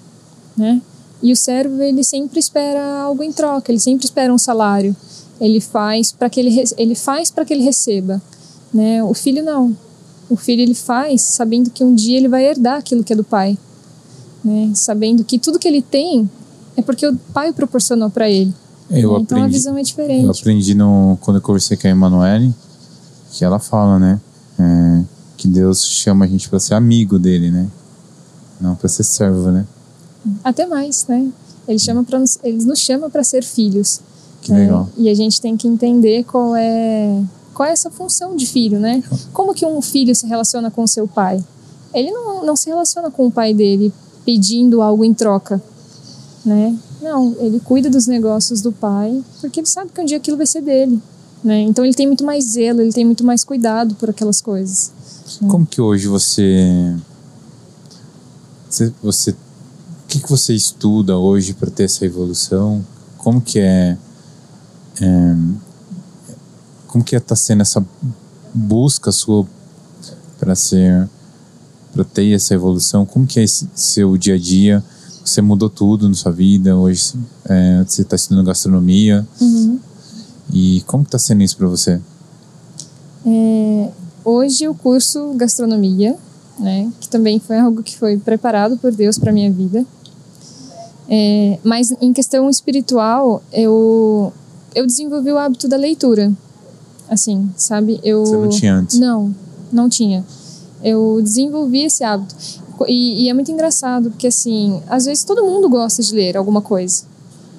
né? 0.56 0.80
E 1.22 1.32
o 1.32 1.36
servo, 1.36 1.80
ele 1.80 2.04
sempre 2.04 2.38
espera 2.38 3.00
algo 3.00 3.22
em 3.22 3.32
troca, 3.32 3.72
ele 3.72 3.80
sempre 3.80 4.04
espera 4.04 4.32
um 4.32 4.36
salário. 4.36 4.94
Ele 5.40 5.60
faz 5.60 6.12
para 6.12 6.28
que 6.28 6.38
ele, 6.38 6.64
ele 6.76 6.94
faz 6.94 7.30
para 7.30 7.44
que 7.44 7.52
ele 7.54 7.62
receba, 7.62 8.20
né? 8.74 9.02
O 9.04 9.14
filho 9.14 9.44
não. 9.44 9.76
O 10.28 10.36
filho 10.36 10.62
ele 10.62 10.74
faz 10.74 11.22
sabendo 11.22 11.70
que 11.70 11.84
um 11.84 11.94
dia 11.94 12.18
ele 12.18 12.28
vai 12.28 12.44
herdar 12.44 12.78
aquilo 12.78 13.04
que 13.04 13.12
é 13.12 13.16
do 13.16 13.22
pai, 13.22 13.56
né? 14.44 14.72
Sabendo 14.74 15.22
que 15.22 15.38
tudo 15.38 15.58
que 15.58 15.68
ele 15.68 15.80
tem 15.80 16.28
é 16.76 16.82
porque 16.82 17.06
o 17.06 17.16
pai 17.32 17.52
proporcionou 17.52 18.10
para 18.10 18.28
ele. 18.28 18.52
Eu 18.90 19.12
né? 19.12 19.18
então 19.20 19.38
aprendi, 19.38 19.42
a 19.42 19.46
visão 19.46 19.78
é 19.78 19.82
diferente. 19.82 20.24
Eu 20.24 20.30
aprendi 20.30 20.74
no, 20.74 21.16
quando 21.20 21.36
eu 21.36 21.42
conversei 21.42 21.76
com 21.76 21.86
a 21.86 21.90
Emanuele, 21.90 22.52
que 23.30 23.44
ela 23.44 23.60
fala, 23.60 23.98
né? 23.98 24.20
É, 24.58 25.02
que 25.36 25.46
Deus 25.46 25.84
chama 25.84 26.24
a 26.24 26.28
gente 26.28 26.48
para 26.48 26.58
ser 26.58 26.74
amigo 26.74 27.18
dele, 27.18 27.50
né? 27.50 27.68
Não 28.60 28.74
para 28.74 28.88
ser 28.88 29.04
servo, 29.04 29.50
né? 29.50 29.66
Até 30.42 30.66
mais, 30.66 31.06
né? 31.06 31.30
Ele, 31.68 31.78
chama 31.78 32.02
pra 32.02 32.18
nos, 32.18 32.38
ele 32.42 32.64
nos 32.64 32.78
chama 32.78 33.08
para 33.08 33.22
ser 33.22 33.44
filhos. 33.44 34.00
Que 34.42 34.52
né? 34.52 34.60
legal. 34.60 34.88
E 34.96 35.08
a 35.08 35.14
gente 35.14 35.40
tem 35.40 35.56
que 35.56 35.66
entender 35.66 36.24
qual 36.24 36.54
é 36.56 37.22
qual 37.54 37.68
é 37.68 37.72
essa 37.72 37.90
função 37.90 38.36
de 38.36 38.46
filho, 38.46 38.78
né? 38.78 39.02
Como 39.32 39.54
que 39.54 39.64
um 39.64 39.80
filho 39.80 40.14
se 40.14 40.26
relaciona 40.26 40.70
com 40.70 40.86
seu 40.86 41.06
pai? 41.06 41.42
Ele 41.94 42.10
não, 42.10 42.44
não 42.44 42.56
se 42.56 42.68
relaciona 42.68 43.10
com 43.10 43.26
o 43.26 43.30
pai 43.30 43.54
dele 43.54 43.92
pedindo 44.24 44.82
algo 44.82 45.04
em 45.04 45.14
troca, 45.14 45.62
né? 46.44 46.76
Não, 47.00 47.34
ele 47.38 47.60
cuida 47.60 47.88
dos 47.88 48.06
negócios 48.06 48.60
do 48.60 48.72
pai 48.72 49.22
porque 49.40 49.60
ele 49.60 49.66
sabe 49.66 49.90
que 49.92 50.00
um 50.00 50.04
dia 50.04 50.16
aquilo 50.16 50.36
vai 50.36 50.46
ser 50.46 50.62
dele, 50.62 51.00
né? 51.42 51.60
Então 51.60 51.84
ele 51.84 51.94
tem 51.94 52.06
muito 52.06 52.24
mais 52.24 52.44
zelo, 52.44 52.80
ele 52.80 52.92
tem 52.92 53.04
muito 53.04 53.24
mais 53.24 53.44
cuidado 53.44 53.94
por 53.94 54.10
aquelas 54.10 54.40
coisas. 54.40 54.90
Né? 55.40 55.48
Como 55.48 55.64
que 55.64 55.80
hoje 55.80 56.08
você 56.08 56.94
você, 59.00 59.30
o 59.30 59.36
que 60.08 60.18
que 60.18 60.28
você 60.28 60.52
estuda 60.52 61.16
hoje 61.16 61.54
para 61.54 61.70
ter 61.70 61.84
essa 61.84 62.04
evolução? 62.04 62.84
Como 63.18 63.40
que 63.40 63.60
é, 63.60 63.96
é 65.00 65.36
como 66.94 67.02
que 67.02 67.16
está 67.16 67.34
sendo 67.34 67.62
essa 67.62 67.84
busca 68.54 69.10
sua 69.10 69.44
para 70.38 70.54
ser 70.54 71.08
para 71.92 72.04
ter 72.04 72.32
essa 72.32 72.54
evolução? 72.54 73.04
Como 73.04 73.26
que 73.26 73.40
é 73.40 73.42
esse 73.42 73.68
seu 73.74 74.16
dia 74.16 74.34
a 74.34 74.38
dia? 74.38 74.82
Você 75.24 75.42
mudou 75.42 75.68
tudo 75.68 76.08
na 76.08 76.14
sua 76.14 76.30
vida, 76.30 76.76
hoje 76.76 77.14
é, 77.46 77.84
você 77.84 78.02
está 78.02 78.14
estudando 78.14 78.46
gastronomia. 78.46 79.26
Uhum. 79.40 79.80
E 80.52 80.82
como 80.86 81.02
está 81.02 81.18
sendo 81.18 81.42
isso 81.42 81.56
para 81.56 81.66
você? 81.66 82.00
É, 83.26 83.90
hoje 84.24 84.68
o 84.68 84.74
curso 84.74 85.32
gastronomia, 85.34 86.16
né, 86.60 86.92
que 87.00 87.08
também 87.08 87.40
foi 87.40 87.58
algo 87.58 87.82
que 87.82 87.98
foi 87.98 88.16
preparado 88.18 88.76
por 88.76 88.92
Deus 88.92 89.18
para 89.18 89.32
minha 89.32 89.50
vida. 89.50 89.84
É, 91.08 91.58
mas 91.64 91.92
em 92.00 92.12
questão 92.12 92.48
espiritual, 92.48 93.42
eu 93.52 94.32
eu 94.76 94.86
desenvolvi 94.86 95.32
o 95.32 95.38
hábito 95.38 95.66
da 95.66 95.76
leitura. 95.76 96.32
Assim, 97.08 97.50
sabe? 97.56 98.00
Eu 98.02 98.24
Você 98.24 98.36
não 98.36 98.48
tinha 98.48 98.74
antes? 98.74 98.98
Não, 98.98 99.34
não 99.72 99.88
tinha. 99.88 100.24
Eu 100.82 101.20
desenvolvi 101.22 101.84
esse 101.84 102.04
hábito. 102.04 102.34
E, 102.88 103.24
e, 103.24 103.28
é 103.30 103.34
muito 103.34 103.50
engraçado, 103.52 104.10
porque 104.10 104.26
assim, 104.26 104.82
às 104.88 105.04
vezes 105.04 105.22
todo 105.22 105.44
mundo 105.44 105.68
gosta 105.68 106.02
de 106.02 106.12
ler 106.12 106.36
alguma 106.36 106.60
coisa, 106.60 107.04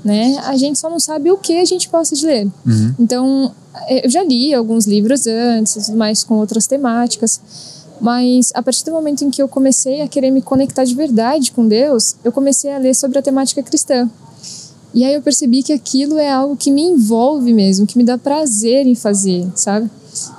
né? 0.03 0.37
A 0.45 0.57
gente 0.57 0.77
só 0.77 0.89
não 0.89 0.99
sabe 0.99 1.31
o 1.31 1.37
que 1.37 1.57
a 1.57 1.65
gente 1.65 1.89
gosta 1.89 2.15
de 2.15 2.25
ler. 2.25 2.47
Uhum. 2.65 2.95
Então, 2.99 3.51
é, 3.87 4.05
eu 4.05 4.09
já 4.09 4.23
li 4.23 4.53
alguns 4.53 4.85
livros 4.85 5.25
antes, 5.25 5.85
tudo 5.85 5.97
mais 5.97 6.23
com 6.23 6.35
outras 6.35 6.67
temáticas, 6.67 7.39
mas 7.99 8.51
a 8.53 8.61
partir 8.61 8.83
do 8.85 8.91
momento 8.91 9.23
em 9.23 9.29
que 9.29 9.41
eu 9.41 9.47
comecei 9.47 10.01
a 10.01 10.07
querer 10.07 10.31
me 10.31 10.41
conectar 10.41 10.83
de 10.83 10.93
verdade 10.93 11.51
com 11.51 11.67
Deus, 11.67 12.15
eu 12.23 12.31
comecei 12.31 12.71
a 12.73 12.77
ler 12.77 12.93
sobre 12.93 13.17
a 13.17 13.21
temática 13.21 13.63
cristã. 13.63 14.09
E 14.95 15.03
aí 15.03 15.13
eu 15.13 15.21
percebi 15.21 15.61
que 15.61 15.73
aquilo 15.73 16.17
é 16.17 16.31
algo 16.31 16.55
que 16.55 16.71
me 16.71 16.81
envolve 16.81 17.53
mesmo, 17.53 17.85
que 17.85 17.97
me 17.97 18.03
dá 18.05 18.17
prazer 18.17 18.87
em 18.87 18.95
fazer, 18.95 19.45
sabe? 19.53 19.89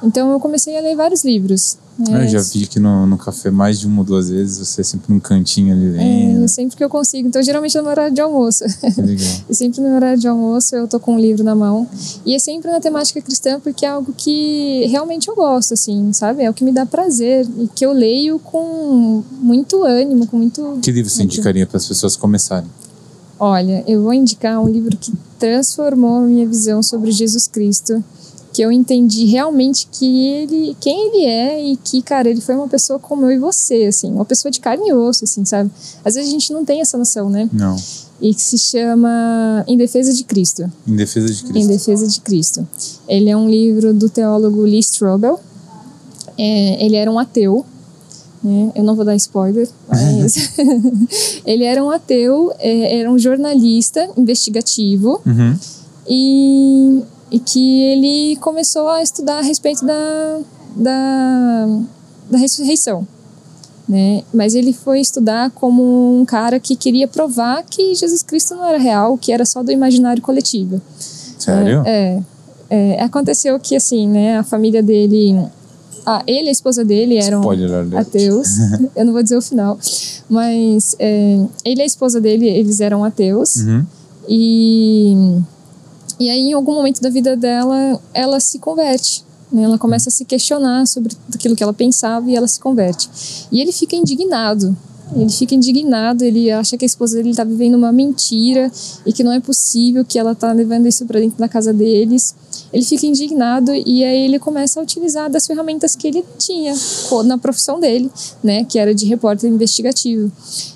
Então 0.02 0.32
eu 0.32 0.40
comecei 0.40 0.76
a 0.78 0.80
ler 0.80 0.96
vários 0.96 1.22
livros. 1.22 1.76
É, 2.10 2.24
eu 2.24 2.28
já 2.28 2.40
vi 2.40 2.66
que 2.66 2.78
no, 2.78 3.06
no 3.06 3.16
café 3.16 3.50
mais 3.50 3.80
de 3.80 3.86
uma 3.86 4.00
ou 4.00 4.04
duas 4.04 4.28
vezes 4.28 4.58
você 4.58 4.82
é 4.82 4.84
sempre 4.84 5.12
num 5.12 5.20
cantinho 5.20 5.74
ali 5.74 5.88
lendo. 5.90 6.44
É, 6.44 6.48
sempre 6.48 6.76
que 6.76 6.84
eu 6.84 6.90
consigo. 6.90 7.26
Então, 7.26 7.42
geralmente 7.42 7.76
é 7.76 7.80
no 7.80 7.88
horário 7.88 8.14
de 8.14 8.20
almoço. 8.20 8.64
Legal. 8.98 9.34
e 9.48 9.54
sempre 9.54 9.80
no 9.80 9.94
horário 9.94 10.18
de 10.18 10.28
almoço 10.28 10.76
eu 10.76 10.86
tô 10.86 11.00
com 11.00 11.14
um 11.14 11.18
livro 11.18 11.42
na 11.42 11.54
mão. 11.54 11.88
E 12.24 12.34
é 12.34 12.38
sempre 12.38 12.70
na 12.70 12.80
temática 12.80 13.20
cristã 13.20 13.58
porque 13.60 13.86
é 13.86 13.88
algo 13.88 14.12
que 14.16 14.86
realmente 14.86 15.28
eu 15.28 15.34
gosto, 15.34 15.72
assim, 15.72 16.12
sabe? 16.12 16.42
É 16.42 16.50
o 16.50 16.54
que 16.54 16.64
me 16.64 16.72
dá 16.72 16.84
prazer 16.84 17.46
e 17.58 17.68
que 17.68 17.84
eu 17.84 17.92
leio 17.92 18.38
com 18.38 19.22
muito 19.40 19.82
ânimo, 19.82 20.26
com 20.26 20.36
muito. 20.36 20.78
Que 20.82 20.90
livro 20.90 21.10
você 21.10 21.18
muito... 21.18 21.32
indicaria 21.32 21.66
para 21.66 21.78
as 21.78 21.86
pessoas 21.86 22.14
começarem? 22.14 22.68
Olha, 23.38 23.84
eu 23.86 24.02
vou 24.02 24.14
indicar 24.14 24.60
um 24.60 24.68
livro 24.68 24.96
que 24.96 25.12
transformou 25.38 26.18
a 26.18 26.26
minha 26.26 26.46
visão 26.46 26.82
sobre 26.82 27.10
Jesus 27.10 27.46
Cristo 27.46 28.02
que 28.56 28.62
eu 28.62 28.72
entendi 28.72 29.26
realmente 29.26 29.86
que 29.92 30.28
ele, 30.28 30.74
quem 30.80 31.08
ele 31.08 31.26
é 31.26 31.62
e 31.62 31.76
que, 31.76 32.00
cara, 32.00 32.30
ele 32.30 32.40
foi 32.40 32.54
uma 32.54 32.66
pessoa 32.66 32.98
como 32.98 33.26
eu 33.26 33.32
e 33.32 33.38
você, 33.38 33.84
assim, 33.84 34.10
uma 34.10 34.24
pessoa 34.24 34.50
de 34.50 34.60
carne 34.60 34.88
e 34.88 34.94
osso, 34.94 35.24
assim, 35.24 35.44
sabe? 35.44 35.70
Às 36.02 36.14
vezes 36.14 36.30
a 36.30 36.32
gente 36.32 36.50
não 36.54 36.64
tem 36.64 36.80
essa 36.80 36.96
noção, 36.96 37.28
né? 37.28 37.50
Não. 37.52 37.76
E 38.18 38.34
que 38.34 38.40
se 38.40 38.56
chama 38.56 39.62
Em 39.68 39.76
Defesa 39.76 40.10
de 40.10 40.24
Cristo. 40.24 40.72
Em 40.88 40.96
Defesa 40.96 41.26
de 41.26 41.42
Cristo. 41.44 41.58
Em 41.58 41.66
Defesa 41.66 42.06
de 42.06 42.20
Cristo. 42.22 42.66
Ele 43.06 43.28
é 43.28 43.36
um 43.36 43.46
livro 43.46 43.92
do 43.92 44.08
teólogo 44.08 44.62
Lee 44.62 44.80
Strobel. 44.80 45.38
É, 46.38 46.82
ele 46.82 46.96
era 46.96 47.10
um 47.10 47.18
ateu, 47.18 47.62
né? 48.46 48.72
Eu 48.74 48.84
não 48.84 48.94
vou 48.94 49.04
dar 49.04 49.16
spoiler, 49.16 49.68
mas 49.88 50.56
ele 51.44 51.64
era 51.64 51.82
um 51.82 51.90
ateu, 51.90 52.52
é, 52.58 53.00
era 53.00 53.10
um 53.10 53.18
jornalista 53.18 54.08
investigativo 54.16 55.20
uhum. 55.26 55.58
e 56.08 57.02
e 57.30 57.38
que 57.38 57.82
ele 57.82 58.36
começou 58.36 58.88
a 58.88 59.02
estudar 59.02 59.38
a 59.38 59.42
respeito 59.42 59.84
da, 59.84 60.40
da, 60.76 61.66
da 62.30 62.38
ressurreição. 62.38 63.06
Né? 63.88 64.22
Mas 64.32 64.54
ele 64.54 64.72
foi 64.72 65.00
estudar 65.00 65.50
como 65.50 66.20
um 66.20 66.24
cara 66.24 66.58
que 66.58 66.74
queria 66.74 67.06
provar 67.06 67.62
que 67.64 67.94
Jesus 67.94 68.22
Cristo 68.22 68.54
não 68.54 68.64
era 68.64 68.78
real, 68.78 69.16
que 69.16 69.32
era 69.32 69.44
só 69.44 69.62
do 69.62 69.70
imaginário 69.70 70.22
coletivo. 70.22 70.80
Sério? 71.38 71.82
É, 71.84 72.22
é, 72.68 72.96
é 72.96 73.02
aconteceu 73.02 73.58
que 73.60 73.76
assim, 73.76 74.08
né, 74.08 74.38
a 74.38 74.42
família 74.42 74.82
dele, 74.82 75.38
ah, 76.06 76.22
ele 76.26 76.46
e 76.46 76.48
a 76.48 76.52
esposa 76.52 76.84
dele 76.84 77.16
eram 77.16 77.40
Spoiler 77.40 77.98
ateus. 77.98 78.48
Eu 78.94 79.04
não 79.04 79.12
vou 79.12 79.22
dizer 79.22 79.36
o 79.36 79.42
final, 79.42 79.78
mas 80.30 80.94
é, 80.98 81.44
ele 81.64 81.80
e 81.80 81.82
a 81.82 81.86
esposa 81.86 82.20
dele 82.20 82.48
eles 82.48 82.80
eram 82.80 83.02
ateus 83.02 83.56
uhum. 83.56 83.84
e 84.28 85.42
e 86.18 86.30
aí, 86.30 86.40
em 86.40 86.52
algum 86.54 86.74
momento 86.74 87.00
da 87.00 87.10
vida 87.10 87.36
dela, 87.36 88.00
ela 88.14 88.40
se 88.40 88.58
converte. 88.58 89.24
Né? 89.52 89.62
Ela 89.62 89.78
começa 89.78 90.08
a 90.08 90.12
se 90.12 90.24
questionar 90.24 90.86
sobre 90.86 91.14
aquilo 91.34 91.54
que 91.54 91.62
ela 91.62 91.74
pensava 91.74 92.30
e 92.30 92.34
ela 92.34 92.48
se 92.48 92.58
converte. 92.58 93.08
E 93.52 93.60
ele 93.60 93.70
fica 93.70 93.94
indignado. 93.94 94.74
Ele 95.14 95.30
fica 95.30 95.54
indignado, 95.54 96.24
ele 96.24 96.50
acha 96.50 96.76
que 96.76 96.84
a 96.84 96.86
esposa 96.86 97.16
dele 97.16 97.30
está 97.30 97.44
vivendo 97.44 97.74
uma 97.74 97.92
mentira 97.92 98.70
e 99.04 99.12
que 99.12 99.22
não 99.22 99.32
é 99.32 99.38
possível 99.38 100.04
que 100.04 100.18
ela 100.18 100.32
está 100.32 100.52
levando 100.52 100.86
isso 100.86 101.06
para 101.06 101.20
dentro 101.20 101.38
da 101.38 101.48
casa 101.48 101.72
deles. 101.72 102.34
Ele 102.72 102.84
fica 102.84 103.06
indignado 103.06 103.72
e 103.72 104.02
aí 104.02 104.24
ele 104.24 104.38
começa 104.38 104.80
a 104.80 104.82
utilizar 104.82 105.30
das 105.30 105.46
ferramentas 105.46 105.94
que 105.94 106.08
ele 106.08 106.24
tinha 106.38 106.74
na 107.24 107.38
profissão 107.38 107.78
dele, 107.78 108.10
né, 108.42 108.64
que 108.64 108.78
era 108.78 108.94
de 108.94 109.06
repórter 109.06 109.48
investigativo. 109.48 110.30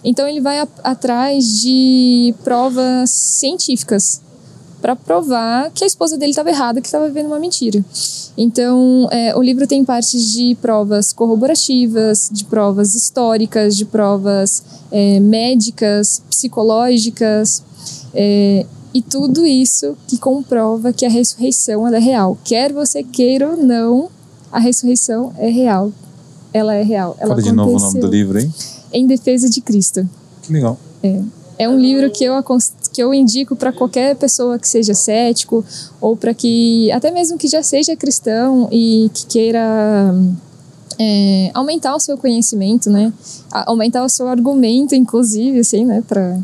Então 0.05 0.29
ele 0.29 0.41
vai 0.41 0.61
a, 0.61 0.69
atrás 0.85 1.61
de 1.61 2.33
provas 2.45 3.11
científicas 3.11 4.21
para 4.81 4.97
provar 4.97 5.71
que 5.73 5.85
a 5.85 5.87
esposa 5.87 6.17
dele 6.17 6.31
estava 6.31 6.51
errada, 6.51 6.81
que 6.81 6.87
estava 6.87 7.07
vivendo 7.07 7.27
uma 7.27 7.39
mentira. 7.39 7.85
Então, 8.37 9.09
é, 9.11 9.37
o 9.37 9.43
livro 9.43 9.67
tem 9.67 9.85
partes 9.85 10.33
de 10.33 10.57
provas 10.61 11.13
corroborativas, 11.13 12.31
de 12.33 12.45
provas 12.45 12.95
históricas, 12.95 13.77
de 13.77 13.85
provas 13.85 14.63
é, 14.91 15.21
médicas, 15.21 16.23
psicológicas, 16.31 17.63
é, 18.15 18.65
e 18.93 19.01
tudo 19.03 19.47
isso 19.47 19.97
que 20.09 20.19
comprova 20.19 20.93
que 20.93 21.07
a 21.07 21.11
ressurreição 21.11 21.87
é 21.87 21.99
real. 21.99 22.37
Quer 22.45 22.73
você 22.73 23.03
queira 23.03 23.51
ou 23.51 23.57
não, 23.57 24.11
A 24.53 24.59
ressurreição 24.59 25.33
é 25.39 25.49
real. 25.49 25.93
Ela 26.53 26.75
é 26.75 26.83
real. 26.83 27.17
Ela 27.21 27.29
Fala 27.29 27.43
de 27.43 27.53
novo 27.53 27.77
o 27.77 27.79
nome 27.79 28.01
do 28.01 28.07
livro 28.09 28.39
aí. 28.39 28.51
Em 28.93 29.07
Defesa 29.07 29.49
de 29.49 29.61
Cristo. 29.61 30.09
Que 30.43 30.53
legal. 30.53 30.77
É. 31.03 31.23
É 31.57 31.69
um 31.69 31.79
livro 31.79 32.11
que 32.11 32.25
eu, 32.25 32.35
que 32.93 33.03
eu 33.03 33.13
indico 33.15 33.55
para 33.55 33.73
qualquer 33.73 34.17
pessoa 34.17 34.59
que 34.59 34.69
seja 34.69 34.95
cético 34.95 35.65
ou 36.01 36.17
para 36.17 36.35
que, 36.35 36.91
até 36.93 37.11
mesmo 37.11 37.39
que 37.39 37.49
já 37.49 37.63
seja 37.63 37.97
cristão 37.97 38.69
e 38.71 39.11
que 39.15 39.27
queira 39.27 40.15
é, 40.99 41.51
aumentar 41.55 41.95
o 41.95 42.01
seu 42.01 42.19
conhecimento, 42.19 42.91
né? 42.91 43.13
Aumentar 43.51 44.05
o 44.05 44.09
seu 44.09 44.29
argumento, 44.29 44.95
inclusive, 44.95 45.61
assim, 45.61 45.85
né? 45.85 46.03
Para 46.07 46.39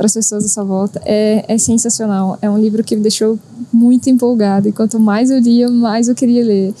para 0.00 0.06
as 0.06 0.14
pessoas 0.14 0.46
à 0.46 0.48
sua 0.48 0.64
volta 0.64 0.98
é, 1.04 1.44
é 1.46 1.58
sensacional. 1.58 2.38
É 2.40 2.48
um 2.48 2.56
livro 2.56 2.82
que 2.82 2.96
me 2.96 3.02
deixou 3.02 3.38
muito 3.70 4.08
empolgada 4.08 4.66
e 4.66 4.72
quanto 4.72 4.98
mais 4.98 5.30
eu 5.30 5.38
lia, 5.38 5.68
mais 5.68 6.08
eu 6.08 6.14
queria 6.14 6.42
ler. 6.42 6.74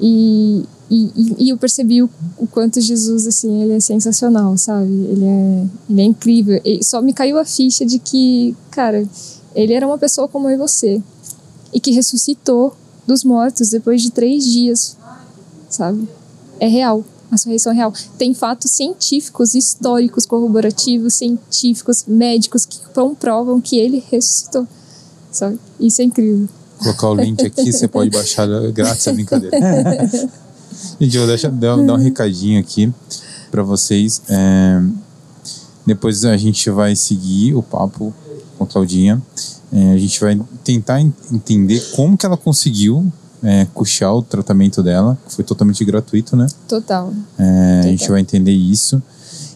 E, 0.00 0.64
e, 0.90 1.44
e, 1.44 1.48
eu 1.50 1.56
percebi 1.56 2.02
o, 2.02 2.10
o, 2.36 2.48
quanto 2.48 2.80
Jesus, 2.80 3.24
assim, 3.24 3.62
ele 3.62 3.74
é 3.74 3.80
sensacional, 3.80 4.56
sabe? 4.58 4.90
Ele 4.90 5.24
é, 5.24 5.66
ele 5.88 6.00
é 6.00 6.04
incrível. 6.04 6.60
E 6.64 6.84
só 6.84 7.00
me 7.00 7.12
caiu 7.12 7.38
a 7.38 7.44
ficha 7.44 7.86
de 7.86 8.00
que, 8.00 8.56
cara, 8.72 9.08
ele 9.54 9.72
era 9.72 9.86
uma 9.86 9.96
pessoa 9.96 10.26
como 10.26 10.48
eu 10.48 10.54
e 10.54 10.58
você. 10.58 11.00
E 11.72 11.78
que 11.78 11.92
ressuscitou 11.92 12.74
dos 13.06 13.22
mortos 13.22 13.70
depois 13.70 14.02
de 14.02 14.10
três 14.10 14.44
dias, 14.44 14.96
sabe? 15.68 16.08
É 16.58 16.66
real. 16.66 17.04
A 17.30 17.36
ressurreição 17.36 17.70
é 17.72 17.76
real. 17.76 17.92
Tem 18.18 18.34
fatos 18.34 18.72
científicos, 18.72 19.54
históricos, 19.54 20.26
corroborativos, 20.26 21.14
científicos, 21.14 22.04
médicos 22.08 22.66
que 22.66 22.80
comprovam 22.92 23.60
que 23.60 23.78
ele 23.78 24.04
ressuscitou. 24.10 24.66
Sabe? 25.30 25.56
Isso 25.78 26.02
é 26.02 26.04
incrível. 26.04 26.48
Vou 26.80 26.94
colocar 26.94 27.10
o 27.10 27.24
link 27.24 27.46
aqui, 27.46 27.72
você 27.72 27.86
pode 27.86 28.10
baixar 28.10 28.48
grátis 28.72 29.06
a 29.06 29.12
brincadeira. 29.12 29.56
Gente, 31.00 31.14
eu 31.16 31.22
vou 31.22 31.28
deixar, 31.28 31.50
dar, 31.50 31.76
dar 31.76 31.94
um 31.94 32.02
recadinho 32.02 32.60
aqui 32.60 32.92
para 33.50 33.62
vocês. 33.62 34.22
É, 34.28 34.82
depois 35.86 36.24
a 36.24 36.36
gente 36.36 36.70
vai 36.70 36.94
seguir 36.94 37.54
o 37.54 37.62
papo 37.62 38.14
com 38.56 38.64
a 38.64 38.66
Claudinha. 38.66 39.20
É, 39.72 39.92
a 39.92 39.98
gente 39.98 40.20
vai 40.20 40.40
tentar 40.64 41.00
entender 41.00 41.80
como 41.94 42.16
que 42.16 42.26
ela 42.26 42.36
conseguiu 42.36 43.10
é, 43.42 43.66
custear 43.72 44.14
o 44.14 44.22
tratamento 44.22 44.82
dela, 44.82 45.18
que 45.26 45.34
foi 45.34 45.44
totalmente 45.44 45.84
gratuito, 45.84 46.36
né? 46.36 46.46
Total. 46.68 47.12
É, 47.38 47.76
Total. 47.76 47.88
A 47.88 47.92
gente 47.92 48.10
vai 48.10 48.20
entender 48.20 48.52
isso. 48.52 49.02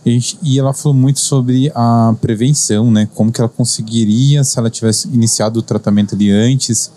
E, 0.05 0.12
gente, 0.12 0.39
e, 0.43 0.59
ela 0.59 0.72
falou 0.72 0.95
muito 0.95 1.20
sobre 1.20 1.70
a 1.75 2.14
prevenção, 2.20 2.91
né? 2.91 3.09
Como 3.14 3.33
que 3.33 3.41
ela 3.41 3.49
conseguiria, 3.49 4.45
se 4.45 4.59
ela 4.59 4.70
tivesse 4.70 5.09
iniciado 5.09 5.61
o 5.61 5.62
tratamento 5.62 6.14
ali 6.14 6.31
antes, 6.31 6.91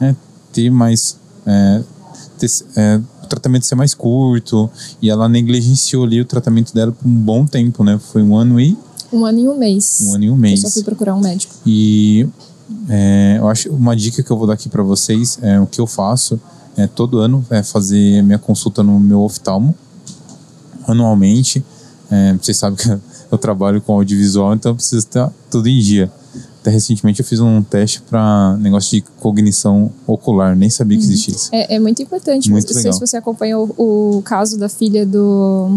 né? 0.00 0.16
ter 0.52 0.70
mais... 0.70 1.16
É, 1.46 1.82
ter, 2.38 2.50
é, 2.76 3.00
tratamento 3.30 3.64
ser 3.64 3.74
mais 3.74 3.94
curto 3.94 4.68
e 5.00 5.08
ela 5.08 5.28
negligenciou 5.28 6.04
ali 6.04 6.20
o 6.20 6.24
tratamento 6.24 6.74
dela 6.74 6.92
por 6.92 7.08
um 7.08 7.14
bom 7.14 7.46
tempo, 7.46 7.82
né? 7.82 7.98
Foi 8.12 8.22
um 8.22 8.36
ano 8.36 8.60
e 8.60 8.76
um 9.12 9.24
ano 9.24 9.38
e 9.40 9.48
um 9.48 9.56
mês. 9.56 10.00
Um 10.02 10.14
ano 10.14 10.24
e 10.24 10.30
um 10.30 10.36
mês. 10.36 10.62
Eu 10.62 10.68
só 10.68 10.74
fui 10.74 10.84
procurar 10.84 11.14
um 11.14 11.20
médico. 11.20 11.54
E 11.66 12.28
é, 12.88 13.36
eu 13.38 13.48
acho 13.48 13.70
uma 13.70 13.96
dica 13.96 14.22
que 14.22 14.30
eu 14.30 14.36
vou 14.36 14.46
dar 14.46 14.54
aqui 14.54 14.68
para 14.68 14.82
vocês 14.82 15.38
é 15.42 15.58
o 15.60 15.66
que 15.66 15.80
eu 15.80 15.86
faço 15.86 16.38
é, 16.76 16.86
todo 16.86 17.18
ano 17.18 17.44
é 17.50 17.62
fazer 17.62 18.22
minha 18.22 18.38
consulta 18.38 18.82
no 18.82 18.98
meu 19.00 19.20
oftalmo 19.20 19.74
anualmente. 20.86 21.64
É, 22.10 22.34
vocês 22.34 22.56
sabem 22.56 22.76
que 22.76 22.88
eu 23.30 23.38
trabalho 23.38 23.80
com 23.80 23.92
audiovisual, 23.92 24.54
então 24.54 24.72
eu 24.72 24.76
preciso 24.76 24.98
estar 24.98 25.32
tudo 25.50 25.68
em 25.68 25.78
dia. 25.78 26.10
Até 26.60 26.70
recentemente 26.70 27.20
eu 27.20 27.26
fiz 27.26 27.40
um 27.40 27.62
teste 27.62 28.02
para 28.02 28.56
negócio 28.58 28.90
de 28.90 29.00
cognição 29.18 29.90
ocular, 30.06 30.54
nem 30.54 30.68
sabia 30.70 30.98
que 30.98 31.04
uhum. 31.04 31.10
existia 31.10 31.34
isso. 31.34 31.48
É, 31.52 31.76
é 31.76 31.78
muito 31.78 32.02
importante. 32.02 32.50
Muito 32.50 32.72
não 32.72 32.82
sei 32.82 32.92
se 32.92 33.00
você 33.00 33.16
acompanhou 33.16 33.74
o, 33.78 34.22
caso 34.22 34.58
da 34.58 34.68
filha 34.68 35.06
do, 35.06 35.68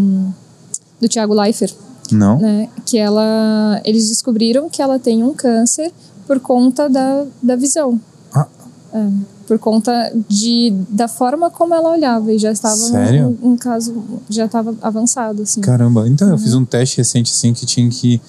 do 1.00 1.08
Tiago 1.08 1.34
Leifert. 1.34 1.74
Não. 2.12 2.38
Né? 2.38 2.70
Que 2.86 2.98
ela. 2.98 3.82
Eles 3.86 4.10
descobriram 4.10 4.70
que 4.70 4.82
ela 4.82 5.00
tem 5.00 5.24
um 5.24 5.34
câncer 5.34 5.92
por 6.28 6.40
conta 6.40 6.90
da, 6.90 7.26
da 7.42 7.56
visão. 7.56 8.00
Ah. 8.34 8.48
É, 8.94 9.08
por 9.48 9.58
conta 9.60 10.12
de, 10.28 10.74
da 10.90 11.08
forma 11.08 11.50
como 11.50 11.74
ela 11.74 11.92
olhava 11.92 12.32
e 12.32 12.38
já 12.38 12.52
estava 12.52 12.76
Sério? 12.76 13.38
Um, 13.42 13.52
um 13.52 13.58
caso 13.58 14.04
já 14.30 14.46
estava 14.46 14.76
avançado 14.82 15.44
assim. 15.44 15.62
Caramba, 15.62 16.08
então 16.08 16.28
uhum. 16.28 16.34
eu 16.34 16.38
fiz 16.38 16.54
um 16.54 16.66
teste 16.66 16.98
recente 16.98 17.32
assim 17.32 17.54
que 17.54 17.66
tinha 17.66 17.90
que 17.90 18.22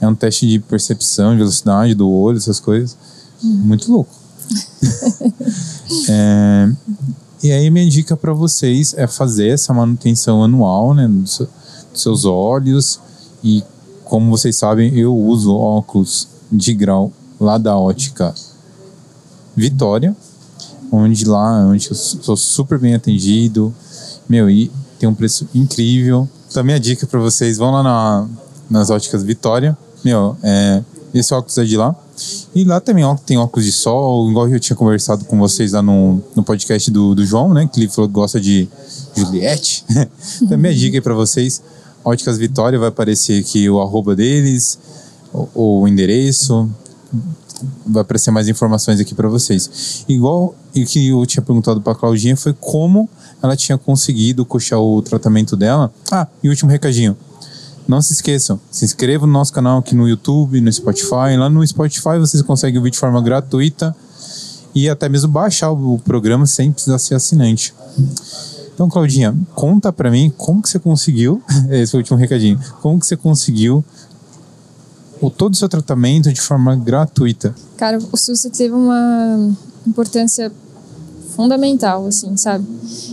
é 0.00 0.08
um 0.08 0.14
teste 0.14 0.46
de 0.46 0.58
percepção, 0.58 1.32
de 1.32 1.38
velocidade 1.38 1.94
do 1.94 2.10
olho, 2.10 2.38
essas 2.38 2.58
coisas. 2.58 2.96
Uhum. 3.42 3.50
Muito 3.50 3.90
louco. 3.90 4.14
é, 6.08 6.72
e 7.42 7.52
aí 7.52 7.70
minha 7.70 7.88
dica 7.88 8.16
para 8.16 8.32
vocês 8.32 8.94
é 8.96 9.06
fazer 9.06 9.48
essa 9.48 9.72
manutenção 9.72 10.42
anual, 10.42 10.94
né, 10.94 11.06
dos, 11.06 11.42
seus 11.92 12.24
olhos 12.24 13.00
e 13.42 13.64
como 14.04 14.30
vocês 14.30 14.56
sabem, 14.56 14.92
eu 14.96 15.16
uso 15.16 15.54
óculos 15.54 16.28
de 16.50 16.74
grau 16.74 17.12
lá 17.38 17.56
da 17.58 17.78
ótica 17.78 18.34
Vitória, 19.56 20.16
onde 20.90 21.24
lá, 21.24 21.66
onde 21.66 21.88
eu 21.88 21.94
sou 21.94 22.36
super 22.36 22.78
bem 22.78 22.94
atendido, 22.94 23.74
meu, 24.28 24.50
e 24.50 24.70
tem 24.98 25.08
um 25.08 25.14
preço 25.14 25.48
incrível. 25.54 26.28
Então, 26.48 26.64
minha 26.64 26.80
dica 26.80 27.06
para 27.06 27.20
vocês, 27.20 27.56
vão 27.56 27.70
lá 27.70 27.82
na, 27.82 28.28
nas 28.68 28.90
óticas 28.90 29.22
Vitória, 29.22 29.76
meu, 30.04 30.36
é, 30.42 30.82
esse 31.14 31.34
óculos 31.34 31.58
é 31.58 31.64
de 31.64 31.76
lá. 31.76 31.94
E 32.54 32.64
lá 32.64 32.80
também 32.80 33.04
ó, 33.04 33.14
tem 33.14 33.38
óculos 33.38 33.64
de 33.64 33.72
sol, 33.72 34.30
igual 34.30 34.48
eu 34.48 34.60
tinha 34.60 34.76
conversado 34.76 35.24
com 35.24 35.38
vocês 35.38 35.72
lá 35.72 35.80
no, 35.82 36.22
no 36.34 36.42
podcast 36.42 36.90
do, 36.90 37.14
do 37.14 37.24
João, 37.24 37.54
né? 37.54 37.68
Que 37.72 37.80
ele 37.80 37.88
falou 37.88 38.08
que 38.08 38.14
gosta 38.14 38.40
de 38.40 38.68
Juliette. 39.16 39.84
então, 40.42 40.58
minha 40.58 40.74
dica 40.74 40.96
aí 40.96 41.00
pra 41.00 41.14
vocês: 41.14 41.62
Óticas 42.04 42.36
Vitória, 42.36 42.78
vai 42.78 42.88
aparecer 42.88 43.40
aqui 43.40 43.68
o 43.70 43.80
arroba 43.80 44.14
deles, 44.14 44.78
o, 45.32 45.80
o 45.80 45.88
endereço, 45.88 46.68
vai 47.86 48.02
aparecer 48.02 48.30
mais 48.30 48.48
informações 48.48 49.00
aqui 49.00 49.14
para 49.14 49.28
vocês. 49.28 50.04
Igual 50.08 50.54
o 50.76 50.84
que 50.84 51.08
eu 51.08 51.24
tinha 51.26 51.42
perguntado 51.42 51.80
para 51.80 51.94
Claudinha 51.94 52.36
foi 52.36 52.52
como 52.52 53.08
ela 53.42 53.56
tinha 53.56 53.78
conseguido 53.78 54.44
coxar 54.44 54.80
o 54.80 55.00
tratamento 55.02 55.56
dela. 55.56 55.92
Ah, 56.10 56.26
e 56.42 56.48
último 56.48 56.70
recadinho. 56.70 57.16
Não 57.90 58.00
se 58.00 58.12
esqueçam, 58.12 58.60
se 58.70 58.84
inscrevam 58.84 59.26
no 59.26 59.32
nosso 59.32 59.52
canal 59.52 59.80
aqui 59.80 59.96
no 59.96 60.08
YouTube, 60.08 60.60
no 60.60 60.72
Spotify. 60.72 61.36
Lá 61.36 61.50
no 61.50 61.66
Spotify 61.66 62.20
vocês 62.20 62.40
conseguem 62.40 62.78
ouvir 62.78 62.92
de 62.92 62.96
forma 62.96 63.20
gratuita 63.20 63.96
e 64.72 64.88
até 64.88 65.08
mesmo 65.08 65.28
baixar 65.28 65.72
o 65.72 65.98
programa 65.98 66.46
sem 66.46 66.70
precisar 66.70 67.00
ser 67.00 67.16
assinante. 67.16 67.74
Então, 68.72 68.88
Claudinha, 68.88 69.36
conta 69.56 69.92
para 69.92 70.08
mim 70.08 70.32
como 70.36 70.62
que 70.62 70.68
você 70.68 70.78
conseguiu, 70.78 71.42
esse 71.68 71.96
o 71.96 71.98
último 71.98 72.16
recadinho, 72.16 72.60
como 72.80 73.00
que 73.00 73.06
você 73.08 73.16
conseguiu 73.16 73.84
o 75.20 75.28
todo 75.28 75.54
o 75.54 75.56
seu 75.56 75.68
tratamento 75.68 76.32
de 76.32 76.40
forma 76.40 76.76
gratuita? 76.76 77.52
Cara, 77.76 77.98
o 78.12 78.16
SUS 78.16 78.42
teve 78.56 78.72
uma 78.72 79.50
importância 79.84 80.52
fundamental, 81.34 82.06
assim, 82.06 82.36
sabe? 82.36 82.64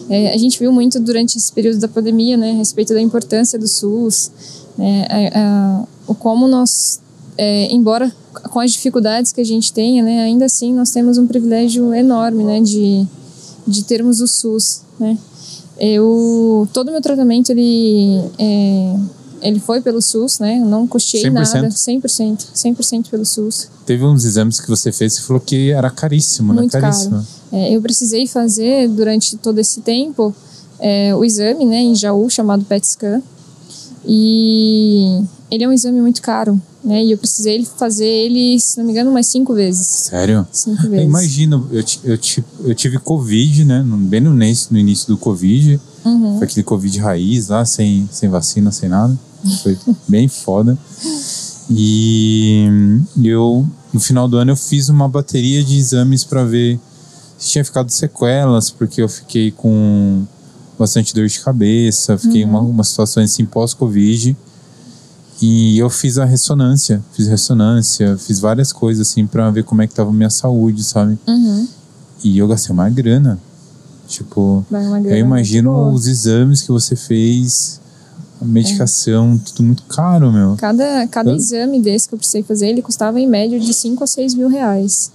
É, 0.08 0.36
a 0.36 0.38
gente 0.38 0.60
viu 0.60 0.72
muito 0.72 0.99
durante 0.99 1.36
esse 1.36 1.52
período 1.52 1.80
da 1.80 1.88
pandemia, 1.88 2.38
né, 2.38 2.52
a 2.52 2.56
respeito 2.56 2.94
da 2.94 3.02
importância 3.02 3.58
do 3.58 3.68
SUS, 3.68 4.32
né, 4.78 5.08
a, 5.10 5.40
a, 5.40 5.84
o 6.08 6.16
como 6.16 6.48
nós, 6.48 6.99
é, 7.38 7.72
embora 7.74 8.12
com 8.52 8.60
as 8.60 8.72
dificuldades 8.72 9.32
que 9.32 9.41
a 9.41 9.45
gente 9.45 9.74
tenha, 9.74 10.04
né, 10.04 10.24
ainda 10.24 10.45
assim 10.45 10.74
nós 10.74 10.91
temos 10.91 11.18
um 11.18 11.28
privilégio 11.28 11.94
enorme, 11.94 12.44
né, 12.44 12.62
de, 12.62 13.06
de 13.68 13.84
termos 13.84 14.22
o 14.22 14.28
SUS, 14.28 14.82
né? 14.99 15.18
Eu, 15.80 16.68
todo 16.74 16.90
o 16.90 16.91
meu 16.91 17.02
tratamento, 17.02 17.52
ele... 17.52 18.20
É, 18.40 18.95
ele 19.41 19.60
foi 19.60 19.82
pelo 19.82 20.02
SUS, 20.02 20.40
né? 20.40 20.60
Eu 20.60 20.66
não 20.66 20.88
custei 20.88 21.24
100%? 21.24 21.32
nada. 21.32 21.70
100%. 21.70 22.48
100% 22.56 23.10
pelo 23.10 23.26
SUS. 23.26 23.70
Teve 23.86 24.04
uns 24.04 24.26
exames 24.26 24.60
que 24.60 24.68
você 24.68 24.91
fez 24.91 25.18
e 25.18 25.22
falou 25.22 25.40
que 25.40 25.72
era 25.72 25.90
caríssimo, 25.90 26.54
Muito 26.54 26.74
né? 26.74 26.82
Caríssimo. 26.82 27.12
Caro. 27.12 27.26
É, 27.52 27.76
eu 27.76 27.82
precisei 27.82 28.28
fazer, 28.28 28.90
durante 28.90 29.38
todo 29.38 29.60
esse 29.60 29.82
tempo, 29.82 30.34
é, 30.80 31.16
o 31.16 31.24
exame, 31.24 31.66
né? 31.66 31.78
Em 31.78 31.95
Jaú, 31.95 32.30
chamado 32.30 32.66
PET 32.66 32.88
scan. 32.88 33.22
E 34.08 35.22
ele 35.52 35.66
é 35.66 35.68
um 35.68 35.74
exame 35.74 36.02
muito 36.02 36.22
caro, 36.22 36.60
né? 36.84 37.04
E 37.04 37.12
eu 37.12 37.18
precisei 37.18 37.66
fazer 37.66 38.06
ele, 38.06 38.58
se 38.60 38.78
não 38.78 38.86
me 38.86 38.92
engano, 38.92 39.12
umas 39.12 39.28
cinco 39.28 39.54
vezes. 39.54 39.86
Sério? 39.86 40.48
Cinco 40.52 40.84
vezes. 40.84 41.00
Eu 41.00 41.04
imagino, 41.04 41.68
eu, 41.72 41.84
eu, 42.06 42.20
eu 42.66 42.76
tive 42.76 42.98
Covid, 43.00 43.66
né? 43.66 43.84
Bem 43.86 44.22
no 44.22 44.34
início, 44.34 44.70
no 44.72 44.80
início 44.80 45.08
do 45.08 45.18
Covid. 45.18 45.80
Uhum. 46.06 46.38
Foi 46.38 46.48
aquele 46.48 46.64
Covid 46.64 47.00
raiz 47.00 47.50
lá, 47.50 47.66
sem, 47.66 48.08
sem 48.10 48.30
vacina, 48.30 48.72
sem 48.72 48.88
nada. 48.88 49.18
Foi 49.62 49.78
bem 50.08 50.30
foda. 50.30 50.78
E 51.70 52.66
eu, 53.22 53.68
no 53.92 54.00
final 54.00 54.28
do 54.30 54.38
ano, 54.38 54.52
eu 54.52 54.56
fiz 54.56 54.88
uma 54.88 55.10
bateria 55.10 55.62
de 55.62 55.78
exames 55.78 56.24
para 56.24 56.46
ver 56.46 56.80
se 57.38 57.50
tinha 57.50 57.66
ficado 57.66 57.90
sequelas, 57.90 58.70
porque 58.70 59.02
eu 59.02 59.10
fiquei 59.10 59.52
com 59.52 60.26
bastante 60.78 61.14
dor 61.14 61.28
de 61.28 61.40
cabeça, 61.40 62.18
fiquei 62.18 62.44
uhum. 62.44 62.49
uma, 62.49 62.60
uma 62.62 62.84
situação 62.84 63.24
assim 63.24 63.45
pós-Covid. 63.45 64.36
E 65.41 65.78
eu 65.78 65.90
fiz 65.90 66.18
a 66.18 66.26
ressonância, 66.26 67.04
fiz 67.14 67.28
ressonância, 67.28 68.18
fiz 68.18 68.40
várias 68.40 68.74
coisas 68.74 69.08
assim 69.08 69.28
para 69.28 69.49
ver 69.52 69.64
como 69.64 69.82
é 69.82 69.88
que 69.88 69.94
tava 69.94 70.10
a 70.10 70.14
minha 70.14 70.32
saúde, 70.32 70.84
sabe? 70.84 71.18
Uhum. 71.28 71.68
E 72.24 72.38
eu 72.38 72.48
gastei 72.48 72.74
uma 72.74 72.90
grana. 72.90 73.40
Tipo, 74.08 74.66
uma 74.70 74.98
eu 74.98 75.04
grana 75.04 75.18
imagino 75.18 75.72
muito 75.72 75.84
boa. 75.84 75.94
os 75.94 76.08
exames 76.08 76.62
que 76.62 76.72
você 76.72 76.95
fez, 76.95 77.80
a 78.41 78.45
medicação, 78.45 79.38
tudo 79.38 79.64
muito 79.64 79.84
caro, 79.84 80.32
meu. 80.32 80.56
Cada, 80.58 81.06
cada 81.08 81.30
Eu- 81.30 81.36
exame 81.36 81.82
desse 81.82 82.08
que 82.08 82.16
eu 82.16 82.18
precisei 82.18 82.41
fazer, 82.41 82.70
ele 82.70 82.82
custava 82.82 83.20
em 83.20 83.28
média 83.28 83.60
de 83.60 83.74
5 83.74 84.04
a 84.04 84.08
6 84.08 84.34
mil 84.34 84.48
reais. 84.48 85.12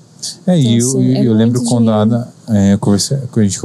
É, 0.47 0.57
e 0.57 0.79
eu, 0.79 0.89
Então, 0.89 1.01
assim, 1.01 1.15
é 1.15 1.27
eu 1.27 1.33
lembro 1.33 1.65
quando 1.65 1.91
a. 1.91 2.03
Ada, 2.03 2.29
é, 2.49 2.75
eu 2.75 2.93
a 2.93 3.43
gente 3.43 3.59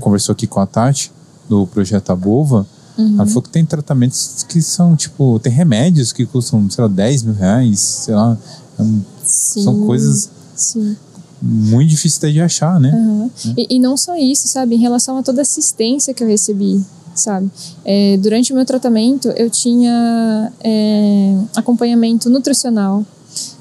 conversou 0.00 0.32
aqui 0.32 0.46
com 0.46 0.60
a 0.60 0.66
Tati, 0.66 1.10
do 1.48 1.66
projeto 1.66 2.10
Abova, 2.10 2.66
Uhum. 2.98 3.14
ela 3.14 3.26
falou 3.26 3.42
que 3.42 3.48
tem 3.50 3.64
tratamentos 3.64 4.44
que 4.48 4.60
são, 4.60 4.96
tipo, 4.96 5.38
tem 5.38 5.52
remédios 5.52 6.12
que 6.12 6.26
custam, 6.26 6.68
sei 6.68 6.82
lá, 6.82 6.88
10 6.88 7.22
mil 7.22 7.34
reais, 7.34 7.78
sei 7.78 8.12
lá. 8.12 8.36
é 8.76 8.82
Sim, 9.24 9.62
São 9.62 9.86
coisas 9.86 10.28
Sim. 10.56 10.96
muito 11.40 11.90
difíceis 11.90 12.18
até 12.18 12.32
de 12.32 12.40
achar, 12.40 12.80
né? 12.80 12.90
Aham. 12.92 13.30
E, 13.56 13.76
e 13.76 13.78
não 13.78 13.96
só 13.96 14.16
isso, 14.16 14.48
sabe? 14.48 14.74
Em 14.74 14.78
relação 14.78 15.16
a 15.16 15.22
toda 15.22 15.40
a 15.40 15.42
assistência 15.42 16.12
que 16.12 16.24
eu 16.24 16.26
recebi, 16.26 16.84
sabe? 17.14 17.48
É, 17.84 18.16
durante 18.16 18.52
o 18.52 18.56
meu 18.56 18.64
tratamento, 18.66 19.28
eu 19.28 19.48
tinha 19.48 20.52
é, 20.60 21.36
acompanhamento 21.54 22.28
nutricional, 22.28 23.06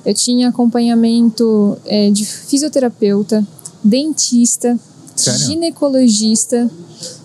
eu 0.03 0.15
tinha 0.15 0.49
acompanhamento 0.49 1.77
é, 1.85 2.09
de 2.09 2.25
fisioterapeuta, 2.25 3.45
dentista, 3.83 4.79
Sério? 5.15 5.45
ginecologista, 5.45 6.67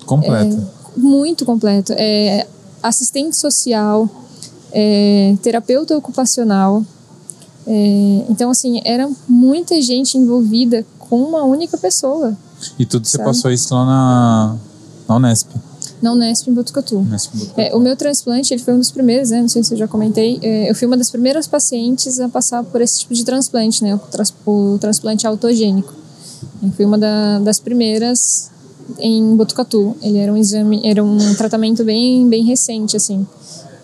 Completa. 0.05 0.69
muito 0.97 1.45
completo. 1.45 1.93
É, 1.97 2.47
assistente 2.83 3.37
social, 3.37 4.09
é, 4.73 5.35
terapeuta 5.43 5.97
ocupacional. 5.97 6.85
É, 7.67 8.25
então, 8.29 8.51
assim, 8.51 8.81
era 8.85 9.09
muita 9.29 9.81
gente 9.81 10.19
envolvida 10.19 10.85
com 10.99 11.17
uma 11.23 11.45
única 11.45 11.77
pessoa. 11.79 12.37
E 12.79 12.85
tudo 12.87 13.07
você 13.07 13.17
sabe? 13.17 13.25
passou 13.29 13.51
isso 13.51 13.75
lá 13.75 13.85
na, 13.87 14.57
na 15.09 15.17
Unesp. 15.17 15.49
Na 16.01 16.13
Unesp 16.13 16.49
em 16.49 16.55
Botucatu. 16.55 16.99
Unesp 16.99 17.31
Botucatu. 17.37 17.61
É, 17.61 17.75
o 17.75 17.79
meu 17.79 17.97
transplante, 17.97 18.53
ele 18.53 18.63
foi 18.63 18.75
um 18.75 18.79
dos 18.79 18.91
primeiros, 18.91 19.31
né? 19.31 19.41
Não 19.41 19.49
sei 19.49 19.63
se 19.63 19.73
eu 19.75 19.79
já 19.79 19.87
comentei. 19.87 20.39
É, 20.43 20.69
eu 20.71 20.75
fui 20.75 20.87
uma 20.87 20.97
das 20.97 21.11
primeiras 21.11 21.47
pacientes 21.47 22.19
a 22.19 22.29
passar 22.29 22.65
por 22.65 22.81
esse 22.81 23.01
tipo 23.01 23.15
de 23.15 23.25
transplante, 23.25 23.85
né? 23.85 23.95
O, 23.95 23.99
trans- 23.99 24.35
o 24.45 24.79
transplante 24.81 25.27
autogênico. 25.27 25.93
Eu 26.63 26.71
fui 26.73 26.85
uma 26.85 26.99
da- 26.99 27.39
das 27.41 27.61
primeiras 27.61 28.51
em 28.99 29.37
Botucatu. 29.37 29.97
Ele 30.03 30.19
era 30.19 30.33
um 30.33 30.37
exame, 30.37 30.81
era 30.85 31.03
um 31.03 31.35
tratamento 31.35 31.85
bem, 31.85 32.29
bem 32.29 32.45
recente, 32.45 32.97
assim. 32.97 33.27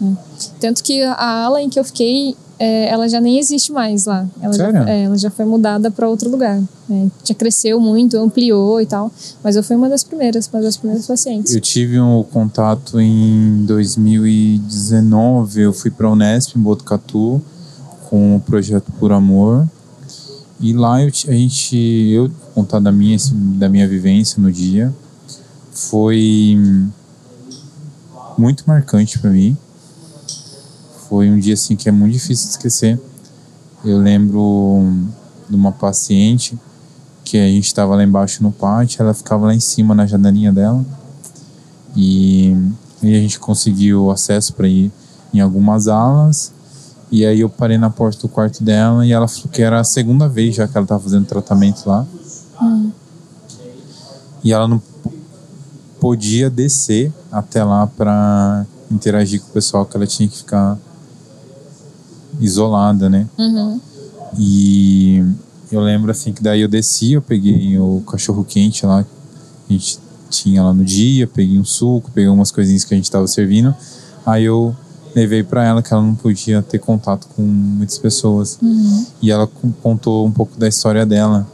né? 0.00 0.16
Tanto 0.60 0.82
que 0.82 1.02
a 1.02 1.44
ala 1.44 1.60
em 1.62 1.68
que 1.68 1.78
eu 1.78 1.84
fiquei, 1.84 2.36
é, 2.58 2.88
ela 2.88 3.08
já 3.08 3.20
nem 3.20 3.38
existe 3.38 3.72
mais 3.72 4.06
lá. 4.06 4.26
Ela, 4.40 4.52
já, 4.52 4.64
Sério? 4.64 4.88
é, 4.88 5.04
ela 5.04 5.16
já 5.16 5.30
foi 5.30 5.44
mudada 5.44 5.90
para 5.90 6.08
outro 6.08 6.28
lugar. 6.30 6.60
né? 6.88 7.10
Já 7.24 7.34
cresceu 7.34 7.80
muito, 7.80 8.16
ampliou 8.16 8.80
e 8.80 8.86
tal. 8.86 9.10
Mas 9.42 9.56
eu 9.56 9.62
fui 9.62 9.76
uma 9.76 9.88
das 9.88 10.02
primeiras, 10.02 10.48
uma 10.52 10.62
das 10.62 10.76
primeiras 10.76 11.06
pacientes. 11.06 11.54
Eu 11.54 11.60
tive 11.60 12.00
um 12.00 12.22
contato 12.24 13.00
em 13.00 13.64
2019. 13.64 15.60
Eu 15.62 15.72
fui 15.72 15.90
para 15.90 16.06
a 16.06 16.12
Unesp 16.12 16.56
em 16.56 16.60
Botucatu 16.60 17.40
com 18.08 18.36
o 18.36 18.40
projeto 18.40 18.90
Por 18.98 19.12
Amor. 19.12 19.68
E 20.60 20.72
lá 20.72 21.01
eu, 21.01 21.09
a 21.09 21.32
gente, 21.32 21.76
eu 21.76 22.30
contar 22.55 22.80
da 22.80 22.90
minha, 22.90 23.16
da 23.56 23.68
minha 23.68 23.86
vivência 23.86 24.43
no 24.43 24.51
dia, 24.51 24.93
foi 25.70 26.59
muito 28.36 28.64
marcante 28.66 29.18
para 29.18 29.30
mim. 29.30 29.56
Foi 31.09 31.30
um 31.30 31.39
dia 31.39 31.55
assim 31.55 31.76
que 31.76 31.89
é 31.89 31.93
muito 31.93 32.14
difícil 32.14 32.47
de 32.47 32.51
esquecer. 32.52 33.01
Eu 33.85 33.98
lembro 33.98 35.06
de 35.48 35.55
uma 35.55 35.70
paciente 35.70 36.59
que 37.24 37.36
a 37.36 37.47
gente 37.47 37.66
estava 37.66 37.94
lá 37.94 38.02
embaixo 38.02 38.43
no 38.43 38.51
pátio, 38.51 39.02
ela 39.02 39.14
ficava 39.14 39.47
lá 39.47 39.55
em 39.55 39.60
cima 39.60 39.94
na 39.94 40.06
janelinha 40.06 40.51
dela 40.51 40.85
e, 41.94 42.56
e 43.02 43.14
a 43.14 43.20
gente 43.20 43.39
conseguiu 43.39 44.10
acesso 44.10 44.55
para 44.55 44.66
ir 44.66 44.90
em 45.32 45.40
algumas 45.40 45.89
alas 45.89 46.52
e 47.10 47.24
aí 47.24 47.40
eu 47.40 47.48
parei 47.48 47.78
na 47.78 47.90
porta 47.90 48.20
do 48.20 48.28
quarto 48.28 48.62
dela 48.62 49.06
e 49.06 49.12
ela 49.12 49.26
falou 49.26 49.48
que 49.51 49.62
era 49.62 49.80
a 49.80 49.85
segunda 49.85 50.28
vez 50.28 50.55
já 50.55 50.68
que 50.68 50.76
ela 50.76 50.85
estava 50.85 51.02
fazendo 51.02 51.26
tratamento 51.26 51.86
lá 51.86 52.06
e 54.43 54.52
ela 54.52 54.68
não 54.68 54.80
podia 56.01 56.48
descer 56.48 57.12
até 57.30 57.62
lá 57.64 57.86
para 57.86 58.64
interagir 58.90 59.40
com 59.40 59.48
o 59.48 59.52
pessoal 59.52 59.85
que 59.85 59.97
ela 59.97 60.06
tinha 60.06 60.28
que 60.28 60.39
ficar 60.39 60.78
isolada, 62.40 63.09
né? 63.09 63.26
Uhum. 63.36 63.80
E 64.39 65.24
eu 65.70 65.80
lembro 65.80 66.10
assim 66.10 66.32
que 66.32 66.43
daí 66.43 66.60
eu 66.60 66.68
desci, 66.68 67.12
eu 67.12 67.22
peguei 67.22 67.78
o 67.78 68.02
cachorro 68.06 68.44
quente 68.44 68.86
lá 68.86 69.02
que 69.02 69.10
a 69.68 69.72
gente 69.72 69.98
tinha 70.30 70.62
lá 70.62 70.72
no 70.72 70.85
dia, 70.85 71.26
peguei 71.26 71.59
um 71.59 71.64
suco, 71.64 72.10
peguei 72.12 72.28
umas 72.28 72.51
coisinhas 72.51 72.85
que 72.85 72.94
a 72.94 72.97
gente 72.97 73.05
estava 73.05 73.26
servindo. 73.26 73.74
Aí 74.24 74.44
eu 74.44 74.74
levei 75.14 75.43
para 75.43 75.64
ela 75.64 75.82
que 75.82 75.93
ela 75.93 76.02
não 76.02 76.14
podia 76.14 76.62
ter 76.62 76.78
contato 76.78 77.26
com 77.35 77.43
muitas 77.43 77.98
pessoas. 77.98 78.59
E 79.20 79.30
ela 79.30 79.47
con- 79.47 79.72
contou 79.82 80.26
um 80.26 80.30
pouco 80.30 80.59
da 80.59 80.68
história 80.68 81.05
dela. 81.05 81.47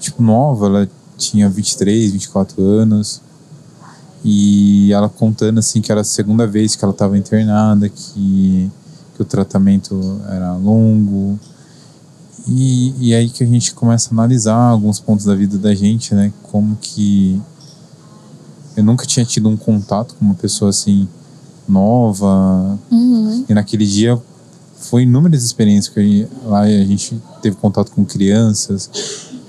Tipo, 0.00 0.22
nova, 0.22 0.66
ela 0.66 0.88
tinha 1.16 1.48
23, 1.48 2.12
24 2.12 2.62
anos. 2.62 3.20
E 4.24 4.92
ela 4.92 5.08
contando 5.08 5.58
assim 5.58 5.80
que 5.80 5.90
era 5.92 6.00
a 6.00 6.04
segunda 6.04 6.46
vez 6.46 6.74
que 6.74 6.84
ela 6.84 6.92
estava 6.92 7.16
internada, 7.16 7.88
que, 7.88 8.70
que 9.14 9.22
o 9.22 9.24
tratamento 9.24 10.20
era 10.28 10.54
longo. 10.54 11.38
E, 12.48 12.94
e 13.08 13.14
aí 13.14 13.28
que 13.28 13.42
a 13.42 13.46
gente 13.46 13.74
começa 13.74 14.10
a 14.10 14.12
analisar 14.12 14.54
alguns 14.54 15.00
pontos 15.00 15.24
da 15.24 15.34
vida 15.34 15.58
da 15.58 15.74
gente, 15.74 16.14
né? 16.14 16.32
Como 16.44 16.76
que 16.80 17.40
eu 18.76 18.84
nunca 18.84 19.06
tinha 19.06 19.24
tido 19.24 19.48
um 19.48 19.56
contato 19.56 20.14
com 20.14 20.24
uma 20.24 20.34
pessoa 20.34 20.70
assim 20.70 21.08
nova. 21.68 22.78
Uhum. 22.90 23.44
E 23.48 23.54
naquele 23.54 23.86
dia 23.86 24.20
foi 24.78 25.02
inúmeras 25.02 25.42
experiências 25.42 25.92
que 25.92 26.00
a 26.00 26.02
gente- 26.02 26.28
lá 26.44 26.60
a 26.60 26.68
gente 26.84 27.20
teve 27.42 27.56
contato 27.56 27.90
com 27.92 28.04
crianças, 28.04 28.90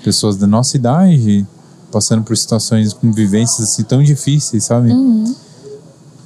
pessoas 0.02 0.36
da 0.36 0.46
nossa 0.46 0.76
idade, 0.76 1.46
passando 1.92 2.22
por 2.22 2.36
situações 2.36 2.92
com 2.92 3.12
vivências 3.12 3.68
assim 3.70 3.82
tão 3.82 4.02
difíceis, 4.02 4.64
sabe? 4.64 4.90
Uhum. 4.90 5.34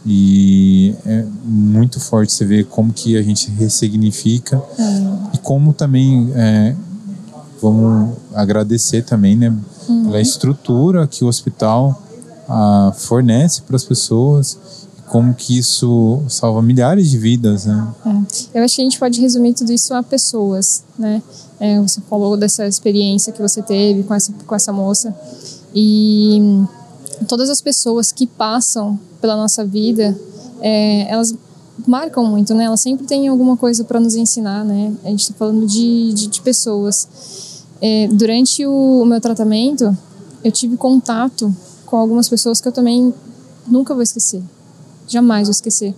E 0.04 0.94
é 1.06 1.24
muito 1.44 2.00
forte 2.00 2.32
você 2.32 2.44
ver 2.44 2.66
como 2.66 2.92
que 2.92 3.16
a 3.16 3.22
gente 3.22 3.48
ressignifica 3.50 4.60
e 5.32 5.38
como 5.38 5.72
também 5.72 6.32
é, 6.34 6.74
vamos 7.60 8.16
agradecer 8.34 9.02
também, 9.02 9.36
né, 9.36 9.54
pela 10.04 10.20
estrutura 10.20 11.06
que 11.06 11.24
o 11.24 11.28
hospital 11.28 12.02
ah, 12.48 12.92
fornece 12.96 13.62
para 13.62 13.76
as 13.76 13.84
pessoas, 13.84 14.58
como 15.12 15.34
que 15.34 15.58
isso 15.58 16.22
salva 16.26 16.62
milhares 16.62 17.10
de 17.10 17.18
vidas, 17.18 17.66
né? 17.66 17.86
É. 18.06 18.58
Eu 18.58 18.64
acho 18.64 18.76
que 18.76 18.80
a 18.80 18.84
gente 18.84 18.98
pode 18.98 19.20
resumir 19.20 19.52
tudo 19.52 19.70
isso 19.70 19.92
a 19.92 20.02
pessoas, 20.02 20.82
né? 20.98 21.22
É, 21.60 21.78
você 21.82 22.00
falou 22.08 22.34
dessa 22.34 22.66
experiência 22.66 23.30
que 23.30 23.42
você 23.42 23.60
teve 23.60 24.04
com 24.04 24.14
essa, 24.14 24.32
com 24.32 24.54
essa 24.54 24.72
moça. 24.72 25.14
E 25.74 26.40
todas 27.28 27.50
as 27.50 27.60
pessoas 27.60 28.10
que 28.10 28.26
passam 28.26 28.98
pela 29.20 29.36
nossa 29.36 29.66
vida, 29.66 30.18
é, 30.62 31.06
elas 31.12 31.34
marcam 31.86 32.24
muito, 32.24 32.54
né? 32.54 32.64
Elas 32.64 32.80
sempre 32.80 33.06
têm 33.06 33.28
alguma 33.28 33.54
coisa 33.54 33.84
para 33.84 34.00
nos 34.00 34.14
ensinar, 34.14 34.64
né? 34.64 34.94
A 35.04 35.10
gente 35.10 35.24
está 35.24 35.34
falando 35.34 35.66
de, 35.66 36.14
de, 36.14 36.26
de 36.28 36.40
pessoas. 36.40 37.62
É, 37.82 38.08
durante 38.08 38.64
o, 38.64 39.02
o 39.02 39.04
meu 39.04 39.20
tratamento, 39.20 39.94
eu 40.42 40.50
tive 40.50 40.78
contato 40.78 41.54
com 41.84 41.98
algumas 41.98 42.30
pessoas 42.30 42.62
que 42.62 42.68
eu 42.68 42.72
também 42.72 43.12
nunca 43.68 43.92
vou 43.92 44.02
esquecer 44.02 44.42
jamais 45.12 45.46
vou 45.46 45.52
esquecer. 45.52 45.94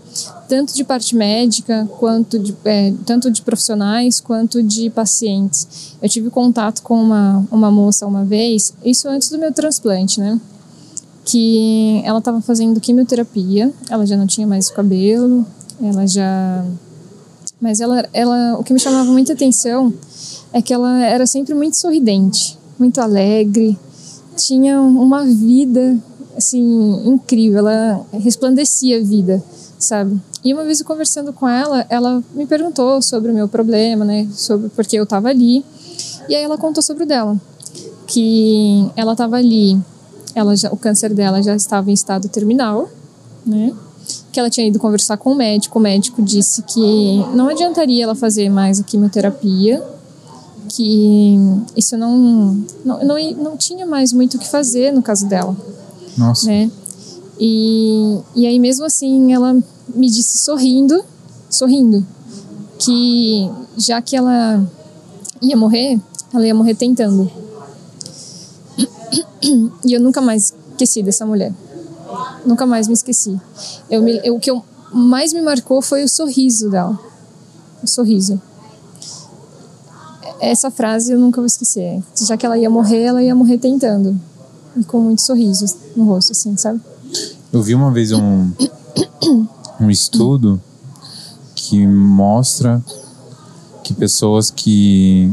Tanto 0.48 0.74
de 0.74 0.84
parte 0.84 1.14
médica, 1.14 1.88
quanto 1.98 2.38
de, 2.38 2.54
é, 2.64 2.92
tanto 3.06 3.30
de 3.30 3.40
profissionais, 3.42 4.20
quanto 4.20 4.62
de 4.62 4.90
pacientes. 4.90 5.94
Eu 6.02 6.08
tive 6.08 6.30
contato 6.30 6.82
com 6.82 7.00
uma, 7.00 7.46
uma 7.50 7.70
moça 7.70 8.06
uma 8.06 8.24
vez, 8.24 8.74
isso 8.84 9.08
antes 9.08 9.28
do 9.30 9.38
meu 9.38 9.52
transplante, 9.52 10.20
né? 10.20 10.38
Que 11.24 12.02
ela 12.04 12.18
estava 12.18 12.40
fazendo 12.40 12.80
quimioterapia, 12.80 13.72
ela 13.88 14.04
já 14.04 14.16
não 14.16 14.26
tinha 14.26 14.46
mais 14.46 14.68
cabelo, 14.68 15.46
ela 15.82 16.06
já. 16.06 16.64
Mas 17.60 17.80
ela, 17.80 18.06
ela, 18.12 18.58
o 18.58 18.64
que 18.64 18.74
me 18.74 18.80
chamava 18.80 19.10
muita 19.10 19.32
atenção 19.32 19.92
é 20.52 20.60
que 20.60 20.74
ela 20.74 21.02
era 21.04 21.26
sempre 21.26 21.54
muito 21.54 21.76
sorridente, 21.76 22.58
muito 22.78 23.00
alegre, 23.00 23.78
tinha 24.36 24.80
uma 24.80 25.24
vida 25.24 25.96
assim 26.36 27.02
incrível, 27.06 27.58
ela 27.58 28.04
resplandecia 28.12 28.98
a 28.98 29.02
vida, 29.02 29.42
sabe? 29.78 30.20
E 30.44 30.52
uma 30.52 30.64
vez 30.64 30.80
eu 30.80 30.86
conversando 30.86 31.32
com 31.32 31.48
ela, 31.48 31.86
ela 31.88 32.22
me 32.34 32.46
perguntou 32.46 33.00
sobre 33.00 33.30
o 33.30 33.34
meu 33.34 33.48
problema, 33.48 34.04
né, 34.04 34.28
sobre 34.32 34.68
porque 34.70 34.96
eu 34.96 35.04
estava 35.04 35.28
ali. 35.28 35.64
E 36.28 36.34
aí 36.34 36.42
ela 36.42 36.58
contou 36.58 36.82
sobre 36.82 37.04
o 37.04 37.06
dela, 37.06 37.38
que 38.06 38.90
ela 38.96 39.12
estava 39.12 39.36
ali, 39.36 39.78
ela 40.34 40.56
já, 40.56 40.70
o 40.70 40.76
câncer 40.76 41.14
dela 41.14 41.42
já 41.42 41.54
estava 41.54 41.90
em 41.90 41.94
estado 41.94 42.28
terminal, 42.28 42.88
né? 43.46 43.72
Que 44.32 44.40
ela 44.40 44.50
tinha 44.50 44.66
ido 44.66 44.78
conversar 44.78 45.16
com 45.16 45.32
o 45.32 45.34
médico, 45.34 45.78
o 45.78 45.82
médico 45.82 46.20
disse 46.20 46.62
que 46.62 47.24
não 47.34 47.48
adiantaria 47.48 48.04
ela 48.04 48.14
fazer 48.14 48.48
mais 48.48 48.80
a 48.80 48.82
quimioterapia, 48.82 49.82
que 50.68 51.38
isso 51.76 51.96
não, 51.96 52.64
não, 52.84 53.04
não, 53.04 53.32
não 53.32 53.56
tinha 53.56 53.86
mais 53.86 54.12
muito 54.12 54.36
o 54.36 54.40
que 54.40 54.48
fazer 54.48 54.92
no 54.92 55.02
caso 55.02 55.26
dela. 55.26 55.56
Nossa. 56.16 56.46
Né? 56.46 56.70
E, 57.38 58.18
e 58.34 58.46
aí, 58.46 58.58
mesmo 58.58 58.84
assim, 58.84 59.32
ela 59.32 59.54
me 59.94 60.08
disse 60.08 60.38
sorrindo, 60.38 61.04
sorrindo, 61.50 62.06
que 62.78 63.50
já 63.76 64.00
que 64.00 64.16
ela 64.16 64.64
ia 65.42 65.56
morrer, 65.56 66.00
ela 66.32 66.46
ia 66.46 66.54
morrer 66.54 66.74
tentando. 66.74 67.30
E 69.84 69.92
eu 69.92 70.00
nunca 70.00 70.20
mais 70.20 70.54
esqueci 70.70 71.02
dessa 71.02 71.26
mulher. 71.26 71.52
Nunca 72.46 72.64
mais 72.64 72.88
me 72.88 72.94
esqueci. 72.94 73.38
Eu, 73.90 74.02
me, 74.02 74.20
eu, 74.24 74.36
o 74.36 74.40
que 74.40 74.50
eu, 74.50 74.64
mais 74.92 75.32
me 75.32 75.42
marcou 75.42 75.82
foi 75.82 76.02
o 76.02 76.08
sorriso 76.08 76.70
dela. 76.70 76.98
O 77.82 77.86
sorriso. 77.86 78.40
Essa 80.40 80.70
frase 80.70 81.12
eu 81.12 81.18
nunca 81.18 81.40
vou 81.40 81.46
esquecer. 81.46 82.02
Já 82.16 82.36
que 82.36 82.46
ela 82.46 82.56
ia 82.56 82.70
morrer, 82.70 83.02
ela 83.02 83.22
ia 83.22 83.34
morrer 83.34 83.58
tentando. 83.58 84.18
E 84.76 84.84
com 84.84 85.00
muitos 85.00 85.24
sorrisos 85.24 85.76
no 85.96 86.04
rosto, 86.04 86.32
assim, 86.32 86.56
sabe? 86.56 86.80
Eu 87.52 87.62
vi 87.62 87.74
uma 87.74 87.90
vez 87.92 88.12
um, 88.12 88.50
um 89.80 89.90
estudo 89.90 90.60
que 91.54 91.86
mostra 91.86 92.82
que 93.82 93.94
pessoas 93.94 94.50
que, 94.50 95.32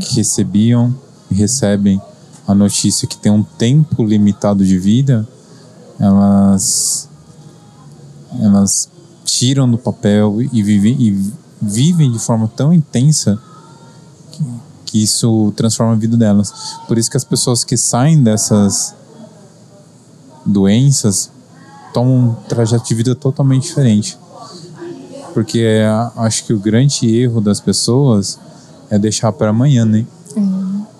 que 0.00 0.16
recebiam 0.16 0.94
e 1.30 1.34
recebem 1.34 2.00
a 2.46 2.54
notícia 2.54 3.08
que 3.08 3.16
tem 3.16 3.32
um 3.32 3.42
tempo 3.42 4.04
limitado 4.04 4.64
de 4.64 4.78
vida, 4.78 5.26
elas 5.98 7.08
elas 8.40 8.88
tiram 9.24 9.70
do 9.70 9.78
papel 9.78 10.42
e 10.42 10.62
vivem, 10.62 10.96
e 11.00 11.32
vivem 11.62 12.10
de 12.10 12.18
forma 12.18 12.48
tão 12.48 12.72
intensa 12.72 13.40
que, 14.94 15.02
isso 15.02 15.52
transforma 15.56 15.94
a 15.94 15.96
vida 15.96 16.16
delas. 16.16 16.52
Por 16.86 16.96
isso 16.96 17.10
que 17.10 17.16
as 17.16 17.24
pessoas 17.24 17.64
que 17.64 17.76
saem 17.76 18.22
dessas 18.22 18.94
doenças 20.46 21.30
tomam 21.92 22.28
um 22.28 22.34
trajeto 22.48 22.86
de 22.86 22.94
vida 22.94 23.14
totalmente 23.16 23.64
diferente. 23.64 24.16
Porque 25.32 25.58
é, 25.58 25.88
acho 26.16 26.44
que 26.44 26.52
o 26.52 26.60
grande 26.60 27.12
erro 27.12 27.40
das 27.40 27.58
pessoas 27.58 28.38
é 28.88 28.96
deixar 28.96 29.32
para 29.32 29.50
amanhã, 29.50 29.84
né? 29.84 30.06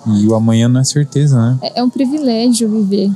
E 0.06 0.26
o 0.26 0.34
amanhã 0.34 0.68
não 0.68 0.80
é 0.80 0.84
certeza, 0.84 1.40
né? 1.40 1.58
É, 1.62 1.78
é 1.78 1.82
um 1.82 1.88
privilégio 1.88 2.68
viver. 2.68 3.12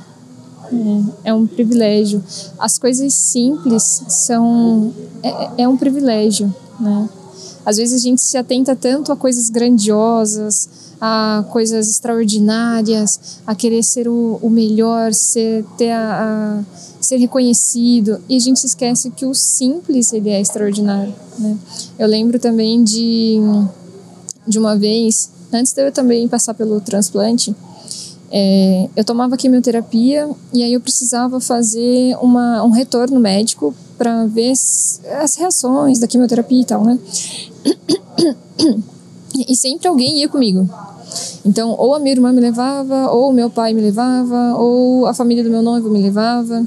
É, 1.24 1.30
é, 1.30 1.34
um 1.34 1.46
privilégio. 1.46 2.22
As 2.58 2.78
coisas 2.78 3.12
simples 3.14 4.04
são. 4.08 4.92
É, 5.22 5.62
é 5.62 5.68
um 5.68 5.76
privilégio, 5.76 6.54
né? 6.78 7.08
Às 7.68 7.76
vezes 7.76 8.00
a 8.00 8.02
gente 8.02 8.22
se 8.22 8.36
atenta 8.38 8.74
tanto 8.74 9.12
a 9.12 9.16
coisas 9.16 9.50
grandiosas, 9.50 10.68
a 11.00 11.44
coisas 11.50 11.88
extraordinárias, 11.90 13.40
a 13.46 13.54
querer 13.54 13.82
ser 13.82 14.08
o, 14.08 14.38
o 14.40 14.48
melhor, 14.48 15.12
ser, 15.12 15.64
ter 15.76 15.90
a, 15.90 16.64
a, 16.64 17.02
ser 17.02 17.16
reconhecido, 17.16 18.20
e 18.28 18.36
a 18.36 18.40
gente 18.40 18.64
esquece 18.64 19.10
que 19.10 19.26
o 19.26 19.34
simples 19.34 20.12
ele 20.12 20.30
é 20.30 20.40
extraordinário. 20.40 21.14
Né? 21.38 21.58
Eu 21.98 22.08
lembro 22.08 22.38
também 22.38 22.82
de, 22.82 23.36
de 24.46 24.58
uma 24.58 24.76
vez 24.76 25.30
Antes 25.52 25.72
de 25.72 25.86
eu 25.86 25.90
também 25.90 26.28
passar 26.28 26.52
pelo 26.52 26.80
transplante, 26.80 27.54
é, 28.30 28.88
eu 28.94 29.02
tomava 29.04 29.36
quimioterapia 29.36 30.28
e 30.52 30.62
aí 30.62 30.74
eu 30.74 30.80
precisava 30.80 31.40
fazer 31.40 32.14
uma, 32.20 32.62
um 32.62 32.70
retorno 32.70 33.18
médico 33.18 33.74
para 33.96 34.26
ver 34.26 34.52
as 34.52 35.34
reações 35.36 35.98
da 35.98 36.06
quimioterapia 36.06 36.60
e 36.60 36.64
tal, 36.64 36.84
né? 36.84 36.98
E 39.48 39.54
sempre 39.54 39.86
alguém 39.88 40.20
ia 40.20 40.28
comigo. 40.28 40.68
Então, 41.44 41.70
ou 41.78 41.94
a 41.94 41.98
minha 41.98 42.12
irmã 42.12 42.32
me 42.32 42.40
levava, 42.40 43.10
ou 43.10 43.32
meu 43.32 43.48
pai 43.48 43.72
me 43.72 43.80
levava, 43.80 44.54
ou 44.56 45.06
a 45.06 45.14
família 45.14 45.44
do 45.44 45.50
meu 45.50 45.62
noivo 45.62 45.88
me 45.88 46.00
levava. 46.00 46.66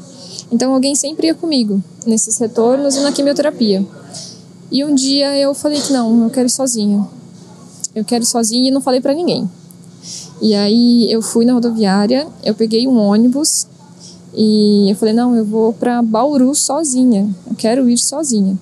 Então, 0.52 0.74
alguém 0.74 0.96
sempre 0.96 1.28
ia 1.28 1.36
comigo 1.36 1.82
nesses 2.06 2.38
retornos 2.38 2.96
e 2.96 3.02
na 3.02 3.12
quimioterapia. 3.12 3.86
E 4.72 4.86
um 4.86 4.96
dia 4.96 5.38
eu 5.38 5.54
falei 5.54 5.82
que 5.82 5.92
não, 5.92 6.24
eu 6.24 6.30
quero 6.30 6.48
ir 6.48 6.52
sozinha 6.52 7.06
eu 7.94 8.06
quero 8.06 8.24
ir 8.24 8.28
sozinha 8.28 8.70
e 8.70 8.72
não 8.72 8.82
falei 8.82 9.02
para 9.02 9.14
ninguém. 9.14 9.50
E 10.42 10.56
aí 10.56 11.12
eu 11.12 11.22
fui 11.22 11.46
na 11.46 11.54
rodoviária, 11.54 12.28
eu 12.44 12.56
peguei 12.56 12.88
um 12.88 12.98
ônibus 12.98 13.68
e 14.34 14.90
eu 14.90 14.96
falei: 14.96 15.14
não, 15.14 15.36
eu 15.36 15.46
vou 15.46 15.74
para 15.74 16.02
Bauru 16.02 16.56
sozinha, 16.56 17.30
eu 17.50 17.56
quero 17.56 17.90
ir 17.90 17.98
sozinha. 17.98 18.58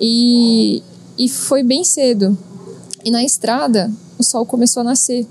E, 0.00 0.82
e 1.20 1.28
foi 1.28 1.62
bem 1.62 1.84
cedo. 1.84 2.36
E 3.04 3.10
na 3.10 3.22
estrada 3.22 3.92
o 4.18 4.22
sol 4.22 4.46
começou 4.46 4.80
a 4.80 4.84
nascer. 4.84 5.26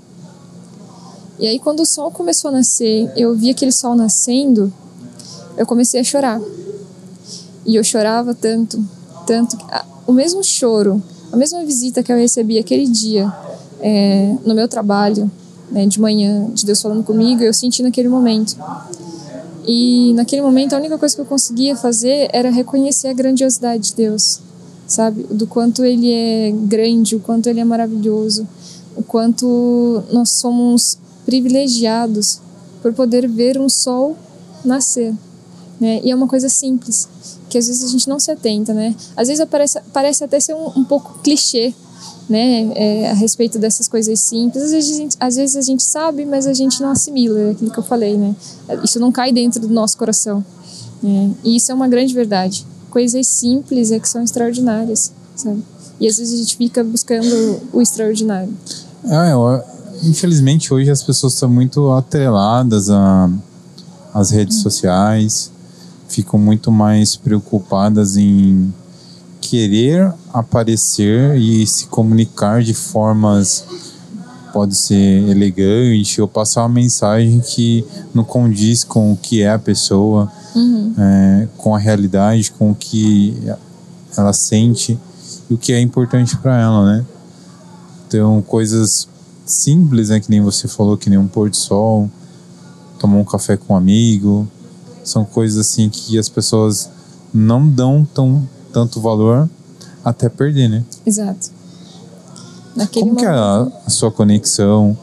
E 1.38 1.46
aí, 1.46 1.58
quando 1.58 1.80
o 1.80 1.86
sol 1.86 2.10
começou 2.10 2.50
a 2.50 2.52
nascer, 2.52 3.10
eu 3.16 3.34
vi 3.34 3.50
aquele 3.50 3.72
sol 3.72 3.94
nascendo, 3.94 4.72
eu 5.56 5.66
comecei 5.66 6.00
a 6.00 6.04
chorar. 6.04 6.40
E 7.66 7.74
eu 7.74 7.82
chorava 7.82 8.34
tanto, 8.34 8.82
tanto. 9.26 9.56
O 10.06 10.12
mesmo 10.12 10.44
choro 10.44 11.02
a 11.32 11.36
mesma 11.36 11.64
visita 11.64 12.02
que 12.02 12.12
eu 12.12 12.16
recebi 12.16 12.58
aquele 12.58 12.86
dia 12.88 13.32
é, 13.80 14.34
no 14.44 14.54
meu 14.54 14.66
trabalho, 14.66 15.30
né, 15.70 15.86
de 15.86 16.00
manhã, 16.00 16.50
de 16.52 16.66
Deus 16.66 16.82
falando 16.82 17.04
comigo, 17.04 17.42
eu 17.42 17.54
senti 17.54 17.82
naquele 17.82 18.08
momento. 18.08 18.56
E 19.66 20.12
naquele 20.14 20.42
momento 20.42 20.74
a 20.74 20.78
única 20.78 20.98
coisa 20.98 21.14
que 21.14 21.20
eu 21.20 21.26
conseguia 21.26 21.76
fazer 21.76 22.28
era 22.32 22.50
reconhecer 22.50 23.08
a 23.08 23.12
grandiosidade 23.12 23.90
de 23.90 23.94
Deus, 23.94 24.40
sabe? 24.90 25.22
Do 25.30 25.46
quanto 25.46 25.84
Ele 25.84 26.12
é 26.12 26.50
grande, 26.50 27.14
o 27.14 27.20
quanto 27.20 27.48
Ele 27.48 27.60
é 27.60 27.64
maravilhoso, 27.64 28.46
o 28.96 29.02
quanto 29.02 30.02
nós 30.12 30.30
somos 30.30 30.98
privilegiados 31.24 32.40
por 32.82 32.92
poder 32.92 33.28
ver 33.28 33.58
um 33.58 33.68
sol 33.68 34.16
nascer. 34.64 35.14
Né? 35.80 36.00
E 36.02 36.10
é 36.10 36.14
uma 36.14 36.26
coisa 36.26 36.48
simples, 36.48 37.08
que 37.48 37.56
às 37.56 37.68
vezes 37.68 37.84
a 37.84 37.88
gente 37.88 38.08
não 38.08 38.18
se 38.18 38.30
atenta, 38.30 38.74
né? 38.74 38.94
Às 39.16 39.28
vezes 39.28 39.44
parece, 39.48 39.80
parece 39.92 40.24
até 40.24 40.38
ser 40.38 40.54
um, 40.54 40.80
um 40.80 40.84
pouco 40.84 41.20
clichê, 41.22 41.72
né? 42.28 42.70
É, 42.74 43.10
a 43.10 43.14
respeito 43.14 43.58
dessas 43.58 43.88
coisas 43.88 44.20
simples. 44.20 44.62
Às 44.62 44.72
vezes, 44.72 44.90
a 44.90 44.96
gente, 44.96 45.16
às 45.18 45.36
vezes 45.36 45.56
a 45.56 45.62
gente 45.62 45.82
sabe, 45.82 46.26
mas 46.26 46.46
a 46.46 46.52
gente 46.52 46.82
não 46.82 46.90
assimila, 46.90 47.40
é 47.40 47.50
aquilo 47.52 47.70
que 47.70 47.78
eu 47.78 47.84
falei, 47.84 48.18
né? 48.18 48.34
Isso 48.84 49.00
não 49.00 49.10
cai 49.10 49.32
dentro 49.32 49.60
do 49.60 49.68
nosso 49.68 49.96
coração. 49.96 50.44
Né? 51.02 51.30
E 51.42 51.56
isso 51.56 51.72
é 51.72 51.74
uma 51.74 51.88
grande 51.88 52.12
verdade. 52.12 52.66
Coisas 52.90 53.26
simples 53.26 53.90
é 53.90 53.98
que 53.98 54.08
são 54.08 54.22
extraordinárias, 54.22 55.12
sabe? 55.34 55.62
E 55.98 56.08
às 56.08 56.18
vezes 56.18 56.34
a 56.34 56.36
gente 56.36 56.56
fica 56.56 56.82
buscando 56.82 57.60
o 57.72 57.80
extraordinário. 57.80 58.52
É, 59.04 59.32
eu, 59.32 59.62
infelizmente 60.02 60.72
hoje 60.72 60.90
as 60.90 61.02
pessoas 61.02 61.34
estão 61.34 61.48
muito 61.48 61.90
atreladas 61.90 62.88
às 64.12 64.30
redes 64.30 64.58
hum. 64.58 64.62
sociais 64.62 65.50
ficam 66.10 66.38
muito 66.38 66.70
mais 66.70 67.16
preocupadas 67.16 68.16
em 68.16 68.74
querer 69.40 70.12
aparecer 70.32 71.36
e 71.36 71.66
se 71.66 71.86
comunicar 71.86 72.62
de 72.62 72.74
formas 72.74 73.64
pode 74.52 74.74
ser 74.74 75.28
elegante 75.28 76.20
ou 76.20 76.28
passar 76.28 76.62
uma 76.62 76.68
mensagem 76.68 77.40
que 77.40 77.84
não 78.14 78.24
condiz 78.24 78.84
com 78.84 79.12
o 79.12 79.16
que 79.16 79.42
é 79.42 79.50
a 79.50 79.58
pessoa, 79.58 80.30
uhum. 80.54 80.94
é, 80.98 81.48
com 81.56 81.74
a 81.74 81.78
realidade, 81.78 82.50
com 82.52 82.70
o 82.70 82.74
que 82.74 83.36
ela 84.16 84.32
sente 84.32 84.98
e 85.48 85.54
o 85.54 85.58
que 85.58 85.72
é 85.72 85.80
importante 85.80 86.36
para 86.36 86.60
ela, 86.60 86.84
né? 86.84 87.04
Então, 88.06 88.42
coisas 88.42 89.08
simples, 89.46 90.08
né? 90.08 90.20
Que 90.20 90.30
nem 90.30 90.40
você 90.40 90.66
falou, 90.66 90.96
que 90.96 91.08
nem 91.08 91.18
um 91.18 91.28
pôr 91.28 91.50
do 91.50 91.56
sol, 91.56 92.10
tomar 92.98 93.16
um 93.16 93.24
café 93.24 93.56
com 93.56 93.74
um 93.74 93.76
amigo, 93.76 94.48
são 95.04 95.24
coisas 95.24 95.58
assim 95.58 95.88
que 95.88 96.18
as 96.18 96.28
pessoas 96.28 96.90
não 97.32 97.68
dão 97.68 98.06
tão, 98.14 98.48
tanto 98.72 99.00
valor 99.00 99.48
até 100.04 100.28
perder, 100.28 100.68
né? 100.68 100.84
Exato. 101.04 101.50
Naquele 102.74 103.06
Como 103.06 103.14
momento... 103.14 103.20
que 103.20 103.26
é 103.26 103.38
a, 103.38 103.68
a, 103.86 103.90
sua 103.90 104.10
conexão 104.10 104.96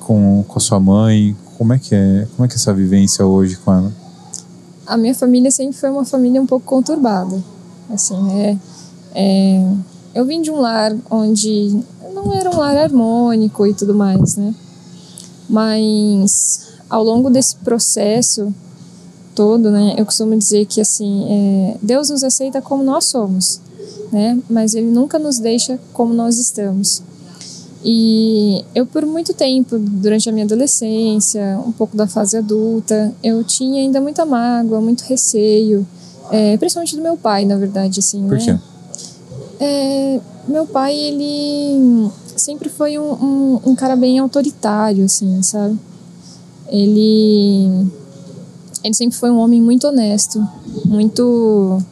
com, 0.00 0.44
com 0.46 0.58
a 0.58 0.60
sua 0.60 0.80
mãe? 0.80 1.36
Como 1.58 1.72
é 1.72 1.78
que 1.78 1.94
é? 1.94 2.26
Como 2.36 2.44
é 2.44 2.48
que 2.48 2.54
é 2.54 2.56
essa 2.56 2.72
vivência 2.72 3.26
hoje 3.26 3.56
com 3.56 3.72
ela? 3.72 3.92
A 4.86 4.96
minha 4.96 5.14
família 5.14 5.50
sempre 5.50 5.76
foi 5.76 5.90
uma 5.90 6.04
família 6.04 6.40
um 6.40 6.46
pouco 6.46 6.66
conturbada. 6.66 7.42
Assim, 7.90 8.40
é, 8.40 8.58
é 9.14 9.66
eu 10.14 10.24
vim 10.24 10.42
de 10.42 10.50
um 10.50 10.60
lar 10.60 10.94
onde 11.10 11.80
não 12.12 12.32
era 12.34 12.50
um 12.50 12.56
lar 12.56 12.76
harmônico 12.76 13.66
e 13.66 13.74
tudo 13.74 13.94
mais, 13.94 14.36
né? 14.36 14.54
Mas 15.48 16.68
ao 16.88 17.04
longo 17.04 17.30
desse 17.30 17.56
processo 17.56 18.52
todo, 19.34 19.70
né, 19.70 19.94
eu 19.96 20.04
costumo 20.04 20.36
dizer 20.36 20.66
que 20.66 20.80
assim, 20.80 21.26
é, 21.28 21.76
Deus 21.80 22.10
nos 22.10 22.24
aceita 22.24 22.60
como 22.60 22.82
nós 22.82 23.04
somos, 23.04 23.60
né, 24.12 24.38
mas 24.48 24.74
Ele 24.74 24.90
nunca 24.90 25.18
nos 25.18 25.38
deixa 25.38 25.78
como 25.92 26.14
nós 26.14 26.38
estamos. 26.38 27.02
E 27.82 28.62
eu, 28.74 28.84
por 28.84 29.06
muito 29.06 29.32
tempo, 29.32 29.78
durante 29.78 30.28
a 30.28 30.32
minha 30.32 30.44
adolescência, 30.44 31.58
um 31.66 31.72
pouco 31.72 31.96
da 31.96 32.06
fase 32.06 32.36
adulta, 32.36 33.14
eu 33.22 33.42
tinha 33.42 33.80
ainda 33.82 34.00
muita 34.00 34.26
mágoa, 34.26 34.80
muito 34.80 35.00
receio, 35.02 35.86
é, 36.30 36.56
principalmente 36.58 36.94
do 36.94 37.02
meu 37.02 37.16
pai, 37.16 37.44
na 37.46 37.56
verdade, 37.56 38.00
assim, 38.00 38.22
Por 38.28 38.36
né? 38.36 38.44
quê? 38.44 38.58
É, 39.60 40.20
meu 40.46 40.66
pai, 40.66 40.94
ele 40.94 42.10
sempre 42.36 42.68
foi 42.68 42.98
um, 42.98 43.12
um, 43.12 43.60
um 43.66 43.74
cara 43.74 43.96
bem 43.96 44.18
autoritário, 44.18 45.04
assim, 45.04 45.42
sabe? 45.42 45.78
Ele, 46.68 47.86
ele 48.84 48.94
sempre 48.94 49.16
foi 49.16 49.30
um 49.30 49.38
homem 49.38 49.60
muito 49.60 49.86
honesto, 49.86 50.46
muito. 50.84 51.82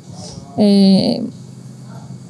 É, 0.56 1.22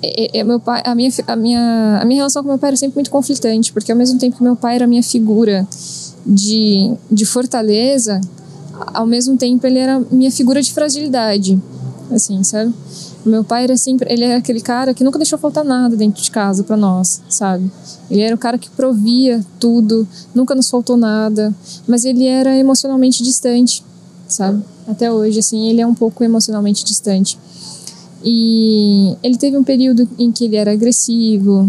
é, 0.03 0.39
é, 0.39 0.45
meu 0.45 0.61
pai, 0.61 0.83
a, 0.85 0.95
minha, 0.95 1.11
a, 1.27 1.37
minha, 1.37 1.99
a 2.01 2.05
minha 2.05 2.21
relação 2.21 2.43
com 2.43 2.49
meu 2.49 2.59
pai 2.59 2.71
era 2.71 2.77
sempre 2.77 2.97
muito 2.97 3.11
conflitante, 3.11 3.73
porque 3.73 3.91
ao 3.91 3.99
mesmo 3.99 4.19
tempo 4.19 4.37
que 4.37 4.43
meu 4.43 4.55
pai 4.55 4.77
era 4.77 4.87
minha 4.87 5.03
figura 5.03 5.67
de, 6.25 6.93
de 7.11 7.25
fortaleza, 7.25 8.21
ao 8.95 9.07
mesmo 9.07 9.37
tempo 9.37 9.67
ele 9.67 9.79
era 9.79 10.01
minha 10.11 10.31
figura 10.31 10.63
de 10.63 10.73
fragilidade, 10.73 11.61
assim, 12.13 12.43
sabe? 12.45 12.73
Meu 13.25 13.43
pai 13.43 13.65
era 13.65 13.77
sempre, 13.77 14.11
ele 14.13 14.25
era 14.25 14.39
aquele 14.39 14.61
cara 14.61 14.95
que 14.95 15.03
nunca 15.03 15.19
deixou 15.19 15.39
faltar 15.39 15.65
nada 15.65 15.97
dentro 15.97 16.23
de 16.23 16.31
casa 16.31 16.63
para 16.63 16.77
nós, 16.77 17.21
sabe? 17.29 17.71
Ele 18.11 18.21
era 18.21 18.35
o 18.35 18.39
cara 18.39 18.57
que 18.57 18.71
provia 18.71 19.45
tudo, 19.59 20.07
nunca 20.35 20.55
nos 20.55 20.71
faltou 20.71 20.97
nada, 20.97 21.53
mas 21.87 22.05
ele 22.05 22.25
era 22.25 22.57
emocionalmente 22.57 23.23
distante, 23.23 23.85
sabe? 24.29 24.63
Até 24.87 25.11
hoje, 25.11 25.41
assim, 25.41 25.69
ele 25.69 25.81
é 25.81 25.87
um 25.87 25.95
pouco 25.95 26.23
emocionalmente 26.23 26.85
distante. 26.85 27.39
E 28.25 29.17
ele 29.23 29.37
teve 29.37 29.57
um 29.57 29.65
período 29.65 30.09
em 30.19 30.33
que 30.33 30.45
ele 30.45 30.57
era 30.57 30.73
agressivo, 30.73 31.69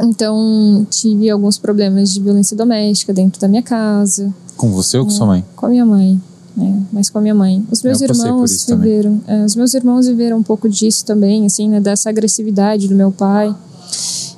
então 0.00 0.86
tive 0.90 1.30
alguns 1.30 1.58
problemas 1.58 2.12
de 2.12 2.20
violência 2.20 2.56
doméstica 2.56 3.12
dentro 3.12 3.40
da 3.40 3.48
minha 3.48 3.62
casa. 3.62 4.32
Com 4.56 4.70
você 4.70 4.98
ou 4.98 5.04
com 5.04 5.10
sua 5.10 5.26
mãe? 5.26 5.44
Com 5.54 5.66
a 5.66 5.68
minha 5.68 5.86
mãe 5.86 6.20
né? 6.56 6.82
mas 6.92 7.08
com 7.08 7.18
a 7.18 7.20
minha 7.20 7.34
mãe. 7.34 7.64
Os 7.70 7.82
meus 7.82 8.00
irmãos 8.00 8.66
viveram, 8.66 9.20
é, 9.26 9.44
os 9.44 9.56
meus 9.56 9.74
irmãos 9.74 10.06
viveram 10.06 10.38
um 10.38 10.42
pouco 10.42 10.68
disso 10.68 11.04
também, 11.04 11.46
assim, 11.46 11.68
né, 11.68 11.80
dessa 11.80 12.10
agressividade 12.10 12.88
do 12.88 12.94
meu 12.94 13.10
pai. 13.10 13.54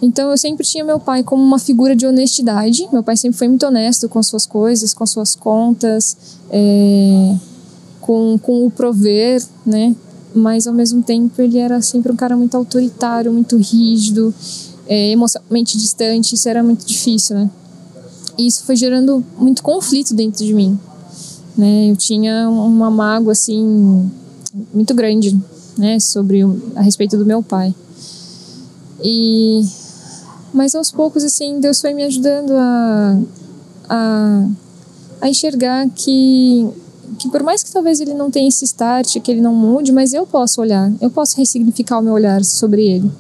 Então 0.03 0.31
eu 0.31 0.37
sempre 0.37 0.67
tinha 0.67 0.85
meu 0.85 0.99
pai 1.01 1.23
como 1.23 1.43
uma 1.43 1.59
figura 1.59 1.97
de 1.97 2.07
honestidade. 2.07 2.89
Meu 2.93 3.03
pai 3.03 3.17
sempre 3.17 3.39
foi 3.39 3.49
muito 3.49 3.65
honesto 3.67 4.09
com 4.09 4.23
suas 4.23 4.47
coisas, 4.47 4.93
com 4.93 5.07
suas 5.07 5.35
contas, 5.35 6.17
é, 6.51 7.37
com, 8.01 8.39
com 8.39 8.67
o 8.67 8.71
prover, 8.71 9.43
né? 9.65 9.95
Mas 10.35 10.67
ao 10.67 10.75
mesmo 10.75 11.03
tempo 11.03 11.41
ele 11.41 11.59
era 11.59 11.81
sempre 11.81 12.11
um 12.11 12.17
cara 12.17 12.37
muito 12.37 12.57
autoritário, 12.57 13.33
muito 13.33 13.57
rígido, 13.57 14.35
é, 14.87 15.11
emocionalmente 15.11 15.79
distante. 15.79 16.35
Isso 16.35 16.49
era 16.49 16.63
muito 16.63 16.85
difícil, 16.85 17.37
né? 17.37 17.51
E 18.37 18.47
isso 18.47 18.65
foi 18.65 18.75
gerando 18.75 19.25
muito 19.39 19.63
conflito 19.63 20.13
dentro 20.13 20.45
de 20.45 20.53
mim, 20.53 20.79
né? 21.57 21.91
Eu 21.91 21.97
tinha 21.97 22.49
uma 22.51 22.91
mágoa 22.91 23.33
assim 23.33 24.11
muito 24.73 24.93
grande, 24.95 25.39
né, 25.77 25.99
sobre 25.99 26.43
a 26.75 26.83
respeito 26.83 27.17
do 27.17 27.25
meu 27.25 27.43
pai. 27.43 27.75
E 29.03 29.65
mas 30.53 30.75
aos 30.75 30.91
poucos 30.91 31.25
assim 31.25 31.59
Deus 31.61 31.81
foi 31.81 31.93
me 31.93 32.05
ajudando 32.05 32.53
a 32.53 33.21
a, 33.89 34.47
a 35.21 35.29
enxergar 35.29 35.89
que 35.91 36.69
que 37.25 37.31
por 37.31 37.43
mais 37.43 37.63
que 37.63 37.73
talvez 37.73 38.01
ele 38.01 38.13
não 38.13 38.31
tenha 38.31 38.47
esse 38.47 38.67
start, 38.67 39.19
que 39.21 39.31
ele 39.31 39.41
não 39.41 39.55
mude, 39.55 39.91
mas 39.93 40.13
eu 40.13 40.27
posso 40.27 40.61
olhar, 40.61 40.93
eu 41.01 41.11
posso 41.11 41.39
ressignificar 41.39 41.99
o 41.99 42.03
meu 42.03 42.13
olhar 42.13 42.45
sobre 42.45 42.87
ele. 42.87 43.11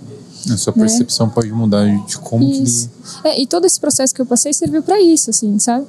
A 0.51 0.59
sua 0.59 0.75
né? 0.77 0.83
percepção 0.83 1.27
né? 1.27 1.33
pode 1.35 1.51
mudar 1.51 1.87
de 2.05 2.19
como 2.19 2.45
isso. 2.45 2.91
que 3.23 3.29
ele... 3.29 3.35
É, 3.35 3.41
e 3.41 3.47
todo 3.47 3.65
esse 3.65 3.81
processo 3.81 4.15
que 4.15 4.21
eu 4.21 4.27
passei 4.27 4.53
serviu 4.53 4.83
para 4.83 5.01
isso, 5.01 5.31
assim, 5.31 5.59
sabe? 5.59 5.87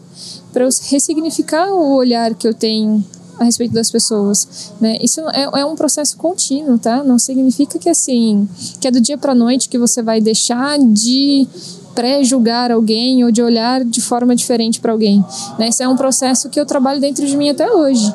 Para 0.53 0.63
eu 0.63 0.69
ressignificar 0.89 1.73
o 1.73 1.95
olhar 1.95 2.33
que 2.35 2.47
eu 2.47 2.53
tenho 2.53 3.03
a 3.37 3.43
respeito 3.43 3.73
das 3.73 3.91
pessoas, 3.91 4.71
né? 4.79 4.97
Isso 5.01 5.19
é, 5.31 5.43
é 5.59 5.65
um 5.65 5.75
processo 5.75 6.15
contínuo, 6.15 6.79
tá? 6.79 7.03
Não 7.03 7.19
significa 7.19 7.77
que 7.77 7.89
assim, 7.89 8.47
que 8.79 8.87
é 8.87 8.91
do 8.91 9.01
dia 9.01 9.17
para 9.17 9.35
noite 9.35 9.67
que 9.67 9.77
você 9.77 10.01
vai 10.01 10.21
deixar 10.21 10.79
de 10.79 11.45
pré-julgar 11.95 12.71
alguém 12.71 13.23
ou 13.23 13.31
de 13.31 13.41
olhar 13.41 13.83
de 13.83 14.01
forma 14.01 14.35
diferente 14.35 14.79
para 14.79 14.91
alguém, 14.91 15.23
né? 15.57 15.69
Isso 15.69 15.81
é 15.81 15.87
um 15.87 15.95
processo 15.95 16.49
que 16.49 16.59
eu 16.59 16.65
trabalho 16.65 16.99
dentro 16.99 17.25
de 17.25 17.35
mim 17.37 17.49
até 17.49 17.71
hoje, 17.71 18.13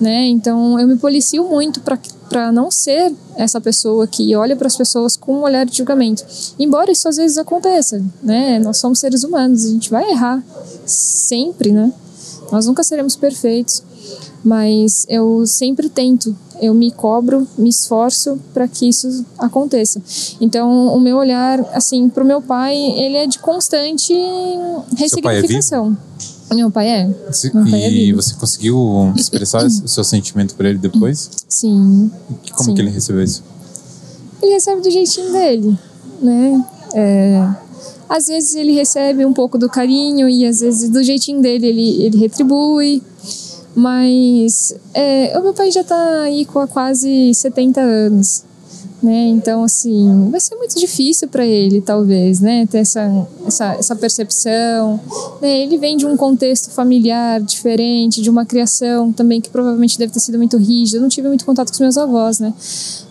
né? 0.00 0.26
Então 0.26 0.78
eu 0.78 0.86
me 0.86 0.96
policio 0.96 1.48
muito 1.48 1.80
para 1.80 2.52
não 2.52 2.70
ser 2.70 3.12
essa 3.34 3.60
pessoa 3.60 4.06
que 4.06 4.36
olha 4.36 4.54
para 4.54 4.66
as 4.66 4.76
pessoas 4.76 5.16
com 5.16 5.36
um 5.36 5.42
olhar 5.42 5.64
de 5.64 5.76
julgamento. 5.76 6.24
Embora 6.58 6.92
isso 6.92 7.08
às 7.08 7.16
vezes 7.16 7.38
aconteça, 7.38 8.04
né? 8.22 8.58
Nós 8.58 8.76
somos 8.76 8.98
seres 9.00 9.24
humanos, 9.24 9.64
a 9.64 9.68
gente 9.70 9.90
vai 9.90 10.10
errar 10.10 10.42
sempre, 10.86 11.72
né? 11.72 11.92
Nós 12.52 12.66
nunca 12.66 12.82
seremos 12.82 13.16
perfeitos, 13.16 13.82
mas 14.44 15.04
eu 15.08 15.46
sempre 15.46 15.88
tento, 15.88 16.34
eu 16.60 16.74
me 16.74 16.90
cobro, 16.90 17.46
me 17.56 17.68
esforço 17.68 18.38
para 18.54 18.66
que 18.68 18.88
isso 18.88 19.24
aconteça. 19.38 20.00
Então, 20.40 20.94
o 20.94 21.00
meu 21.00 21.16
olhar, 21.16 21.60
assim, 21.72 22.08
para 22.08 22.22
o 22.22 22.26
meu 22.26 22.40
pai, 22.40 22.76
ele 22.76 23.16
é 23.16 23.26
de 23.26 23.38
constante 23.38 24.14
ressignificação. 24.96 25.96
Meu 26.54 26.70
pai 26.70 26.88
é. 26.88 27.06
Meu 27.52 27.70
pai 27.70 27.82
é 27.82 27.92
e 27.92 28.12
você 28.12 28.34
conseguiu 28.34 29.12
expressar 29.14 29.64
o 29.66 29.88
seu 29.88 30.02
sentimento 30.02 30.54
para 30.54 30.70
ele 30.70 30.78
depois? 30.78 31.30
Sim. 31.48 32.10
E 32.44 32.50
como 32.52 32.70
sim. 32.70 32.74
que 32.74 32.80
ele 32.80 32.90
recebeu 32.90 33.22
isso? 33.22 33.42
Ele 34.42 34.52
recebe 34.52 34.80
do 34.80 34.90
jeitinho 34.90 35.32
dele, 35.32 35.78
né? 36.22 36.64
É, 36.94 37.54
às 38.08 38.26
vezes 38.26 38.54
ele 38.54 38.72
recebe 38.72 39.26
um 39.26 39.32
pouco 39.32 39.58
do 39.58 39.68
carinho 39.68 40.28
e 40.28 40.46
às 40.46 40.60
vezes 40.60 40.88
do 40.88 41.02
jeitinho 41.02 41.42
dele 41.42 41.66
ele, 41.66 42.02
ele 42.02 42.16
retribui. 42.16 43.02
Mas 43.78 44.74
é, 44.92 45.38
o 45.38 45.42
meu 45.42 45.54
pai 45.54 45.70
já 45.70 45.82
está 45.82 46.22
aí 46.22 46.44
com 46.44 46.66
quase 46.66 47.32
70 47.32 47.80
anos 47.80 48.44
né? 49.02 49.28
Então, 49.28 49.62
assim, 49.62 50.28
vai 50.30 50.40
ser 50.40 50.56
muito 50.56 50.78
difícil 50.78 51.28
para 51.28 51.46
ele, 51.46 51.80
talvez, 51.80 52.40
né? 52.40 52.66
Ter 52.66 52.78
essa, 52.78 53.28
essa, 53.46 53.74
essa 53.74 53.96
percepção. 53.96 55.00
Né? 55.40 55.62
Ele 55.62 55.78
vem 55.78 55.96
de 55.96 56.04
um 56.04 56.16
contexto 56.16 56.70
familiar 56.70 57.40
diferente, 57.40 58.20
de 58.20 58.28
uma 58.28 58.44
criação 58.44 59.12
também 59.12 59.40
que 59.40 59.50
provavelmente 59.50 59.98
deve 59.98 60.12
ter 60.12 60.20
sido 60.20 60.36
muito 60.36 60.56
rígida. 60.56 60.98
Eu 60.98 61.02
não 61.02 61.08
tive 61.08 61.28
muito 61.28 61.44
contato 61.44 61.68
com 61.68 61.74
os 61.74 61.80
meus 61.80 61.96
avós, 61.96 62.40
né? 62.40 62.52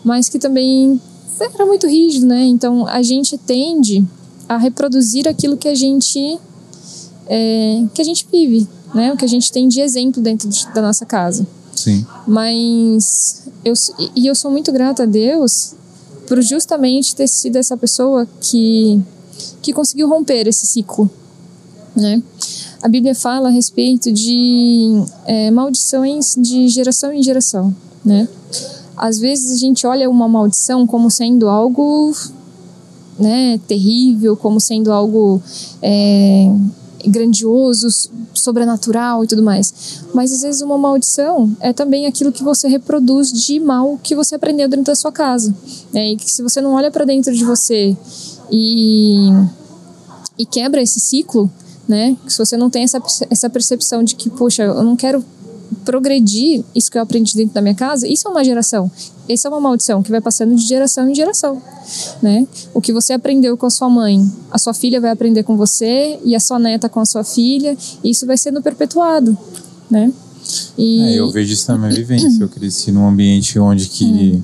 Mas 0.03 0.27
que 0.27 0.39
também 0.39 0.99
era 1.39 1.65
muito 1.65 1.87
rígido, 1.87 2.25
né? 2.25 2.43
Então, 2.43 2.85
a 2.87 3.01
gente 3.01 3.37
tende 3.37 4.03
a 4.49 4.57
reproduzir 4.57 5.27
aquilo 5.27 5.55
que 5.55 5.67
a 5.67 5.75
gente 5.75 6.37
é, 7.29 7.83
que 7.93 8.01
a 8.01 8.05
gente 8.05 8.25
vive, 8.31 8.67
né? 8.93 9.13
O 9.13 9.17
que 9.17 9.25
a 9.25 9.29
gente 9.29 9.51
tem 9.51 9.67
de 9.67 9.79
exemplo 9.81 10.21
dentro 10.21 10.47
de, 10.47 10.67
da 10.73 10.81
nossa 10.81 11.05
casa. 11.05 11.45
Sim. 11.75 12.05
Mas 12.27 13.43
eu 13.63 13.73
e 14.15 14.27
eu 14.27 14.35
sou 14.35 14.49
muito 14.49 14.71
grata 14.71 15.03
a 15.03 15.05
Deus 15.05 15.73
por 16.27 16.41
justamente 16.41 17.15
ter 17.15 17.27
sido 17.27 17.55
essa 17.57 17.77
pessoa 17.77 18.27
que 18.41 19.01
que 19.61 19.71
conseguiu 19.71 20.09
romper 20.09 20.47
esse 20.47 20.65
ciclo, 20.65 21.09
né? 21.95 22.21
A 22.81 22.87
Bíblia 22.87 23.15
fala 23.15 23.49
a 23.49 23.51
respeito 23.51 24.11
de 24.11 25.01
é, 25.25 25.51
maldições 25.51 26.35
de 26.37 26.67
geração 26.67 27.11
em 27.11 27.21
geração, 27.21 27.75
né? 28.03 28.27
Às 28.95 29.19
vezes 29.19 29.51
a 29.51 29.57
gente 29.57 29.85
olha 29.85 30.09
uma 30.09 30.27
maldição 30.27 30.87
como 30.87 31.11
sendo 31.11 31.47
algo, 31.47 32.15
né, 33.19 33.59
terrível, 33.67 34.35
como 34.35 34.59
sendo 34.59 34.91
algo 34.91 35.41
é, 35.81 36.51
grandioso, 37.05 37.87
sobrenatural 38.33 39.23
e 39.23 39.27
tudo 39.27 39.43
mais. 39.43 40.01
Mas 40.13 40.31
às 40.31 40.41
vezes 40.41 40.61
uma 40.61 40.77
maldição 40.77 41.55
é 41.59 41.71
também 41.73 42.05
aquilo 42.05 42.31
que 42.31 42.43
você 42.43 42.67
reproduz 42.67 43.31
de 43.31 43.59
mal 43.59 43.99
que 44.01 44.15
você 44.15 44.35
aprendeu 44.35 44.67
dentro 44.67 44.85
da 44.85 44.95
sua 44.95 45.11
casa. 45.11 45.53
Né? 45.93 46.11
E 46.11 46.15
que 46.15 46.29
se 46.29 46.41
você 46.41 46.61
não 46.61 46.73
olha 46.73 46.91
para 46.91 47.05
dentro 47.05 47.33
de 47.33 47.43
você 47.43 47.95
e, 48.51 49.29
e 50.37 50.45
quebra 50.45 50.81
esse 50.81 50.99
ciclo, 50.99 51.49
né? 51.87 52.17
Se 52.27 52.37
você 52.37 52.57
não 52.57 52.69
tem 52.69 52.83
essa, 52.83 53.01
essa 53.29 53.49
percepção 53.49 54.03
de 54.03 54.15
que, 54.15 54.29
poxa, 54.29 54.63
eu 54.63 54.83
não 54.83 54.95
quero 54.95 55.23
progredir 55.85 56.63
isso 56.75 56.91
que 56.91 56.97
eu 56.97 57.01
aprendi 57.01 57.35
dentro 57.35 57.53
da 57.53 57.61
minha 57.61 57.75
casa, 57.75 58.07
isso 58.07 58.27
é 58.27 58.31
uma 58.31 58.43
geração. 58.43 58.91
Essa 59.27 59.47
é 59.47 59.51
uma 59.51 59.59
maldição 59.59 60.01
que 60.01 60.09
vai 60.09 60.21
passando 60.21 60.55
de 60.55 60.61
geração 60.65 61.09
em 61.09 61.15
geração, 61.15 61.61
né? 62.21 62.47
O 62.73 62.81
que 62.81 62.93
você 62.93 63.13
aprendeu 63.13 63.57
com 63.57 63.65
a 63.65 63.69
sua 63.69 63.89
mãe, 63.89 64.25
a 64.51 64.57
sua 64.57 64.73
filha 64.73 65.01
vai 65.01 65.11
aprender 65.11 65.43
com 65.43 65.57
você 65.57 66.19
e 66.23 66.35
a 66.35 66.39
sua 66.39 66.59
neta 66.59 66.87
com 66.87 66.99
a 66.99 67.05
sua 67.05 67.23
filha, 67.23 67.77
e 68.03 68.11
isso 68.11 68.25
vai 68.25 68.37
sendo 68.37 68.61
perpetuado, 68.61 69.37
né? 69.89 70.11
E... 70.77 71.01
É, 71.01 71.19
eu 71.19 71.29
vejo 71.29 71.53
isso 71.53 71.71
na 71.71 71.77
minha 71.77 71.91
vivência. 71.91 72.41
Eu 72.41 72.49
cresci 72.49 72.91
num 72.91 73.07
ambiente 73.07 73.59
onde 73.59 73.87
que, 73.87 74.05
hum. 74.05 74.41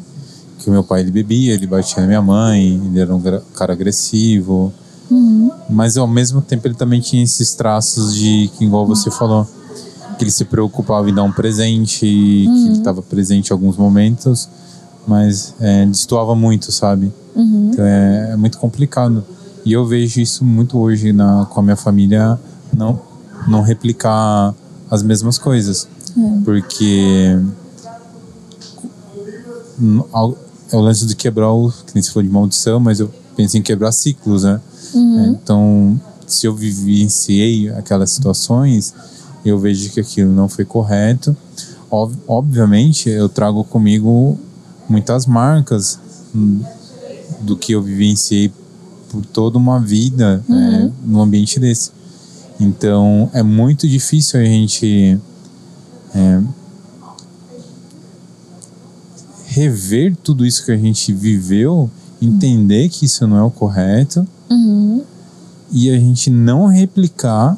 que 0.60 0.70
o 0.70 0.74
meu 0.74 0.84
pai 0.84 1.02
ele 1.02 1.12
bebia, 1.12 1.54
ele 1.54 1.68
batia 1.68 2.02
na 2.02 2.08
minha 2.08 2.22
mãe, 2.22 2.82
ele 2.86 3.00
era 3.00 3.16
um 3.16 3.22
cara 3.54 3.74
agressivo. 3.74 4.74
Uhum. 5.10 5.52
Mas 5.70 5.98
ao 5.98 6.08
mesmo 6.08 6.42
tempo 6.42 6.68
ele 6.68 6.76
também 6.76 7.00
tinha 7.00 7.24
esses 7.24 7.54
traços 7.54 8.16
de 8.16 8.50
que, 8.58 8.66
igual 8.66 8.86
você 8.86 9.12
falou, 9.12 9.48
que 10.24 10.28
ele 10.28 10.32
se 10.32 10.46
preocupava 10.46 11.10
em 11.10 11.14
dar 11.14 11.24
um 11.24 11.32
presente, 11.32 12.06
uhum. 12.06 12.54
que 12.54 12.70
ele 12.70 12.78
estava 12.78 13.00
uhum. 13.00 13.06
presente 13.10 13.50
em 13.50 13.54
alguns 13.54 13.76
momentos, 13.76 14.48
mas 15.06 15.54
é, 15.60 15.86
destoava 15.86 16.34
muito, 16.34 16.72
sabe? 16.72 17.12
Uhum. 17.36 17.72
Então 17.72 17.86
é, 17.86 18.32
é, 18.32 18.36
muito 18.38 18.58
complicado. 18.58 19.24
E 19.66 19.74
eu 19.74 19.86
vejo 19.86 20.22
isso 20.22 20.46
muito 20.46 20.78
hoje 20.78 21.12
na, 21.12 21.46
com 21.46 21.60
a 21.60 21.64
minha 21.64 21.76
família, 21.76 22.40
não, 22.76 23.00
não 23.48 23.62
replicar 23.62 24.54
as 24.90 25.04
mesmas 25.04 25.38
coisas. 25.38 25.88
Uhum. 26.16 26.42
Porque 26.44 27.38
é 30.72 30.76
o 30.76 30.80
lance 30.80 31.06
de 31.06 31.16
quebrar 31.16 31.52
o. 31.52 31.70
Que 31.70 31.96
nem 31.96 32.02
se 32.02 32.12
falou 32.12 32.24
de 32.24 32.34
maldição, 32.34 32.80
mas 32.80 33.00
eu 33.00 33.12
pensa 33.36 33.58
em 33.58 33.62
quebrar 33.62 33.92
ciclos, 33.92 34.44
né? 34.44 34.62
É, 34.96 35.28
então, 35.28 36.00
se 36.28 36.46
eu 36.46 36.56
vivenciei 36.56 37.70
aquelas 37.70 38.12
situações, 38.12 38.94
eu 39.46 39.60
vejo 39.60 39.92
que 39.92 40.00
aquilo 40.00 40.32
não 40.32 40.48
foi 40.48 40.66
correto. 40.66 41.36
Ob 41.90 42.16
obviamente, 42.28 43.10
eu 43.10 43.30
trago 43.30 43.64
comigo 43.64 44.38
muitas 44.90 45.26
marcas 45.26 46.00
hum, 46.36 46.62
do 47.42 47.56
que 47.56 47.74
eu 47.74 47.82
vivenciei 47.82 48.52
por 49.10 49.24
toda 49.26 49.58
uma 49.58 49.80
vida 49.80 50.44
uhum. 50.50 50.58
é, 50.58 50.92
num 51.06 51.22
ambiente 51.22 51.60
desse. 51.60 51.92
Então, 52.60 53.30
é 53.34 53.44
muito 53.44 53.88
difícil 53.88 54.40
a 54.40 54.44
gente 54.44 55.20
é, 56.16 56.42
rever 59.46 60.16
tudo 60.24 60.46
isso 60.46 60.66
que 60.66 60.72
a 60.72 60.78
gente 60.78 61.14
viveu, 61.14 61.90
entender 62.22 62.90
que 62.90 63.06
isso 63.06 63.28
não 63.28 63.38
é 63.38 63.44
o 63.44 63.52
correto 63.52 64.28
uhum. 64.50 65.04
e 65.72 65.90
a 65.92 66.00
gente 66.00 66.30
não 66.30 66.66
replicar, 66.66 67.56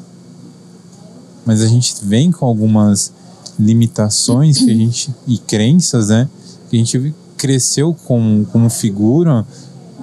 mas 1.46 1.62
a 1.62 1.66
gente 1.66 1.94
vem 2.02 2.32
com 2.32 2.44
algumas 2.44 3.12
limitações 3.58 4.58
que 4.58 4.70
a 4.70 4.74
gente 4.74 5.14
e 5.26 5.38
crenças, 5.38 6.08
né? 6.08 6.28
Que 6.68 6.76
a 6.76 6.78
gente 6.78 7.14
cresceu 7.36 7.94
como, 8.04 8.44
como 8.46 8.68
figura 8.68 9.46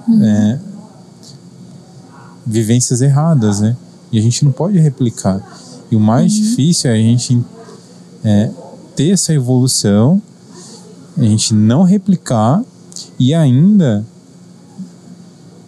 uhum. 0.07 0.23
é, 0.23 0.59
vivências 2.45 3.01
erradas, 3.01 3.59
né? 3.59 3.75
E 4.11 4.17
a 4.17 4.21
gente 4.21 4.45
não 4.45 4.51
pode 4.51 4.79
replicar. 4.79 5.41
E 5.91 5.95
o 5.95 5.99
mais 5.99 6.33
uhum. 6.33 6.41
difícil 6.41 6.89
é 6.89 6.93
a 6.93 6.97
gente 6.97 7.43
é, 8.23 8.49
ter 8.95 9.09
essa 9.09 9.33
evolução, 9.33 10.21
a 11.17 11.23
gente 11.23 11.53
não 11.53 11.83
replicar 11.83 12.63
e 13.19 13.33
ainda 13.33 14.05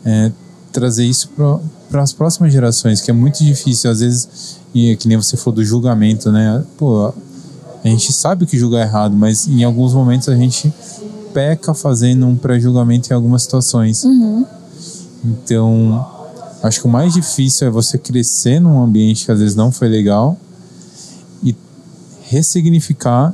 é, 0.05 0.31
trazer 0.71 1.05
isso 1.05 1.29
para 1.89 2.01
as 2.01 2.11
próximas 2.11 2.51
gerações, 2.51 3.01
que 3.01 3.11
é 3.11 3.13
muito 3.13 3.43
difícil. 3.43 3.89
Às 3.89 3.99
vezes, 3.99 4.57
e 4.73 4.95
que 4.95 5.07
nem 5.07 5.17
você 5.17 5.37
falou 5.37 5.55
do 5.55 5.63
julgamento, 5.63 6.31
né? 6.31 6.63
Pô, 6.77 7.13
a 7.83 7.87
gente 7.87 8.11
sabe 8.11 8.45
que 8.45 8.57
julgar 8.57 8.79
é 8.79 8.83
errado, 8.83 9.15
mas 9.15 9.47
em 9.47 9.63
alguns 9.63 9.93
momentos 9.93 10.27
a 10.27 10.35
gente 10.35 10.73
peca 11.33 11.73
fazendo 11.73 12.25
um 12.25 12.35
pré-julgamento 12.35 13.11
em 13.11 13.13
algumas 13.13 13.43
situações. 13.43 14.03
Uhum. 14.03 14.45
Então, 15.23 16.05
acho 16.63 16.81
que 16.81 16.87
o 16.87 16.89
mais 16.89 17.13
difícil 17.13 17.67
é 17.67 17.69
você 17.69 17.97
crescer 17.97 18.59
num 18.59 18.81
ambiente 18.81 19.25
que 19.25 19.31
às 19.31 19.39
vezes 19.39 19.55
não 19.55 19.71
foi 19.71 19.87
legal 19.87 20.37
e 21.43 21.55
ressignificar 22.23 23.33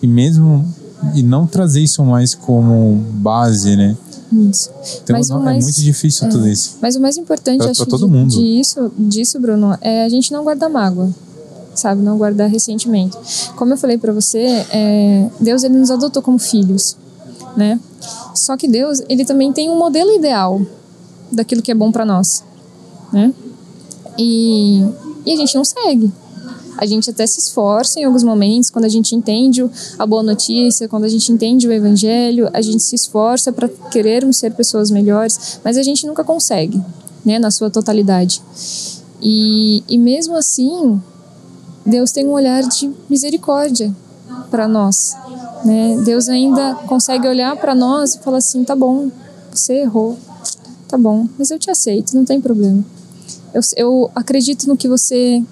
e 0.00 0.06
mesmo 0.06 0.66
e 1.14 1.22
não 1.22 1.46
trazer 1.46 1.80
isso 1.80 2.04
mais 2.04 2.34
como 2.34 2.96
base, 3.14 3.76
né? 3.76 3.96
Isso. 4.32 4.70
Então 5.02 5.16
mas 5.16 5.30
é 5.30 5.34
mais, 5.34 5.64
muito 5.64 5.80
difícil 5.80 6.26
é, 6.26 6.30
tudo 6.30 6.48
isso. 6.48 6.78
Mas 6.80 6.96
o 6.96 7.00
mais 7.00 7.16
importante, 7.16 7.58
pra, 7.58 7.70
acho 7.70 7.82
pra 7.82 7.90
todo 7.90 8.06
de, 8.06 8.12
mundo. 8.12 8.30
disso, 8.30 8.90
disso, 8.98 9.38
Bruno, 9.38 9.76
é 9.80 10.04
a 10.04 10.08
gente 10.08 10.32
não 10.32 10.42
guardar 10.42 10.70
mágoa, 10.70 11.10
sabe? 11.74 12.00
Não 12.02 12.16
guardar 12.16 12.48
ressentimento. 12.48 13.18
Como 13.56 13.72
eu 13.72 13.76
falei 13.76 13.98
para 13.98 14.12
você, 14.12 14.64
é, 14.70 15.28
Deus 15.38 15.62
ele 15.62 15.76
nos 15.76 15.90
adotou 15.90 16.22
como 16.22 16.38
filhos, 16.38 16.96
né? 17.56 17.78
Só 18.34 18.56
que 18.56 18.66
Deus 18.66 19.02
ele 19.08 19.24
também 19.24 19.52
tem 19.52 19.68
um 19.68 19.78
modelo 19.78 20.10
ideal 20.12 20.60
daquilo 21.30 21.60
que 21.60 21.70
é 21.70 21.74
bom 21.74 21.92
para 21.92 22.04
nós, 22.04 22.42
né? 23.12 23.34
E, 24.18 24.82
e 25.26 25.32
a 25.32 25.36
gente 25.36 25.54
não 25.54 25.64
segue. 25.64 26.10
A 26.76 26.86
gente 26.86 27.10
até 27.10 27.26
se 27.26 27.40
esforça 27.40 28.00
em 28.00 28.04
alguns 28.04 28.22
momentos, 28.22 28.70
quando 28.70 28.84
a 28.84 28.88
gente 28.88 29.14
entende 29.14 29.64
a 29.98 30.06
boa 30.06 30.22
notícia, 30.22 30.88
quando 30.88 31.04
a 31.04 31.08
gente 31.08 31.30
entende 31.30 31.68
o 31.68 31.72
evangelho, 31.72 32.48
a 32.52 32.60
gente 32.60 32.82
se 32.82 32.94
esforça 32.94 33.52
para 33.52 33.68
querermos 33.68 34.36
ser 34.36 34.52
pessoas 34.52 34.90
melhores, 34.90 35.60
mas 35.64 35.76
a 35.76 35.82
gente 35.82 36.06
nunca 36.06 36.24
consegue, 36.24 36.80
né, 37.24 37.38
na 37.38 37.50
sua 37.50 37.70
totalidade. 37.70 38.42
E, 39.20 39.84
e 39.88 39.98
mesmo 39.98 40.36
assim, 40.36 41.00
Deus 41.84 42.10
tem 42.10 42.26
um 42.26 42.32
olhar 42.32 42.62
de 42.62 42.90
misericórdia 43.08 43.94
para 44.50 44.66
nós, 44.66 45.16
né? 45.64 46.00
Deus 46.04 46.28
ainda 46.28 46.74
consegue 46.86 47.28
olhar 47.28 47.56
para 47.56 47.74
nós 47.74 48.14
e 48.14 48.18
falar 48.18 48.38
assim: 48.38 48.64
tá 48.64 48.74
bom, 48.74 49.10
você 49.52 49.82
errou, 49.82 50.18
tá 50.88 50.98
bom, 50.98 51.28
mas 51.38 51.50
eu 51.50 51.58
te 51.58 51.70
aceito, 51.70 52.14
não 52.14 52.24
tem 52.24 52.40
problema. 52.40 52.84
Eu, 53.54 53.60
eu 53.76 54.10
acredito 54.14 54.66
no 54.66 54.76
que 54.76 54.88
você 54.88 55.42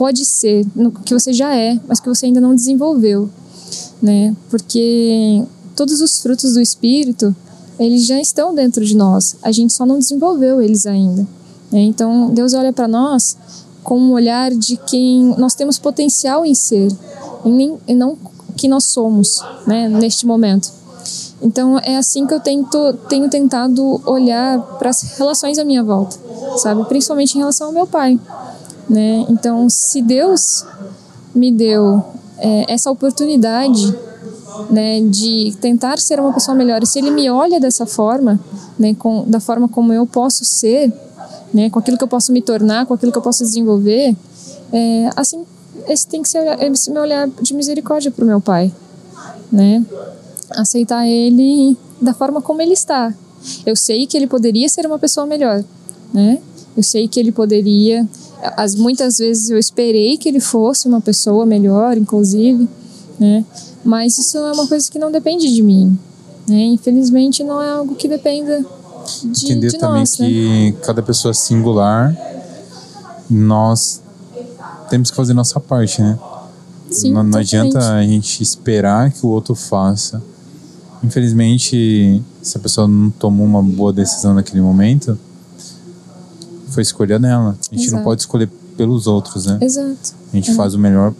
pode 0.00 0.24
ser, 0.24 0.66
no 0.74 0.90
que 0.90 1.12
você 1.12 1.30
já 1.30 1.54
é, 1.54 1.78
mas 1.86 2.00
que 2.00 2.08
você 2.08 2.24
ainda 2.24 2.40
não 2.40 2.54
desenvolveu, 2.54 3.28
né? 4.00 4.34
Porque 4.48 5.44
todos 5.76 6.00
os 6.00 6.20
frutos 6.20 6.54
do 6.54 6.60
espírito, 6.62 7.36
eles 7.78 8.06
já 8.06 8.18
estão 8.18 8.54
dentro 8.54 8.82
de 8.82 8.96
nós. 8.96 9.36
A 9.42 9.52
gente 9.52 9.74
só 9.74 9.84
não 9.84 9.98
desenvolveu 9.98 10.62
eles 10.62 10.86
ainda. 10.86 11.28
Né? 11.70 11.80
Então, 11.80 12.30
Deus 12.30 12.54
olha 12.54 12.72
para 12.72 12.88
nós 12.88 13.36
com 13.84 13.98
um 13.98 14.12
olhar 14.12 14.50
de 14.52 14.78
quem 14.78 15.34
nós 15.36 15.54
temos 15.54 15.78
potencial 15.78 16.46
em 16.46 16.54
ser, 16.54 16.90
e 17.86 17.94
não 17.94 18.16
que 18.56 18.68
nós 18.68 18.84
somos, 18.84 19.44
né, 19.66 19.86
neste 19.86 20.24
momento. 20.24 20.72
Então 21.42 21.78
é 21.78 21.98
assim 21.98 22.26
que 22.26 22.32
eu 22.32 22.40
tento, 22.40 22.94
tenho 23.06 23.28
tentado 23.28 24.00
olhar 24.06 24.60
para 24.78 24.88
as 24.88 25.02
relações 25.18 25.58
à 25.58 25.64
minha 25.64 25.84
volta, 25.84 26.16
sabe? 26.56 26.84
Principalmente 26.86 27.34
em 27.34 27.38
relação 27.38 27.66
ao 27.66 27.72
meu 27.72 27.86
pai 27.86 28.18
né? 28.90 29.24
Então, 29.28 29.70
se 29.70 30.02
Deus 30.02 30.66
me 31.32 31.52
deu 31.52 32.02
é, 32.38 32.72
essa 32.72 32.90
oportunidade, 32.90 33.96
né, 34.68 35.00
de 35.02 35.56
tentar 35.60 35.98
ser 36.00 36.18
uma 36.18 36.32
pessoa 36.32 36.56
melhor, 36.56 36.82
e 36.82 36.86
se 36.86 36.98
Ele 36.98 37.12
me 37.12 37.30
olha 37.30 37.60
dessa 37.60 37.86
forma, 37.86 38.40
né, 38.76 38.92
com, 38.94 39.24
da 39.28 39.38
forma 39.38 39.68
como 39.68 39.92
eu 39.92 40.04
posso 40.04 40.44
ser, 40.44 40.92
né, 41.54 41.70
com 41.70 41.78
aquilo 41.78 41.96
que 41.96 42.02
eu 42.02 42.08
posso 42.08 42.32
me 42.32 42.42
tornar, 42.42 42.84
com 42.84 42.92
aquilo 42.92 43.12
que 43.12 43.18
eu 43.18 43.22
posso 43.22 43.44
desenvolver, 43.44 44.16
é, 44.72 45.10
assim, 45.14 45.46
esse 45.88 46.08
tem 46.08 46.20
que 46.20 46.28
ser 46.28 46.42
esse 46.60 46.90
meu 46.90 47.02
olhar 47.02 47.28
de 47.40 47.54
misericórdia 47.54 48.10
para 48.10 48.24
o 48.24 48.26
meu 48.26 48.40
pai, 48.40 48.72
né? 49.50 49.84
Aceitar 50.50 51.06
ele 51.06 51.76
da 52.00 52.12
forma 52.12 52.42
como 52.42 52.60
ele 52.60 52.72
está. 52.72 53.14
Eu 53.64 53.74
sei 53.74 54.06
que 54.06 54.16
ele 54.16 54.26
poderia 54.26 54.68
ser 54.68 54.84
uma 54.84 54.98
pessoa 54.98 55.26
melhor, 55.26 55.64
né? 56.12 56.40
Eu 56.76 56.82
sei 56.82 57.08
que 57.08 57.18
ele 57.18 57.32
poderia 57.32 58.06
as, 58.56 58.74
muitas 58.74 59.18
vezes 59.18 59.50
eu 59.50 59.58
esperei 59.58 60.16
que 60.16 60.28
ele 60.28 60.40
fosse 60.40 60.88
uma 60.88 61.00
pessoa 61.00 61.44
melhor, 61.44 61.96
inclusive, 61.96 62.68
né? 63.18 63.44
Mas 63.84 64.18
isso 64.18 64.38
é 64.38 64.52
uma 64.52 64.66
coisa 64.66 64.90
que 64.90 64.98
não 64.98 65.10
depende 65.10 65.52
de 65.52 65.62
mim, 65.62 65.98
né? 66.48 66.62
Infelizmente 66.64 67.42
não 67.42 67.62
é 67.62 67.70
algo 67.70 67.94
que 67.94 68.08
dependa 68.08 68.64
de, 69.24 69.46
Entender 69.46 69.68
de 69.68 69.78
também 69.78 70.00
nós, 70.00 70.14
que 70.14 70.72
né? 70.72 70.76
cada 70.82 71.02
pessoa 71.02 71.30
é 71.30 71.34
singular, 71.34 72.16
nós 73.28 74.00
temos 74.88 75.10
que 75.10 75.16
fazer 75.16 75.34
nossa 75.34 75.58
parte, 75.60 76.02
né? 76.02 76.18
Sim, 76.90 77.12
não, 77.12 77.22
não 77.22 77.38
adianta 77.38 77.78
a 77.78 78.02
gente 78.02 78.42
esperar 78.42 79.12
que 79.12 79.24
o 79.24 79.28
outro 79.28 79.54
faça. 79.54 80.20
Infelizmente, 81.02 82.20
se 82.42 82.56
a 82.56 82.60
pessoa 82.60 82.88
não 82.88 83.10
tomou 83.10 83.46
uma 83.46 83.62
boa 83.62 83.92
decisão 83.92 84.34
naquele 84.34 84.60
momento, 84.60 85.16
foi 86.70 86.82
escolha 86.82 87.18
dela. 87.18 87.56
A 87.70 87.74
gente 87.74 87.86
Exato. 87.86 87.96
não 87.96 88.04
pode 88.04 88.22
escolher 88.22 88.48
pelos 88.76 89.06
outros, 89.06 89.46
né? 89.46 89.58
Exato. 89.60 90.14
A 90.32 90.36
gente 90.36 90.50
é. 90.50 90.54
faz 90.54 90.74
o 90.74 90.78
melhor 90.78 91.12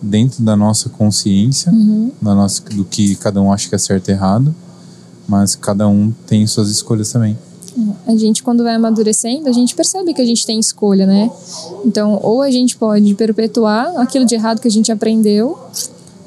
dentro 0.00 0.42
da 0.42 0.56
nossa 0.56 0.88
consciência, 0.88 1.72
uhum. 1.72 2.10
da 2.20 2.34
nossa, 2.34 2.62
do 2.62 2.84
que 2.84 3.16
cada 3.16 3.40
um 3.40 3.52
acha 3.52 3.68
que 3.68 3.74
é 3.74 3.78
certo 3.78 4.08
e 4.08 4.12
errado, 4.12 4.54
mas 5.26 5.54
cada 5.54 5.88
um 5.88 6.12
tem 6.26 6.46
suas 6.46 6.70
escolhas 6.70 7.10
também. 7.10 7.36
É, 8.06 8.12
a 8.12 8.16
gente, 8.16 8.42
quando 8.42 8.62
vai 8.62 8.74
amadurecendo, 8.74 9.48
a 9.48 9.52
gente 9.52 9.74
percebe 9.74 10.14
que 10.14 10.22
a 10.22 10.26
gente 10.26 10.46
tem 10.46 10.58
escolha, 10.58 11.06
né? 11.06 11.30
Então, 11.84 12.18
ou 12.22 12.42
a 12.42 12.50
gente 12.50 12.76
pode 12.76 13.14
perpetuar 13.14 13.96
aquilo 13.98 14.24
de 14.24 14.34
errado 14.34 14.60
que 14.60 14.68
a 14.68 14.70
gente 14.70 14.90
aprendeu, 14.90 15.58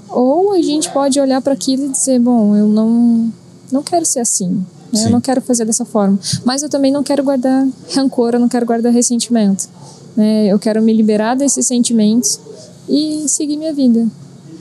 ou 0.09 0.53
a 0.53 0.61
gente 0.61 0.89
pode 0.91 1.19
olhar 1.19 1.41
para 1.41 1.53
aquilo 1.53 1.85
e 1.85 1.89
dizer: 1.89 2.19
bom, 2.19 2.55
eu 2.55 2.67
não, 2.67 3.31
não 3.71 3.83
quero 3.83 4.05
ser 4.05 4.19
assim. 4.19 4.65
Né? 4.91 5.05
Eu 5.05 5.09
não 5.09 5.21
quero 5.21 5.41
fazer 5.41 5.65
dessa 5.65 5.85
forma. 5.85 6.19
Mas 6.43 6.63
eu 6.63 6.69
também 6.69 6.91
não 6.91 7.03
quero 7.03 7.23
guardar 7.23 7.67
rancor, 7.95 8.33
eu 8.33 8.39
não 8.39 8.49
quero 8.49 8.65
guardar 8.65 8.91
ressentimento. 8.91 9.69
Né? 10.15 10.47
Eu 10.47 10.59
quero 10.59 10.81
me 10.81 10.93
liberar 10.93 11.35
desses 11.35 11.65
sentimentos 11.65 12.39
e 12.87 13.25
seguir 13.27 13.57
minha 13.57 13.73
vida. 13.73 14.05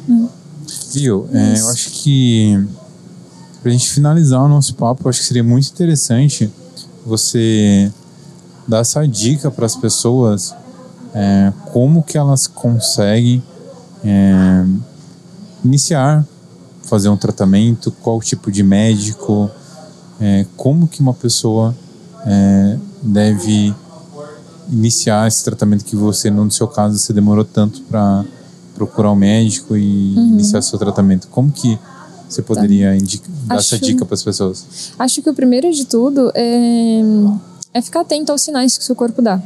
Né? 0.07 0.29
Viu? 0.93 1.29
É, 1.33 1.61
eu 1.61 1.69
acho 1.69 1.91
que 1.91 2.65
pra 3.63 3.71
gente 3.71 3.91
finalizar 3.91 4.43
o 4.43 4.49
nosso 4.49 4.75
papo, 4.75 5.03
eu 5.05 5.11
acho 5.11 5.21
que 5.21 5.27
seria 5.27 5.45
muito 5.45 5.69
interessante 5.69 6.51
você 7.05 7.91
dar 8.67 8.79
essa 8.79 9.07
dica 9.07 9.51
para 9.51 9.67
as 9.67 9.75
pessoas 9.75 10.55
é, 11.15 11.53
como 11.73 12.03
que 12.03 12.17
elas 12.17 12.47
conseguem 12.47 13.43
é, 14.05 14.65
iniciar, 15.65 16.25
fazer 16.83 17.09
um 17.09 17.17
tratamento, 17.17 17.91
qual 18.03 18.21
tipo 18.21 18.51
de 18.51 18.63
médico, 18.63 19.51
é, 20.21 20.47
como 20.57 20.87
que 20.87 21.01
uma 21.01 21.15
pessoa 21.15 21.75
é, 22.27 22.77
deve 23.03 23.75
iniciar 24.71 25.27
esse 25.27 25.43
tratamento 25.45 25.85
que 25.85 25.97
você, 25.97 26.31
no 26.31 26.51
seu 26.51 26.69
caso, 26.69 26.97
você 26.99 27.13
demorou 27.13 27.45
tanto 27.45 27.81
para 27.83 28.25
procurar 28.75 29.11
um 29.13 29.17
médico 29.17 29.77
e 29.77 30.15
Uhum. 30.17 30.27
iniciar 30.35 30.63
seu 30.63 30.79
tratamento. 30.79 31.29
Como 31.29 31.51
que 31.51 31.79
você 32.29 32.41
poderia 32.43 32.95
indica, 32.97 33.29
dar 33.47 33.57
essa 33.57 33.75
Acho- 33.75 33.85
dica 33.85 34.05
para 34.05 34.15
as 34.15 34.23
pessoas? 34.23 34.65
Acho 34.99 35.21
que 35.23 35.29
o 35.31 35.35
primeiro 35.35 35.71
de 35.73 35.85
tudo 35.85 36.31
é, 36.35 37.01
é 37.75 37.83
ficar 37.83 38.01
atento 38.03 38.31
aos 38.31 38.43
sinais 38.43 38.77
que 38.79 38.83
o 38.85 38.87
seu 38.87 38.95
corpo 38.95 39.21
dá. 39.21 39.43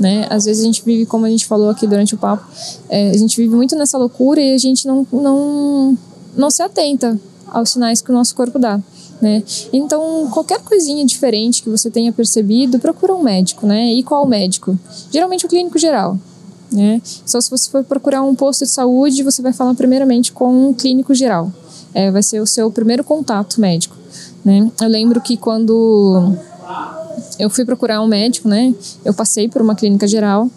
Né? 0.00 0.26
Às 0.30 0.44
vezes 0.44 0.62
a 0.62 0.64
gente 0.64 0.82
vive, 0.84 1.04
como 1.06 1.26
a 1.26 1.28
gente 1.28 1.44
falou 1.44 1.68
aqui 1.68 1.86
durante 1.86 2.14
o 2.14 2.18
papo, 2.18 2.44
é, 2.88 3.10
a 3.10 3.18
gente 3.18 3.36
vive 3.36 3.54
muito 3.54 3.74
nessa 3.76 3.98
loucura 3.98 4.40
e 4.40 4.54
a 4.54 4.58
gente 4.58 4.86
não, 4.86 5.04
não, 5.12 5.98
não 6.36 6.50
se 6.50 6.62
atenta 6.62 7.18
aos 7.48 7.70
sinais 7.70 8.00
que 8.00 8.10
o 8.10 8.14
nosso 8.14 8.34
corpo 8.34 8.58
dá. 8.60 8.80
Né? 9.20 9.42
Então, 9.72 10.28
qualquer 10.32 10.60
coisinha 10.60 11.04
diferente 11.04 11.62
que 11.62 11.68
você 11.68 11.90
tenha 11.90 12.12
percebido, 12.12 12.78
procura 12.78 13.14
um 13.14 13.22
médico. 13.22 13.66
Né? 13.66 13.92
E 13.94 14.02
qual 14.02 14.26
médico? 14.26 14.78
Geralmente 15.10 15.46
o 15.46 15.48
clínico 15.48 15.78
geral. 15.78 16.18
Né? 16.70 17.00
Só 17.24 17.40
se 17.40 17.50
você 17.50 17.70
for 17.70 17.82
procurar 17.84 18.22
um 18.22 18.34
posto 18.34 18.64
de 18.64 18.70
saúde, 18.70 19.22
você 19.22 19.42
vai 19.42 19.52
falar 19.52 19.74
primeiramente 19.74 20.32
com 20.32 20.68
um 20.68 20.74
clínico 20.74 21.14
geral. 21.14 21.52
É, 21.94 22.10
vai 22.10 22.22
ser 22.22 22.40
o 22.40 22.46
seu 22.46 22.70
primeiro 22.70 23.02
contato 23.02 23.60
médico. 23.60 23.96
Né? 24.44 24.70
Eu 24.80 24.88
lembro 24.88 25.20
que 25.20 25.36
quando 25.36 26.36
eu 27.38 27.48
fui 27.48 27.64
procurar 27.64 28.00
um 28.00 28.06
médico, 28.06 28.48
né? 28.48 28.74
Eu 29.04 29.14
passei 29.14 29.48
por 29.48 29.62
uma 29.62 29.74
clínica 29.74 30.06
geral 30.06 30.50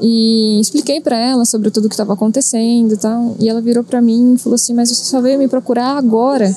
e 0.00 0.60
expliquei 0.60 1.00
para 1.00 1.16
ela 1.16 1.44
sobre 1.44 1.70
tudo 1.70 1.88
que 1.88 1.94
estava 1.94 2.14
acontecendo 2.14 2.92
e 2.92 2.96
tal. 2.96 3.36
E 3.38 3.48
ela 3.48 3.60
virou 3.60 3.84
para 3.84 4.00
mim 4.00 4.34
e 4.34 4.38
falou 4.38 4.54
assim: 4.54 4.74
"Mas 4.74 4.88
você 4.88 5.04
só 5.04 5.20
veio 5.20 5.38
me 5.38 5.48
procurar 5.48 5.96
agora?" 5.96 6.54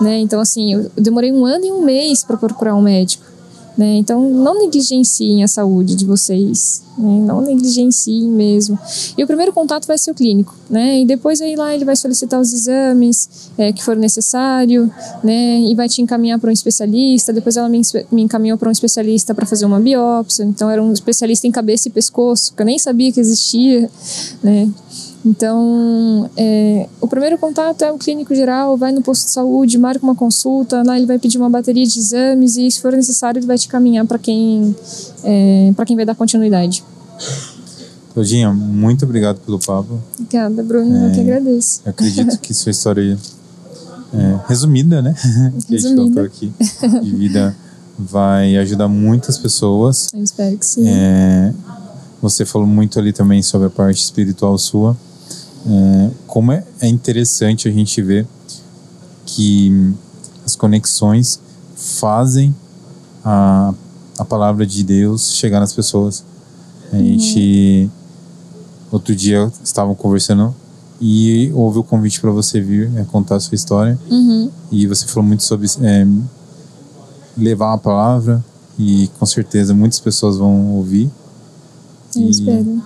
Né? 0.00 0.18
Então 0.18 0.40
assim, 0.40 0.74
eu 0.74 0.90
demorei 0.96 1.32
um 1.32 1.46
ano 1.46 1.64
e 1.64 1.72
um 1.72 1.82
mês 1.82 2.24
para 2.24 2.36
procurar 2.36 2.74
um 2.74 2.82
médico. 2.82 3.31
Né? 3.76 3.96
Então, 3.96 4.28
não 4.28 4.58
negligenciem 4.58 5.42
a 5.42 5.48
saúde 5.48 5.94
de 5.94 6.04
vocês, 6.04 6.82
né? 6.98 7.20
não 7.24 7.40
negligenciem 7.40 8.28
mesmo. 8.28 8.78
E 9.16 9.24
o 9.24 9.26
primeiro 9.26 9.50
contato 9.50 9.86
vai 9.86 9.96
ser 9.96 10.10
o 10.10 10.14
clínico, 10.14 10.54
né? 10.68 11.00
E 11.00 11.06
depois 11.06 11.40
aí 11.40 11.56
lá 11.56 11.74
ele 11.74 11.84
vai 11.84 11.96
solicitar 11.96 12.38
os 12.38 12.52
exames 12.52 13.50
é, 13.56 13.72
que 13.72 13.82
for 13.82 13.96
necessário, 13.96 14.92
né? 15.24 15.60
E 15.60 15.74
vai 15.74 15.88
te 15.88 16.02
encaminhar 16.02 16.38
para 16.38 16.50
um 16.50 16.52
especialista. 16.52 17.32
Depois 17.32 17.56
ela 17.56 17.68
me, 17.68 17.80
me 18.10 18.22
encaminhou 18.22 18.58
para 18.58 18.68
um 18.68 18.72
especialista 18.72 19.34
para 19.34 19.46
fazer 19.46 19.64
uma 19.64 19.80
biópsia. 19.80 20.44
Então 20.44 20.68
era 20.68 20.82
um 20.82 20.92
especialista 20.92 21.46
em 21.46 21.50
cabeça 21.50 21.88
e 21.88 21.90
pescoço, 21.90 22.52
que 22.54 22.60
eu 22.60 22.66
nem 22.66 22.78
sabia 22.78 23.10
que 23.10 23.20
existia, 23.20 23.90
né? 24.42 24.68
Então, 25.24 26.28
é, 26.36 26.88
o 27.00 27.06
primeiro 27.06 27.38
contato 27.38 27.82
é 27.82 27.92
o 27.92 27.98
clínico 27.98 28.34
geral, 28.34 28.76
vai 28.76 28.90
no 28.90 29.02
posto 29.02 29.26
de 29.26 29.30
saúde, 29.30 29.78
marca 29.78 30.04
uma 30.04 30.16
consulta, 30.16 30.82
lá 30.84 30.96
ele 30.96 31.06
vai 31.06 31.18
pedir 31.18 31.38
uma 31.38 31.48
bateria 31.48 31.86
de 31.86 31.98
exames 31.98 32.56
e, 32.56 32.70
se 32.70 32.80
for 32.80 32.92
necessário, 32.92 33.38
ele 33.38 33.46
vai 33.46 33.56
te 33.56 33.68
caminhar 33.68 34.04
para 34.04 34.18
quem, 34.18 34.74
é, 35.22 35.72
para 35.76 35.84
quem 35.84 35.94
vai 35.94 36.04
dar 36.04 36.16
continuidade. 36.16 36.82
Claudinha, 38.12 38.52
muito 38.52 39.04
obrigado 39.04 39.38
pelo 39.38 39.58
papo. 39.58 40.00
Obrigada, 40.18 40.62
Bruno, 40.62 41.06
eu 41.06 41.12
que 41.12 41.20
agradeço. 41.20 41.80
Eu 41.84 41.90
acredito 41.90 42.38
que 42.40 42.52
sua 42.52 42.70
história 42.70 43.16
é, 44.12 44.40
resumida, 44.48 45.00
né? 45.00 45.14
que 45.66 45.76
a 45.76 45.78
gente 45.78 45.88
Resumida. 45.88 46.02
contou 46.02 46.24
aqui 46.24 46.52
de 47.02 47.14
vida 47.14 47.56
vai 47.98 48.56
ajudar 48.56 48.88
muitas 48.88 49.38
pessoas. 49.38 50.08
Eu 50.12 50.22
espero 50.22 50.56
que 50.58 50.66
sim. 50.66 50.88
É, 50.88 51.52
você 52.20 52.44
falou 52.44 52.66
muito 52.66 52.98
ali 52.98 53.12
também 53.12 53.42
sobre 53.42 53.68
a 53.68 53.70
parte 53.70 54.02
espiritual 54.02 54.56
sua. 54.58 54.96
É, 55.66 56.10
como 56.26 56.52
é, 56.52 56.64
é 56.80 56.88
interessante 56.88 57.68
a 57.68 57.72
gente 57.72 58.02
ver 58.02 58.26
que 59.24 59.94
as 60.44 60.56
conexões 60.56 61.40
fazem 61.76 62.54
a, 63.24 63.72
a 64.18 64.24
palavra 64.24 64.66
de 64.66 64.82
Deus 64.82 65.32
chegar 65.32 65.60
nas 65.60 65.72
pessoas. 65.72 66.24
A 66.92 66.98
gente, 66.98 67.90
outro 68.90 69.14
dia, 69.14 69.50
estavam 69.62 69.94
conversando 69.94 70.54
e 71.00 71.50
houve 71.54 71.78
o 71.78 71.82
convite 71.82 72.20
para 72.20 72.30
você 72.30 72.60
vir 72.60 72.90
é, 72.96 73.04
contar 73.04 73.36
a 73.36 73.40
sua 73.40 73.54
história. 73.54 73.98
Uhum. 74.10 74.50
E 74.70 74.86
você 74.86 75.06
falou 75.06 75.26
muito 75.26 75.42
sobre 75.42 75.66
é, 75.80 76.06
levar 77.36 77.72
a 77.72 77.78
palavra 77.78 78.44
e 78.78 79.10
com 79.18 79.26
certeza 79.26 79.74
muitas 79.74 80.00
pessoas 80.00 80.36
vão 80.36 80.72
ouvir. 80.72 81.10
Eu 82.14 82.22
E 82.22 82.30
espero. 82.30 82.82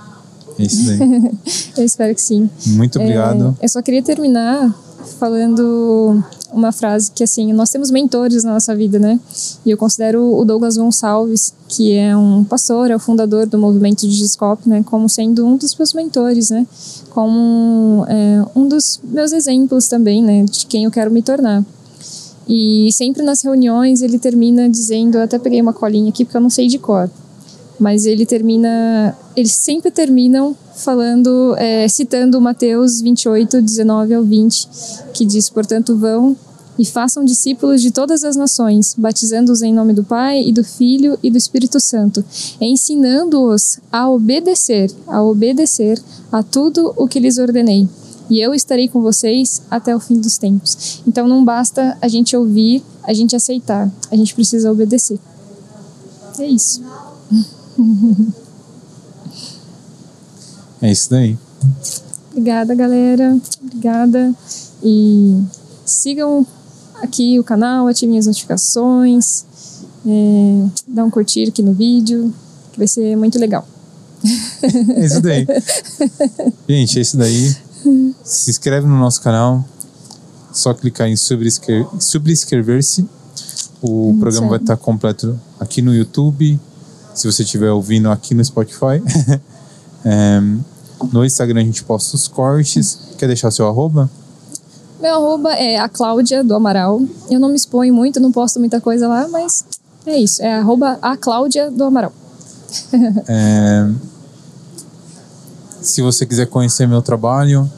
É 0.59 0.62
isso 0.62 0.87
daí. 0.87 0.99
Eu 1.77 1.85
espero 1.85 2.15
que 2.15 2.20
sim. 2.20 2.49
Muito 2.66 2.99
obrigado. 2.99 3.57
É, 3.61 3.65
eu 3.65 3.69
só 3.69 3.83
queria 3.83 4.03
terminar 4.03 4.74
falando 5.19 6.23
uma 6.53 6.73
frase 6.73 7.11
que 7.11 7.23
assim, 7.23 7.53
nós 7.53 7.70
temos 7.70 7.91
mentores 7.91 8.45
na 8.45 8.55
nossa 8.55 8.74
vida, 8.74 8.99
né? 8.99 9.20
E 9.65 9.70
eu 9.70 9.77
considero 9.77 10.37
o 10.37 10.45
Douglas 10.45 10.77
Gonçalves, 10.77 11.53
que 11.69 11.93
é 11.93 12.16
um 12.16 12.45
pastor, 12.45 12.91
é 12.91 12.97
o 12.97 12.99
fundador 12.99 13.47
do 13.47 13.59
movimento 13.59 14.07
de 14.07 14.12
Giscope, 14.12 14.69
né, 14.69 14.83
como 14.85 15.09
sendo 15.09 15.45
um 15.47 15.57
dos 15.57 15.74
meus 15.77 15.93
mentores, 15.93 16.51
né? 16.51 16.66
Como 17.11 18.05
é, 18.09 18.43
um 18.55 18.66
dos 18.69 19.01
meus 19.05 19.33
exemplos 19.33 19.89
também, 19.89 20.23
né, 20.23 20.45
de 20.45 20.66
quem 20.66 20.85
eu 20.85 20.91
quero 20.91 21.11
me 21.11 21.23
tornar. 21.23 21.65
E 22.49 22.91
sempre 22.93 23.23
nas 23.23 23.43
reuniões 23.43 24.03
ele 24.03 24.19
termina 24.19 24.69
dizendo, 24.69 25.19
eu 25.19 25.23
até 25.23 25.39
peguei 25.39 25.61
uma 25.61 25.73
colinha 25.73 26.11
aqui 26.11 26.24
porque 26.24 26.37
eu 26.37 26.41
não 26.41 26.51
sei 26.51 26.69
de 26.69 26.78
cor, 26.78 27.11
mas 27.78 28.07
ele 28.07 28.24
termina, 28.24 29.16
eles 29.35 29.53
sempre 29.53 29.90
terminam 29.90 30.57
falando, 30.74 31.55
é, 31.57 31.86
citando 31.89 32.40
Mateus 32.40 33.01
28, 33.01 33.61
19 33.61 34.15
ao 34.15 34.23
20, 34.23 34.69
que 35.12 35.24
diz: 35.24 35.48
Portanto, 35.48 35.97
vão 35.97 36.36
e 36.78 36.85
façam 36.85 37.24
discípulos 37.24 37.81
de 37.81 37.90
todas 37.90 38.23
as 38.24 38.36
nações, 38.36 38.94
batizando-os 38.97 39.62
em 39.62 39.73
nome 39.73 39.93
do 39.93 40.05
Pai 40.05 40.43
e 40.43 40.53
do 40.53 40.62
Filho 40.62 41.19
e 41.23 41.31
do 41.31 41.39
Espírito 41.39 41.81
Santo, 41.81 42.24
ensinando-os 42.61 43.78
a 43.90 44.09
obedecer, 44.11 44.90
a 45.07 45.23
obedecer 45.23 46.01
a 46.31 46.43
tudo 46.43 46.93
o 46.97 47.09
que 47.09 47.20
lhes 47.20 47.39
ordenei. 47.39 47.89
E 48.28 48.40
eu 48.40 48.53
estarei 48.53 48.89
com 48.89 49.01
vocês 49.01 49.62
até 49.70 49.94
o 49.94 50.01
fim 50.01 50.19
dos 50.19 50.36
tempos. 50.36 51.01
Então 51.07 51.28
não 51.28 51.44
basta 51.44 51.97
a 52.01 52.09
gente 52.09 52.36
ouvir, 52.36 52.82
a 53.05 53.12
gente 53.12 53.36
aceitar, 53.36 53.90
a 54.11 54.16
gente 54.16 54.35
precisa 54.35 54.70
obedecer. 54.70 55.19
É 56.39 56.47
isso. 56.47 56.82
É 60.82 60.90
isso 60.93 61.11
daí. 61.11 61.39
Obrigada, 62.31 62.74
galera. 62.74 63.39
Obrigada. 63.62 64.35
E 64.82 65.43
sigam 65.85 66.47
aqui 67.03 67.39
o 67.39 67.44
canal, 67.44 67.86
ativem 67.89 68.19
as 68.19 68.27
notificações. 68.27 69.44
É, 70.07 70.66
dá 70.86 71.05
um 71.05 71.11
curtir 71.11 71.48
aqui 71.48 71.62
no 71.62 71.73
vídeo, 71.73 72.32
que 72.73 72.78
vai 72.78 72.86
ser 72.86 73.16
muito 73.16 73.39
legal. 73.39 73.66
É 74.97 75.05
isso 75.05 75.20
daí. 75.20 75.47
Gente, 76.69 76.98
é 76.98 77.03
isso 77.03 77.16
daí. 77.16 77.57
Se 78.24 78.51
inscreve 78.51 78.86
no 78.86 78.98
nosso 78.98 79.20
canal. 79.23 79.65
Só 80.53 80.73
clicar 80.73 81.07
em 81.09 81.16
subscre- 81.16 81.86
subscrever-se. 82.01 83.07
O 83.82 84.16
programa 84.19 84.48
vai 84.48 84.59
estar 84.59 84.77
completo 84.77 85.39
aqui 85.61 85.82
no 85.82 85.94
YouTube. 85.94 86.59
Se 87.16 87.26
você 87.26 87.43
estiver 87.43 87.72
ouvindo 87.72 88.10
aqui 88.10 88.34
no 88.34 88.44
Spotify. 88.44 89.02
É, 90.09 90.40
no 91.12 91.24
Instagram 91.24 91.62
a 91.62 91.64
gente 91.64 91.82
posta 91.82 92.14
os 92.14 92.28
cortes. 92.28 92.97
Quer 93.18 93.26
deixar 93.26 93.51
seu 93.51 93.66
arroba? 93.66 94.09
Meu 95.01 95.16
arroba 95.16 95.52
é 95.55 95.78
a 95.78 95.88
Cláudia 95.88 96.44
do 96.44 96.55
Amaral. 96.55 97.02
Eu 97.28 97.40
não 97.40 97.48
me 97.48 97.56
exponho 97.56 97.93
muito, 97.93 98.20
não 98.20 98.30
posto 98.30 98.60
muita 98.60 98.80
coisa 98.80 99.09
lá, 99.09 99.26
mas 99.26 99.64
é 100.06 100.16
isso. 100.16 100.40
É 100.40 100.55
arroba 100.55 100.97
a 101.02 101.16
Cláudia 101.16 101.70
do 101.72 101.82
Amaral. 101.82 102.12
É, 103.28 103.90
se 105.80 106.02
você 106.02 106.24
quiser 106.24 106.47
conhecer 106.47 106.86
meu 106.86 107.02
trabalho, 107.02 107.70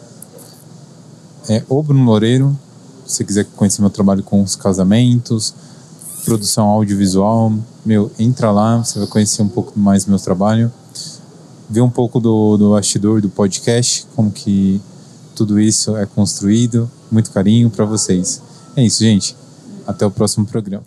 é 1.49 1.63
o 1.69 1.83
Bruno 1.83 2.05
Loureiro. 2.05 2.59
Se 3.07 3.17
você 3.17 3.25
quiser 3.25 3.47
conhecer 3.57 3.81
meu 3.81 3.91
trabalho 3.91 4.23
com 4.23 4.43
os 4.43 4.55
casamentos, 4.55 5.55
produção 6.25 6.67
audiovisual, 6.67 7.53
meu, 7.89 8.13
entra 8.19 8.51
lá, 8.51 8.85
você 8.85 8.99
vai 8.99 9.09
conhecer 9.09 9.41
um 9.41 9.49
pouco 9.49 9.79
mais 9.79 10.05
do 10.05 10.11
meu 10.11 10.21
trabalho. 10.21 10.71
Ver 11.71 11.81
um 11.81 11.89
pouco 11.89 12.21
do, 12.21 12.59
do 12.59 12.71
bastidor 12.73 13.23
do 13.23 13.31
podcast, 13.31 14.07
como 14.15 14.31
que 14.31 14.79
tudo 15.35 15.59
isso 15.59 15.97
é 15.97 16.05
construído. 16.05 16.91
Muito 17.11 17.31
carinho 17.31 17.71
para 17.71 17.87
vocês. 17.87 18.43
É 18.77 18.85
isso, 18.85 19.03
gente. 19.03 19.35
Até 19.87 20.05
o 20.05 20.11
próximo 20.11 20.45
programa. 20.45 20.85